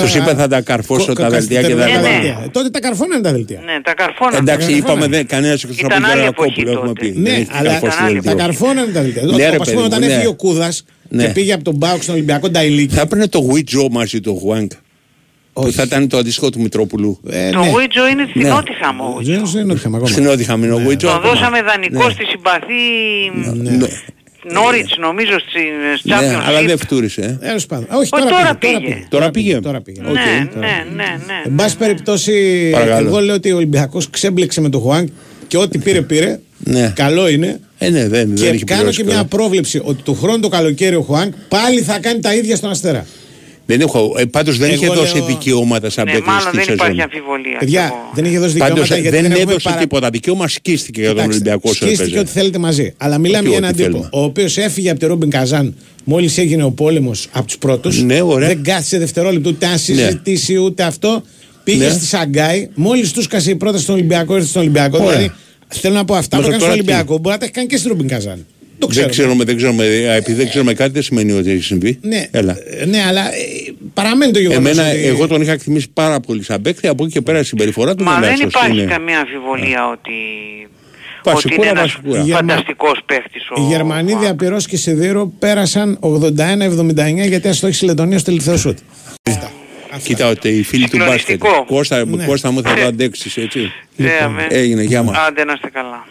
Τους 0.00 0.14
είπε 0.14 0.34
θα 0.34 0.48
τα 0.48 0.60
καρφώσω 0.60 1.12
τα 1.12 1.28
δελτία 1.30 1.62
και 1.62 1.74
τα 1.74 1.86
Ναι, 1.86 1.92
ναι. 1.92 2.00
δελτία. 2.00 2.48
Τότε 2.52 2.70
τα 2.70 2.80
καρφώνανε 2.80 3.22
τα 3.22 3.32
δελτία. 3.32 3.60
Ναι, 3.64 3.80
τα 3.82 3.94
καρφώνα. 3.94 4.36
Εντάξει, 4.36 4.66
καρφώνανε. 4.66 4.92
είπαμε 4.92 5.06
δεν, 5.16 5.26
κανένας 5.26 5.62
εκτός 5.64 5.76
από 5.78 5.86
Ήταν 5.86 6.00
τον 6.02 6.10
άλλη 6.10 6.20
Γερακόπουλο 6.20 6.52
εποχή 6.56 6.70
έχουμε 6.76 6.92
πει. 6.92 7.06
τότε. 7.06 7.12
Δεν 7.20 7.22
Ναι, 7.22 7.38
έχει 7.38 7.46
αλλά 7.50 7.68
καρφώσει 7.70 7.92
ήταν 7.94 8.04
άλλη 8.06 8.12
δελτίο. 8.18 8.30
τα 8.36 8.42
καρφώνανε 8.44 8.92
τα 8.92 9.00
δελτία. 9.02 9.22
Ναι, 9.52 9.58
Όταν, 9.60 9.64
ρε 9.64 9.70
ας 9.70 9.70
πούμε, 9.70 9.82
παιδί 9.82 9.86
όταν 9.86 9.98
μου, 10.02 10.06
ναι. 10.06 10.12
έφυγε 10.12 10.28
ο 10.28 10.34
Κούδας 10.34 10.84
Ναι. 11.08 11.24
και 11.26 11.32
πήγε 11.32 11.52
από 11.52 11.64
τον 11.64 11.74
Μπάουκ 11.76 12.02
στον 12.02 12.14
Ολυμπιακό 12.14 12.48
Νταϊλίκη. 12.50 12.94
Θα 12.94 13.00
έπαιρνε 13.00 13.26
το 13.28 13.38
Γουίτζο 13.38 13.88
μαζί 13.90 14.20
του 14.20 14.38
Χουάνκ. 14.38 14.72
Που 15.52 15.62
Όχι. 15.62 15.72
θα 15.72 15.82
ήταν 15.82 16.08
το 16.08 16.16
αντίστοιχο 16.16 16.50
του 16.50 16.60
Μητρόπουλου. 16.60 17.20
Ε, 17.30 17.50
Το 17.50 17.58
ναι. 17.58 17.70
Βουίτζο 17.70 18.08
είναι 18.08 18.26
στην 18.30 18.42
Ναι. 18.42 18.48
Νότιχαμ 18.48 19.00
ο 19.00 19.12
Βουίτζο. 19.14 19.32
Ζένος 19.32 19.52
δεν 19.52 19.68
είχαμε 19.68 19.96
ακόμα. 19.96 20.10
Στην 20.12 20.26
Ότιχαμ 20.26 20.62
είναι 20.64 20.72
ο 20.72 20.80
Γουίτζο. 20.84 21.06
Τον 21.08 21.16
ακόμα. 21.16 21.32
δώσαμε 21.34 21.62
δανεικό 21.62 22.06
Ναι. 22.06 22.12
στη 22.12 22.24
συμπαθή 22.24 22.82
Ναι. 23.78 23.86
Νόριτς 24.52 24.96
νομίζω 24.98 25.38
στην 25.48 25.60
Ναι, 26.02 26.16
Champions 26.16 26.42
αλλά 26.46 26.60
League. 26.60 26.66
δεν 26.66 26.78
φτούρισε. 26.78 27.38
ε. 27.40 27.46
Τέλος 27.46 27.66
πάντων. 27.66 27.86
Όχι, 27.90 27.98
Όχι, 27.98 28.10
τώρα, 28.10 28.24
τώρα 28.40 28.54
πήγε, 28.54 28.78
πήγε. 28.78 29.06
Τώρα 29.08 29.30
πήγε. 29.30 29.60
Τώρα 29.60 29.80
πήγε. 29.80 30.00
Οκ. 30.00 30.14
Ναι, 30.14 30.22
ναι, 30.60 30.66
ναι, 30.94 31.04
ναι. 31.26 31.42
Εν 31.44 31.54
πάση 31.54 31.76
περιπτώσει, 31.76 32.68
Παρακαλώ. 32.72 33.08
εγώ 33.08 33.18
λέω 33.20 33.34
ότι 33.34 33.52
ο 33.52 33.56
Ολυμπιακός 33.56 34.10
ξέμπλεξε 34.10 34.60
με 34.60 34.68
τον 34.68 34.80
Χουάνγκ 34.80 35.08
και 35.48 35.56
ό,τι 35.56 35.78
πήρε 35.78 36.02
πήρε. 36.02 36.40
Ναι. 36.58 36.92
Καλό 36.96 37.28
είναι. 37.28 37.60
Ε, 37.84 37.90
ναι, 37.90 38.08
δεν, 38.08 38.10
δεν 38.28 38.34
Και 38.34 38.46
έχει 38.48 38.64
κάνω 38.64 38.78
πληρώσει 38.80 38.98
και 38.98 39.04
μια 39.04 39.14
καλά. 39.14 39.24
πρόβλεψη 39.24 39.80
ότι 39.84 40.02
του 40.02 40.14
χρόνου 40.14 40.40
το 40.40 40.48
καλοκαίρι 40.48 40.94
ο 40.96 41.02
Χουάνγκ 41.02 41.32
πάλι 41.48 41.80
θα 41.80 41.98
κάνει 41.98 42.20
τα 42.20 42.34
ίδια 42.34 42.56
στον 42.56 42.70
Αστέρα. 42.70 43.06
Δεν 43.66 43.80
έχω, 43.80 44.14
ε, 44.18 44.24
πάντως 44.24 44.58
δεν 44.58 44.70
Εγώ 44.70 44.84
είχε 44.84 44.94
δώσει 44.94 45.16
λέω- 45.16 45.26
δικαιώματα 45.26 45.90
σαν 45.90 46.04
Ναι, 46.04 46.10
παίκτης 46.12 46.28
μάλλον 46.28 46.42
στη 46.46 46.56
δεν 46.56 46.60
σεζόν. 46.64 46.74
υπάρχει 46.76 47.00
αμφιβολία. 47.00 47.56
Παιδιά, 47.58 47.80
Και 47.80 47.86
εγώ- 47.86 48.10
δεν 48.14 48.24
είχε 48.24 48.38
δώσει 48.38 48.56
Πάντως 48.56 48.68
δικαιώματα 48.88 48.94
γιατί 48.96 49.16
δεν 49.16 49.22
δεν 49.22 49.30
έχουμε 49.32 49.50
έδωσε 49.50 49.68
παρα... 49.68 49.80
τίποτα. 49.80 50.10
Δικαίωμα 50.10 50.48
σκίστηκε 50.48 51.00
για 51.00 51.08
τον 51.08 51.16
Κοιτάξτε, 51.18 51.40
Ολυμπιακό 51.40 51.68
όσο 51.70 51.74
σκίστηκε 51.84 52.02
έπαιζε. 52.02 52.18
ό,τι 52.18 52.30
θέλετε 52.30 52.58
μαζί. 52.58 52.94
Αλλά 52.96 53.18
μιλάμε 53.18 53.48
Όχι, 53.48 53.48
για 53.48 53.56
έναν 53.58 53.70
ό,τι 53.70 53.82
τύπο 53.82 53.90
θέλουμε. 53.92 54.08
ο 54.12 54.22
οποίος 54.24 54.58
έφυγε 54.58 54.90
από 54.90 54.98
τη 55.00 55.06
Ρόμπιν 55.06 55.30
Καζάν 55.30 55.74
μόλις 56.04 56.38
έγινε 56.38 56.64
ο 56.64 56.70
πόλεμος 56.70 57.28
από 57.32 57.46
τους 57.46 57.58
πρώτους. 57.58 58.02
Ναι, 58.02 58.20
ωραία. 58.22 58.48
Δεν 58.48 58.62
κάθισε 58.62 58.98
δευτερόλεπτο 58.98 59.50
ούτε 59.50 59.66
να 59.66 59.76
συζητήσει 59.76 60.56
ούτε 60.56 60.82
αυτό. 60.82 61.22
Πήγε 61.64 61.84
Ναι. 61.84 61.90
στη 61.90 62.04
Σαγκάη, 62.06 62.68
μόλις 62.74 63.12
τους 63.12 63.24
σκάσε 63.24 63.50
η 63.50 63.54
πρόταση 63.56 63.82
στον 63.82 63.94
Ολυμπιακό, 63.94 64.34
ήρθε 64.34 64.46
στον 64.48 64.60
Ολυμπιακό. 64.62 64.96
Ωραία. 64.98 65.10
Δηλαδή, 65.10 65.32
θέλω 65.80 65.94
να 65.94 66.04
πω 66.04 66.14
αυτά 66.14 66.36
που 66.36 66.42
Μέχρι 66.42 66.54
έκανε 66.54 66.58
στον 66.58 66.60
τώρα 66.60 66.72
τι; 66.72 66.78
Ολυμπιακό 66.78 67.18
μπορεί 67.18 67.28
να 67.34 67.38
τα 67.38 67.44
έχει 67.44 67.52
κάνει 67.54 67.66
και 67.66 67.76
στην 67.76 67.88
Ρόμπιν 67.90 68.08
Καζάν. 68.08 68.46
Το 68.78 68.86
Δεν 68.86 68.88
ξέρω. 68.96 69.08
ξέρουμε, 69.08 69.44
δεν 69.44 69.56
ξέρουμε. 69.56 69.84
ε, 69.84 70.14
Επειδή 70.16 70.36
δεν 70.38 70.48
ξέρουμε 70.48 70.74
κάτι, 70.74 70.90
δεν 70.92 71.02
σημαίνει 71.02 71.32
ότι 71.32 71.50
έχει 71.50 71.62
συμβεί. 71.62 71.98
Ναι, 72.02 72.26
Έλα. 72.30 72.56
ε, 72.80 72.84
ναι, 72.84 73.02
αλλά 73.08 73.20
ε, 73.20 73.38
παραμένει 73.94 74.32
το 74.32 74.38
γεγονός. 74.38 74.70
Εμένα, 74.70 74.88
εγώ 74.88 75.26
τον 75.26 75.42
είχα 75.42 75.52
εκτιμήσει 75.52 75.86
πάρα 75.94 76.20
πολύ 76.20 76.42
σαν 76.44 76.62
παίκτη. 76.62 76.88
Από 76.88 77.04
εκεί 77.04 77.12
και 77.12 77.20
πέρα 77.20 77.38
η 77.38 77.44
συμπεριφορά 77.44 77.94
του 77.94 78.04
Μα 78.04 78.20
δεν 78.20 78.30
άξιος 78.30 78.48
υπάρχει 78.54 78.78
είναι. 78.80 78.84
καμία 78.92 79.18
αμφιβολία 79.18 79.88
ότι, 79.90 80.12
Πα 81.22 81.32
ότι 81.32 81.42
είναι 81.48 81.52
σικούρα, 81.54 81.72
πα 81.72 81.78
ένας 81.78 81.90
σικούρα. 81.90 82.18
Η 82.20 82.22
Γερμα- 82.22 82.36
φανταστικός 82.38 83.00
παίχτης 83.06 83.42
ο 83.56 83.60
Οι 83.62 83.64
Γερμανοί 83.66 84.12
ο- 84.12 84.18
διαπυρό 84.18 84.56
και 84.56 84.76
Σιδήρο 84.76 85.32
πέρασαν 85.38 85.96
81-79 86.00 87.26
γιατί 87.26 87.48
αστόχησε 87.48 87.84
η 87.84 87.88
Λετωνία 87.88 88.18
στο 88.18 88.26
τελευταίο 88.30 88.56
σουτ. 88.56 88.78
Κοίτα 90.02 90.28
ότι 90.28 90.48
οι 90.48 90.62
φίλοι 90.62 90.88
του 90.88 90.96
μπάσκετ. 90.96 91.18
Συγκλονιστικό. 91.18 91.64
Κώστα, 91.64 92.04
Ναι. 92.04 92.24
Κώστα 92.24 92.50
μου 92.50 92.62
θα 92.62 92.74
το 92.74 92.84
αντέξεις 92.86 93.36
έτσι. 93.36 93.72
Ναι, 93.96 94.06
Λοιπόν, 94.12 94.24
αμέ. 94.24 94.46
Έγινε, 94.50 94.82
γεια 94.82 95.02
μας. 95.02 95.16
Άντε 95.18 95.44
να 95.44 95.52
είστε 95.52 95.68
καλά. 95.70 96.04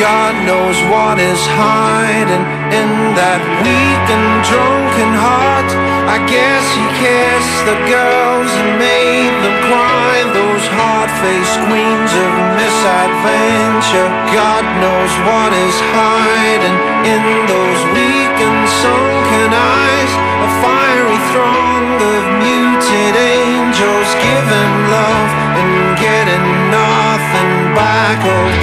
God 0.00 0.34
knows 0.46 0.78
what 0.90 1.18
is 1.20 1.40
hiding 1.58 2.44
in 2.80 2.90
that 3.18 3.40
weak 3.62 4.04
and 4.16 4.28
drunken 4.48 5.10
heart. 5.24 5.91
I 6.08 6.18
guess 6.26 6.64
he 6.74 6.84
kissed 6.98 7.60
the 7.64 7.78
girls 7.86 8.50
and 8.50 8.78
made 8.78 9.34
them 9.42 9.56
cry. 9.70 10.26
Those 10.34 10.64
hard-faced 10.78 11.58
queens 11.68 12.12
of 12.14 12.32
misadventure. 12.58 14.10
God 14.34 14.64
knows 14.82 15.12
what 15.26 15.50
is 15.54 15.76
hiding 15.94 16.78
in 17.06 17.22
those 17.46 17.80
weak 17.94 18.36
and 18.38 18.60
sunken 18.82 19.50
eyes. 19.54 20.12
A 20.46 20.50
fiery 20.62 21.20
throng 21.30 21.86
of 22.02 22.22
muted 22.42 23.14
angels 23.14 24.10
giving 24.18 24.74
love 24.90 25.30
and 25.58 25.74
getting 25.98 26.46
nothing 26.70 27.52
back. 27.78 28.18
Oh, 28.26 28.61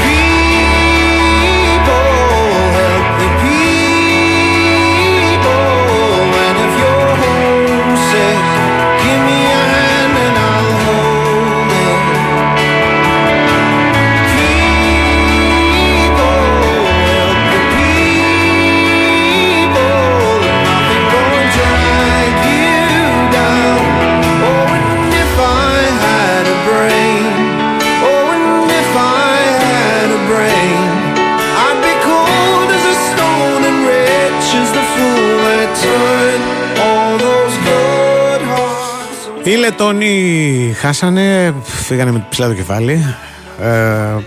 Λετώνοι 41.02 41.22
χάσανε, 41.22 41.54
φύγανε 41.64 42.12
με 42.12 42.26
ψηλά 42.30 42.48
το 42.48 42.54
κεφάλι. 42.54 43.16
Ε, 43.62 43.68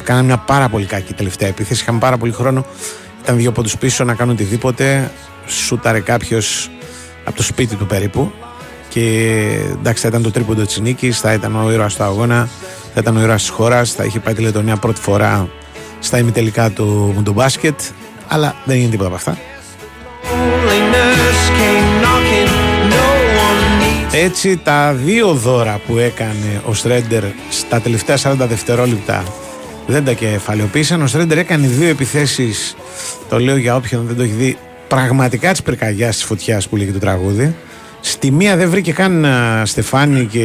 κάνανε 0.04 0.26
μια 0.26 0.36
πάρα 0.36 0.68
πολύ 0.68 0.86
κακή 0.86 1.14
τελευταία 1.14 1.48
επίθεση. 1.48 1.82
Είχαν 1.82 1.98
πάρα 1.98 2.16
πολύ 2.16 2.32
χρόνο. 2.32 2.64
Ήταν 3.22 3.36
δύο 3.36 3.52
πόντους 3.52 3.76
πίσω 3.76 4.04
να 4.04 4.14
κάνουν 4.14 4.34
οτιδήποτε. 4.34 5.10
Σούταρε 5.46 6.00
κάποιος 6.00 6.70
από 7.24 7.36
το 7.36 7.42
σπίτι 7.42 7.76
του 7.76 7.86
περίπου. 7.86 8.32
και 8.88 9.00
εντάξει 9.78 10.02
θα 10.02 10.08
ήταν 10.08 10.22
το 10.22 10.30
τρίποντο 10.30 10.62
της 10.62 10.78
νίκης, 10.78 11.20
θα 11.20 11.32
ήταν 11.32 11.64
ο 11.64 11.72
ήρωας 11.72 11.94
του 11.94 12.02
αγώνα, 12.02 12.48
θα 12.94 13.00
ήταν 13.00 13.16
ο 13.16 13.20
ήρωας 13.20 13.40
της 13.40 13.50
χώρας, 13.50 13.92
θα 13.92 14.04
είχε 14.04 14.18
πάει 14.18 14.34
τη 14.34 14.42
Λετωνία 14.42 14.76
πρώτη 14.76 15.00
φορά 15.00 15.48
στα 15.98 16.18
ημιτελικά 16.18 16.70
του 16.70 17.12
Μουντομπάσκετ, 17.14 17.80
αλλά 18.28 18.54
δεν 18.64 18.76
έγινε 18.76 18.90
τίποτα 18.90 19.08
από 19.08 19.16
αυτά. 19.16 19.38
Έτσι 24.14 24.56
τα 24.56 24.92
δύο 24.92 25.32
δώρα 25.32 25.80
που 25.86 25.98
έκανε 25.98 26.62
ο 26.64 26.74
Στρέντερ 26.74 27.22
στα 27.50 27.80
τελευταία 27.80 28.16
40 28.22 28.34
δευτερόλεπτα 28.48 29.24
δεν 29.86 30.04
τα 30.04 30.12
κεφαλαιοποίησαν. 30.12 31.02
Ο 31.02 31.06
Στρέντερ 31.06 31.38
έκανε 31.38 31.66
δύο 31.66 31.88
επιθέσεις, 31.88 32.76
το 33.28 33.38
λέω 33.38 33.56
για 33.56 33.76
όποιον 33.76 34.06
δεν 34.06 34.16
το 34.16 34.22
έχει 34.22 34.32
δει, 34.32 34.56
πραγματικά 34.88 35.50
της 35.50 35.62
πυρκαγιάς 35.62 36.14
της 36.14 36.24
φωτιάς 36.24 36.68
που 36.68 36.76
λέγει 36.76 36.92
το 36.92 36.98
τραγούδι. 36.98 37.54
Στη 38.00 38.30
μία 38.30 38.56
δεν 38.56 38.70
βρήκε 38.70 38.92
καν 38.92 39.26
Στεφάνη 39.64 40.24
και 40.24 40.40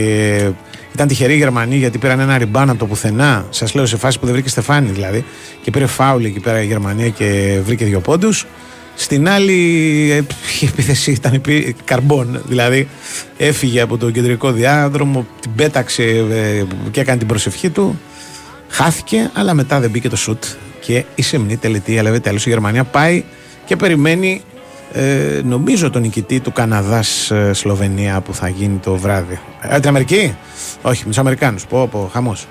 ήταν 0.93 1.07
τυχερή 1.07 1.33
η 1.33 1.37
Γερμανοί 1.37 1.75
γιατί 1.75 1.97
πήραν 1.97 2.19
ένα 2.19 2.37
ριμπάν 2.37 2.69
από 2.69 2.79
το 2.79 2.85
πουθενά. 2.85 3.45
Σας 3.49 3.73
λέω 3.73 3.85
σε 3.85 3.97
φάση 3.97 4.19
που 4.19 4.25
δεν 4.25 4.33
βρήκε 4.33 4.49
Στεφάνη 4.49 4.89
δηλαδή. 4.89 5.25
Και 5.61 5.71
πήρε 5.71 5.85
φάουλ 5.85 6.23
εκεί 6.23 6.39
πέρα 6.39 6.61
η 6.61 6.65
Γερμανία 6.65 7.09
και 7.09 7.59
βρήκε 7.65 7.85
δύο 7.85 7.99
πόντους. 7.99 8.45
Στην 8.99 9.29
άλλη 9.29 9.53
η 10.61 10.65
επίθεση 10.65 11.11
ήταν 11.11 11.41
καρμπών, 11.83 12.41
δηλαδή 12.47 12.87
έφυγε 13.37 13.81
από 13.81 13.97
το 13.97 14.11
κεντρικό 14.11 14.51
διάδρομο, 14.51 15.27
την 15.39 15.51
πέταξε 15.55 16.03
ε, 16.03 16.63
και 16.91 16.99
έκανε 16.99 17.17
την 17.17 17.27
προσευχή 17.27 17.69
του. 17.69 17.99
Χάθηκε, 18.69 19.31
αλλά 19.33 19.53
μετά 19.53 19.79
δεν 19.79 19.89
μπήκε 19.89 20.09
το 20.09 20.15
σουτ 20.15 20.43
και 20.79 21.05
η 21.15 21.21
σεμνή 21.21 21.57
τελετή, 21.57 21.99
αλλά 21.99 22.19
τέλος 22.19 22.45
η 22.45 22.49
Γερμανία 22.49 22.83
πάει 22.83 23.23
και 23.65 23.75
περιμένει 23.75 24.41
ε, 24.93 25.41
νομίζω 25.43 25.89
τον 25.89 26.01
νικητή 26.01 26.39
του 26.39 26.51
Καναδάς 26.51 27.31
ε, 27.31 27.53
Σλοβενία 27.53 28.21
που 28.21 28.33
θα 28.33 28.49
γίνει 28.49 28.77
το 28.77 28.95
βράδυ. 28.95 29.39
Ε, 29.61 29.79
την 29.79 29.89
Αμερική; 29.89 30.35
Όχι, 30.81 31.01
με 31.01 31.09
τους 31.09 31.17
Αμερικάνους. 31.17 31.65
Πω, 31.65 31.87
πω, 31.87 32.09
χαμός. 32.13 32.47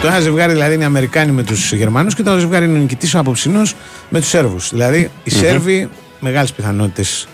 Το 0.00 0.06
ένα 0.06 0.20
ζευγάρι 0.20 0.52
δηλαδή 0.52 0.74
είναι 0.74 0.82
οι 0.82 0.86
Αμερικάνοι 0.86 1.32
με 1.32 1.42
τους 1.42 1.72
Γερμανούς 1.72 2.14
και 2.14 2.22
το 2.22 2.30
άλλο 2.30 2.40
ζευγάρι 2.40 2.64
είναι 2.64 2.78
ο 2.78 2.80
νικητής 2.80 3.14
ο 3.14 3.18
απόψινο 3.18 3.62
με 4.08 4.20
τους 4.20 4.28
Σέρβους. 4.28 4.70
Δηλαδή 4.70 5.10
οι 5.24 5.30
Σέρβοι 5.30 5.88
μεγάλες 6.20 6.52
πιθανότητες 6.52 7.28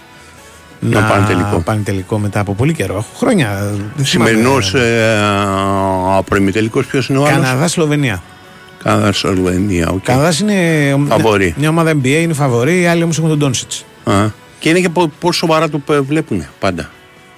να, 0.81 1.01
να 1.01 1.07
πάνε, 1.07 1.27
τελικό. 1.27 1.63
πάνε 1.65 1.81
τελικό 1.83 2.19
μετά 2.19 2.41
από 2.41 2.55
πολύ 2.55 2.73
καιρό. 2.73 3.05
Χρόνια. 3.17 3.75
Σημερινός 4.03 4.75
ε, 4.75 5.19
προημιτελικό 6.25 6.83
ποιος 6.83 7.09
είναι 7.09 7.19
ο 7.19 7.25
άλλος; 7.25 7.45
Καναδά 7.45 7.69
Σλοβενία. 7.69 8.23
Καναδά 8.83 9.13
Σλοβενία. 9.13 9.93
Okay. 9.93 10.01
Καναδάς 10.03 10.41
είναι 10.41 10.55
φαβορή. 11.09 11.55
μια 11.59 11.69
ομάδα 11.69 11.93
NBA, 11.93 12.07
είναι 12.07 12.33
φαβορή, 12.33 12.81
οι 12.81 12.87
άλλοι 12.87 13.03
όμως 13.03 13.19
έχουν 13.19 13.29
τον 13.29 13.39
Ντόνσιτ. 13.39 13.73
Και 14.59 14.69
είναι 14.69 14.81
και 14.81 14.89
πόσο 14.89 15.39
σοβαρά 15.39 15.69
το 15.69 15.81
βλέπουν 16.03 16.47
πάντα. 16.59 16.91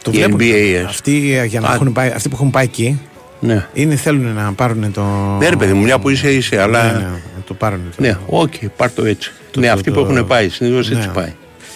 Το 0.02 0.10
βλέπουν. 0.10 0.40
NBA, 0.40 0.84
αυτοί, 0.86 1.34
ε, 1.34 1.44
για 1.44 1.60
να 1.60 1.72
έχουν 1.74 1.92
πάει, 1.92 2.08
αυτοί 2.08 2.28
που 2.28 2.34
έχουν 2.34 2.50
πάει 2.50 2.64
εκεί 2.64 3.00
ναι. 3.40 3.66
είναι, 3.72 3.96
θέλουν 3.96 4.32
να 4.34 4.52
πάρουν 4.52 4.92
το. 4.92 5.02
Ναι, 5.38 5.48
ρε 5.48 5.56
παιδί 5.56 5.72
μου, 5.72 5.82
μια 5.82 5.98
που 5.98 6.08
είσαι, 6.08 6.30
είσαι, 6.30 6.60
αλλά. 6.60 6.84
Ναι, 6.84 6.98
ναι, 6.98 7.06
το 7.46 7.54
πάρουν. 7.54 7.80
Το... 7.96 8.02
Ναι, 8.02 8.16
OK, 8.26 8.52
okay, 8.60 8.66
πάρ 8.76 8.90
το 8.90 9.04
έτσι. 9.04 9.32
Το, 9.50 9.60
ναι, 9.60 9.66
το, 9.66 9.72
αυτοί 9.72 9.90
το, 9.90 10.04
που 10.04 10.10
έχουν 10.10 10.26
πάει, 10.26 10.48
συνήθως 10.48 10.90
έτσι 10.90 11.06
ναι. 11.06 11.12
πάει. 11.12 11.32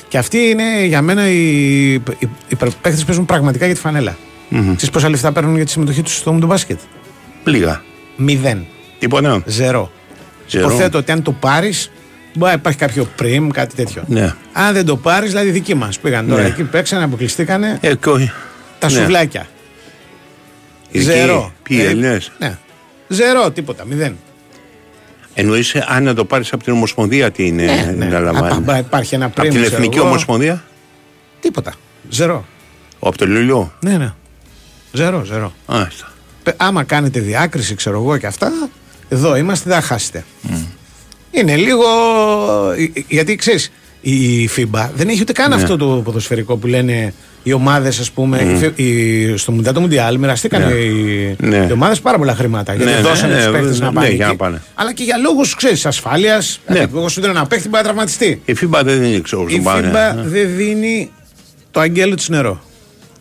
Και 0.09 0.18
αυτοί 0.18 0.39
είναι 0.39 0.84
για 0.84 1.02
μένα 1.02 1.28
οι, 1.28 1.93
οι, 1.94 2.02
οι 2.48 2.56
παίχτες 2.56 3.01
που 3.01 3.06
παίζουν 3.06 3.26
πραγματικά 3.26 3.66
για 3.66 3.74
τη 3.74 3.80
φανέλα. 3.80 4.16
Mm-hmm. 4.51 4.72
Ξέρεις 4.76 4.90
πόσα 4.90 5.09
λεφτά 5.09 5.32
παίρνουν 5.32 5.56
για 5.56 5.64
τη 5.64 5.70
συμμετοχή 5.70 6.02
τους 6.02 6.16
στο 6.16 6.32
μπάσκετ. 6.32 6.78
Λίγα. 7.44 7.82
Μηδέν. 8.16 8.66
Τίποτα. 8.98 9.43
Ζερό. 9.47 9.90
Υποθέτω 10.51 10.98
ότι 10.98 11.12
αν 11.12 11.22
το 11.22 11.32
πάρεις, 11.32 11.90
μπορεί 12.34 12.51
να 12.51 12.56
υπάρχει 12.59 12.78
κάποιο 12.78 13.09
πριμ, 13.16 13.48
κάτι 13.48 13.74
τέτοιο. 13.74 14.02
Ναι. 14.06 14.34
Αν 14.52 14.74
δεν 14.74 14.84
το 14.84 14.97
πάρεις, 14.97 15.30
δηλαδή 15.30 15.51
δικοί 15.51 15.74
μας 15.74 15.98
πήγαν 15.98 16.28
τώρα 16.28 16.43
ναι. 16.43 16.48
εκεί, 16.48 16.62
παίξανε, 16.62 17.05
αποκλειστήκανε. 17.05 17.78
Ε, 17.80 17.94
τα 18.78 18.90
ναι. 18.90 18.98
σουβλάκια. 18.98 19.47
Ζερό. 20.93 21.52
Ποιοι 21.62 21.78
ε, 21.89 22.19
Ναι. 22.39 22.59
Ζερό, 23.09 23.51
τίποτα, 23.51 23.85
μηδέν. 23.85 24.16
Εννοείς 25.35 25.74
αν 25.74 26.02
να 26.02 26.14
το 26.14 26.24
πάρεις 26.24 26.52
από 26.52 26.64
την 26.64 26.73
Ομοσπονδία, 26.73 27.31
τι 27.31 27.47
είναι 27.47 27.64
ναι, 27.64 27.94
ναι. 27.97 28.06
να 28.06 28.19
λαμβάνεις; 28.20 28.78
Υπάρχει 28.78 29.14
ένα 29.14 29.28
πριμ. 29.28 29.47
Από 29.47 29.55
την 29.55 29.64
Εθνική 29.64 29.97
εγώ. 29.97 30.06
Ομοσπονδία; 30.06 30.64
Τίποτα. 31.40 31.74
Ζερό. 32.09 32.47
Από 33.01 33.16
το 33.16 33.27
Λουλιό; 33.27 33.73
Ναι, 33.81 33.97
ναι. 33.97 34.12
Ζερό, 34.93 35.24
ζερό. 35.24 35.52
Άστα. 35.66 36.12
Άμα 36.56 36.85
κάνετε 36.85 37.20
διάκριση, 37.20 37.74
ξέρω 37.74 37.97
εγώ 37.97 38.16
και 38.16 38.27
αυτά, 38.27 38.52
εδώ 39.09 39.36
είμαστε, 39.36 39.70
δεν 39.70 39.81
θα 39.81 39.86
χάσετε. 39.86 40.24
Mm. 40.48 40.66
Είναι 41.31 41.56
λίγο. 41.56 41.85
Γιατί 43.09 43.36
ξέρεις, 43.36 43.73
η 44.01 44.48
FIBA 44.56 44.89
δεν 44.94 45.09
έχει 45.09 45.20
ούτε 45.20 45.32
καν 45.32 45.48
ναι. 45.48 45.55
αυτό 45.55 45.77
το 45.77 45.86
ποδοσφαιρικό 45.86 46.56
που 46.56 46.66
λένε 46.66 47.14
οι 47.43 47.52
ομάδες, 47.52 47.98
ας 47.98 48.10
πούμε. 48.10 48.60
Mm. 48.60 48.78
Οι, 48.78 49.36
στο 49.36 49.52
Μουντιάλ, 49.52 49.74
το 49.74 49.81
Μουντιάλ 49.81 50.19
μοιραστήκαν 50.19 50.62
ναι. 50.62 50.74
οι, 50.74 51.36
ναι. 51.40 51.66
οι 51.69 51.73
ομάδες 51.73 52.01
πάρα 52.01 52.19
πολλά 52.19 52.35
χρήματα. 52.35 52.74
Γιατί 52.74 52.93
ναι, 52.93 53.01
δώσανε 53.01 53.35
ναι, 53.35 53.44
του 53.44 53.52
παίχτε 53.52 53.85
να 53.85 53.93
πάνε, 53.93 54.09
να 54.09 54.36
πάνε. 54.36 54.62
Αλλά 54.74 54.93
και 54.93 55.02
για 55.02 55.16
λόγους 55.16 55.56
ασφάλειας. 55.85 56.60
Ναι. 56.66 56.78
Εγώ 56.78 57.09
σου 57.09 57.20
δίνω 57.20 57.32
ένα 57.32 57.47
παίχτη 57.47 57.69
που 57.69 57.77
να 57.77 57.82
τραυματιστεί. 57.82 58.43
Η 58.44 58.56
FIBA 58.60 58.81
δεν 58.85 59.01
δίνει, 59.01 59.20
ξέρω 59.20 59.47
Η 59.48 59.62
FIBA 59.66 60.14
δεν 60.24 60.56
δίνει 60.56 61.10
το 61.70 61.81
αγγέλο 61.81 62.14
της 62.14 62.28
νερό. 62.28 62.62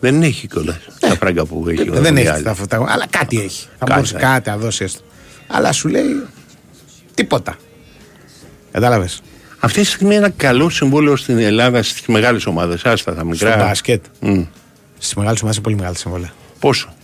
Δεν 0.00 0.22
έχει 0.22 0.46
κιόλας 0.46 0.76
τα 1.00 1.16
φράγκα 1.16 1.44
που 1.44 1.64
έχει. 1.68 1.90
Δεν 1.90 2.16
έχει 2.16 2.42
τα 2.42 2.54
φωτά, 2.54 2.84
αλλά 2.88 3.06
κάτι 3.10 3.40
έχει. 3.40 3.66
Θα 3.78 3.86
μπορούσε 3.88 4.16
κάτι 4.16 4.50
να 4.50 4.56
δώσεις 4.56 4.80
έστω. 4.80 5.00
Αλλά 5.46 5.72
σου 5.72 5.88
λέει 5.88 6.04
τίποτα. 7.14 7.56
Κατάλαβες. 8.72 9.22
Αυτή 9.64 9.80
τη 9.80 9.86
στιγμή 9.86 10.14
ένα 10.14 10.28
καλό 10.28 10.68
συμβόλαιο 10.68 11.16
στην 11.16 11.38
Ελλάδα 11.38 11.82
στις 11.82 12.06
μεγάλες 12.06 12.46
ομάδες. 12.46 12.84
Άστα 12.84 13.14
τα 13.14 13.24
μικρά. 13.24 13.50
Στο 13.50 13.58
μπάσκετ. 13.58 14.04
Mm. 14.22 14.46
Στις 14.98 15.14
μεγάλες 15.14 15.40
ομάδες 15.40 15.56
είναι 15.56 15.64
πολύ 15.64 15.76
μεγάλη 15.76 15.96
συμβόλαια. 15.96 16.32
Πόσο; 16.58 16.94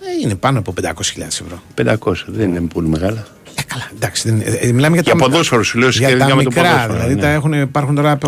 Ε, 0.00 0.24
είναι 0.24 0.34
πάνω 0.34 0.58
από 0.58 0.74
500.000 0.82 0.90
ευρώ. 1.18 1.62
500, 1.98 2.12
δεν 2.26 2.48
είναι 2.48 2.60
πολύ 2.60 2.88
μεγάλα. 2.88 3.26
Ε, 3.54 3.62
καλά, 3.62 3.90
εντάξει. 3.94 4.30
Δεν, 4.30 4.40
ε, 4.40 4.72
μιλάμε 4.72 4.94
για, 4.94 5.02
για 5.04 5.12
τα 5.12 5.18
ποδόσφαιρο, 5.18 5.62
σου 5.62 5.78
λέω 5.78 5.88
για 5.88 6.18
τα 6.18 6.34
μικρά. 6.34 6.88
δηλαδή 6.88 7.14
ναι. 7.14 7.20
τα 7.20 7.28
έχουν, 7.28 7.52
υπάρχουν 7.52 7.94
τώρα 7.94 8.18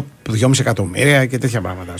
2,5 0.41 0.59
εκατομμύρια 0.61 1.27
και 1.27 1.39
τέτοια 1.39 1.61
πράγματα. 1.61 1.95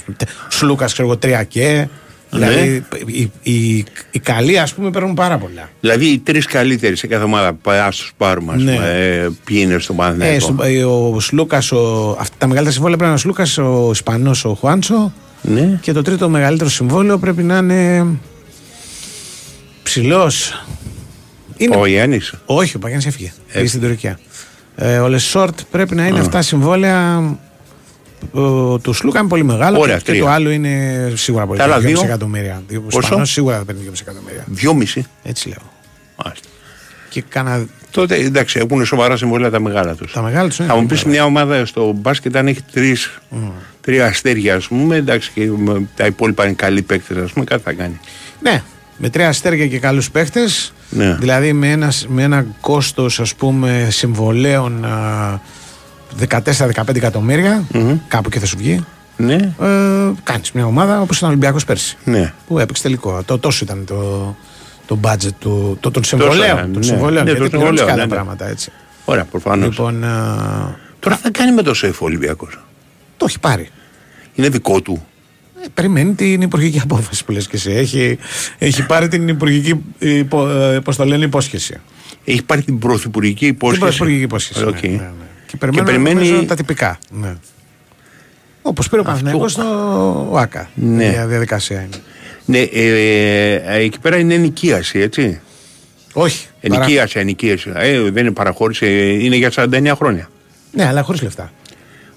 Σλούκας, 0.49 0.93
ξέρω 0.93 1.09
εγώ, 1.09 1.41
3 1.43 1.45
και. 1.49 1.89
Δηλαδή 2.31 2.85
ναι. 2.95 2.99
οι, 3.13 3.33
οι, 3.43 3.85
οι, 4.11 4.19
καλοί 4.19 4.59
ας 4.59 4.75
πούμε 4.75 4.91
παίρνουν 4.91 5.15
πάρα 5.15 5.39
πολλά. 5.39 5.71
Δηλαδή 5.81 6.07
οι 6.07 6.19
τρεις 6.19 6.47
καλύτεροι 6.47 6.97
σε 6.97 7.07
κάθε 7.07 7.25
ομάδα 7.25 7.57
ας 7.65 7.97
τους 7.97 8.13
πάρουμε, 8.17 8.57
ναι. 8.57 8.75
ε, 8.75 9.29
ποιοι 9.45 9.59
είναι 9.61 9.79
στο 9.79 9.93
Παναθηναϊκό; 9.93 10.57
Ε, 10.63 10.85
ο 10.85 11.21
Σλούκας, 11.21 11.73
τα 12.39 12.47
μεγαλύτερα 12.47 12.71
συμβόλαια 12.71 12.97
πρέπει 12.97 13.01
να 13.01 13.07
είναι 13.07 13.15
ο 13.15 13.17
Σλούκας, 13.17 13.59
ο 13.59 13.89
Ισπανός, 13.93 14.45
ο 14.45 14.55
Χουάντσο. 14.55 15.13
Ναι. 15.43 15.79
Και 15.81 15.93
το 15.93 16.03
τρίτο 16.03 16.29
μεγαλύτερο 16.29 16.71
συμβόλαιο 16.71 17.19
πρέπει 17.19 17.43
να 17.43 17.57
είναι 17.57 18.07
ψηλός. 19.83 20.65
Ο 21.79 21.87
Γιάννης. 21.87 22.35
Όχι, 22.45 22.77
ο 22.77 22.79
Παπαγιάννης 22.79 23.07
έφυγε. 23.07 23.33
Ε. 23.53 23.67
στην 23.67 23.81
Τουρκία. 23.81 24.19
Ε, 24.77 24.99
ο 24.99 25.09
Λεσόρτ 25.09 25.61
πρέπει 25.71 25.95
να 25.95 26.07
είναι 26.07 26.19
Α. 26.19 26.21
αυτά 26.21 26.43
συμβόλαια 26.43 27.23
του 28.83 28.93
Σλούκα 28.93 29.19
είναι 29.19 29.29
πολύ 29.29 29.45
μεγάλο 29.45 29.79
Ωραία, 29.79 29.99
και, 29.99 30.19
το 30.19 30.29
άλλο 30.29 30.51
είναι 30.51 31.13
σίγουρα 31.15 31.47
πολύ 31.47 31.59
μεγάλο. 31.59 32.01
2,5 32.01 32.05
εκατομμύρια. 32.05 32.63
Πόσο; 32.91 33.25
σίγουρα 33.25 33.57
θα 33.57 33.65
παίρνει 33.65 33.81
2,5 33.87 33.93
εκατομμύρια. 34.01 34.45
2,5. 34.97 35.03
Έτσι 35.23 35.49
λέω. 35.49 35.73
Μάλιστα. 36.25 36.49
Και 37.09 37.23
κάνα... 37.29 37.67
Τότε 37.91 38.15
εντάξει, 38.15 38.59
έχουν 38.59 38.85
σοβαρά 38.85 39.17
συμβόλαια 39.17 39.51
τα 39.51 39.61
μεγάλα 39.61 39.95
τους. 39.95 40.13
Τα 40.13 40.23
μεγάλα 40.23 40.49
τους 40.49 40.57
Θα 40.57 40.77
μου 40.77 40.87
πεις 40.87 41.05
μια 41.05 41.25
ομάδα 41.25 41.67
στο 41.67 41.93
μπάσκετ 41.93 42.37
αν 42.37 42.47
έχει 42.47 42.63
τρεις, 42.73 43.21
mm. 43.33 43.37
τρία 43.81 44.07
αστέρια, 44.07 44.55
ας 44.55 44.67
πούμε, 44.67 44.97
εντάξει, 44.97 45.31
και 45.35 45.51
τα 45.97 46.07
υπόλοιπα 46.07 46.45
είναι 46.45 46.55
καλοί 46.55 46.83
παίκτες, 46.83 47.17
ας 47.17 47.33
πούμε, 47.33 47.45
κάτι 47.45 47.63
θα 47.63 47.73
κάνει. 47.73 48.01
Ναι, 48.41 48.63
με 48.97 49.09
τρία 49.09 49.29
αστέρια 49.29 49.67
και 49.67 49.79
καλούς 49.79 50.11
παίκτες. 50.11 50.73
Ναι. 50.91 51.15
Δηλαδή 51.15 51.53
με 51.53 51.71
ένα, 51.71 51.93
με 52.09 52.23
ένα 52.23 52.47
κόστος 52.61 53.21
ας 53.21 53.35
πούμε 53.35 53.89
συμβολέων 53.91 54.85
14-15 56.29 56.95
εκατομμύρια, 56.95 57.65
mm-hmm. 57.73 57.99
κάπου 58.09 58.29
και 58.29 58.39
θα 58.39 58.47
σου 58.47 58.57
βγει. 58.59 58.85
Ναι. 59.17 59.35
Ε, 59.35 60.13
Κάνεις 60.23 60.53
μια 60.53 60.67
ομάδα 60.67 61.01
όπως 61.01 61.17
ήταν 61.17 61.29
ο 61.29 61.33
Ολυμπιακός 61.33 61.65
πέρσι. 61.65 61.97
Ναι. 62.05 62.33
Που 62.47 62.59
έπαιξε 62.59 62.83
τελικό. 62.83 63.23
Το, 63.25 63.39
τόσο 63.39 63.65
ήταν 63.65 63.85
το, 63.85 64.37
το 64.87 64.99
budget 65.03 65.33
του, 65.39 65.77
το, 65.81 65.91
των 65.91 66.05
συμβολέων. 66.05 66.73
Των 66.73 66.83
συμβολέων. 66.83 67.25
Ναι, 67.25 67.31
γιατί 67.31 67.49
πληρώνει 67.49 67.81
άλλα 67.81 67.95
ναι, 67.95 68.03
ναι. 68.03 68.09
πράγματα 68.09 68.49
έτσι. 68.49 68.73
Ωραία, 69.05 69.25
προφανώς. 69.25 69.69
Λοιπόν, 69.69 70.05
Τώρα 71.01 71.17
θα 71.17 71.31
κάνει 71.31 71.53
με 71.53 71.63
το 71.63 71.75
ΣΕΦ 71.75 72.03
ο 72.03 72.05
Ολυμπιακός. 72.05 72.59
Το 73.17 73.25
έχει 73.29 73.39
πάρει. 73.39 73.69
Είναι 74.35 74.49
δικό 74.49 74.81
του. 74.81 75.07
Ε, 75.63 75.67
περιμένει 75.75 76.15
την 76.15 76.41
υπουργική 76.41 76.81
απόφαση 76.81 77.25
που 77.25 77.33
λες 77.33 77.47
και 77.47 77.57
εσύ. 77.57 77.71
Έχει, 77.71 78.19
έχει 78.59 78.87
πάρει 78.87 79.09
την 79.09 79.29
υπουργική 79.29 79.85
υπο, 79.99 80.49
ε, 80.49 80.81
πώς 80.81 80.97
το 80.97 81.05
λένε, 81.05 81.25
υπόσχεση. 81.25 81.81
Έχει 82.25 82.43
πάρει 82.43 82.63
την 82.63 82.79
πρωθυπουργική 82.79 83.47
υπόσχεση. 83.47 83.81
Την 83.81 83.89
πρωθυπουργική 83.89 84.23
υπόσχεση. 84.23 84.65
Okay. 84.67 84.83
Ναι, 84.83 84.89
ναι, 84.89 84.97
ναι. 84.97 85.29
Και 85.51 85.57
περιμένει, 85.57 85.87
και 85.87 85.93
περιμένει... 86.15 86.47
τα 86.47 86.55
τυπικά. 86.55 86.99
Ναι. 87.11 87.35
Όπως 88.63 88.89
πήρε 88.89 89.01
ο 89.01 89.05
Παναθυναϊκό 89.05 89.49
στο 89.49 90.29
ΟΑΚΑ. 90.31 90.71
Ναι. 90.75 91.05
Η 91.07 91.25
διαδικασία 91.29 91.81
είναι. 91.81 91.97
Ναι, 92.45 92.59
ε, 92.59 92.69
ε, 92.73 93.55
ε, 93.55 93.79
εκεί 93.83 93.99
πέρα 94.01 94.17
είναι 94.17 94.35
ενοικίαση, 94.35 94.99
έτσι. 94.99 95.41
Όχι. 96.13 96.47
Ενοικίαση, 96.61 97.13
παρα... 97.13 97.21
ενοικίαση. 97.21 97.71
Ε, 97.75 98.01
δεν 98.01 98.25
είναι 98.25 98.31
παραχώρηση, 98.35 99.19
είναι 99.23 99.37
για 99.37 99.51
49 99.55 99.93
χρόνια. 99.97 100.31
Ναι, 100.73 100.87
αλλά 100.87 101.03
χωρίς 101.03 101.23
λεφτά. 101.23 101.53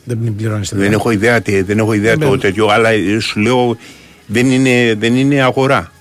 Δεν 0.04 0.36
πληρώνεις 0.38 0.70
Δεν 0.76 0.92
έχω 0.92 1.12
ιδέα, 1.12 1.42
τι- 1.42 1.62
δεν 1.62 1.78
έχω 1.78 1.94
ιδέα 1.94 2.18
το 2.18 2.30
Δεν- 2.30 2.40
τέτοιο, 2.40 2.68
αλλά 2.68 2.90
ε, 2.90 3.20
σου 3.20 3.40
λέω 3.40 3.78
δεν 4.26 4.52
είναι, 4.52 4.96
δεν 5.00 5.16
είναι 5.16 5.42
αγορά. 5.42 5.92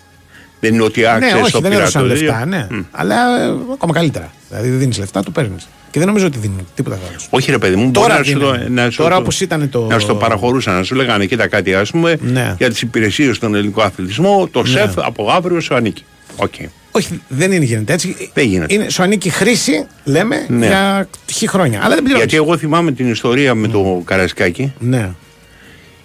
Δεν 0.65 0.75
είναι 0.75 0.83
ότι 0.83 1.07
άξιζε 1.07 1.35
Ναι, 1.35 1.41
όχι, 1.41 1.53
το 1.53 1.61
δεν 1.61 1.71
πήρα 1.71 1.83
έδωσαν 1.83 2.03
το 2.03 2.09
λεφτά, 2.09 2.47
ναι. 2.47 2.67
Αλλά 2.91 3.15
ε, 3.43 3.55
ακόμα 3.73 3.93
καλύτερα. 3.93 4.31
Δηλαδή 4.49 4.69
δεν 4.69 4.79
δίνεις 4.79 4.99
λεφτά, 4.99 5.23
το 5.23 5.31
παίρνεις. 5.31 5.69
Και 5.91 5.99
δεν 5.99 6.09
νομίζω 6.09 6.27
ότι 6.27 6.39
δίνει 6.39 6.67
τίποτα 6.75 6.97
θα 6.97 7.03
δώσουν. 7.13 7.29
Όχι 7.31 7.51
ρε 7.51 7.59
παιδί 7.59 7.77
μου, 7.77 7.91
Τώρα 7.91 8.07
μπορεί 8.07 8.19
να 8.19 8.25
σου 8.25 8.39
το, 8.39 8.53
δίνανε. 8.53 8.83
να 8.83 8.91
σου 8.91 8.97
Τώρα 9.03 9.15
το- 9.15 9.21
όπως 9.21 9.41
ήταν 9.41 9.69
το- 9.71 9.87
Να 9.91 9.99
σου 9.99 10.07
το 10.07 10.15
παραχωρούσαν, 10.15 10.75
να 10.75 10.83
σου 10.83 10.95
λέγανε 10.95 11.27
κοίτα 11.27 11.47
κάτι 11.49 11.75
ας 11.75 11.91
πούμε 11.91 12.17
Ναι. 12.21 12.55
για 12.59 12.69
τις 12.71 12.83
υπηρεσίες 12.83 13.37
στον 13.37 13.55
ελληνικό 13.55 13.83
αθλητισμό, 13.83 14.49
το 14.51 14.63
Ναι. 14.63 14.69
ΣΕΦ 14.69 14.99
από 14.99 15.31
αύριο 15.31 15.61
σου 15.61 15.75
ανήκει. 15.75 16.05
Οκ. 16.37 16.55
Όχι, 16.91 17.21
δεν 17.29 17.53
είναι 17.53 17.65
γίνεται 17.65 17.93
έτσι. 17.93 18.31
Δεν 18.35 18.47
γίνεται. 18.47 18.75
Είναι, 18.75 18.89
σου 18.89 19.03
ανήκει 19.03 19.31
χρήση, 19.31 19.87
λέμε, 20.05 20.45
Ναι. 20.49 20.67
για 20.67 21.09
χι 21.33 21.49
χρόνια. 21.49 21.79
Αλλά 21.83 21.95
δεν 21.95 22.05
πληρώνεις. 22.05 22.31
Γιατί 22.31 22.45
εγώ 22.47 22.57
θυμάμαι 22.57 22.93
την 22.93 23.11
ιστορία 23.11 23.55
με 23.55 23.69
το 23.69 24.03
Καραϊσκάκη, 24.05 24.73
Ναι. 24.79 25.11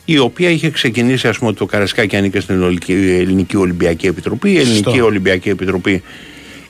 Η 0.10 0.18
οποία 0.18 0.50
είχε 0.50 0.70
ξεκινήσει, 0.70 1.28
ας 1.28 1.38
πούμε, 1.38 1.54
το 1.54 1.66
Καραϊσκάκη 1.66 2.16
ανήκε 2.16 2.40
στην 2.40 2.56
Ελληνική- 2.62 2.92
Ελληνική 3.20 3.58
Ολυμπιακή 3.58 4.08
Επιτροπή. 4.08 4.52
Η 4.52 4.58
Ελληνική 4.58 4.84
Σωστό. 4.84 5.06
Ολυμπιακή 5.06 5.50
Επιτροπή 5.50 6.04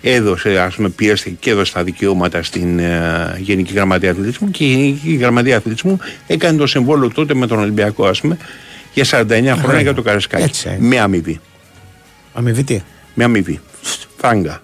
έδωσε, 0.01 0.59
ας 0.59 0.75
πούμε, 0.75 0.89
πιέστηκε 0.89 1.35
και 1.39 1.49
έδωσε 1.49 1.73
τα 1.73 1.83
δικαιώματα 1.83 2.43
στην 2.43 2.79
ε, 2.79 3.35
Γενική 3.39 3.73
Γραμματεία 3.73 4.11
Αθλητισμού 4.11 4.51
και 4.51 4.63
η 4.63 4.67
Γενική 4.67 5.13
Γραμματεία 5.15 5.57
Αθλητισμού 5.57 5.99
έκανε 6.27 6.57
το 6.57 6.67
συμβόλαιο 6.67 7.09
τότε 7.09 7.33
με 7.33 7.47
τον 7.47 7.59
Ολυμπιακό, 7.59 8.05
ας 8.05 8.21
πούμε, 8.21 8.37
για 8.93 9.05
49 9.05 9.55
χρόνια 9.57 9.81
για 9.81 9.93
το 9.93 10.01
Καρασκάκι. 10.01 10.43
Έτσι, 10.43 10.69
ε. 10.69 10.77
Με 10.79 10.99
αμοιβή. 10.99 11.39
Αμοιβή 12.33 12.63
τι; 12.63 12.81
Με 13.13 13.23
αμοιβή. 13.23 13.59
Φράγκα. 14.17 14.61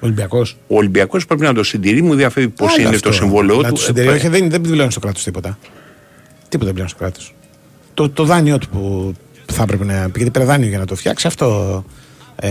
Ολυμπιακός. 0.00 0.56
Ο 0.66 0.76
Ολυμπιακός 0.76 1.26
πρέπει 1.26 1.42
να 1.42 1.54
το 1.54 1.62
συντηρεί, 1.62 2.02
μου 2.02 2.14
διαφεύγει 2.14 2.48
πώς 2.48 2.76
είναι 2.76 2.98
το 2.98 3.12
συμβόλαιό 3.12 3.60
Να 3.60 3.68
του. 3.68 3.74
του 3.74 3.80
συντηρεί. 3.80 4.06
Ε, 4.08 4.10
Όχι, 4.10 4.28
δεν, 4.28 4.50
δεν 4.50 4.60
πληρώνει 4.60 4.90
στο 4.90 5.00
κράτος 5.00 5.22
τίποτα. 5.24 5.58
Τίποτα 6.48 6.64
δεν 6.64 6.72
πληρώνει 6.72 6.88
στο 6.88 6.98
κράτος. 6.98 7.34
Το, 8.00 8.08
το 8.10 8.24
δάνειό 8.24 8.58
του 8.58 8.68
που 8.68 9.14
θα 9.52 9.62
έπρεπε 9.62 9.84
να. 9.84 10.10
Γιατί 10.14 10.30
πήρε 10.30 10.44
δάνειο 10.44 10.68
για 10.68 10.78
να 10.78 10.84
το 10.84 10.94
φτιάξει, 10.94 11.26
αυτό 11.26 11.84
ε, 12.36 12.48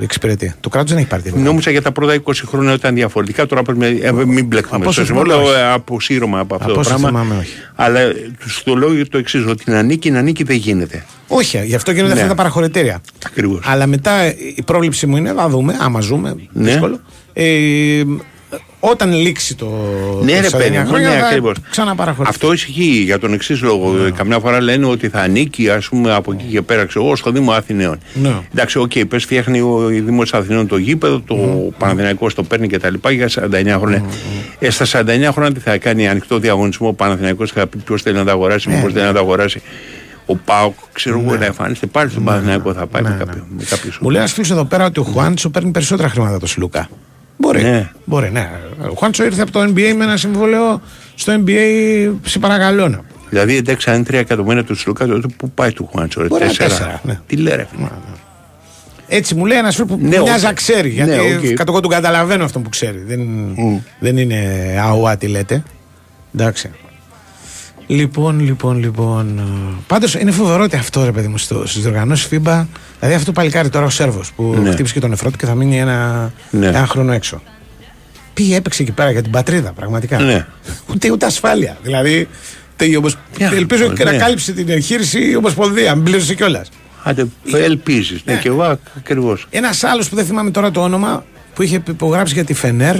εξυπηρετεί. 0.00 0.54
Το 0.60 0.68
κράτος 0.68 0.90
δεν 0.90 0.98
έχει 0.98 1.08
πάρει 1.08 1.22
τίποτα. 1.22 1.42
Νόμιζα 1.42 1.70
για 1.70 1.82
τα 1.82 1.92
πρώτα 1.92 2.22
20 2.24 2.32
χρόνια 2.46 2.72
ήταν 2.72 2.94
διαφορετικά. 2.94 3.46
Τώρα 3.46 3.62
πρέπει 3.62 3.78
να 3.78 3.86
ε, 3.86 4.12
μην 4.26 4.46
μπλεκθούμε 4.46 4.82
Από 4.82 4.92
στο 4.92 5.02
όσο 5.02 5.04
συμβόλαιο. 5.04 5.38
θυμάμαι, 5.38 5.58
ε, 5.58 5.72
Αποσύρομαι 5.72 6.38
από 6.38 6.54
αυτό 6.54 6.66
Από 6.66 6.74
το 6.74 6.80
όσο 6.80 6.88
πράγμα. 6.88 7.08
θυμάμαι, 7.08 7.36
όχι. 7.40 7.52
Αλλά 7.74 8.00
ε, 8.00 8.14
τους 8.40 8.62
το 8.62 8.74
λέω 8.74 9.08
το 9.08 9.18
εξής: 9.18 9.46
Ότι 9.46 9.70
να 9.70 9.78
ανήκει, 9.78 10.10
να 10.10 10.18
ανήκει 10.18 10.42
δεν 10.44 10.56
γίνεται. 10.56 11.04
Όχι, 11.28 11.62
γι' 11.64 11.74
αυτό 11.74 11.90
γίνονται 11.92 12.12
Ναι. 12.12 12.18
αυτά 12.20 12.28
τα 12.30 12.36
παραχωρητήρια. 12.36 13.00
Ακριβώς. 13.26 13.60
Αλλά 13.64 13.86
μετά 13.86 14.12
ε, 14.12 14.36
η 14.56 14.62
πρόβλεψη 14.62 15.06
μου 15.06 15.16
είναι, 15.16 15.32
θα 15.36 15.48
δούμε, 15.48 15.76
άμα 15.80 16.00
ζούμε, 16.00 16.34
Ναι. 16.52 16.70
δύσκολο. 16.70 17.00
Ε, 17.32 18.02
όταν 18.84 19.12
λήξει 19.12 19.54
το. 19.54 19.66
Ναι, 20.22 20.32
το 20.34 20.40
ρε 20.40 20.48
49 20.48 20.50
παιδί 20.58 20.78
μου, 20.78 20.86
χρόνια, 20.86 21.08
ναι, 21.08 21.16
θα 21.18 21.26
ακριβώς. 21.26 21.56
Ξαναπαραχωρηθεί. 21.70 22.30
Αυτό 22.34 22.52
ισχύει 22.52 23.02
για 23.04 23.18
τον 23.18 23.32
εξής 23.32 23.62
λόγο. 23.62 24.04
Ε, 24.06 24.10
Καμιά 24.10 24.38
φορά 24.38 24.60
λένε 24.60 24.86
ότι 24.86 25.08
θα 25.08 25.20
ανήκει, 25.20 25.70
ας 25.70 25.88
πούμε, 25.88 26.14
από 26.14 26.32
εκεί 26.32 26.44
και 26.44 26.62
πέρα, 26.62 26.84
ξέρω 26.84 27.04
εγώ, 27.04 27.16
στο 27.16 27.30
Δήμο 27.30 27.52
Αθηναίων. 27.52 27.98
Ναι. 28.14 28.34
Εντάξει, 28.54 28.78
OK, 28.78 28.90
okay, 28.94 29.02
πες 29.08 29.22
φτιάχνει 29.22 29.60
ο 29.60 29.86
Δήμος 29.86 30.32
Αθηναίων 30.34 30.66
το 30.66 30.76
γήπεδο, 30.76 31.20
το 31.20 31.34
Παναθηναϊκός 31.78 32.34
το 32.34 32.42
παίρνει 32.42 32.68
κτλ. 32.68 32.94
για 33.10 33.28
49 33.28 33.76
χρόνια. 33.78 34.04
Ε, 34.58 34.70
στα 34.70 34.84
49 34.86 35.28
χρόνια 35.32 35.52
τι 35.52 35.60
θα 35.60 35.78
κάνει, 35.78 36.08
ανοιχτό 36.08 36.38
διαγωνισμό 36.38 36.88
ο 36.88 36.92
Παναθηναϊκός 36.92 37.50
θα 37.52 37.66
πει 37.66 37.78
ποιος 37.78 38.02
θέλει 38.02 38.16
να 38.16 38.24
τα 38.24 38.32
αγοράσει, 38.32 38.68
Ναι, 38.68 38.74
μήπω 38.74 38.86
ναι. 38.86 38.92
θέλει 38.92 39.04
να 39.04 39.12
τα 39.12 39.18
αγοράσει. 39.20 39.62
Ο 40.26 40.36
Πάοκ, 40.36 40.74
ξέρω 40.92 41.20
εγώ, 41.26 41.36
να 41.36 41.44
εμφανίζεται 41.44 41.86
πάλι 41.86 42.10
στον 42.10 42.24
Παναθηναϊκό 42.24 42.72
θα 42.72 42.86
πάει 42.86 43.02
με 43.02 43.16
κάποιο- 43.18 43.46
με 43.56 43.62
κάποιο 43.70 43.90
Μου 44.00 44.10
λέει 44.10 44.20
ένα 44.22 44.30
φίλο 44.30 44.46
εδώ 44.50 44.64
πέρα 44.64 44.84
ότι 44.84 45.00
ο 45.00 45.02
Χουάντσο 45.02 45.50
παίρνει 45.50 45.70
περισσότερα 45.70 46.08
χρήματα 46.08 46.30
από 46.30 46.40
τον 46.40 46.48
Σλούκα. 46.48 46.88
Μπορεί. 47.36 47.62
Ναι. 47.62 47.90
Μπορεί, 48.04 48.30
ναι. 48.30 48.50
Ο 48.90 48.94
Χουάντσο 48.94 49.24
ήρθε 49.24 49.42
από 49.42 49.50
το 49.50 49.60
NBA 49.60 49.92
με 49.96 50.04
ένα 50.04 50.16
συμβόλαιο 50.16 50.80
στο 51.14 51.32
NBA, 51.46 52.12
σε 52.24 52.38
παρακαλώ 52.38 52.88
να. 52.88 53.00
Δηλαδή, 53.28 53.56
εντάξει, 53.56 53.90
αν 53.90 53.96
είναι 53.96 54.04
3 54.10 54.14
εκατομμύρια 54.14 54.64
του 54.64 54.74
Σλούκα, 54.74 55.06
τότε 55.06 55.26
πού 55.36 55.50
πάει 55.50 55.72
του 55.72 55.88
Χουάντσο, 55.92 56.20
ρε, 56.22 56.26
Μπορεί 56.26 56.42
να 56.42 56.48
τέσσερα; 56.48 56.68
τέσσερα, 56.68 57.00
ναι. 57.04 57.20
Τι 57.26 57.36
λέει, 57.36 57.66
φίλε. 57.70 57.86
Έτσι 59.08 59.34
μου 59.34 59.44
λέει 59.46 59.58
ένας 59.58 59.74
φίλος 59.74 59.90
που 59.90 59.98
Ναι, 60.00 60.08
μοιάζει 60.08 60.30
οκ. 60.30 60.50
να 60.50 60.52
ξέρει. 60.52 60.88
Γιατί 60.88 61.10
Ναι, 61.10 61.16
οκ. 61.50 61.54
κατ' 61.54 61.68
εγώ 61.68 61.80
τον 61.80 61.90
καταλαβαίνω 61.90 62.44
αυτό 62.44 62.58
που 62.60 62.68
ξέρει. 62.68 62.98
Δεν, 63.06 63.20
δεν 63.98 64.16
είναι 64.16 64.38
αουά 64.82 65.16
τι 65.16 65.26
λέτε. 65.26 65.62
Εντάξει. 66.34 66.70
Λοιπόν, 67.92 68.40
λοιπόν, 68.40 68.78
λοιπόν. 68.78 69.40
Πάντως 69.86 70.14
είναι 70.14 70.30
φοβερό 70.30 70.62
ότι 70.62 70.76
αυτό 70.76 71.04
ρε 71.04 71.12
παιδί 71.12 71.28
μου 71.28 71.38
στις 71.38 71.82
διοργανώσεις 71.82 72.26
FIBA. 72.30 72.66
Δηλαδή 72.98 73.14
αυτό 73.14 73.24
το 73.24 73.32
παλικάρι 73.32 73.68
τώρα 73.68 73.86
ο 73.86 73.90
Σέρβος 73.90 74.32
που 74.32 74.56
Ναι. 74.62 74.70
χτύπησε 74.70 74.94
και 74.94 75.00
τον 75.00 75.10
νεφρό 75.10 75.30
του 75.30 75.36
και 75.38 75.46
θα 75.46 75.54
μείνει 75.54 75.78
ένα, 75.78 76.32
Ναι. 76.50 76.66
ένα 76.66 76.86
χρόνο 76.86 77.12
έξω. 77.12 77.42
Πήγε, 78.34 78.56
έπαιξε 78.56 78.82
εκεί 78.82 78.92
πέρα 78.92 79.10
για 79.10 79.22
την 79.22 79.30
πατρίδα, 79.30 79.72
πραγματικά. 79.72 80.18
Ναι. 80.18 80.46
Ούτε, 80.90 81.10
ούτε 81.10 81.26
ασφάλεια. 81.26 81.76
Δηλαδή, 81.82 82.28
τε- 82.76 82.96
όπως- 82.96 83.16
Μια- 83.38 83.52
ελπίζω 83.54 83.88
ναι. 83.88 84.04
να 84.04 84.12
κάλυψε 84.16 84.52
την 84.52 84.68
εγχείρηση 84.68 85.30
η 85.30 85.36
Ομοσπονδία, 85.36 85.94
μην 85.94 86.04
πλήρωσε 86.04 86.34
κιόλας. 86.34 86.68
Άντε, 87.02 87.26
ελπίζεις. 87.52 88.20
Ναι, 88.24 88.34
και 88.36 88.48
εγώ 88.48 88.78
ακριβώς. 88.96 89.46
Ένας 89.50 89.84
άλλος 89.84 90.08
που 90.08 90.16
δεν 90.16 90.24
θυμάμαι 90.24 90.50
τώρα 90.50 90.70
το 90.70 90.82
όνομα 90.82 91.24
που 91.54 91.62
είχε 91.62 91.82
υπογράψει 91.88 92.34
για 92.34 92.44
τη 92.44 92.54
Φενέρ. 92.54 92.96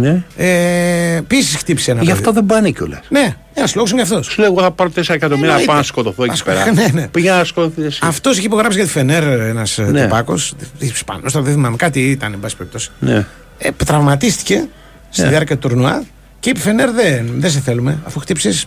Ναι. 0.00 0.22
Ε, 0.36 1.16
Επίσης 1.16 1.56
χτύπησε 1.56 1.90
ένα 1.90 2.00
Γι' 2.00 2.06
παιδί. 2.06 2.18
αυτό 2.18 2.32
δεν 2.32 2.46
πάνε 2.46 2.70
κιόλας. 2.70 3.00
Ναι, 3.08 3.36
ένα 3.54 3.68
λόγο 3.74 3.86
είναι 3.92 4.02
αυτός. 4.02 4.26
Σου 4.26 4.40
λέω, 4.40 4.50
εγώ 4.52 4.60
θα 4.62 4.70
πάρω 4.70 4.90
4 4.90 5.14
εκατομμύρια 5.14 5.38
να 5.38 5.46
Εννοείται. 5.46 5.64
πάω 5.66 5.76
να 5.76 5.82
σκοτωθώ 5.82 6.22
εκεί 6.24 6.32
Ας- 6.32 6.42
πέρα. 6.42 6.72
ναι, 6.72 6.86
ναι. 6.92 7.08
Πήγα 7.08 7.36
να 7.36 7.44
σκοτωθεί 7.44 7.82
εσύ. 7.82 7.98
Αυτός 8.02 8.36
είχε 8.36 8.46
υπογράψει 8.46 8.76
για 8.76 8.86
τη 8.86 8.92
Φενέρ 8.92 9.22
ένας 9.40 9.78
Ναι. 9.78 9.84
ναι. 9.90 10.02
τυπάκος. 10.02 10.54
Ισπανός, 10.78 11.32
τώρα 11.32 11.44
δεν 11.44 11.54
θυμάμαι. 11.54 11.76
Κάτι 11.76 12.10
ήταν, 12.10 12.32
εν 12.32 12.40
πάση 12.40 12.56
περιπτώσει. 12.56 12.90
Ναι. 12.98 13.26
Ε, 13.58 13.70
τραυματίστηκε 13.86 14.68
στη 15.10 15.22
Ναι. 15.22 15.28
διάρκεια 15.28 15.58
του 15.58 15.68
τουρνουά 15.68 16.02
και 16.40 16.50
είπε 16.50 16.58
Φενέρ 16.58 16.90
δεν, 16.90 17.30
δεν 17.36 17.50
σε 17.50 17.60
θέλουμε 17.60 17.98
αφού 18.06 18.18
χτύψει 18.20 18.60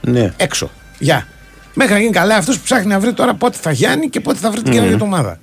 Ναι. 0.00 0.32
έξω. 0.36 0.70
Γεια. 0.98 1.26
Μέχρι 1.74 1.92
να 1.92 1.98
γίνει 1.98 2.12
καλά 2.12 2.36
αυτός 2.36 2.56
που 2.56 2.62
ψάχνει 2.64 2.86
να 2.86 3.00
βρει 3.00 3.12
τώρα 3.12 3.34
πότε 3.34 3.56
θα 3.60 3.70
γιάνει 3.72 4.08
και 4.08 4.20
πότε 4.20 4.38
θα 4.38 4.50
βρει 4.50 4.58
την 4.62 4.68
Μμμ. 4.68 4.74
καινούργια 4.76 4.98
του 4.98 5.06
ομάδα. 5.06 5.38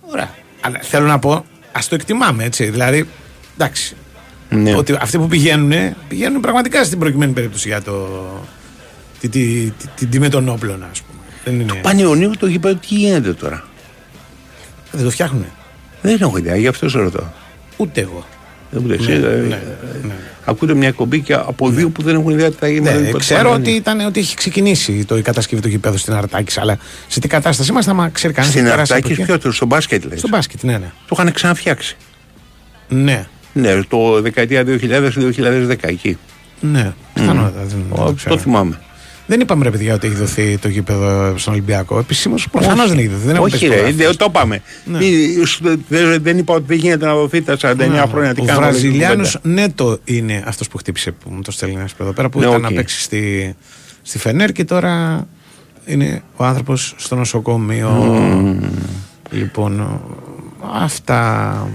Ωραία. 0.00 0.28
Αλλά 0.60 0.78
θέλω 0.82 1.06
να 1.06 1.18
πω, 1.18 1.44
ας 1.72 1.88
το 1.88 1.94
εκτιμάμε 1.94 2.44
έτσι. 2.44 2.64
Δηλαδή, 2.64 3.08
εντάξει. 3.54 3.96
Ναι. 4.52 4.74
Ότι 4.76 4.96
αυτοί 5.00 5.18
που 5.18 5.26
πηγαίνουν, 5.26 5.94
πηγαίνουν 6.08 6.40
πραγματικά 6.40 6.84
στην 6.84 6.98
προκειμένη 6.98 7.32
περίπτωση 7.32 7.68
για 7.68 7.82
το. 7.82 8.08
τη- 9.20 9.28
τη- 9.28 9.72
τη- 9.78 9.86
την 9.94 10.10
τιμή 10.10 10.28
των 10.28 10.48
όπλων, 10.48 10.86
ας 10.90 11.02
πούμε. 11.02 11.20
Δεν 11.44 11.60
είναι. 11.60 11.74
Πανιωνίου 11.82 12.30
το 12.38 12.46
γήπεδο 12.46 12.74
τι 12.74 12.94
γίνεται 12.94 13.32
τώρα; 13.32 13.64
Δεν 14.92 15.04
το 15.04 15.10
φτιάχνουν. 15.10 15.44
Δεν 16.02 16.18
έχω 16.20 16.36
ιδέα, 16.38 16.56
γι' 16.56 16.66
αυτό 16.66 16.88
σε 16.88 16.98
ρωτώ. 16.98 17.32
Ούτε 17.76 18.00
εγώ. 18.00 18.26
Δεν 18.70 18.82
μου 18.82 18.96
Ναι, 19.08 19.16
ναι, 19.16 19.36
ναι, 19.36 19.60
Ακούτε 20.44 20.74
μια 20.74 20.88
εκπομπή 20.88 21.20
και 21.20 21.34
από 21.34 21.68
δύο 21.70 21.88
που 21.90 22.02
δεν 22.02 22.14
έχουν 22.14 22.30
ιδέα 22.30 22.50
τι 22.50 22.56
θα 22.56 22.68
γίνει. 22.68 22.80
Ναι, 22.80 22.98
με 23.00 23.10
το 23.10 23.18
ξέρω 23.18 23.40
Πανιωνίου. 23.42 23.62
ότι, 23.66 23.76
ήταν, 23.76 24.00
ότι 24.00 24.20
έχει 24.20 24.36
ξεκινήσει 24.36 25.04
το, 25.04 25.16
η 25.16 25.22
κατασκευή 25.22 25.62
του 25.62 25.68
γηπέδου 25.68 25.96
στην 25.96 26.12
Αρτάκης, 26.12 26.58
αλλά 26.58 26.78
σε 27.08 27.20
τι 27.20 27.28
κατάσταση 27.28 27.70
είμαστε, 27.70 27.90
άμα 27.90 28.08
ξέρει 28.08 28.32
κανείς. 28.32 28.50
Στην 28.50 28.68
Αρτάκης, 28.68 29.20
ποιο 29.20 29.38
το, 29.38 29.52
στο 29.52 29.66
μπάσκετ 29.66 30.04
λέει. 30.04 30.18
Στο 30.18 30.28
μπάσκετ, 30.28 30.62
ναι, 30.62 30.72
ναι. 30.78 30.92
Το 31.08 31.16
είχαν 31.18 31.32
ξαναφτιάξει. 31.32 31.96
Ναι, 32.88 33.26
Ναι, 33.52 33.82
το 33.88 34.20
δεκαετία 34.22 34.64
2000-2010 34.64 35.76
εκεί. 35.80 36.18
ναι. 36.60 36.92
Πιθανότατα. 37.14 37.64
δεν- 37.64 37.84
Ο, 37.90 38.04
δεν 38.04 38.14
ξέρω. 38.16 38.34
το 38.34 38.40
θυμάμαι. 38.40 38.78
Δεν 39.26 39.40
είπαμε 39.40 39.64
ρε 39.64 39.70
παιδιά 39.70 39.94
ότι 39.94 40.06
έχει 40.06 40.16
δωθεί 40.16 40.58
το 40.58 40.68
γήπεδο 40.68 41.34
στον 41.38 41.52
Ολυμπιακό. 41.52 41.98
Επισήμως 41.98 42.48
προφανώς 42.50 42.88
δεν 42.88 42.98
έχει 42.98 43.08
δοθεί. 43.08 43.24
Δεν 43.26 43.34
έχουν 43.34 43.46
Όχι, 43.46 43.52
πέσει 43.52 43.66
ρε, 43.66 43.74
υπογραφές. 43.74 44.06
δεν 44.06 44.16
το 44.16 44.24
είπαμε. 44.28 44.62
Ναι. 44.84 44.98
Μη- 44.98 45.46
σου- 45.46 45.84
δεν, 45.88 46.22
δεν 46.22 46.38
είπα 46.38 46.54
ότι 46.54 46.64
δεν 46.66 46.76
γίνεται 46.76 47.06
να 47.06 47.14
δοθεί 47.14 47.42
τα 47.42 47.56
49 47.56 48.04
χρόνια. 48.10 48.34
Τι 48.34 48.40
Ο 48.40 48.44
κάνουμε, 48.44 48.66
Βραζιλιάνος 48.66 49.36
κουβέντα. 49.42 49.60
Νέτο 49.62 49.98
είναι 50.04 50.42
αυτός 50.46 50.68
που 50.68 50.78
χτύπησε, 50.78 51.10
που 51.12 51.30
μου 51.30 51.42
το 51.42 51.50
στέλνει 51.50 51.74
ένας 51.74 51.94
εδώ 52.00 52.12
πέρα, 52.12 52.28
που 52.28 52.38
Ναι, 52.38 52.44
ήταν 52.46 52.56
οκ. 52.56 52.62
να 52.70 52.72
παίξει 52.76 53.00
στη, 53.00 53.54
στη 54.02 54.18
Φενέρ 54.18 54.52
και 54.52 54.64
τώρα 54.64 55.26
είναι 55.86 56.22
ο 56.36 56.44
άνθρωπος 56.44 56.94
στο 56.96 57.16
νοσοκομείο. 57.16 57.90
Λοιπόν, 59.30 59.80
ο- 59.80 60.00
αυτά. 60.72 61.68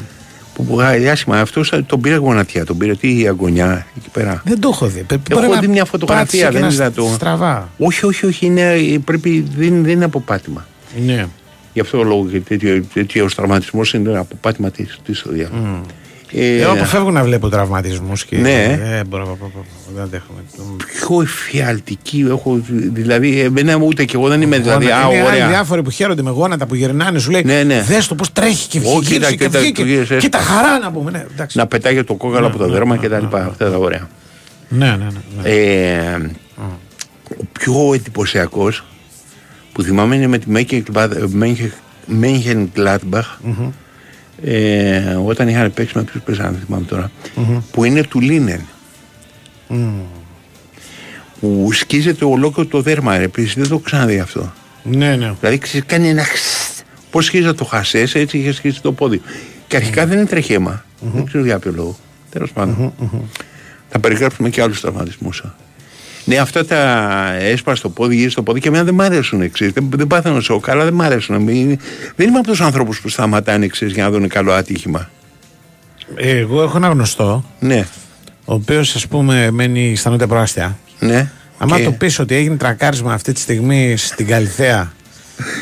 Που 0.57 0.63
βγάζει 0.75 1.09
άσχημα. 1.09 1.39
Αυτό 1.39 1.61
τον 1.85 2.01
πήρε 2.01 2.15
γονατιά, 2.15 2.65
τον 2.65 2.77
πήρε 2.77 2.95
τι 2.95 3.19
η 3.21 3.27
αγωνιά 3.27 3.85
εκεί 3.97 4.09
πέρα. 4.09 4.41
Δεν 4.45 4.59
το 4.59 4.69
έχω 4.73 4.85
δει. 4.88 5.01
Πε- 5.01 5.19
Έχω 5.31 5.39
μπορεί 5.41 5.53
να 5.53 5.59
δει 5.59 5.67
μια 5.67 5.85
φωτογραφία, 5.85 6.25
πάτησε 6.25 6.45
και 6.45 6.51
δεν 6.51 6.61
να 6.61 6.67
είδα 6.67 6.91
το. 6.91 7.09
Στραβά. 7.13 7.69
Όχι, 7.77 8.05
όχι, 8.05 8.25
όχι. 8.25 8.45
Είναι, 8.45 8.75
πρέπει, 9.05 9.45
δεν, 9.57 9.84
δεν 9.84 9.91
είναι 9.91 10.05
από 10.05 10.19
πάτημα. 10.19 10.67
Ναι. 11.05 11.25
Γι' 11.73 11.79
αυτό 11.79 11.97
το 11.97 12.03
λόγο 12.03 12.25
και 12.25 12.39
τέτοιο, 12.39 12.84
τέτοιος 12.93 13.35
τραυματισμός 13.35 13.93
είναι 13.93 14.17
από 14.17 14.35
πάτημα 14.41 14.71
της 14.71 14.99
ιστορία. 15.05 15.49
Ε, 15.53 15.81
Εγώ 16.32 16.72
αποφεύγω 16.72 17.12
να 17.12 17.24
βλέπω 17.24 17.49
τραυματισμούς 17.49 18.26
και. 18.26 18.38
Ναι. 18.38 18.80
Δεν 18.84 19.06
μπορώ. 19.08 19.26
πα- 19.26 19.32
πα- 19.34 19.45
πα- 19.54 19.66
Δεν 19.94 20.04
αντέχομαι. 20.04 20.40
πιο 20.86 21.22
εφιαλτική 21.22 22.26
έχω. 22.30 22.60
Δηλαδή, 22.94 23.40
εμένα 23.40 23.76
ούτε 23.76 24.06
κι 24.06 24.16
εγώ 24.16 24.28
δεν 24.28 24.41
είμαι. 24.41 24.58
Δηλαδή, 24.60 24.86
Γόνα- 24.86 24.98
α, 24.98 25.10
είναι 25.10 25.20
άλλοι 25.22 25.28
ωραία. 25.28 25.48
διάφοροι 25.48 25.84
που 25.84 25.90
χαίρονται 25.90 26.22
με 26.22 26.30
γόνατα 26.30 26.66
που 26.66 26.76
γυρνάνε, 26.76 27.20
σου 27.20 27.32
λέει. 27.32 27.44
Ναι, 27.44 27.64
ναι. 27.64 27.82
Δες 27.82 28.08
το 28.08 28.16
πώς 28.16 28.34
τρέχει 28.34 28.68
και 28.68 28.78
Ω, 28.78 28.82
βγήκε. 28.82 29.14
κοίτα, 29.14 29.30
γύρισε 29.30 29.36
και 29.36 29.45
κοίτα, 29.45 29.60
βγήκε. 29.60 29.82
το 29.82 29.88
γύρισε. 29.88 30.18
Κοίτα 30.18 30.38
χαρά 30.38 30.80
να 30.80 30.91
πούμε. 30.91 31.12
Ναι, 31.12 31.26
εντάξει. 31.34 31.58
Να 31.58 31.68
πετάγει 31.68 32.04
το 32.04 32.14
κόκαλο 32.14 32.48
από 32.48 32.58
το 32.58 32.68
δέρμα 32.70 32.98
και 32.98 33.10
τα 33.10 33.20
λοιπά. 33.20 33.45
Αυτά 33.45 33.70
τα 33.72 33.78
ωραία. 33.78 34.08
Ναι, 34.70 34.86
ναι, 34.86 34.95
ναι. 34.95 35.41
ναι. 35.41 35.49
Ε, 35.49 36.30
ο 37.40 37.44
πιο 37.52 37.94
εντυπωσιακός 37.94 38.84
που 39.74 39.82
θυμάμαι 39.82 40.16
είναι 40.16 40.28
με 40.28 40.38
τη 40.38 40.49
Μέγχεν 42.06 42.70
Γκλάτμπαχ 42.74 43.38
ε, 44.43 45.18
όταν 45.26 45.47
είχαν 45.47 45.73
παίξει 45.73 45.97
με 45.97 46.03
ποιους 46.03 46.23
παίζανε, 46.23 46.49
δεν 46.49 46.59
θυμάμαι 46.65 46.85
τώρα 46.85 47.11
που 47.72 47.84
είναι 47.84 48.03
του 48.03 48.19
Λίνεν 48.19 48.61
που 51.39 51.69
σκίζεται 51.72 52.26
ολόκληρο 52.26 52.69
το 52.69 52.81
δέρμα, 52.81 53.18
ρε, 53.18 53.23
επίσης 53.23 53.53
δεν 53.53 53.64
το 53.68 53.73
έχω 53.73 53.84
ξαναδεί 53.84 54.19
αυτό. 54.19 54.53
Ναι, 54.84 55.15
ναι. 55.15 55.34
Δηλαδή 55.39 55.57
ξέρεις, 55.57 55.85
κάνει 55.88 56.09
ένα 56.09 56.23
χσ, 56.23 56.84
πώς 57.11 57.26
σκίζει 57.26 57.53
το 57.53 57.65
χασές, 57.65 58.15
έτσι 58.15 58.38
είχε 58.38 58.51
σκίσει 58.51 58.81
το 58.81 58.91
πόδι. 58.91 59.22
Και 59.68 59.76
αρχικά 59.76 60.05
δεν 60.05 60.18
είναι 60.18 60.27
τρεχέμα. 60.27 60.85
Δεν 61.14 61.26
ξέρω 61.26 61.43
για 61.43 61.59
ποιο 61.59 61.72
λόγο. 61.76 61.97
Τέλος 62.30 62.51
πάντων. 62.51 62.93
Θα 63.89 63.99
περιγράψουμε 63.99 64.49
και 64.49 64.61
άλλους 64.61 64.81
τραυματισμούς. 64.81 65.43
Α. 66.28 66.34
Ναι, 66.34 66.38
αυτά 66.38 66.66
τα 66.66 67.34
έσπα 67.40 67.76
στο 67.76 67.90
πόδι, 67.90 68.16
γύρω 68.16 68.30
στο 68.30 68.44
πόδι 68.44 68.60
και 68.60 68.68
εμένα 68.68 68.84
δεν 68.84 68.94
μ' 68.94 69.02
αρέσουν 69.02 69.41
εξή. 69.41 69.68
Δεν, 69.70 69.90
δεν 69.95 70.08
πάθαινα 70.08 70.40
σοκ, 70.40 70.70
αλλά 70.70 70.84
δεν 70.84 70.94
μ' 70.94 71.02
αρέσουν. 71.02 71.36
Μην- 71.41 71.80
Δεν 72.16 72.28
είμαι 72.28 72.38
από 72.38 72.48
τους 72.48 72.62
ανθρώπου 72.62 72.95
που 73.02 73.10
σταματάνε 73.10 73.66
εξή 73.66 73.86
για 73.86 74.04
να 74.04 74.10
δουν 74.12 74.28
καλό 74.28 74.52
άτυχημα. 74.52 75.10
Εγώ 76.16 76.62
έχω 76.62 76.78
ένα 76.78 76.88
γνωστό. 76.88 77.45
Ναι. 77.60 77.86
Ο 78.45 78.54
οποίος 78.54 78.95
ας 78.95 79.08
πούμε 79.08 79.52
μένει 79.52 79.95
στα 79.95 80.10
νότια 80.10 80.28
προάστια. 80.28 80.78
Ναι. 80.99 81.30
Άμα 81.58 81.78
Και- 81.78 81.84
το 81.84 81.91
πεις 81.91 82.20
ότι 82.20 82.36
έγινε 82.36 82.56
τρακάρισμα 82.56 83.14
αυτή 83.14 83.32
τη 83.34 83.40
στιγμή 83.40 83.94
στην 83.98 84.28
Καλυθέα 84.28 84.91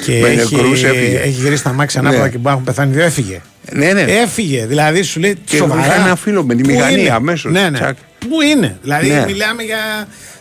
και 0.05 0.19
Με 0.21 0.27
έχει, 0.27 0.55
νεκρούς 0.55 0.83
έφυγε. 0.83 1.17
έχει 1.17 1.29
γυρίσει 1.41 1.63
τα 1.63 1.73
μάξια 1.73 1.99
ανάποδα 1.99 2.23
Ναι. 2.23 2.29
και 2.29 2.35
μπορεί 2.35 2.45
να 2.47 2.51
έχουν 2.51 2.63
πεθάνει 2.63 2.93
δύο, 2.93 3.03
έφυγε. 3.03 3.41
Ναι, 3.71 3.93
ναι. 3.93 4.01
Έφυγε. 4.01 4.65
Δηλαδή 4.65 5.01
σου 5.01 5.19
λέει 5.19 5.35
Και 5.45 5.55
σοβαρά. 5.57 5.85
είχα 5.85 5.93
ένα 6.05 6.15
φίλο 6.15 6.43
με 6.43 6.55
τη 6.55 6.61
Πού 6.63 6.69
μηχανή 6.69 6.99
είναι; 7.01 7.09
αμέσως, 7.09 7.51
Ναι, 7.51 7.69
ναι. 7.69 7.77
τσακ. 7.77 7.95
Πού 8.19 8.41
είναι; 8.41 8.77
Δηλαδή 8.81 9.07
Ναι. 9.09 9.23
μιλάμε 9.27 9.63
για. 9.63 9.77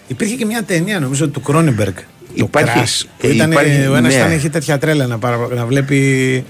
Υπήρχε 0.07 0.35
και 0.35 0.45
μια 0.47 0.63
ταινία 0.63 1.01
νομίζω 1.01 1.29
του 1.29 1.41
Κρόνιμπεργκ. 1.41 1.95
Το 1.95 2.03
Υπάρχει- 2.35 2.79
Crash. 2.79 3.09
Που 3.19 3.27
ε, 3.27 3.35
ήταν, 3.35 3.51
υπάρχει- 3.51 3.87
ο 3.87 3.95
ένας 3.95 4.13
ναι. 4.15 4.19
ήταν 4.21 4.33
είχε 4.33 4.49
τέτοια 4.49 4.79
τρέλα 4.79 5.07
να, 5.07 5.19
παρα- 5.19 5.49
να 5.55 5.67
βλέπει 5.67 6.45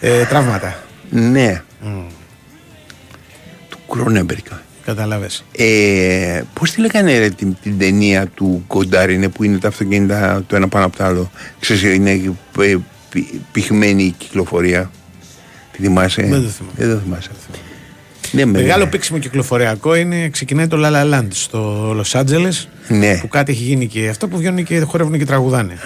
ε, 0.00 0.24
τραύματα. 0.24 0.82
Ναι. 1.10 1.62
Του 3.68 3.78
Κρόνεμπερκα. 3.90 4.60
Καταλάβες. 4.84 5.44
Ε, 5.56 6.42
Πώς 6.52 6.70
τη 6.70 6.80
λέγανε 6.80 7.18
ρε, 7.18 7.28
την, 7.30 7.56
την 7.62 7.78
ταινία 7.78 8.26
του 8.26 8.64
Κοντάρινε 8.66 9.28
που 9.28 9.44
είναι 9.44 9.58
τα 9.58 9.68
αυτοκίνητα 9.68 10.44
το 10.46 10.56
ένα 10.56 10.68
πάνω 10.68 10.84
από 10.86 10.96
το 10.96 11.04
άλλο. 11.04 11.30
Ξέρεις, 11.60 11.82
είναι 11.82 12.10
ε, 12.60 12.76
πη- 13.10 13.40
πηχμένη 13.52 14.02
η 14.02 14.14
κυκλοφορία. 14.18 14.90
Τη 15.72 15.82
θυμάσαι; 15.82 16.22
Δεν 16.22 16.42
το 16.42 16.48
θυμάμαι. 16.48 16.72
Δεν 16.76 16.90
το 16.90 16.98
θυμάσαι. 17.04 17.30
Ναι, 18.32 18.44
με- 18.44 18.60
Μεγάλο 18.60 18.86
πήξιμο 18.86 19.18
κυκλοφοριακό 19.18 19.94
είναι 19.94 20.28
ξεκινάει 20.28 20.66
το 20.66 20.76
La 20.84 20.90
La 20.92 21.14
Land 21.14 21.26
στο 21.30 21.92
Λος 21.94 22.14
Άντζελες 22.14 22.68
Ναι. 22.88 23.18
που 23.20 23.28
κάτι 23.28 23.52
έχει 23.52 23.62
γίνει 23.62 23.86
και 23.86 24.08
αυτό 24.08 24.28
που 24.28 24.36
βγαίνουν 24.36 24.64
και 24.64 24.80
χορεύουν 24.80 25.18
και 25.18 25.24
τραγουδάνε. 25.24 25.78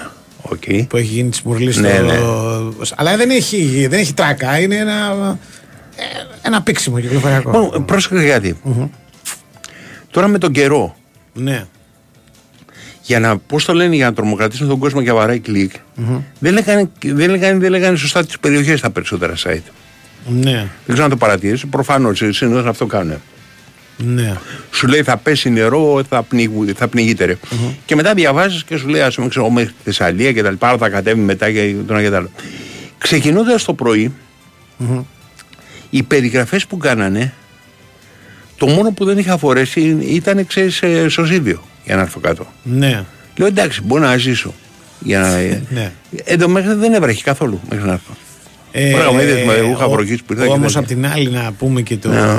Okay. 0.49 0.87
Που 0.89 0.97
έχει 0.97 1.07
γίνει 1.07 1.29
της 1.31 1.43
μουρλής 1.43 1.75
στο. 1.75 1.83
Ναι, 1.83 1.99
ναι. 1.99 2.19
Αλλά 2.97 3.17
δεν 3.17 3.31
έχει, 3.31 3.87
δεν 3.91 3.99
έχει 3.99 4.15
τράκα, 4.15 4.59
είναι 4.61 4.77
ένα, 4.77 5.39
ε, 5.97 6.03
ένα 6.43 6.63
πήξιμο 6.63 7.01
κυκλοφοριακό. 7.01 7.61
Λοιπόν, 7.61 7.85
πρόσεχε 7.85 8.29
κάτι. 8.29 8.57
Τώρα 10.11 10.29
με 10.29 10.39
τον 10.39 10.53
καιρό, 10.53 10.97
Ναι. 11.35 11.65
για 13.03 13.21
να, 13.21 13.39
πώς 13.39 13.65
το 13.65 13.75
λένε, 13.75 13.95
για 13.95 14.05
να 14.07 14.13
τρομοκρατήσουν 14.13 14.69
τον 14.69 14.79
κόσμο 14.79 15.03
και 15.03 15.13
βαράει 15.13 15.39
κλικ, 15.39 15.73
δεν, 16.39 16.53
λέγανε, 16.53 16.91
δεν, 17.05 17.31
λέγανε, 17.31 17.59
δεν 17.59 17.71
λέγανε 17.71 17.97
σωστά 17.97 18.25
τις 18.27 18.39
περιοχές 18.39 18.81
τα 18.81 18.91
περισσότερα 18.91 19.35
site. 19.45 19.71
Ναι. 20.27 20.53
Δεν 20.53 20.69
ξέρω 20.87 21.05
αν 21.05 21.11
το 21.11 21.17
παρατηρήσει. 21.17 21.67
Προφανώς 21.67 22.19
συνήθως 22.19 22.67
αυτό 22.67 22.87
κάνουν. 22.87 23.17
Ναι. 23.97 24.35
Σου 24.71 24.87
λέει 24.87 25.03
θα 25.03 25.17
πέσει 25.17 25.51
νερό, 25.51 26.03
θα, 26.09 26.23
πνιγου, 26.23 26.67
θα 26.77 26.89
πνιγείτε. 26.89 27.25
ρε. 27.25 27.37
Και 27.85 27.95
μετά 27.95 28.15
διαβάζεις 28.15 28.65
και 28.65 28.77
σου 28.77 28.89
λέει, 28.89 29.01
ας 29.01 29.15
πούμε, 29.15 29.29
ξέρω 29.29 29.45
εγώ, 29.45 29.55
μέχρι 29.55 29.71
τη 29.71 29.79
Θεσσαλία 29.85 30.33
και 30.33 30.43
τα 30.43 30.51
λοιπά, 30.51 30.69
άρα 30.69 30.79
θα 30.79 30.89
κατέβει 30.89 31.21
μετά 31.21 31.53
και 31.53 31.75
το 31.87 31.93
ένα 31.93 32.03
και 32.03 32.11
το 32.11 32.17
άλλο. 32.17 32.31
Ξεκινώντας 32.99 33.65
το 33.65 33.75
πρωί, 33.75 34.13
οι 35.91 36.03
περιγραφές 36.03 36.67
που 36.67 36.77
κάνανε, 36.77 37.33
το 38.57 38.67
μόνο 38.67 38.91
που 38.91 39.05
δεν 39.05 39.19
είχα 39.19 39.39
φορέσει 39.39 39.97
ήταν, 40.01 40.47
ξέρεις, 40.47 40.83
σωσίδιο 41.09 41.63
για 41.85 41.97
να 41.97 42.03
έρθω 42.03 42.21
κάτω. 42.21 42.47
Ναι. 42.63 43.05
Λέω 43.37 43.47
εντάξει, 43.47 43.81
μπορώ 43.83 44.03
να 44.03 44.17
ζήσω. 44.17 44.55
Για 45.01 45.21
να... 45.21 45.29
ναι. 45.71 45.93
Εδώ 46.25 46.49
μέχρι 46.49 46.75
δεν 46.75 46.93
έβρεχε 46.93 47.23
καθόλου 47.23 47.61
μέχρι 47.71 47.87
να 47.87 47.93
έρθω. 47.93 48.13
Ε, 48.73 48.91
Πράγμα, 48.95 49.23
είδες, 49.23 49.45
με 49.45 49.57
ρούχα 49.61 49.89
βροχής 49.89 50.23
που 50.23 50.33
ήρθα 50.33 50.45
και 50.47 50.51
Όμως 50.53 50.73
τέτοια. 50.73 50.81
απ' 50.81 50.87
την 50.87 51.07
άλλη 51.07 51.31
να 51.31 51.53
πούμε 51.59 51.81
και 51.83 51.97
το. 51.97 52.09
Ναι. 52.09 52.39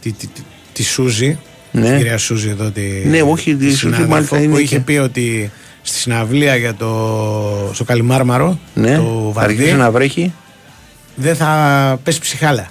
Τη, 0.00 0.12
τη, 0.12 0.26
τη, 0.26 0.40
τη 0.72 0.82
Σούζη. 0.82 1.38
Ναι. 1.72 1.88
Την 1.88 1.96
κυρία 1.96 2.18
Σούζη 2.18 2.48
εδώ. 2.48 2.70
Τη, 2.70 2.82
Ναι, 3.04 3.22
όχι, 3.22 3.54
τη 3.54 3.64
Σούζη 3.64 3.76
συνάδελφο 3.76 4.10
μάλιστα 4.10 4.36
Που 4.36 4.42
είναι 4.42 4.58
είχε 4.58 4.76
και- 4.76 4.82
πει 4.82 4.96
ότι 4.96 5.50
στη 5.82 5.98
συναυλία 5.98 6.56
για 6.56 6.74
το. 6.74 7.70
στο 7.72 7.84
Καλιμάρμαρο. 7.84 8.58
Ναι, 8.74 8.96
το 8.96 9.30
θα 9.34 9.40
αρχίσει 9.40 9.62
Βαρδί, 9.62 9.78
να 9.78 9.90
βρέχει. 9.90 10.32
δεν 11.14 11.36
θα 11.36 12.00
πέσει 12.02 12.20
ψυχάλα. 12.20 12.68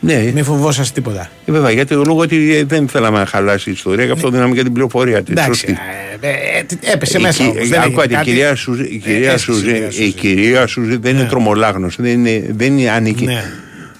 Ναι. 0.00 0.30
Μην 0.34 0.44
φοβόσαστε 0.44 1.00
τίποτα. 1.00 1.30
Ε, 1.46 1.52
βέβαια, 1.52 1.70
γιατί 1.70 1.94
το 1.94 2.02
λόγο 2.06 2.20
ότι 2.20 2.54
ε, 2.54 2.64
δεν 2.64 2.88
θέλαμε 2.88 3.18
να 3.18 3.26
χαλάσει 3.26 3.68
η 3.68 3.72
ιστορία 3.72 4.06
και 4.06 4.12
αυτό 4.12 4.30
δίναμε 4.30 4.54
και 4.54 4.62
την 4.62 4.72
πληροφορία 4.72 5.22
της. 5.22 5.30
Εντάξει, 5.32 5.76
ε, 6.20 6.28
ε, 6.58 6.62
τι- 6.62 6.76
έπεσε 6.92 7.18
μέσα. 7.20 7.42
όμως, 7.42 7.54
δεν 7.54 7.62
έγινε 7.62 7.78
Ακούγατε, 7.84 8.12
η 8.12 8.16
κάτι. 8.16 8.24
κυρία 8.30 8.54
Σούζη, 8.54 8.82
η 8.82 8.98
κυρία 8.98 9.32
Ε, 9.32 9.36
Σούζη, 9.36 9.70
έσχισε 9.70 10.02
η 10.02 10.06
η 10.06 10.12
κυρία 10.12 10.66
Σούζη 10.66 10.96
δεν 10.96 11.16
είναι 11.16 11.24
τρομολάγνος, 11.24 11.96
δεν, 11.98 12.10
είναι, 12.26 12.44
δεν 12.50 12.78
είναι 12.78 12.90
ανήκει 12.90 13.24
Ναι. 13.24 13.44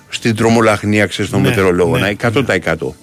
στην 0.09 0.36
τρομολαχνία 0.36 1.06
ξέρεις, 1.06 1.31
των 1.31 1.40
Ναι, 1.40 1.48
μετεωρολόγων, 1.48 2.01
ναι, 2.01 2.09
100%. 2.22 2.94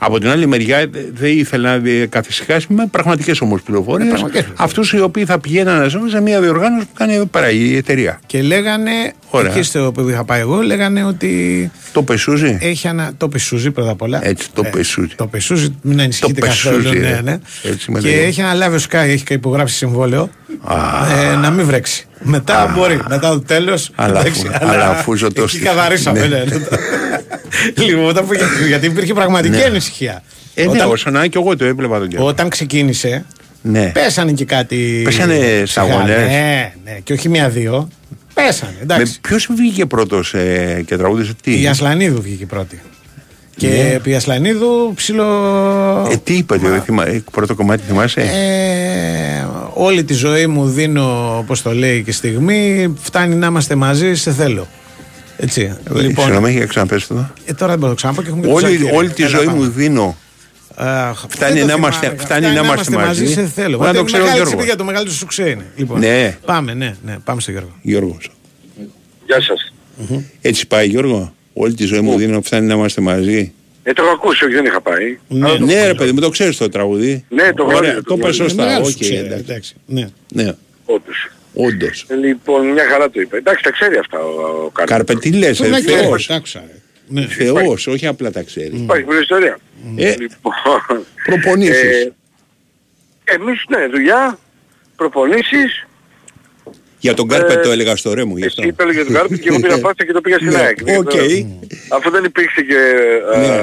Ναι. 0.00 0.06
Από 0.06 0.18
την 0.18 0.28
άλλη 0.28 0.46
μεριά 0.46 0.78
ε, 0.78 0.90
δεν 1.14 1.38
ήθελε 1.38 1.68
να 1.68 1.78
δι- 1.78 2.08
καθησυχάσει 2.08 2.66
με 2.70 2.86
πραγματικές 2.90 3.40
όμως 3.40 3.62
πληροφορίες 3.62 4.08
πραγματικές 4.08 4.44
αυτούς 4.56 4.92
οι 4.92 5.00
οποίοι 5.00 5.24
θα 5.24 5.38
πηγαίναν 5.38 5.78
να 5.78 5.88
ζουν 5.88 6.08
σε 6.08 6.20
μια 6.20 6.40
διοργάνωση 6.40 6.86
που 6.86 6.92
κάνει 6.94 7.14
εδώ 7.14 7.26
πέρα 7.26 7.50
η 7.50 7.76
εταιρεία. 7.76 8.20
Και 8.26 8.42
λέγανε, 8.42 8.90
Ωραία. 9.30 9.50
εκεί 9.52 9.62
στο 9.62 9.92
που 9.94 10.08
είχα 10.08 10.24
πάει 10.24 10.40
εγώ, 10.40 10.60
λέγανε 10.60 11.04
ότι 11.04 11.70
Το 11.92 12.02
πεσούζει. 12.02 12.58
έχει 12.60 12.88
ανα... 12.88 13.12
το 13.16 13.28
πεσούζει 13.28 13.70
πρώτα 13.70 13.90
απ' 13.90 14.02
όλα. 14.02 14.26
Έτσι, 14.26 14.48
το 14.54 14.62
πεσούζει. 14.64 15.14
Το 15.16 15.26
πεσούζει, 15.26 15.78
μην 15.82 16.00
ανησυχείτε 16.00 16.40
Το 16.40 16.46
καθόλου. 16.46 16.76
πεσούζει, 16.82 16.98
Ναι, 16.98 17.08
ε. 17.08 17.20
ναι. 17.22 17.38
Έτσι 17.62 17.90
με 17.90 18.00
και 18.00 18.08
λέει. 18.08 18.18
έχει 18.24 18.40
αναλάβει 18.42 18.76
ο 18.76 18.78
Σκάι, 18.78 19.10
έχει 19.10 19.24
υπογράψει 19.30 19.74
συμβόλαιο 19.76 20.30
ε, 21.32 21.36
να 21.36 21.50
μην 21.50 21.66
βρέξει. 21.66 22.06
Μετά 22.26 22.72
μπορεί, 22.76 23.00
μετά 23.08 23.28
το 23.30 23.40
τέλος. 23.40 23.90
Αλλά 23.94 24.20
αφού- 24.20 24.50
αλλά 24.60 24.88
αφού 24.90 25.14
ζω 25.16 25.32
το 25.32 25.42
Εκεί 25.42 25.50
στήθο. 25.56 25.64
καθαρίσαμε. 25.74 26.18
Ναι. 26.20 26.26
ναι, 26.26 26.44
ναι. 26.44 26.58
Λοιπόν, 27.86 28.04
όταν 28.08 28.26
που- 28.26 28.34
γιατί- 28.34 28.66
γιατί 28.66 28.86
υπήρχε 28.86 29.14
πραγματική 29.14 29.56
Ναι. 29.56 29.62
Ανησυχία. 29.84 30.22
Ε, 30.54 30.64
ναι, 30.64 30.70
Όταν- 30.70 30.90
όσο 30.90 31.10
να 31.10 31.18
είναι 31.18 31.28
και 31.28 31.38
εγώ 31.38 31.56
το 31.56 31.64
έβλεπα 31.64 31.98
τον 31.98 32.08
καιρό. 32.08 32.24
Όταν 32.24 32.48
ξεκίνησε, 32.48 33.24
Ναι. 33.62 33.90
πέσανε 33.94 34.32
και 34.32 34.44
κάτι. 34.44 35.00
Πέσανε 35.04 35.36
ψυχά. 35.38 35.66
σταγόνες. 35.66 36.16
Ναι, 36.16 36.72
ναι, 36.84 36.98
και 37.04 37.12
όχι 37.12 37.28
μία-δύο. 37.28 37.88
Πέσανε, 38.34 38.74
εντάξει. 38.82 39.20
Ποιος 39.20 39.48
βγήκε 39.56 39.86
πρώτος 39.86 40.34
ε, 40.34 40.82
και 40.86 40.96
τραγούδισε 40.96 41.32
τι; 41.42 41.60
Η 41.60 41.66
Ασλανίδου 41.66 42.22
βγήκε 42.22 42.46
πρώτη. 42.46 42.80
Και 43.56 43.68
Ναι. 43.68 43.90
επί 43.92 44.10
η 44.10 44.14
Ασλανίδου 44.14 44.92
ψηλό. 44.94 45.24
Ε, 46.10 46.16
τι 46.16 46.34
είπε, 46.34 46.56
δεν 46.56 46.82
θυμά- 46.82 47.06
ε, 47.08 47.22
πρώτο 47.30 47.54
κομμάτι 47.54 47.82
θυμάσαι; 47.86 48.20
Ε, 48.20 49.46
όλη 49.74 50.04
τη 50.04 50.14
ζωή 50.14 50.46
μου 50.46 50.66
δίνω, 50.68 51.36
όπως 51.38 51.62
το 51.62 51.74
λέει 51.74 52.02
και 52.02 52.12
στιγμή, 52.12 52.94
φτάνει 53.02 53.34
να 53.34 53.46
είμαστε 53.46 53.74
μαζί, 53.74 54.14
σε 54.14 54.32
θέλω. 54.32 54.66
Έτσι. 55.36 55.62
Ε, 55.62 56.00
λοιπόν, 56.00 56.24
Συγγνώμη, 56.24 56.52
για 56.52 56.66
ξαναπες 56.66 57.06
το. 57.06 57.30
ε, 57.44 57.52
τώρα 57.54 57.70
δεν 57.70 57.78
μπορώ 57.78 57.80
να 57.80 57.88
το 57.88 57.94
ξαναπώ 57.94 58.22
και 58.22 58.28
έχουμε 58.28 58.42
και 58.42 58.48
το 58.48 58.54
Όλη, 58.54 58.66
Ζακύρη. 58.76 58.90
όλη 58.96 59.10
τη 59.10 59.22
Έλα, 59.22 59.36
ζωή 59.36 59.44
πάμε. 59.46 59.58
μου 59.58 59.68
δίνω. 59.70 60.16
Αχ, 60.76 61.24
Φτάνει 61.28 61.52
δεν 61.52 61.60
το 61.60 61.66
να 61.66 61.72
είμαστε- 61.78 62.06
θυμάμαι. 62.06 62.22
φτάνει 62.22 62.46
να 62.46 62.60
είμαστε 62.64 62.96
μαζί. 62.96 63.26
σε 63.26 63.46
θέλω. 63.46 63.76
Μπορεί 63.76 63.88
να 63.88 63.94
το 63.94 64.00
Μα, 64.00 64.04
ξέρω 64.06 64.22
ο 64.22 64.26
μεγάλη 64.26 64.34
Γιώργος. 64.34 64.48
τσιπή 64.48 64.64
για 64.64 64.76
το 64.76 64.84
μεγάλο 64.84 65.08
σου 65.08 65.16
σουξέ 65.16 65.48
είναι. 65.48 65.64
Λοιπόν, 65.76 65.98
Ναι. 65.98 66.36
Πάμε, 66.44 66.74
ναι, 66.74 66.94
ναι, 67.04 67.16
πάμε 67.24 67.40
στο 67.40 67.50
Γιώργο. 67.50 67.72
Γιώργος. 67.82 68.30
Γεια 69.26 69.40
σας. 69.40 69.72
Έτσι 70.40 70.66
πάει 70.66 70.88
Γιώργο. 70.88 71.34
Όλη 71.52 71.74
τη 71.74 71.84
ζωή 71.84 72.00
μου 72.00 72.16
δίνω 72.16 72.40
φτάνει 72.42 72.66
να 72.66 72.74
είμαστε 72.74 73.00
μαζί. 73.00 73.52
Ε, 73.82 73.92
το 73.92 74.02
έχω 74.02 74.12
ακούσει, 74.12 74.44
όχι 74.44 74.54
δεν 74.54 74.64
είχα 74.64 74.80
πάει. 74.80 75.18
Ναι, 75.28 75.58
ναι 75.58 75.86
ρε 75.86 75.94
παιδί 75.94 76.12
μου, 76.12 76.20
το 76.20 76.28
ξέρεις 76.30 76.56
το 76.56 76.68
τραγουδί. 76.68 77.24
Ναι, 77.28 77.52
το 77.52 77.62
Ωραία, 77.64 77.78
γνωρίζω, 77.78 77.94
το 77.94 78.02
το 78.02 78.14
είπα 78.14 78.14
γνωρίζω. 78.22 78.42
σωστά. 78.42 78.64
Μεγάλος 78.64 78.86
Οκ, 78.88 78.92
σουξέ, 78.92 79.14
εντάξει. 79.14 79.44
εντάξει. 79.48 79.74
Ναι. 79.86 80.06
Ναι, 80.32 80.52
Όντως. 80.84 81.30
Όντως. 81.54 82.06
Ε, 82.08 82.14
Λοιπόν, 82.14 82.66
μια 82.66 82.84
χαρά 82.90 83.10
το 83.10 83.20
είπε. 83.20 83.36
Εντάξει, 83.36 83.62
τα 83.62 83.70
ξέρει 83.70 83.96
αυτά 83.96 84.18
ο, 84.18 84.28
ο 84.64 84.70
Κάρπετ. 84.72 84.96
Κάρπε, 84.96 85.14
τι 85.14 85.32
λες, 85.32 85.56
Το 85.56 85.64
ε, 85.64 85.68
να 85.68 85.78
Θεός. 85.78 85.96
ξέρεις, 86.02 86.30
άκουσα, 86.30 86.64
ρε. 86.66 86.78
Ναι. 87.08 87.26
Θεός, 87.26 87.86
όχι 87.86 88.06
απλά 88.06 88.30
τα 88.30 88.42
ξέρεις. 88.42 88.80
Υπάρχει 88.80 89.04
πολλή 89.04 89.20
ιστορία. 89.20 89.58
Ε, 89.96 90.14
Λοιπόν, 90.18 90.52
προπονήσεις. 91.24 91.82
ε, 91.82 92.12
εμείς, 93.24 93.64
ναι, 93.68 93.86
δουλειά, 93.86 94.38
προπονήσεις. 94.96 95.86
Για 96.98 97.14
τον 97.14 97.28
Κάρπε 97.28 97.52
ε, 97.52 97.56
το 97.56 97.70
έλεγα 97.70 97.96
στο 97.96 98.14
ρε 98.14 98.24
μου 98.24 98.36
γι' 98.36 98.46
αυτό. 98.46 98.62
Εσύ 98.62 98.70
είπε 98.70 98.92
για 98.92 99.04
τον 99.04 99.14
Κάρπετ 99.14 99.40
και 99.40 99.48
εγώ 99.48 99.60
πήρα 99.60 99.78
πάσα 99.86 100.04
και 100.06 100.12
το 100.12 100.20
πήγα 100.20 100.36
στην 100.36 100.48
Ναι, 100.50 100.56
ΑΕΚ. 100.58 100.78
οκ. 100.98 101.10
Αφού 101.88 102.10
δεν 102.10 102.24
υπήρξε 102.24 102.60
και 102.62 102.78
ε, 103.34 103.38
Ναι. 103.38 103.56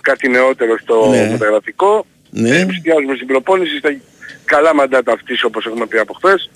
κάτι 0.00 0.28
νεότερο 0.28 0.78
στο 0.82 1.08
Ναι. 1.10 1.28
μεταγραφικό, 1.30 2.06
Ναι. 2.30 2.48
εστιάζουμε 2.70 3.14
στην 3.14 3.26
προπόνηση, 3.26 3.76
στα 3.78 3.96
καλά 4.44 4.74
μαντάτα 4.74 5.12
αυτής 5.12 5.44
όπως 5.44 5.66
έχουμε 5.66 5.86
πει 5.86 5.98
από 5.98 6.12
χθες. 6.12 6.50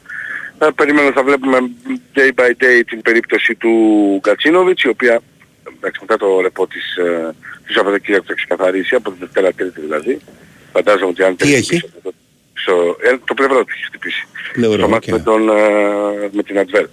Ε, 0.59 0.67
περιμένω 0.75 1.13
θα 1.13 1.23
βλέπουμε 1.23 1.59
day 2.15 2.31
by 2.41 2.49
day 2.65 2.83
την 2.87 3.03
περίπτωση 3.03 3.55
του 3.55 3.71
Γκατσίνοβιτς, 4.21 4.83
η 4.83 4.89
οποία 4.89 5.21
εντάξει, 5.77 6.01
μετά 6.01 6.17
το 6.17 6.41
ρεπό 6.41 6.67
της, 6.67 6.97
ε, 6.97 7.35
του 7.67 7.73
Σαββατοκύριακου 7.73 8.27
θα 8.27 8.35
ξεκαθαρίσει, 8.35 8.95
από 8.95 9.11
την 9.11 9.19
Δευτέρα 9.21 9.53
Τρίτη 9.53 9.81
δηλαδή. 9.81 10.19
Φαντάζομαι 10.73 11.11
ότι 11.11 11.23
αν 11.23 11.37
Τι 11.37 11.45
τελειώσει 11.45 11.75
έχει; 11.75 11.85
πίσω, 11.87 12.15
στο- 12.55 12.97
ε, 13.03 13.17
το 13.25 13.35
πλευρό 13.35 13.59
του 13.65 13.71
έχει 13.75 13.85
χτυπήσει. 13.85 14.27
Πλευρό, 14.53 14.79
στο 14.79 14.89
μάτι 14.89 15.13
οκ. 15.13 15.19
με, 15.19 15.23
τον, 15.25 15.49
ε, 15.49 16.29
με 16.33 16.43
την 16.43 16.57
Antwerp. 16.65 16.91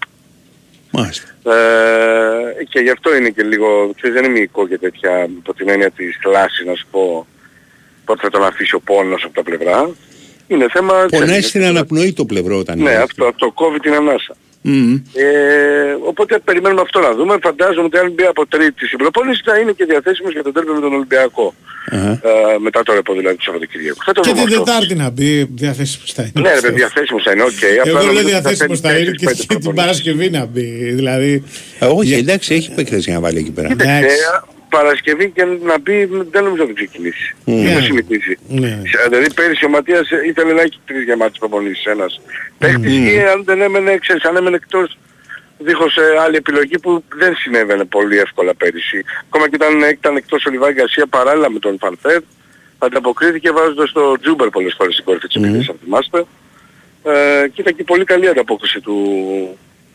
Μάλιστα. 0.91 1.51
Ε, 1.55 2.63
και 2.69 2.79
γι' 2.79 2.89
αυτό 2.89 3.15
είναι 3.15 3.29
και 3.29 3.43
λίγο, 3.43 3.93
ξέρεις, 3.95 4.15
δεν 4.21 4.25
είναι 4.29 4.39
μυϊκό 4.39 4.67
και 4.67 4.77
τέτοια, 4.77 5.23
υπό 5.23 5.53
την 5.53 5.69
έννοια 5.69 5.91
της 5.91 6.17
θλάσσης 6.21 6.65
να 6.65 6.75
σου 6.75 6.85
πω 6.91 7.27
πότε 8.05 8.21
θα 8.21 8.29
τον 8.29 8.43
αφήσει 8.43 8.75
ο 8.75 8.79
πόνος 8.79 9.23
από 9.23 9.33
τα 9.33 9.43
πλευρά. 9.43 9.89
Είναι 10.51 10.65
θέμα... 10.73 10.93
Πονάει 11.11 11.41
στην 11.41 11.63
αναπνοή 11.63 12.13
το 12.13 12.25
πλευρό 12.25 12.57
όταν 12.57 12.77
Ναι, 12.77 12.89
είναι. 12.89 12.99
αυτό, 12.99 13.25
αυτό 13.25 13.51
κόβει 13.51 13.79
την 13.79 13.93
ανάσα. 13.93 14.35
Μμμ. 14.63 14.93
Ε, 15.13 15.25
οπότε 16.05 16.39
περιμένουμε 16.39 16.81
αυτό 16.81 16.99
να 16.99 17.13
δούμε. 17.13 17.37
Φαντάζομαι 17.41 17.85
ότι 17.85 17.97
αν 17.97 18.11
μπει 18.11 18.23
από 18.23 18.47
τρίτη 18.47 18.85
η 18.93 18.95
προπόνηση 18.95 19.41
θα 19.45 19.57
είναι 19.57 19.71
και 19.71 19.85
διαθέσιμος 19.85 20.31
για 20.31 20.43
τον 20.43 20.53
ντέρμπι 20.53 20.71
με 20.73 20.79
τον 20.79 20.93
Ολυμπιακό. 20.93 21.53
Αχα. 21.91 22.11
Ε, 22.11 22.19
μετά 22.59 22.83
το 22.83 22.93
ρεπό 22.93 23.13
δηλαδή 23.13 23.35
του 23.35 23.43
Σαββατοκύριακου. 23.43 24.03
Θα 24.05 24.11
το 24.11 24.21
Και 24.21 24.29
δούμε 24.29 24.43
την 24.43 24.53
αυτό. 24.53 24.63
Τετάρτη 24.63 24.95
να 24.95 25.09
μπει 25.09 25.43
διαθέσιμος 25.43 26.11
θα 26.13 26.21
είναι. 26.21 26.49
Ναι, 26.49 26.53
ρε, 26.53 26.61
παιδί, 26.61 26.73
διαθέσιμος 26.75 27.23
θα 27.23 27.31
είναι, 27.31 27.41
οκ. 27.43 27.49
Απλά 27.79 27.91
Εγώ 27.91 27.97
λέω 27.97 28.05
νομίζω 28.05 28.21
ότι 28.23 28.31
θα 28.31 28.39
διαθέσιμος 28.39 28.79
θέλει 28.79 28.93
θα 28.93 28.99
είναι 28.99 29.11
και 29.11 29.25
4-5 29.25 29.35
την 29.35 29.45
προπονήσεις. 29.47 29.73
Παρασκευή 29.81 30.29
να 30.29 30.45
μπει. 30.45 30.91
Δηλαδή. 30.93 31.43
Ε, 31.79 31.85
Όχι, 31.85 32.13
εντάξει, 32.13 32.53
έχει 32.53 32.71
παίκτες 32.75 33.03
για 33.05 33.13
να 33.13 33.19
βάλει 33.19 33.37
εκεί 33.37 33.51
πέρα. 33.51 33.67
Κοίταξε, 34.71 34.83
Παρασκευή 34.83 35.29
και 35.29 35.45
να 35.45 35.79
μπει 35.79 36.05
δεν 36.05 36.43
νομίζω 36.43 36.63
ότι 36.63 36.73
ξεκινήσει. 36.73 37.35
Ναι. 37.45 37.63
Δεν 37.63 37.73
θα 37.73 37.81
συνηθίσει. 37.81 38.37
Ναι. 38.47 38.81
Δηλαδή 39.09 39.33
πέρυσι 39.33 39.65
ο 39.65 39.69
Ματίας 39.69 40.09
ήθελε 40.25 40.53
να 40.53 40.61
έχει 40.61 40.79
τρεις 40.85 41.03
γεμάτες 41.03 41.37
προπονήσεις 41.39 41.85
ένας 41.85 42.21
παίχτης 42.57 42.97
Μμμ. 42.97 43.05
και 43.05 43.27
αν 43.27 43.43
δεν 43.43 43.61
έμενε, 43.61 43.97
ξέρεις, 43.97 44.23
αν 44.23 44.35
έμενε 44.35 44.55
εκτός 44.55 44.97
δίχως 45.57 45.97
ε, 45.97 46.19
άλλη 46.19 46.35
επιλογή 46.35 46.79
που 46.79 47.03
δεν 47.15 47.35
συνέβαινε 47.35 47.85
πολύ 47.85 48.17
εύκολα 48.17 48.55
πέρυσι. 48.55 49.03
Ακόμα 49.27 49.49
και 49.49 49.55
όταν 49.59 49.89
ήταν 49.89 50.15
εκτός 50.15 50.45
ο 50.45 50.49
Λιβάη 50.49 50.73
Γκαρσία 50.73 51.07
παράλληλα 51.07 51.49
με 51.49 51.59
τον 51.59 51.77
Φανφέρ, 51.79 52.21
ανταποκρίθηκε 52.77 53.51
βάζοντας 53.51 53.91
το 53.91 54.19
Τζούμπερ 54.21 54.49
πολλές 54.49 54.73
φορές 54.77 54.93
στην 54.93 55.05
κορυφή 55.05 55.27
της 55.27 55.35
επιλογής, 55.35 55.69
αν 55.69 55.77
θυμάστε. 55.83 56.25
Ε, 57.03 57.47
και 57.47 57.61
ήταν 57.61 57.75
και 57.75 57.83
πολύ 57.83 58.03
καλή 58.03 58.27
ανταπόκριση 58.27 58.79
του 58.79 58.97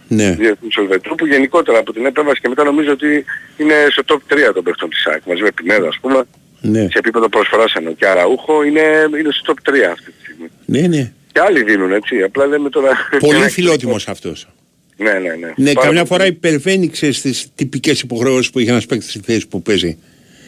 Ναι. 0.08 0.30
Διεθνούς 0.38 0.76
Ελβετρού 0.76 1.14
που 1.14 1.26
γενικότερα 1.26 1.78
από 1.78 1.92
την 1.92 2.06
επέμβαση 2.06 2.40
και 2.40 2.48
μετά 2.48 2.64
νομίζω 2.64 2.90
ότι 2.92 3.24
είναι 3.56 3.74
στο 3.90 4.02
top 4.06 4.32
3 4.34 4.52
των 4.54 4.64
παιχτών 4.64 4.88
της 4.90 5.06
ΑΕΚ 5.06 5.22
μαζί 5.26 5.42
με 5.42 5.50
Πινέδα 5.50 5.88
ας 5.88 5.98
πούμε 6.00 6.22
Ναι. 6.60 6.80
σε 6.80 6.98
επίπεδο 6.98 7.28
προσφοράς 7.28 7.72
εννοώ 7.74 7.92
και 7.92 8.06
Αραούχο 8.06 8.62
είναι, 8.64 8.80
είναι 9.20 9.28
στο 9.32 9.54
top 9.54 9.70
3 9.70 9.74
αυτή 9.92 10.10
τη 10.10 10.16
στιγμή. 10.22 10.48
Ναι, 10.64 10.80
ναι. 10.96 11.12
Και 11.32 11.40
άλλοι 11.40 11.62
δίνουν 11.62 11.92
έτσι, 11.92 12.22
απλά 12.22 12.46
λέμε 12.46 12.68
τώρα... 12.70 12.90
Πολύ 13.18 13.48
φιλότιμος 13.56 14.08
αυτός. 14.08 14.48
Ναι, 14.96 15.12
ναι, 15.12 15.18
ναι. 15.18 15.52
Ναι, 15.56 15.72
Πάρα 15.72 15.86
καμιά 15.86 16.04
πολύ. 16.04 16.06
φορά 16.20 16.26
υπερβαίνει 16.26 16.88
ξέρεις, 16.88 17.20
τις 17.20 17.46
τυπικές 17.54 18.00
υποχρεώσεις 18.00 18.50
που 18.50 18.58
έχει 18.58 18.68
ένας 18.68 18.86
παίκτης 18.86 19.10
στη 19.10 19.20
θέση 19.24 19.48
που 19.48 19.62
παίζει. 19.62 19.98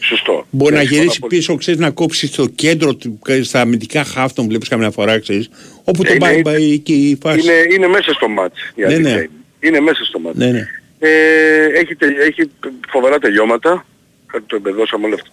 Σωστό. 0.01 0.45
Μπορεί 0.49 0.73
να 0.73 0.77
Ναι, 0.77 0.83
γυρίσει 0.83 1.01
συμφωνώ 1.01 1.19
πολύ. 1.29 1.35
πίσω, 1.37 1.55
ξέρεις, 1.55 1.79
να 1.79 1.89
κόψει 1.89 2.27
στο 2.27 2.47
κέντρο, 2.47 2.95
του, 2.95 3.19
στα 3.41 3.61
αμυντικά 3.61 4.03
χαφ 4.03 4.33
τον 4.33 4.47
βλέπεις 4.47 4.67
καμιά 4.67 4.91
φορά, 4.91 5.19
ξέρεις, 5.19 5.49
όπου 5.83 6.03
τον 6.03 6.15
Είναι- 6.15 6.19
πάει, 6.25 6.41
πάει 6.41 6.71
εκεί 6.71 6.93
η 6.93 7.17
φάση. 7.21 7.39
Είναι, 7.39 7.53
είναι 7.75 7.87
μέσα 7.87 8.13
στο 8.13 8.27
μάτς. 8.29 8.59
η 8.75 8.81
Ναι, 8.81 8.85
αλήθεια 8.93 9.15
ναι. 9.15 9.25
Είναι. 9.59 9.77
Είναι 9.77 9.79
μέσα 9.79 10.03
στο 10.03 10.19
μάτς. 10.19 10.37
Ναι, 10.37 10.45
ναι. 10.51 10.67
Ε, 10.99 11.63
έχει, 11.65 11.95
τε- 11.95 12.19
έχει 12.19 12.51
φοβερά 12.89 13.19
τελειώματα. 13.19 13.85
Κάτι 14.31 14.43
το 14.47 14.55
εμπεδώσαμε 14.55 15.05
όλο 15.05 15.13
αυτό 15.15 15.29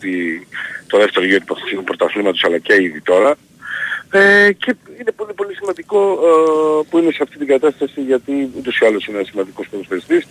το 0.86 0.98
δεύτερο 0.98 1.27
γύρο 1.27 1.39
του 1.39 1.44
πρωταθλήματος- 1.44 1.85
πρωταθλήματος 1.85 2.44
αλλά 2.44 2.59
και 2.59 2.74
ήδη 2.82 3.01
τώρα. 3.01 3.35
Ε, 4.11 4.53
και 4.53 4.74
είναι 5.01 5.12
πολύ 5.16 5.32
πολύ 5.32 5.55
σημαντικό 5.55 5.98
ε, 6.12 6.86
που 6.90 6.98
είναι 6.98 7.11
σε 7.12 7.19
αυτή 7.23 7.39
την 7.39 7.47
κατάσταση 7.47 8.01
γιατί 8.01 8.51
ούτως 8.57 8.78
ή 8.78 8.85
άλλως 8.86 9.07
είναι 9.07 9.16
ένας 9.16 9.28
σημαντικός 9.28 9.69
ποδοσφαιριστής 9.69 10.27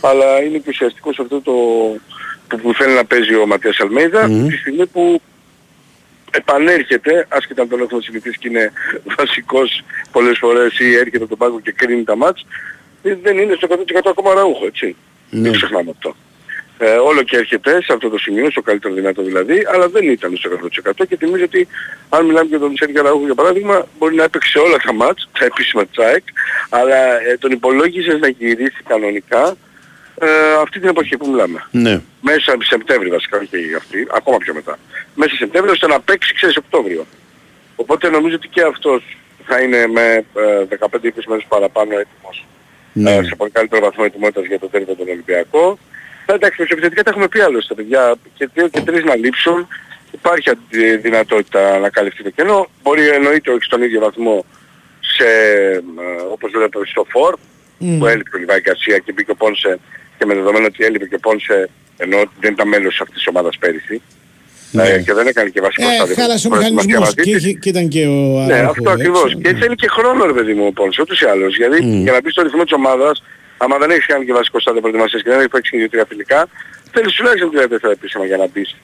αλλά 0.00 0.42
είναι 0.42 0.58
και 0.58 0.68
ουσιαστικός 0.68 1.14
σε 1.14 1.22
αυτό 1.22 1.40
το 1.40 1.52
που, 2.48 2.58
που 2.60 2.74
θέλει 2.74 2.94
να 2.94 3.04
παίζει 3.04 3.34
ο 3.34 3.46
Ματίας 3.46 3.80
Αλμέιδα 3.80 4.28
Μμμ. 4.28 4.48
τη 4.48 4.56
στιγμή 4.56 4.86
που 4.86 5.20
επανέρχεται, 6.30 7.26
άσχετα 7.28 7.62
αν 7.62 7.68
τον 7.68 7.80
έχουμε 7.80 8.02
συνηθίσει 8.02 8.38
και 8.38 8.48
είναι 8.48 8.72
βασικός 9.18 9.82
πολλές 10.12 10.38
φορές 10.38 10.78
ή 10.78 10.94
έρχεται 10.94 11.16
από 11.16 11.26
τον 11.28 11.38
πάγκο 11.38 11.60
και 11.60 11.72
κρίνει 11.72 12.04
τα 12.04 12.16
μάτς, 12.16 12.46
ε, 13.10 13.18
δεν 13.22 13.38
είναι 13.38 13.54
στο 13.54 13.68
100% 13.70 14.00
ακόμα 14.04 14.34
ραούχο, 14.34 14.66
έτσι. 14.66 14.96
Ναι. 15.30 15.40
Δεν 15.40 15.52
ξεχνάμε 15.52 15.90
αυτό. 15.90 16.16
Ε, 16.78 16.96
όλο 16.96 17.22
και 17.22 17.36
έρχεται 17.36 17.82
σε 17.82 17.92
αυτό 17.92 18.08
το 18.08 18.18
σημείο, 18.18 18.50
στο 18.50 18.62
καλύτερο 18.62 18.94
δυνατό 18.94 19.22
δηλαδή, 19.22 19.66
αλλά 19.72 19.88
δεν 19.88 20.08
ήταν 20.08 20.36
στο 20.36 20.50
100% 21.00 21.06
και 21.08 21.16
θυμίζω 21.16 21.44
ότι 21.44 21.68
αν 22.08 22.26
μιλάμε 22.26 22.48
για 22.48 22.58
τον 22.58 22.76
Σέργιο 22.76 23.02
Ραούχο 23.02 23.24
για 23.24 23.34
παράδειγμα, 23.34 23.86
μπορεί 23.98 24.14
να 24.14 24.22
έπαιξε 24.24 24.58
όλα 24.58 24.76
τα 24.76 24.92
μάτς, 24.92 25.28
τα 25.38 25.44
επίσημα 25.44 25.86
της 25.86 26.04
ΑΕΚ, 26.04 26.22
αλλά 26.68 27.20
ε, 27.20 27.36
τον 27.38 27.50
υπολόγιζες 27.50 28.18
να 28.20 28.28
γυρίσει 28.28 28.82
κανονικά 28.86 29.56
ε, 30.18 30.26
αυτή 30.62 30.80
την 30.80 30.88
εποχή 30.88 31.16
που 31.16 31.28
μιλάμε 31.28 31.66
Ναι. 31.70 32.00
μέσα 32.20 32.56
Σεπτέμβρη 32.60 33.08
βασικά, 33.08 33.38
όχι 33.38 33.74
αυτή, 33.76 34.06
ακόμα 34.10 34.36
πιο 34.36 34.54
μετά. 34.54 34.78
Μέσα 35.14 35.34
Σεπτέμβριο 35.34 35.72
ώστε 35.72 35.86
να 35.86 36.00
παίξει 36.00 36.34
ξέρεις 36.34 36.56
Οκτώβριο. 36.56 37.06
Οπότε 37.76 38.10
νομίζω 38.10 38.34
ότι 38.34 38.48
και 38.48 38.62
αυτός 38.62 39.16
θα 39.46 39.60
είναι 39.60 39.86
με 39.86 40.24
ε, 40.34 40.76
15-20 40.80 41.10
μέρες 41.26 41.44
παραπάνω 41.48 41.98
έτοιμος 41.98 42.46
Ναι. 42.98 43.14
ε, 43.14 43.22
σε 43.22 43.34
πολύ 43.36 43.50
καλύτερο 43.50 43.80
βαθμό 43.84 44.04
ετοιμότητας 44.06 44.44
για 44.44 44.58
το 44.58 44.68
τέρμινο 44.68 44.94
τον 44.94 45.08
Ολυμπιακό. 45.08 45.78
Ε, 46.26 46.32
εντάξει, 46.34 46.58
τους 46.58 46.70
επιθετικά 46.70 47.02
τα 47.02 47.10
έχουμε 47.10 47.28
πει 47.28 47.40
άλλωστε 47.40 47.74
παιδιά 47.74 48.14
και 48.34 48.48
δύο 48.54 48.68
και 48.68 48.80
τρεις 48.80 49.04
να 49.04 49.16
λείψουν. 49.16 49.68
Υπάρχει 50.10 50.50
αντι- 50.50 51.00
δυνατότητα 51.00 51.78
να 51.78 51.88
καλυφθεί 51.90 52.22
το 52.22 52.30
κενό. 52.30 52.70
Μπορεί 52.82 53.08
εννοείται 53.08 53.50
όχι 53.50 53.62
στον 53.64 53.82
ίδιο 53.82 54.00
βαθμό 54.00 54.44
σε, 55.00 55.26
ε, 55.26 55.80
όπως 56.32 56.52
λέτε, 56.54 56.78
στο 56.86 57.06
φορ 57.08 57.34
που 57.98 58.06
έλειπε 58.06 58.36
ο 58.36 58.38
Λιβάη 58.38 58.60
Γκαρσία 58.60 58.98
και 58.98 59.12
μπήκε 59.12 59.30
ο 59.30 59.34
Πόνσε 59.34 59.78
και 60.18 60.24
με 60.26 60.34
δεδομένο 60.34 60.66
ότι 60.66 60.84
έλειπε 60.84 61.06
και 61.06 61.14
ο 61.14 61.18
Πόνσε 61.18 61.68
ενώ 61.96 62.18
ότι 62.20 62.30
δεν 62.40 62.52
ήταν 62.52 62.68
μέλος 62.68 63.00
αυτής 63.00 63.16
της 63.16 63.26
ομάδας 63.26 63.58
πέρυσι 63.58 64.02
ε, 64.78 65.02
και 65.06 65.12
δεν 65.12 65.26
έκανε 65.26 65.48
και 65.48 65.60
βασικό 65.60 65.88
Ε, 65.88 65.94
στάδιο 65.94 66.14
χάλασε 66.14 66.46
ο 66.46 66.50
προετοιμασία 66.50 66.86
μηχανισμός 66.86 67.14
μαζί 67.14 67.14
και, 67.14 67.22
της. 67.36 67.44
είχε- 67.44 67.58
και 67.62 67.68
ήταν 67.68 67.88
και 67.88 68.02
ο 68.06 68.44
Ναι, 68.46 68.54
Αραούχο, 68.54 68.70
αυτό 68.70 68.90
έτσι. 68.90 68.92
ακριβώς. 68.92 69.28
Και 69.42 69.54
θέλει 69.60 69.74
και 69.74 69.88
χρόνο 69.88 70.26
ρε 70.26 70.32
παιδί 70.32 70.54
μου 70.54 70.64
ο 70.66 70.72
Πόνσε, 70.72 71.00
ούτως 71.02 71.20
ή 71.20 71.26
άλλως. 71.26 71.56
Γιατί 71.56 71.78
για 72.06 72.12
να 72.12 72.20
μπει 72.20 72.30
στο 72.30 72.42
ρυθμό 72.42 72.62
της 72.62 72.72
ομάδας, 72.72 73.22
άμα 73.56 73.76
δεν 73.78 73.90
έχεις 73.90 74.06
κάνει 74.06 74.24
και 74.24 74.32
βασικό 74.32 74.60
στάδιο 74.60 74.80
προετοιμασίας 74.80 75.22
και 75.22 75.28
δεν 75.30 75.38
έχεις 75.38 75.50
παίξει 75.50 75.70
και 75.70 75.76
δύο-τρία 75.78 76.04
φιλικά, 76.08 76.48
θέλεις 76.92 77.12
τουλάχιστον 77.14 77.50
τρία-τέσσερα 77.50 77.92
επίσημα 77.92 78.24
για 78.26 78.36
να 78.36 78.46
μπεις 78.52 78.76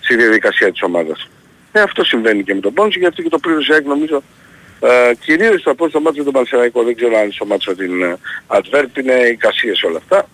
στη 0.00 0.16
διαδικασία 0.16 0.70
της 0.72 0.82
ομάδας. 0.82 1.28
Ε, 1.72 1.80
αυτό 1.80 2.04
συμβαίνει 2.04 2.42
και 2.42 2.54
με 2.54 2.60
τον 2.60 2.72
Πόνσε, 2.74 2.98
γιατί 2.98 3.22
και 3.22 3.28
το 3.28 3.38
πλήρωσε 3.38 3.72
ΑΕΚ 3.72 3.86
νομίζω 3.86 4.22
ε, 4.82 5.14
κυρίως 5.24 5.62
θα 5.62 5.74
πω 5.74 5.88
στο 5.88 6.00
μάτσο 6.00 6.18
με 6.18 6.24
τον 6.24 6.32
Πανσεραϊκό, 6.32 6.82
δεν 6.82 6.94
ξέρω 6.96 7.16
αν 7.16 7.22
είναι 7.22 7.32
στο 7.32 7.44
μάτσο 7.46 7.70
με 7.70 7.76
την 7.84 8.02
ε, 8.02 8.16
Advert, 8.46 8.98
είναι 9.00 9.12
οι 9.12 9.36
κασίες 9.36 9.82
όλα 9.82 9.96
αυτά. 9.96 10.28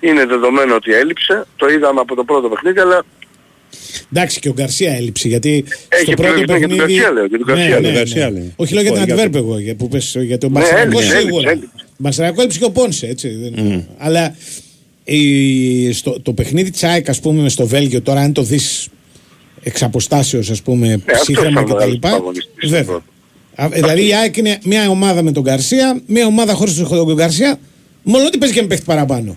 Είναι 0.00 0.24
δεδομένο 0.26 0.74
ότι 0.74 0.92
έλειψε, 0.94 1.46
το 1.56 1.68
είδαμε 1.68 2.00
από 2.00 2.14
το 2.14 2.24
πρώτο 2.24 2.48
παιχνίδι, 2.48 2.80
αλλά 2.80 3.02
Εντάξει 4.12 4.38
και 4.40 4.48
ο 4.48 4.52
Γκαρσία 4.52 4.92
έλειψε 4.94 5.28
γιατί 5.28 5.64
Έχει 5.88 6.02
στο 6.02 6.12
πρώτο 6.14 6.32
επιλογή 6.40 6.58
για 6.58 6.68
τον 6.68 6.76
παιχνίδι. 6.76 6.92
Γκαρσία, 7.00 7.10
λέω, 7.12 7.26
για 7.26 7.38
τον 7.38 7.46
Γκαρσία, 7.46 7.64
ναι, 7.74 7.80
λέω. 7.80 7.90
ναι, 7.90 7.96
Γκαρσία, 7.98 8.30
ναι. 8.30 8.38
λέει. 8.38 8.52
Όχι 8.56 8.72
λέω 8.74 8.82
για 8.82 8.92
την 8.92 9.00
Όχι, 9.02 9.10
για 9.12 9.14
Αντβέρπ 9.24 9.32
τον- 9.32 9.42
εγώ 9.50 9.58
για 9.58 9.74
που 9.74 9.88
πες 9.88 10.16
για 10.20 10.38
τον 10.38 10.52
Ναι, 10.52 10.58
Μαρσιακό 10.58 10.80
έλειψε, 10.98 11.18
σίγουρα. 11.18 11.50
έλειψε, 11.50 11.50
έλειψε. 11.50 11.84
Μαρσιακό 11.96 12.40
έλειψε 12.40 12.58
και 12.58 12.64
ο 12.64 12.70
Πόνσε 12.70 13.06
έτσι. 13.06 13.28
δεν- 13.28 13.86
Αλλά 13.98 14.34
η, 15.04 15.92
στο, 15.92 16.20
το 16.20 16.32
παιχνίδι 16.32 16.70
της 16.70 16.84
ΑΕΚ 16.84 17.08
ας 17.08 17.20
πούμε 17.20 17.48
στο 17.48 17.66
Βέλγιο 17.66 18.02
τώρα 18.02 18.20
αν 18.20 18.32
το 18.32 18.42
δεις 18.42 18.88
εξ 19.62 19.82
αποστάσεως 19.82 20.50
ας 20.50 20.62
πούμε 20.62 20.92
αυτός 20.92 21.20
ψύχρεμα 21.20 21.50
ήταν 21.50 21.62
ο 21.62 21.66
και 21.66 21.72
τα 21.72 21.74
μεγάλος 21.74 21.94
λοιπά. 21.94 22.08
πρωταγωνιστής. 22.08 22.70
Βέβαια. 22.70 23.00
Α, 23.54 23.68
Δηλαδή 23.72 24.06
η 24.08 24.14
ΑΕΚ 24.14 24.36
είναι 24.36 24.58
μια 24.64 24.88
ομάδα 24.90 25.22
με 25.22 25.32
τον 25.32 25.42
Γκαρσία, 25.42 26.00
μια 26.06 26.26
ομάδα 26.26 26.52
χωρίς 26.54 26.76
τον 26.76 27.14
Γκαρσία, 27.14 27.58
μόνο 28.02 28.26
ότι 28.26 28.38
παίζει 28.38 28.54
και 28.54 28.60
με 28.60 28.66
παίχτη 28.66 28.84
παραπάνω. 28.84 29.36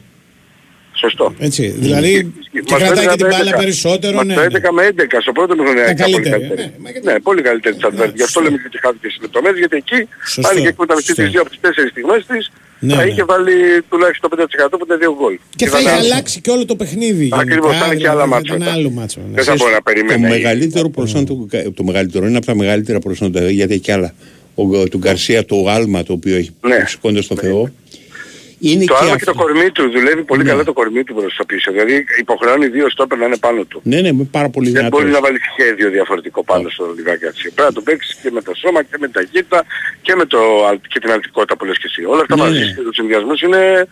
Σωστό. 0.99 1.25
Έτσι. 1.47 1.63
Δηλαδή 1.85 2.11
και 2.51 2.61
Μας 2.71 2.81
κρατάει 2.81 3.05
το 3.05 3.11
και 3.11 3.17
την 3.17 3.25
11, 3.25 3.29
μπάλα 3.33 3.51
περισσότερο. 3.63 4.15
Μας 4.15 4.25
Ναι, 4.25 4.33
το 4.33 4.41
ναι. 4.41 4.47
11 4.47 4.71
με 4.77 4.83
11 4.87 5.17
στο 5.25 5.31
πρώτο 5.37 5.51
μηχρονιά 5.57 5.83
Τα 5.85 5.91
ήταν 5.91 6.11
πολύ 6.11 6.23
καλύτερη, 6.29 6.47
καλύτερη. 6.47 6.71
ναι, 7.03 7.11
Ναι, 7.13 7.19
πολύ 7.27 7.41
καλύτερη 7.47 7.73
της 7.75 7.83
Advert. 7.89 8.13
Γι' 8.19 8.23
αυτό 8.29 8.39
λέμε 8.45 8.57
και 8.73 8.79
χάθηκε 8.83 9.07
στις 9.11 9.21
λεπτομέρειες, 9.25 9.59
γιατί 9.63 9.75
εκεί 9.83 9.99
Σωστό, 10.33 10.47
αν 10.49 10.57
είχε 10.57 10.67
εκμεταλλευτεί 10.73 11.07
σωστό. 11.11 11.21
τις 11.23 11.31
δύο 11.31 11.41
από 11.43 11.49
τις 11.53 11.59
τέσσερις 11.65 11.89
στιγμές 11.93 12.21
της, 12.31 12.43
Ναι, 12.79 12.93
θα 12.97 13.03
ναι. 13.03 13.09
είχε 13.11 13.23
βάλει 13.31 13.55
τουλάχιστον 13.91 14.29
το 14.29 14.35
5% 14.35 14.77
που 14.79 14.85
ήταν 14.87 14.97
δύο 15.03 15.13
γκολ. 15.19 15.33
Και 15.59 15.65
θα 15.73 15.77
είχε 15.79 15.89
ήταν- 15.89 15.99
αλλάξει 16.03 16.37
και 16.45 16.51
όλο 16.55 16.63
το 16.71 16.75
παιχνίδι. 16.81 17.27
Ακριβώς, 17.41 17.71
γενικά, 17.71 17.79
θα 17.79 17.85
είναι 17.85 17.95
και 17.95 18.07
δηλαδή, 18.07 18.13
άλλα 18.15 18.23
θα 18.27 18.27
μάτσα 18.33 18.53
ήταν 18.55 18.59
μετά. 18.67 18.71
άλλο 18.77 18.89
μάτσο. 18.99 19.19
ναι. 19.29 19.35
Δεν 19.37 19.43
θα 19.49 19.55
μπορεί 19.59 19.71
να 19.77 19.81
Το 19.83 19.87
περιμένει. 19.89 20.21
μεγαλύτερο 20.35 20.87
προσόν 20.97 21.23
του, 21.27 21.35
το 21.77 21.83
μεγαλύτερο 21.89 22.23
είναι 22.27 22.37
από 22.37 22.45
τα 22.51 22.55
μεγαλύτερα 22.61 22.99
προσόντα, 23.05 23.39
γιατί 23.59 23.73
έχει 23.73 23.81
κι 23.87 23.91
άλλα. 23.97 24.09
Ο, 24.55 24.63
του 24.91 24.97
Γκαρσία 24.97 25.45
το 25.45 25.55
άλμα 25.75 26.03
το 26.03 26.13
οποίο 26.13 26.35
έχει 26.35 26.51
Ναι. 26.61 26.83
σηκώντα 26.87 27.21
στο 27.21 27.35
Θεό. 27.35 27.71
Είναι 28.59 28.85
Το 28.85 28.93
και 28.93 28.99
άλλο 28.99 29.07
και 29.09 29.13
αυτό. 29.15 29.31
το 29.31 29.37
κορμί 29.41 29.69
του 29.71 29.83
δουλεύει 29.95 30.23
πολύ 30.23 30.43
Ναι. 30.43 30.49
καλά 30.49 30.63
το 30.63 30.73
κορμί 30.73 31.03
του 31.03 31.13
προς 31.13 31.35
τα 31.37 31.45
πίσω. 31.45 31.71
Δηλαδή 31.71 32.05
υποχρεώνει 32.19 32.67
δύο 32.67 32.89
στόπερ 32.89 33.17
να 33.17 33.25
είναι 33.25 33.37
πάνω 33.37 33.63
του. 33.63 33.79
Ναι, 33.83 34.01
ναι, 34.01 34.11
με 34.11 34.23
πάρα 34.31 34.49
πολύ 34.49 34.65
Δεν 34.69 34.75
δυνατό. 34.77 34.97
μπορεί 34.97 35.09
να 35.11 35.19
βάλει 35.19 35.37
σχέδιο 35.51 35.89
διαφορετικό 35.89 36.43
πάνω 36.43 36.69
στο 36.69 36.83
λιβάκι 36.97 37.25
έτσι. 37.25 37.41
Πρέπει 37.55 37.69
να 37.69 37.73
το 37.73 37.81
παίξεις 37.81 38.13
και 38.21 38.29
με 38.31 38.41
το 38.41 38.51
σώμα 38.55 38.79
και 38.83 38.95
με 38.99 39.05
την 39.07 39.13
ταχύτητα 39.13 39.65
και, 40.01 40.15
με 40.15 40.25
το, 40.25 40.39
αλ- 40.69 40.87
και 40.87 40.99
την 40.99 41.11
αλτικότητα 41.11 41.57
που 41.57 41.65
λες 41.65 41.77
και 41.77 41.87
εσύ. 41.91 42.01
Όλα 42.05 42.21
αυτά 42.21 42.35
Ναι, 42.35 42.41
μαζί 42.41 42.59
ναι. 42.59 42.65
και 42.65 42.79
ο 42.89 42.93
συνδυασμός 42.93 43.41
είναι 43.41 43.87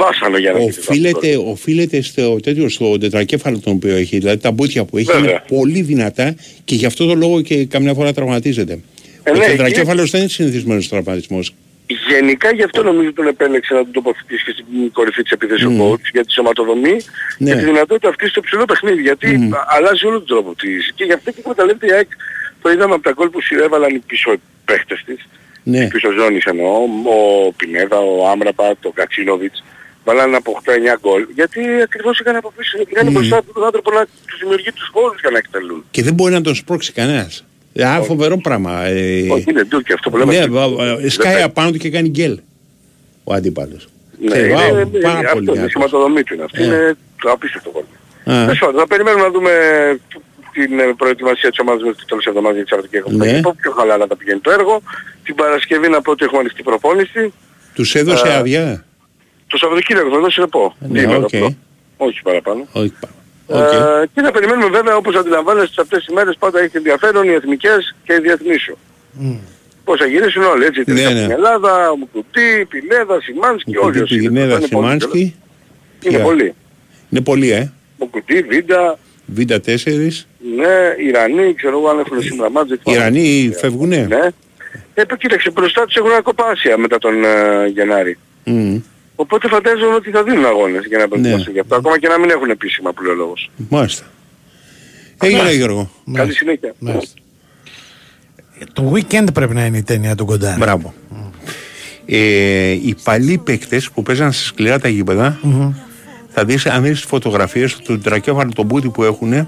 βάσανο 0.00 0.36
για 0.38 0.52
να 0.52 0.58
γίνει 0.58 0.70
αυτό. 0.70 0.82
Οφείλεται, 0.90 1.36
οφείλεται 1.36 2.00
στο, 2.02 2.40
τέτοιο, 2.42 2.68
στο 2.68 2.98
τετρακέφαλο 2.98 3.58
τον 3.58 3.72
οποίο 3.72 3.94
έχει, 3.94 4.18
δηλαδή 4.18 4.38
τα 4.46 4.50
μπούτια 4.50 4.84
που 4.84 4.96
έχει 4.98 5.12
Βέβαια. 5.12 5.30
είναι 5.30 5.42
πολύ 5.48 5.80
δυνατά 5.82 6.34
και 6.64 6.74
γι' 6.74 6.86
αυτό 6.86 7.06
το 7.06 7.14
λόγο 7.14 7.40
και 7.40 7.64
καμιά 7.64 7.94
φορά 7.94 8.12
τραυματίζεται. 8.12 8.78
Ε, 9.22 9.30
ο 9.30 9.34
ναι, 9.36 9.46
τετρακέφαλος 9.46 10.10
δεν 10.10 10.20
είναι 10.20 10.28
συνηθισμένος 10.30 10.88
τραυματισμός. 10.88 11.54
Γενικά 12.08 12.52
γι' 12.52 12.62
αυτό 12.62 12.82
νομίζω 12.82 13.12
τον 13.12 13.26
επέλεξε 13.26 13.74
να 13.74 13.80
τον 13.80 13.92
τοποθετήσει 13.92 14.44
και 14.44 14.50
στην 14.52 14.92
κορυφή 14.92 15.22
της 15.22 15.32
επίθεσης 15.32 15.66
Μμμ. 15.66 15.80
ο 15.80 15.92
coach 15.92 16.06
για 16.12 16.24
τη 16.24 16.32
σωματοδομή 16.32 16.96
Ναι. 17.38 17.50
και 17.50 17.56
τη 17.58 17.64
δυνατότητα 17.64 18.08
αυτή 18.08 18.28
στο 18.28 18.40
ψηλό 18.40 18.64
παιχνίδι 18.64 19.02
γιατί 19.02 19.36
Μμμ. 19.38 19.50
αλλάζει 19.66 20.06
όλο 20.06 20.18
τον 20.18 20.26
τρόπο 20.26 20.54
της. 20.54 20.92
Και 20.94 21.04
γι' 21.04 21.12
αυτό 21.12 21.30
και 21.30 21.40
εκμεταλλεύεται 21.40 21.86
η 21.86 21.92
ΑΕΚ 21.92 22.08
το 22.62 22.70
είδαμε 22.70 22.94
από 22.94 23.02
τα 23.02 23.12
γκολ 23.12 23.28
που 23.28 23.38
έβαλαν 23.64 23.94
οι 23.94 23.98
πίσω 23.98 24.32
παίχτες 24.64 25.02
της. 25.06 25.26
Ναι. 25.62 25.78
Οι 25.84 25.88
πίσω 25.88 26.10
ζώνης 26.18 26.44
εννοώ, 26.44 26.72
ο 27.46 27.52
Πινέδα, 27.52 27.98
ο 27.98 28.28
Άμραπα, 28.28 28.74
ο 28.82 28.90
Κατσίνοβιτς. 28.90 29.64
Βάλανε 30.04 30.36
από 30.36 30.50
8-9 30.64 30.96
γκολ 31.00 31.26
γιατί 31.34 31.60
ακριβώς 31.82 32.18
είχαν 32.20 32.36
από 32.36 32.52
πίσω, 32.56 32.78
είχαν 32.90 33.06
Μμμ. 33.06 33.12
μπροστά 33.14 33.36
από 33.36 33.52
τον 33.52 33.64
άνθρωπο 33.64 33.90
να 33.90 34.04
τους 34.26 34.38
δημιουργεί 34.40 34.72
τους 34.72 34.88
χώρους 34.92 35.20
για 35.20 35.30
να 35.30 35.38
εκτελούν. 35.38 35.84
Και 35.90 36.02
δεν 36.02 36.14
μπορεί 36.14 36.32
να 36.32 36.40
τον 36.40 36.54
σπρώξει 36.54 36.92
κανένας. 36.92 37.44
Α, 37.80 38.02
φοβερό 38.02 38.36
πράγμα. 38.36 38.84
Ε, 38.84 39.30
Όχι, 39.30 39.44
είναι 39.48 39.62
ντούκι 39.64 39.92
αυτό 39.92 40.10
που 40.10 40.16
λέμε. 40.16 40.32
ναι, 40.32 40.40
στην- 40.40 40.52
βα- 40.52 40.68
βα- 40.68 41.10
σκάει 41.10 41.34
δεν- 41.34 41.44
απάνω 41.44 41.70
του 41.70 41.78
και 41.78 41.90
κάνει 41.90 42.08
γκέλ. 42.08 42.38
Ο 43.24 43.34
αντίπαλος. 43.34 43.88
Ναι, 44.20 44.30
Ξέρει, 44.30 44.48
είναι, 44.50 44.54
βάου, 44.56 44.78
είναι, 44.78 44.84
πάρα 45.00 45.18
αυτό 45.18 45.32
πολύ 45.32 45.42
είναι, 45.42 45.50
η 45.50 45.54
δυνατός. 45.54 45.70
σηματοδομή 45.72 46.22
του 46.22 46.34
είναι 46.34 46.42
αυτή. 46.44 46.62
Ε. 46.62 46.64
Είναι 46.64 46.96
το 47.22 47.30
απίστευτο 47.30 47.70
κόλπο. 47.70 47.88
Α. 48.30 48.44
Τέλος 48.44 48.58
πάντων, 48.58 48.80
θα 48.80 48.86
περιμένουμε 48.86 49.22
να 49.24 49.30
δούμε 49.30 49.50
την 50.52 50.78
ε, 50.78 50.84
προετοιμασία 50.96 51.48
της 51.50 51.58
ομάδας 51.58 51.82
μέχρι 51.82 51.96
το 51.98 52.04
τέλος 52.08 52.22
της 52.24 52.32
εβδομάδας 52.32 52.56
για 52.56 52.64
τη 52.66 52.70
Σαββατική 52.72 53.16
Ναι. 53.16 53.32
ναι. 53.32 53.40
Πιο 53.62 53.70
χαλάρα 53.78 54.06
θα 54.08 54.16
πηγαίνει 54.16 54.40
το 54.40 54.50
έργο. 54.50 54.82
Την 55.24 55.34
Παρασκευή 55.34 55.88
να 55.88 56.00
πω 56.02 56.10
ότι 56.10 56.24
έχουμε 56.24 56.40
ανοιχτή 56.40 56.62
προπόνηση. 56.62 57.32
Τους 57.74 57.94
έδωσε 57.94 58.28
Α, 58.28 58.38
άδεια; 58.38 58.84
Το 59.46 59.56
Σαββατοκύριακο 59.56 60.10
θα 60.10 60.18
δώσει 60.18 60.40
ρεπό. 60.40 60.74
Ναι, 60.78 60.98
Διήμερο 60.98 61.18
οκ. 61.22 61.34
αυτό. 61.34 61.54
Όχι 61.96 62.22
παραπάνω. 62.22 62.66
Όχι 63.52 63.76
πάνω. 63.78 63.96
Ε, 64.02 64.06
και 64.14 64.20
θα 64.22 64.30
περιμένουμε 64.30 64.68
βέβαια 64.68 64.96
όπως 64.96 65.14
αντιλαμβάνεστε 65.16 65.82
αυτές 65.82 66.04
τις 66.04 66.14
μέρες 66.14 66.36
πάντα 66.38 66.60
έχει 66.60 66.76
ενδιαφέρον 66.76 67.28
οι 67.28 67.32
εθνικές 67.32 67.94
και 68.04 68.12
οι 68.12 68.18
διεθνείς 68.20 68.60
σου. 68.62 68.78
Πώς 69.84 69.98
θα 70.00 70.06
γυρίσουν 70.06 70.42
όλοι 70.42 70.64
έτσι. 70.64 70.82
Ναι, 70.86 70.92
Ναι, 70.94 71.08
ναι. 71.10 71.18
Στην 71.18 71.30
Ελλάδα, 71.30 71.90
ο 71.90 71.96
Μουκουτί, 71.96 72.66
Πινέδα, 72.68 73.20
Σιμάνσκι, 73.20 73.76
όλοι 73.76 74.00
όσοι 74.00 74.14
είναι. 74.14 74.26
Πινέδα, 74.28 74.44
Είναι 74.46 74.54
πολύ, 74.54 74.66
Σιμάνσκι. 74.66 75.34
Είναι 76.02 76.16
Και- 76.16 76.22
πολλοί. 76.22 76.54
Είναι 77.10 77.20
πολύ, 77.20 77.50
ε. 77.50 77.72
Μουκουτί, 77.98 78.42
Βίντα, 78.42 78.98
Β' 79.26 79.40
4. 79.40 80.26
ναι, 80.56 80.94
Ιρανοί, 81.08 81.54
ξέρω 81.54 81.78
εγώ 81.78 81.88
αν 81.88 81.98
έχουν 81.98 82.22
σήμερα 82.22 82.50
μάτζ. 82.50 82.70
Οι 82.72 82.78
Ιρανοί 82.84 83.52
φεύγουνε; 83.60 84.06
Ναι. 84.08 84.28
Ε, 84.94 85.02
κοίταξε, 85.18 85.50
μπροστά 85.50 85.84
τους 85.84 85.96
έχουν 85.96 86.10
ένα 86.10 86.22
κοπάσια 86.22 86.78
μετά 86.78 86.98
τον 86.98 87.24
ε, 87.24 87.66
Γενάρη. 87.66 88.18
Μμ. 88.44 88.76
Οπότε 89.22 89.48
φαντάζομαι 89.48 89.94
ότι 89.94 90.10
θα 90.10 90.22
δίνουν 90.22 90.44
αγώνες 90.46 90.84
για 90.88 90.98
να 90.98 91.08
προετοιμαστούν 91.08 91.46
Ναι. 91.46 91.52
γι' 91.52 91.60
αυτό. 91.60 91.74
Ακόμα 91.76 91.98
και 91.98 92.08
να 92.08 92.18
μην 92.18 92.30
έχουν 92.30 92.50
επίσημα 92.50 92.92
που 92.92 93.02
λέει 93.02 93.12
ο 93.12 93.16
λόγος. 93.16 93.50
Μάλιστα. 93.68 94.04
Έγινε 95.22 95.52
Γιώργο. 95.54 95.90
Καλή 96.12 96.32
συνέχεια. 96.32 96.74
Το 98.72 98.92
weekend 98.94 99.26
πρέπει 99.34 99.54
να 99.54 99.64
είναι 99.64 99.76
η 99.78 99.82
ταινία 99.82 100.14
του 100.14 100.24
Κοντάρ. 100.24 100.58
Μπράβο. 100.58 100.94
Ε, 102.06 102.70
οι 102.70 102.96
παλιοί 103.04 103.38
παίκτες 103.38 103.90
που 103.90 104.02
παίζαν 104.02 104.32
σε 104.32 104.44
σκληρά 104.44 104.78
τα 104.78 104.88
γήπεδα 104.88 105.38
θα 106.28 106.44
δεις 106.44 106.66
αν 106.66 106.82
δεις 106.82 106.92
τις 106.92 107.04
φωτογραφίες 107.04 107.76
του 107.76 107.98
τρακέφαλο 107.98 108.52
τον 108.54 108.64
μπούτι 108.66 108.88
που 108.88 109.02
έχουν 109.04 109.46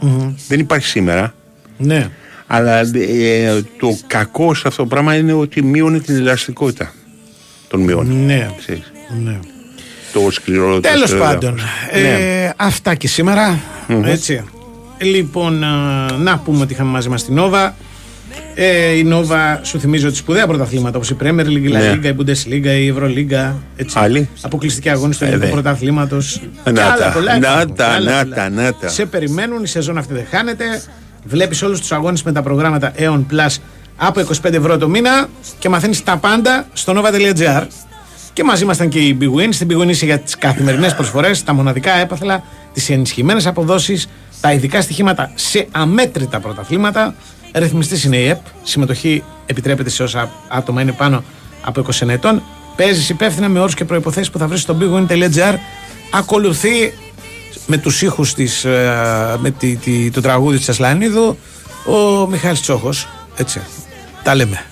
δεν 0.48 0.60
υπάρχει 0.60 0.86
σήμερα 0.86 1.34
Ναι. 1.78 2.10
αλλά 2.46 2.78
ε, 2.94 3.60
το 3.78 3.98
κακό 4.06 4.54
σε 4.54 4.68
αυτό 4.68 4.82
το 4.82 4.88
πράγμα 4.88 5.16
είναι 5.16 5.32
ότι 5.32 5.62
μείωνε 5.62 5.98
την 6.00 6.14
ελαστικότητα 6.16 6.92
των 7.68 7.80
μειών 7.80 8.24
Ναι. 8.24 8.50
Ξέρεις. 8.58 8.92
ναι. 9.24 9.38
Το 10.14 10.30
σκληρό 10.30 10.74
το 10.74 10.80
Τέλος 10.80 11.08
σκληρό 11.08 11.24
πάντων, 11.24 11.58
έδαφος. 11.90 12.02
Ναι. 12.02 12.42
ε, 12.44 12.52
αυτά 12.56 12.94
και 12.94 13.08
σήμερα. 13.08 13.58
Μμμ. 13.88 14.04
Έτσι. 14.04 14.44
Λοιπόν, 14.98 15.62
ε, 15.62 15.66
να 16.18 16.38
πούμε 16.38 16.60
ότι 16.62 16.72
είχαμε 16.72 16.90
μαζί 16.90 17.08
μας 17.08 17.24
την 17.24 17.34
Νόβα. 17.34 17.74
Ε, 18.54 18.90
η 18.90 19.04
Νόβα 19.04 19.60
σου 19.62 19.80
θυμίζει 19.80 20.06
ότι 20.06 20.16
σπουδαία 20.16 20.46
πρωταθλήματα 20.46 20.96
όπως 20.96 21.10
η 21.10 21.16
Premier 21.22 21.40
League, 21.46 21.62
η 21.62 21.68
La 21.68 21.72
Ναι. 21.72 21.92
Liga, 21.92 22.04
η 22.04 22.14
Bundesliga, 22.18 22.66
η 22.66 22.94
Euroliga. 22.96 23.52
Έτσι. 23.76 23.98
Άλλη. 23.98 24.28
Αποκλειστική 24.40 24.88
αγώνες 24.90 25.18
του 25.18 25.24
Ε, 25.24 25.26
ελληνικού 25.26 25.46
δε. 25.46 25.52
πρωταθλήματος. 25.52 26.40
Να 26.64 26.72
Και 26.72 26.80
άλλα 26.80 26.96
τα, 26.96 27.10
πολλά 27.10 27.38
να 27.38 27.48
υπάρχουν. 27.48 27.74
τα, 27.74 27.86
Άλλα 27.86 28.10
να 28.10 28.22
πολλά. 28.22 28.34
τα, 28.34 28.48
να 28.50 28.74
τα. 28.74 28.88
Σε 28.88 29.06
περιμένουν, 29.06 29.62
η 29.62 29.66
σεζόν 29.66 29.98
αυτή 29.98 30.12
δεν 30.14 30.24
χάνεται. 30.30 30.64
Βλέπεις 31.24 31.62
όλους 31.62 31.80
τους 31.80 31.92
αγώνες 31.92 32.22
με 32.22 32.32
τα 32.32 32.42
προγράμματα 32.42 32.92
Aeon 32.98 33.24
Plus 33.32 33.56
από 33.96 34.20
25 34.20 34.52
ευρώ 34.52 34.78
το 34.78 34.88
μήνα 34.88 35.26
και 35.58 35.68
μαθαίνεις 35.68 36.02
τα 36.02 36.16
πάντα 36.16 36.66
στο 36.72 36.92
nova.gr. 36.96 37.62
Και 38.34 38.44
μαζί 38.44 38.62
ήμασταν 38.62 38.88
και 38.88 38.98
η 38.98 39.18
Big 39.20 39.24
Win. 39.40 39.48
Στην 39.50 39.68
Big 39.70 39.82
Win 39.82 39.88
είσαι 39.88 40.04
για 40.04 40.18
τις 40.18 40.36
καθημερινές 40.38 40.94
προσφορές, 40.94 41.42
τα 41.44 41.52
μοναδικά 41.52 41.92
έπαθλα, 41.92 42.42
τις 42.72 42.90
ενισχυμένες 42.90 43.46
αποδόσεις, 43.46 44.08
τα 44.40 44.52
ειδικά 44.52 44.80
στοιχήματα 44.80 45.30
σε 45.34 45.66
αμέτρητα 45.70 46.40
πρωταθλήματα. 46.40 47.14
Ρυθμιστής 47.54 48.04
είναι 48.04 48.16
η 48.16 48.28
ΕΠ. 48.28 48.38
Συμμετοχή 48.62 49.22
επιτρέπεται 49.46 49.90
σε 49.90 50.02
όσα 50.02 50.30
άτομα 50.48 50.80
είναι 50.80 50.92
πάνω 50.92 51.24
από 51.64 51.80
20 51.80 52.08
ετών. 52.08 52.42
Παίζεις 52.76 53.08
υπεύθυνα 53.08 53.48
με 53.48 53.60
όρους 53.60 53.74
και 53.74 53.84
προποθέσει 53.84 54.30
που 54.30 54.38
θα 54.38 54.46
βρεις 54.46 54.60
στο 54.60 54.76
bigwin.gr. 54.80 55.54
Ακολουθεί 56.12 56.92
με 57.66 57.76
τους 57.76 58.02
ήχους 58.02 58.34
της, 58.34 58.64
ε, 58.64 59.36
με 59.38 59.50
τη, 59.50 59.76
τη- 59.76 60.10
το 60.10 60.20
τραγούδι 60.20 60.56
της 60.58 60.68
Ασλανίδου 60.68 61.38
ο 61.86 62.26
Μιχάλης 62.26 62.60
Τσόχος. 62.60 63.08
Έτσι. 63.36 63.60
Τα 64.22 64.34
λέμε. 64.34 64.64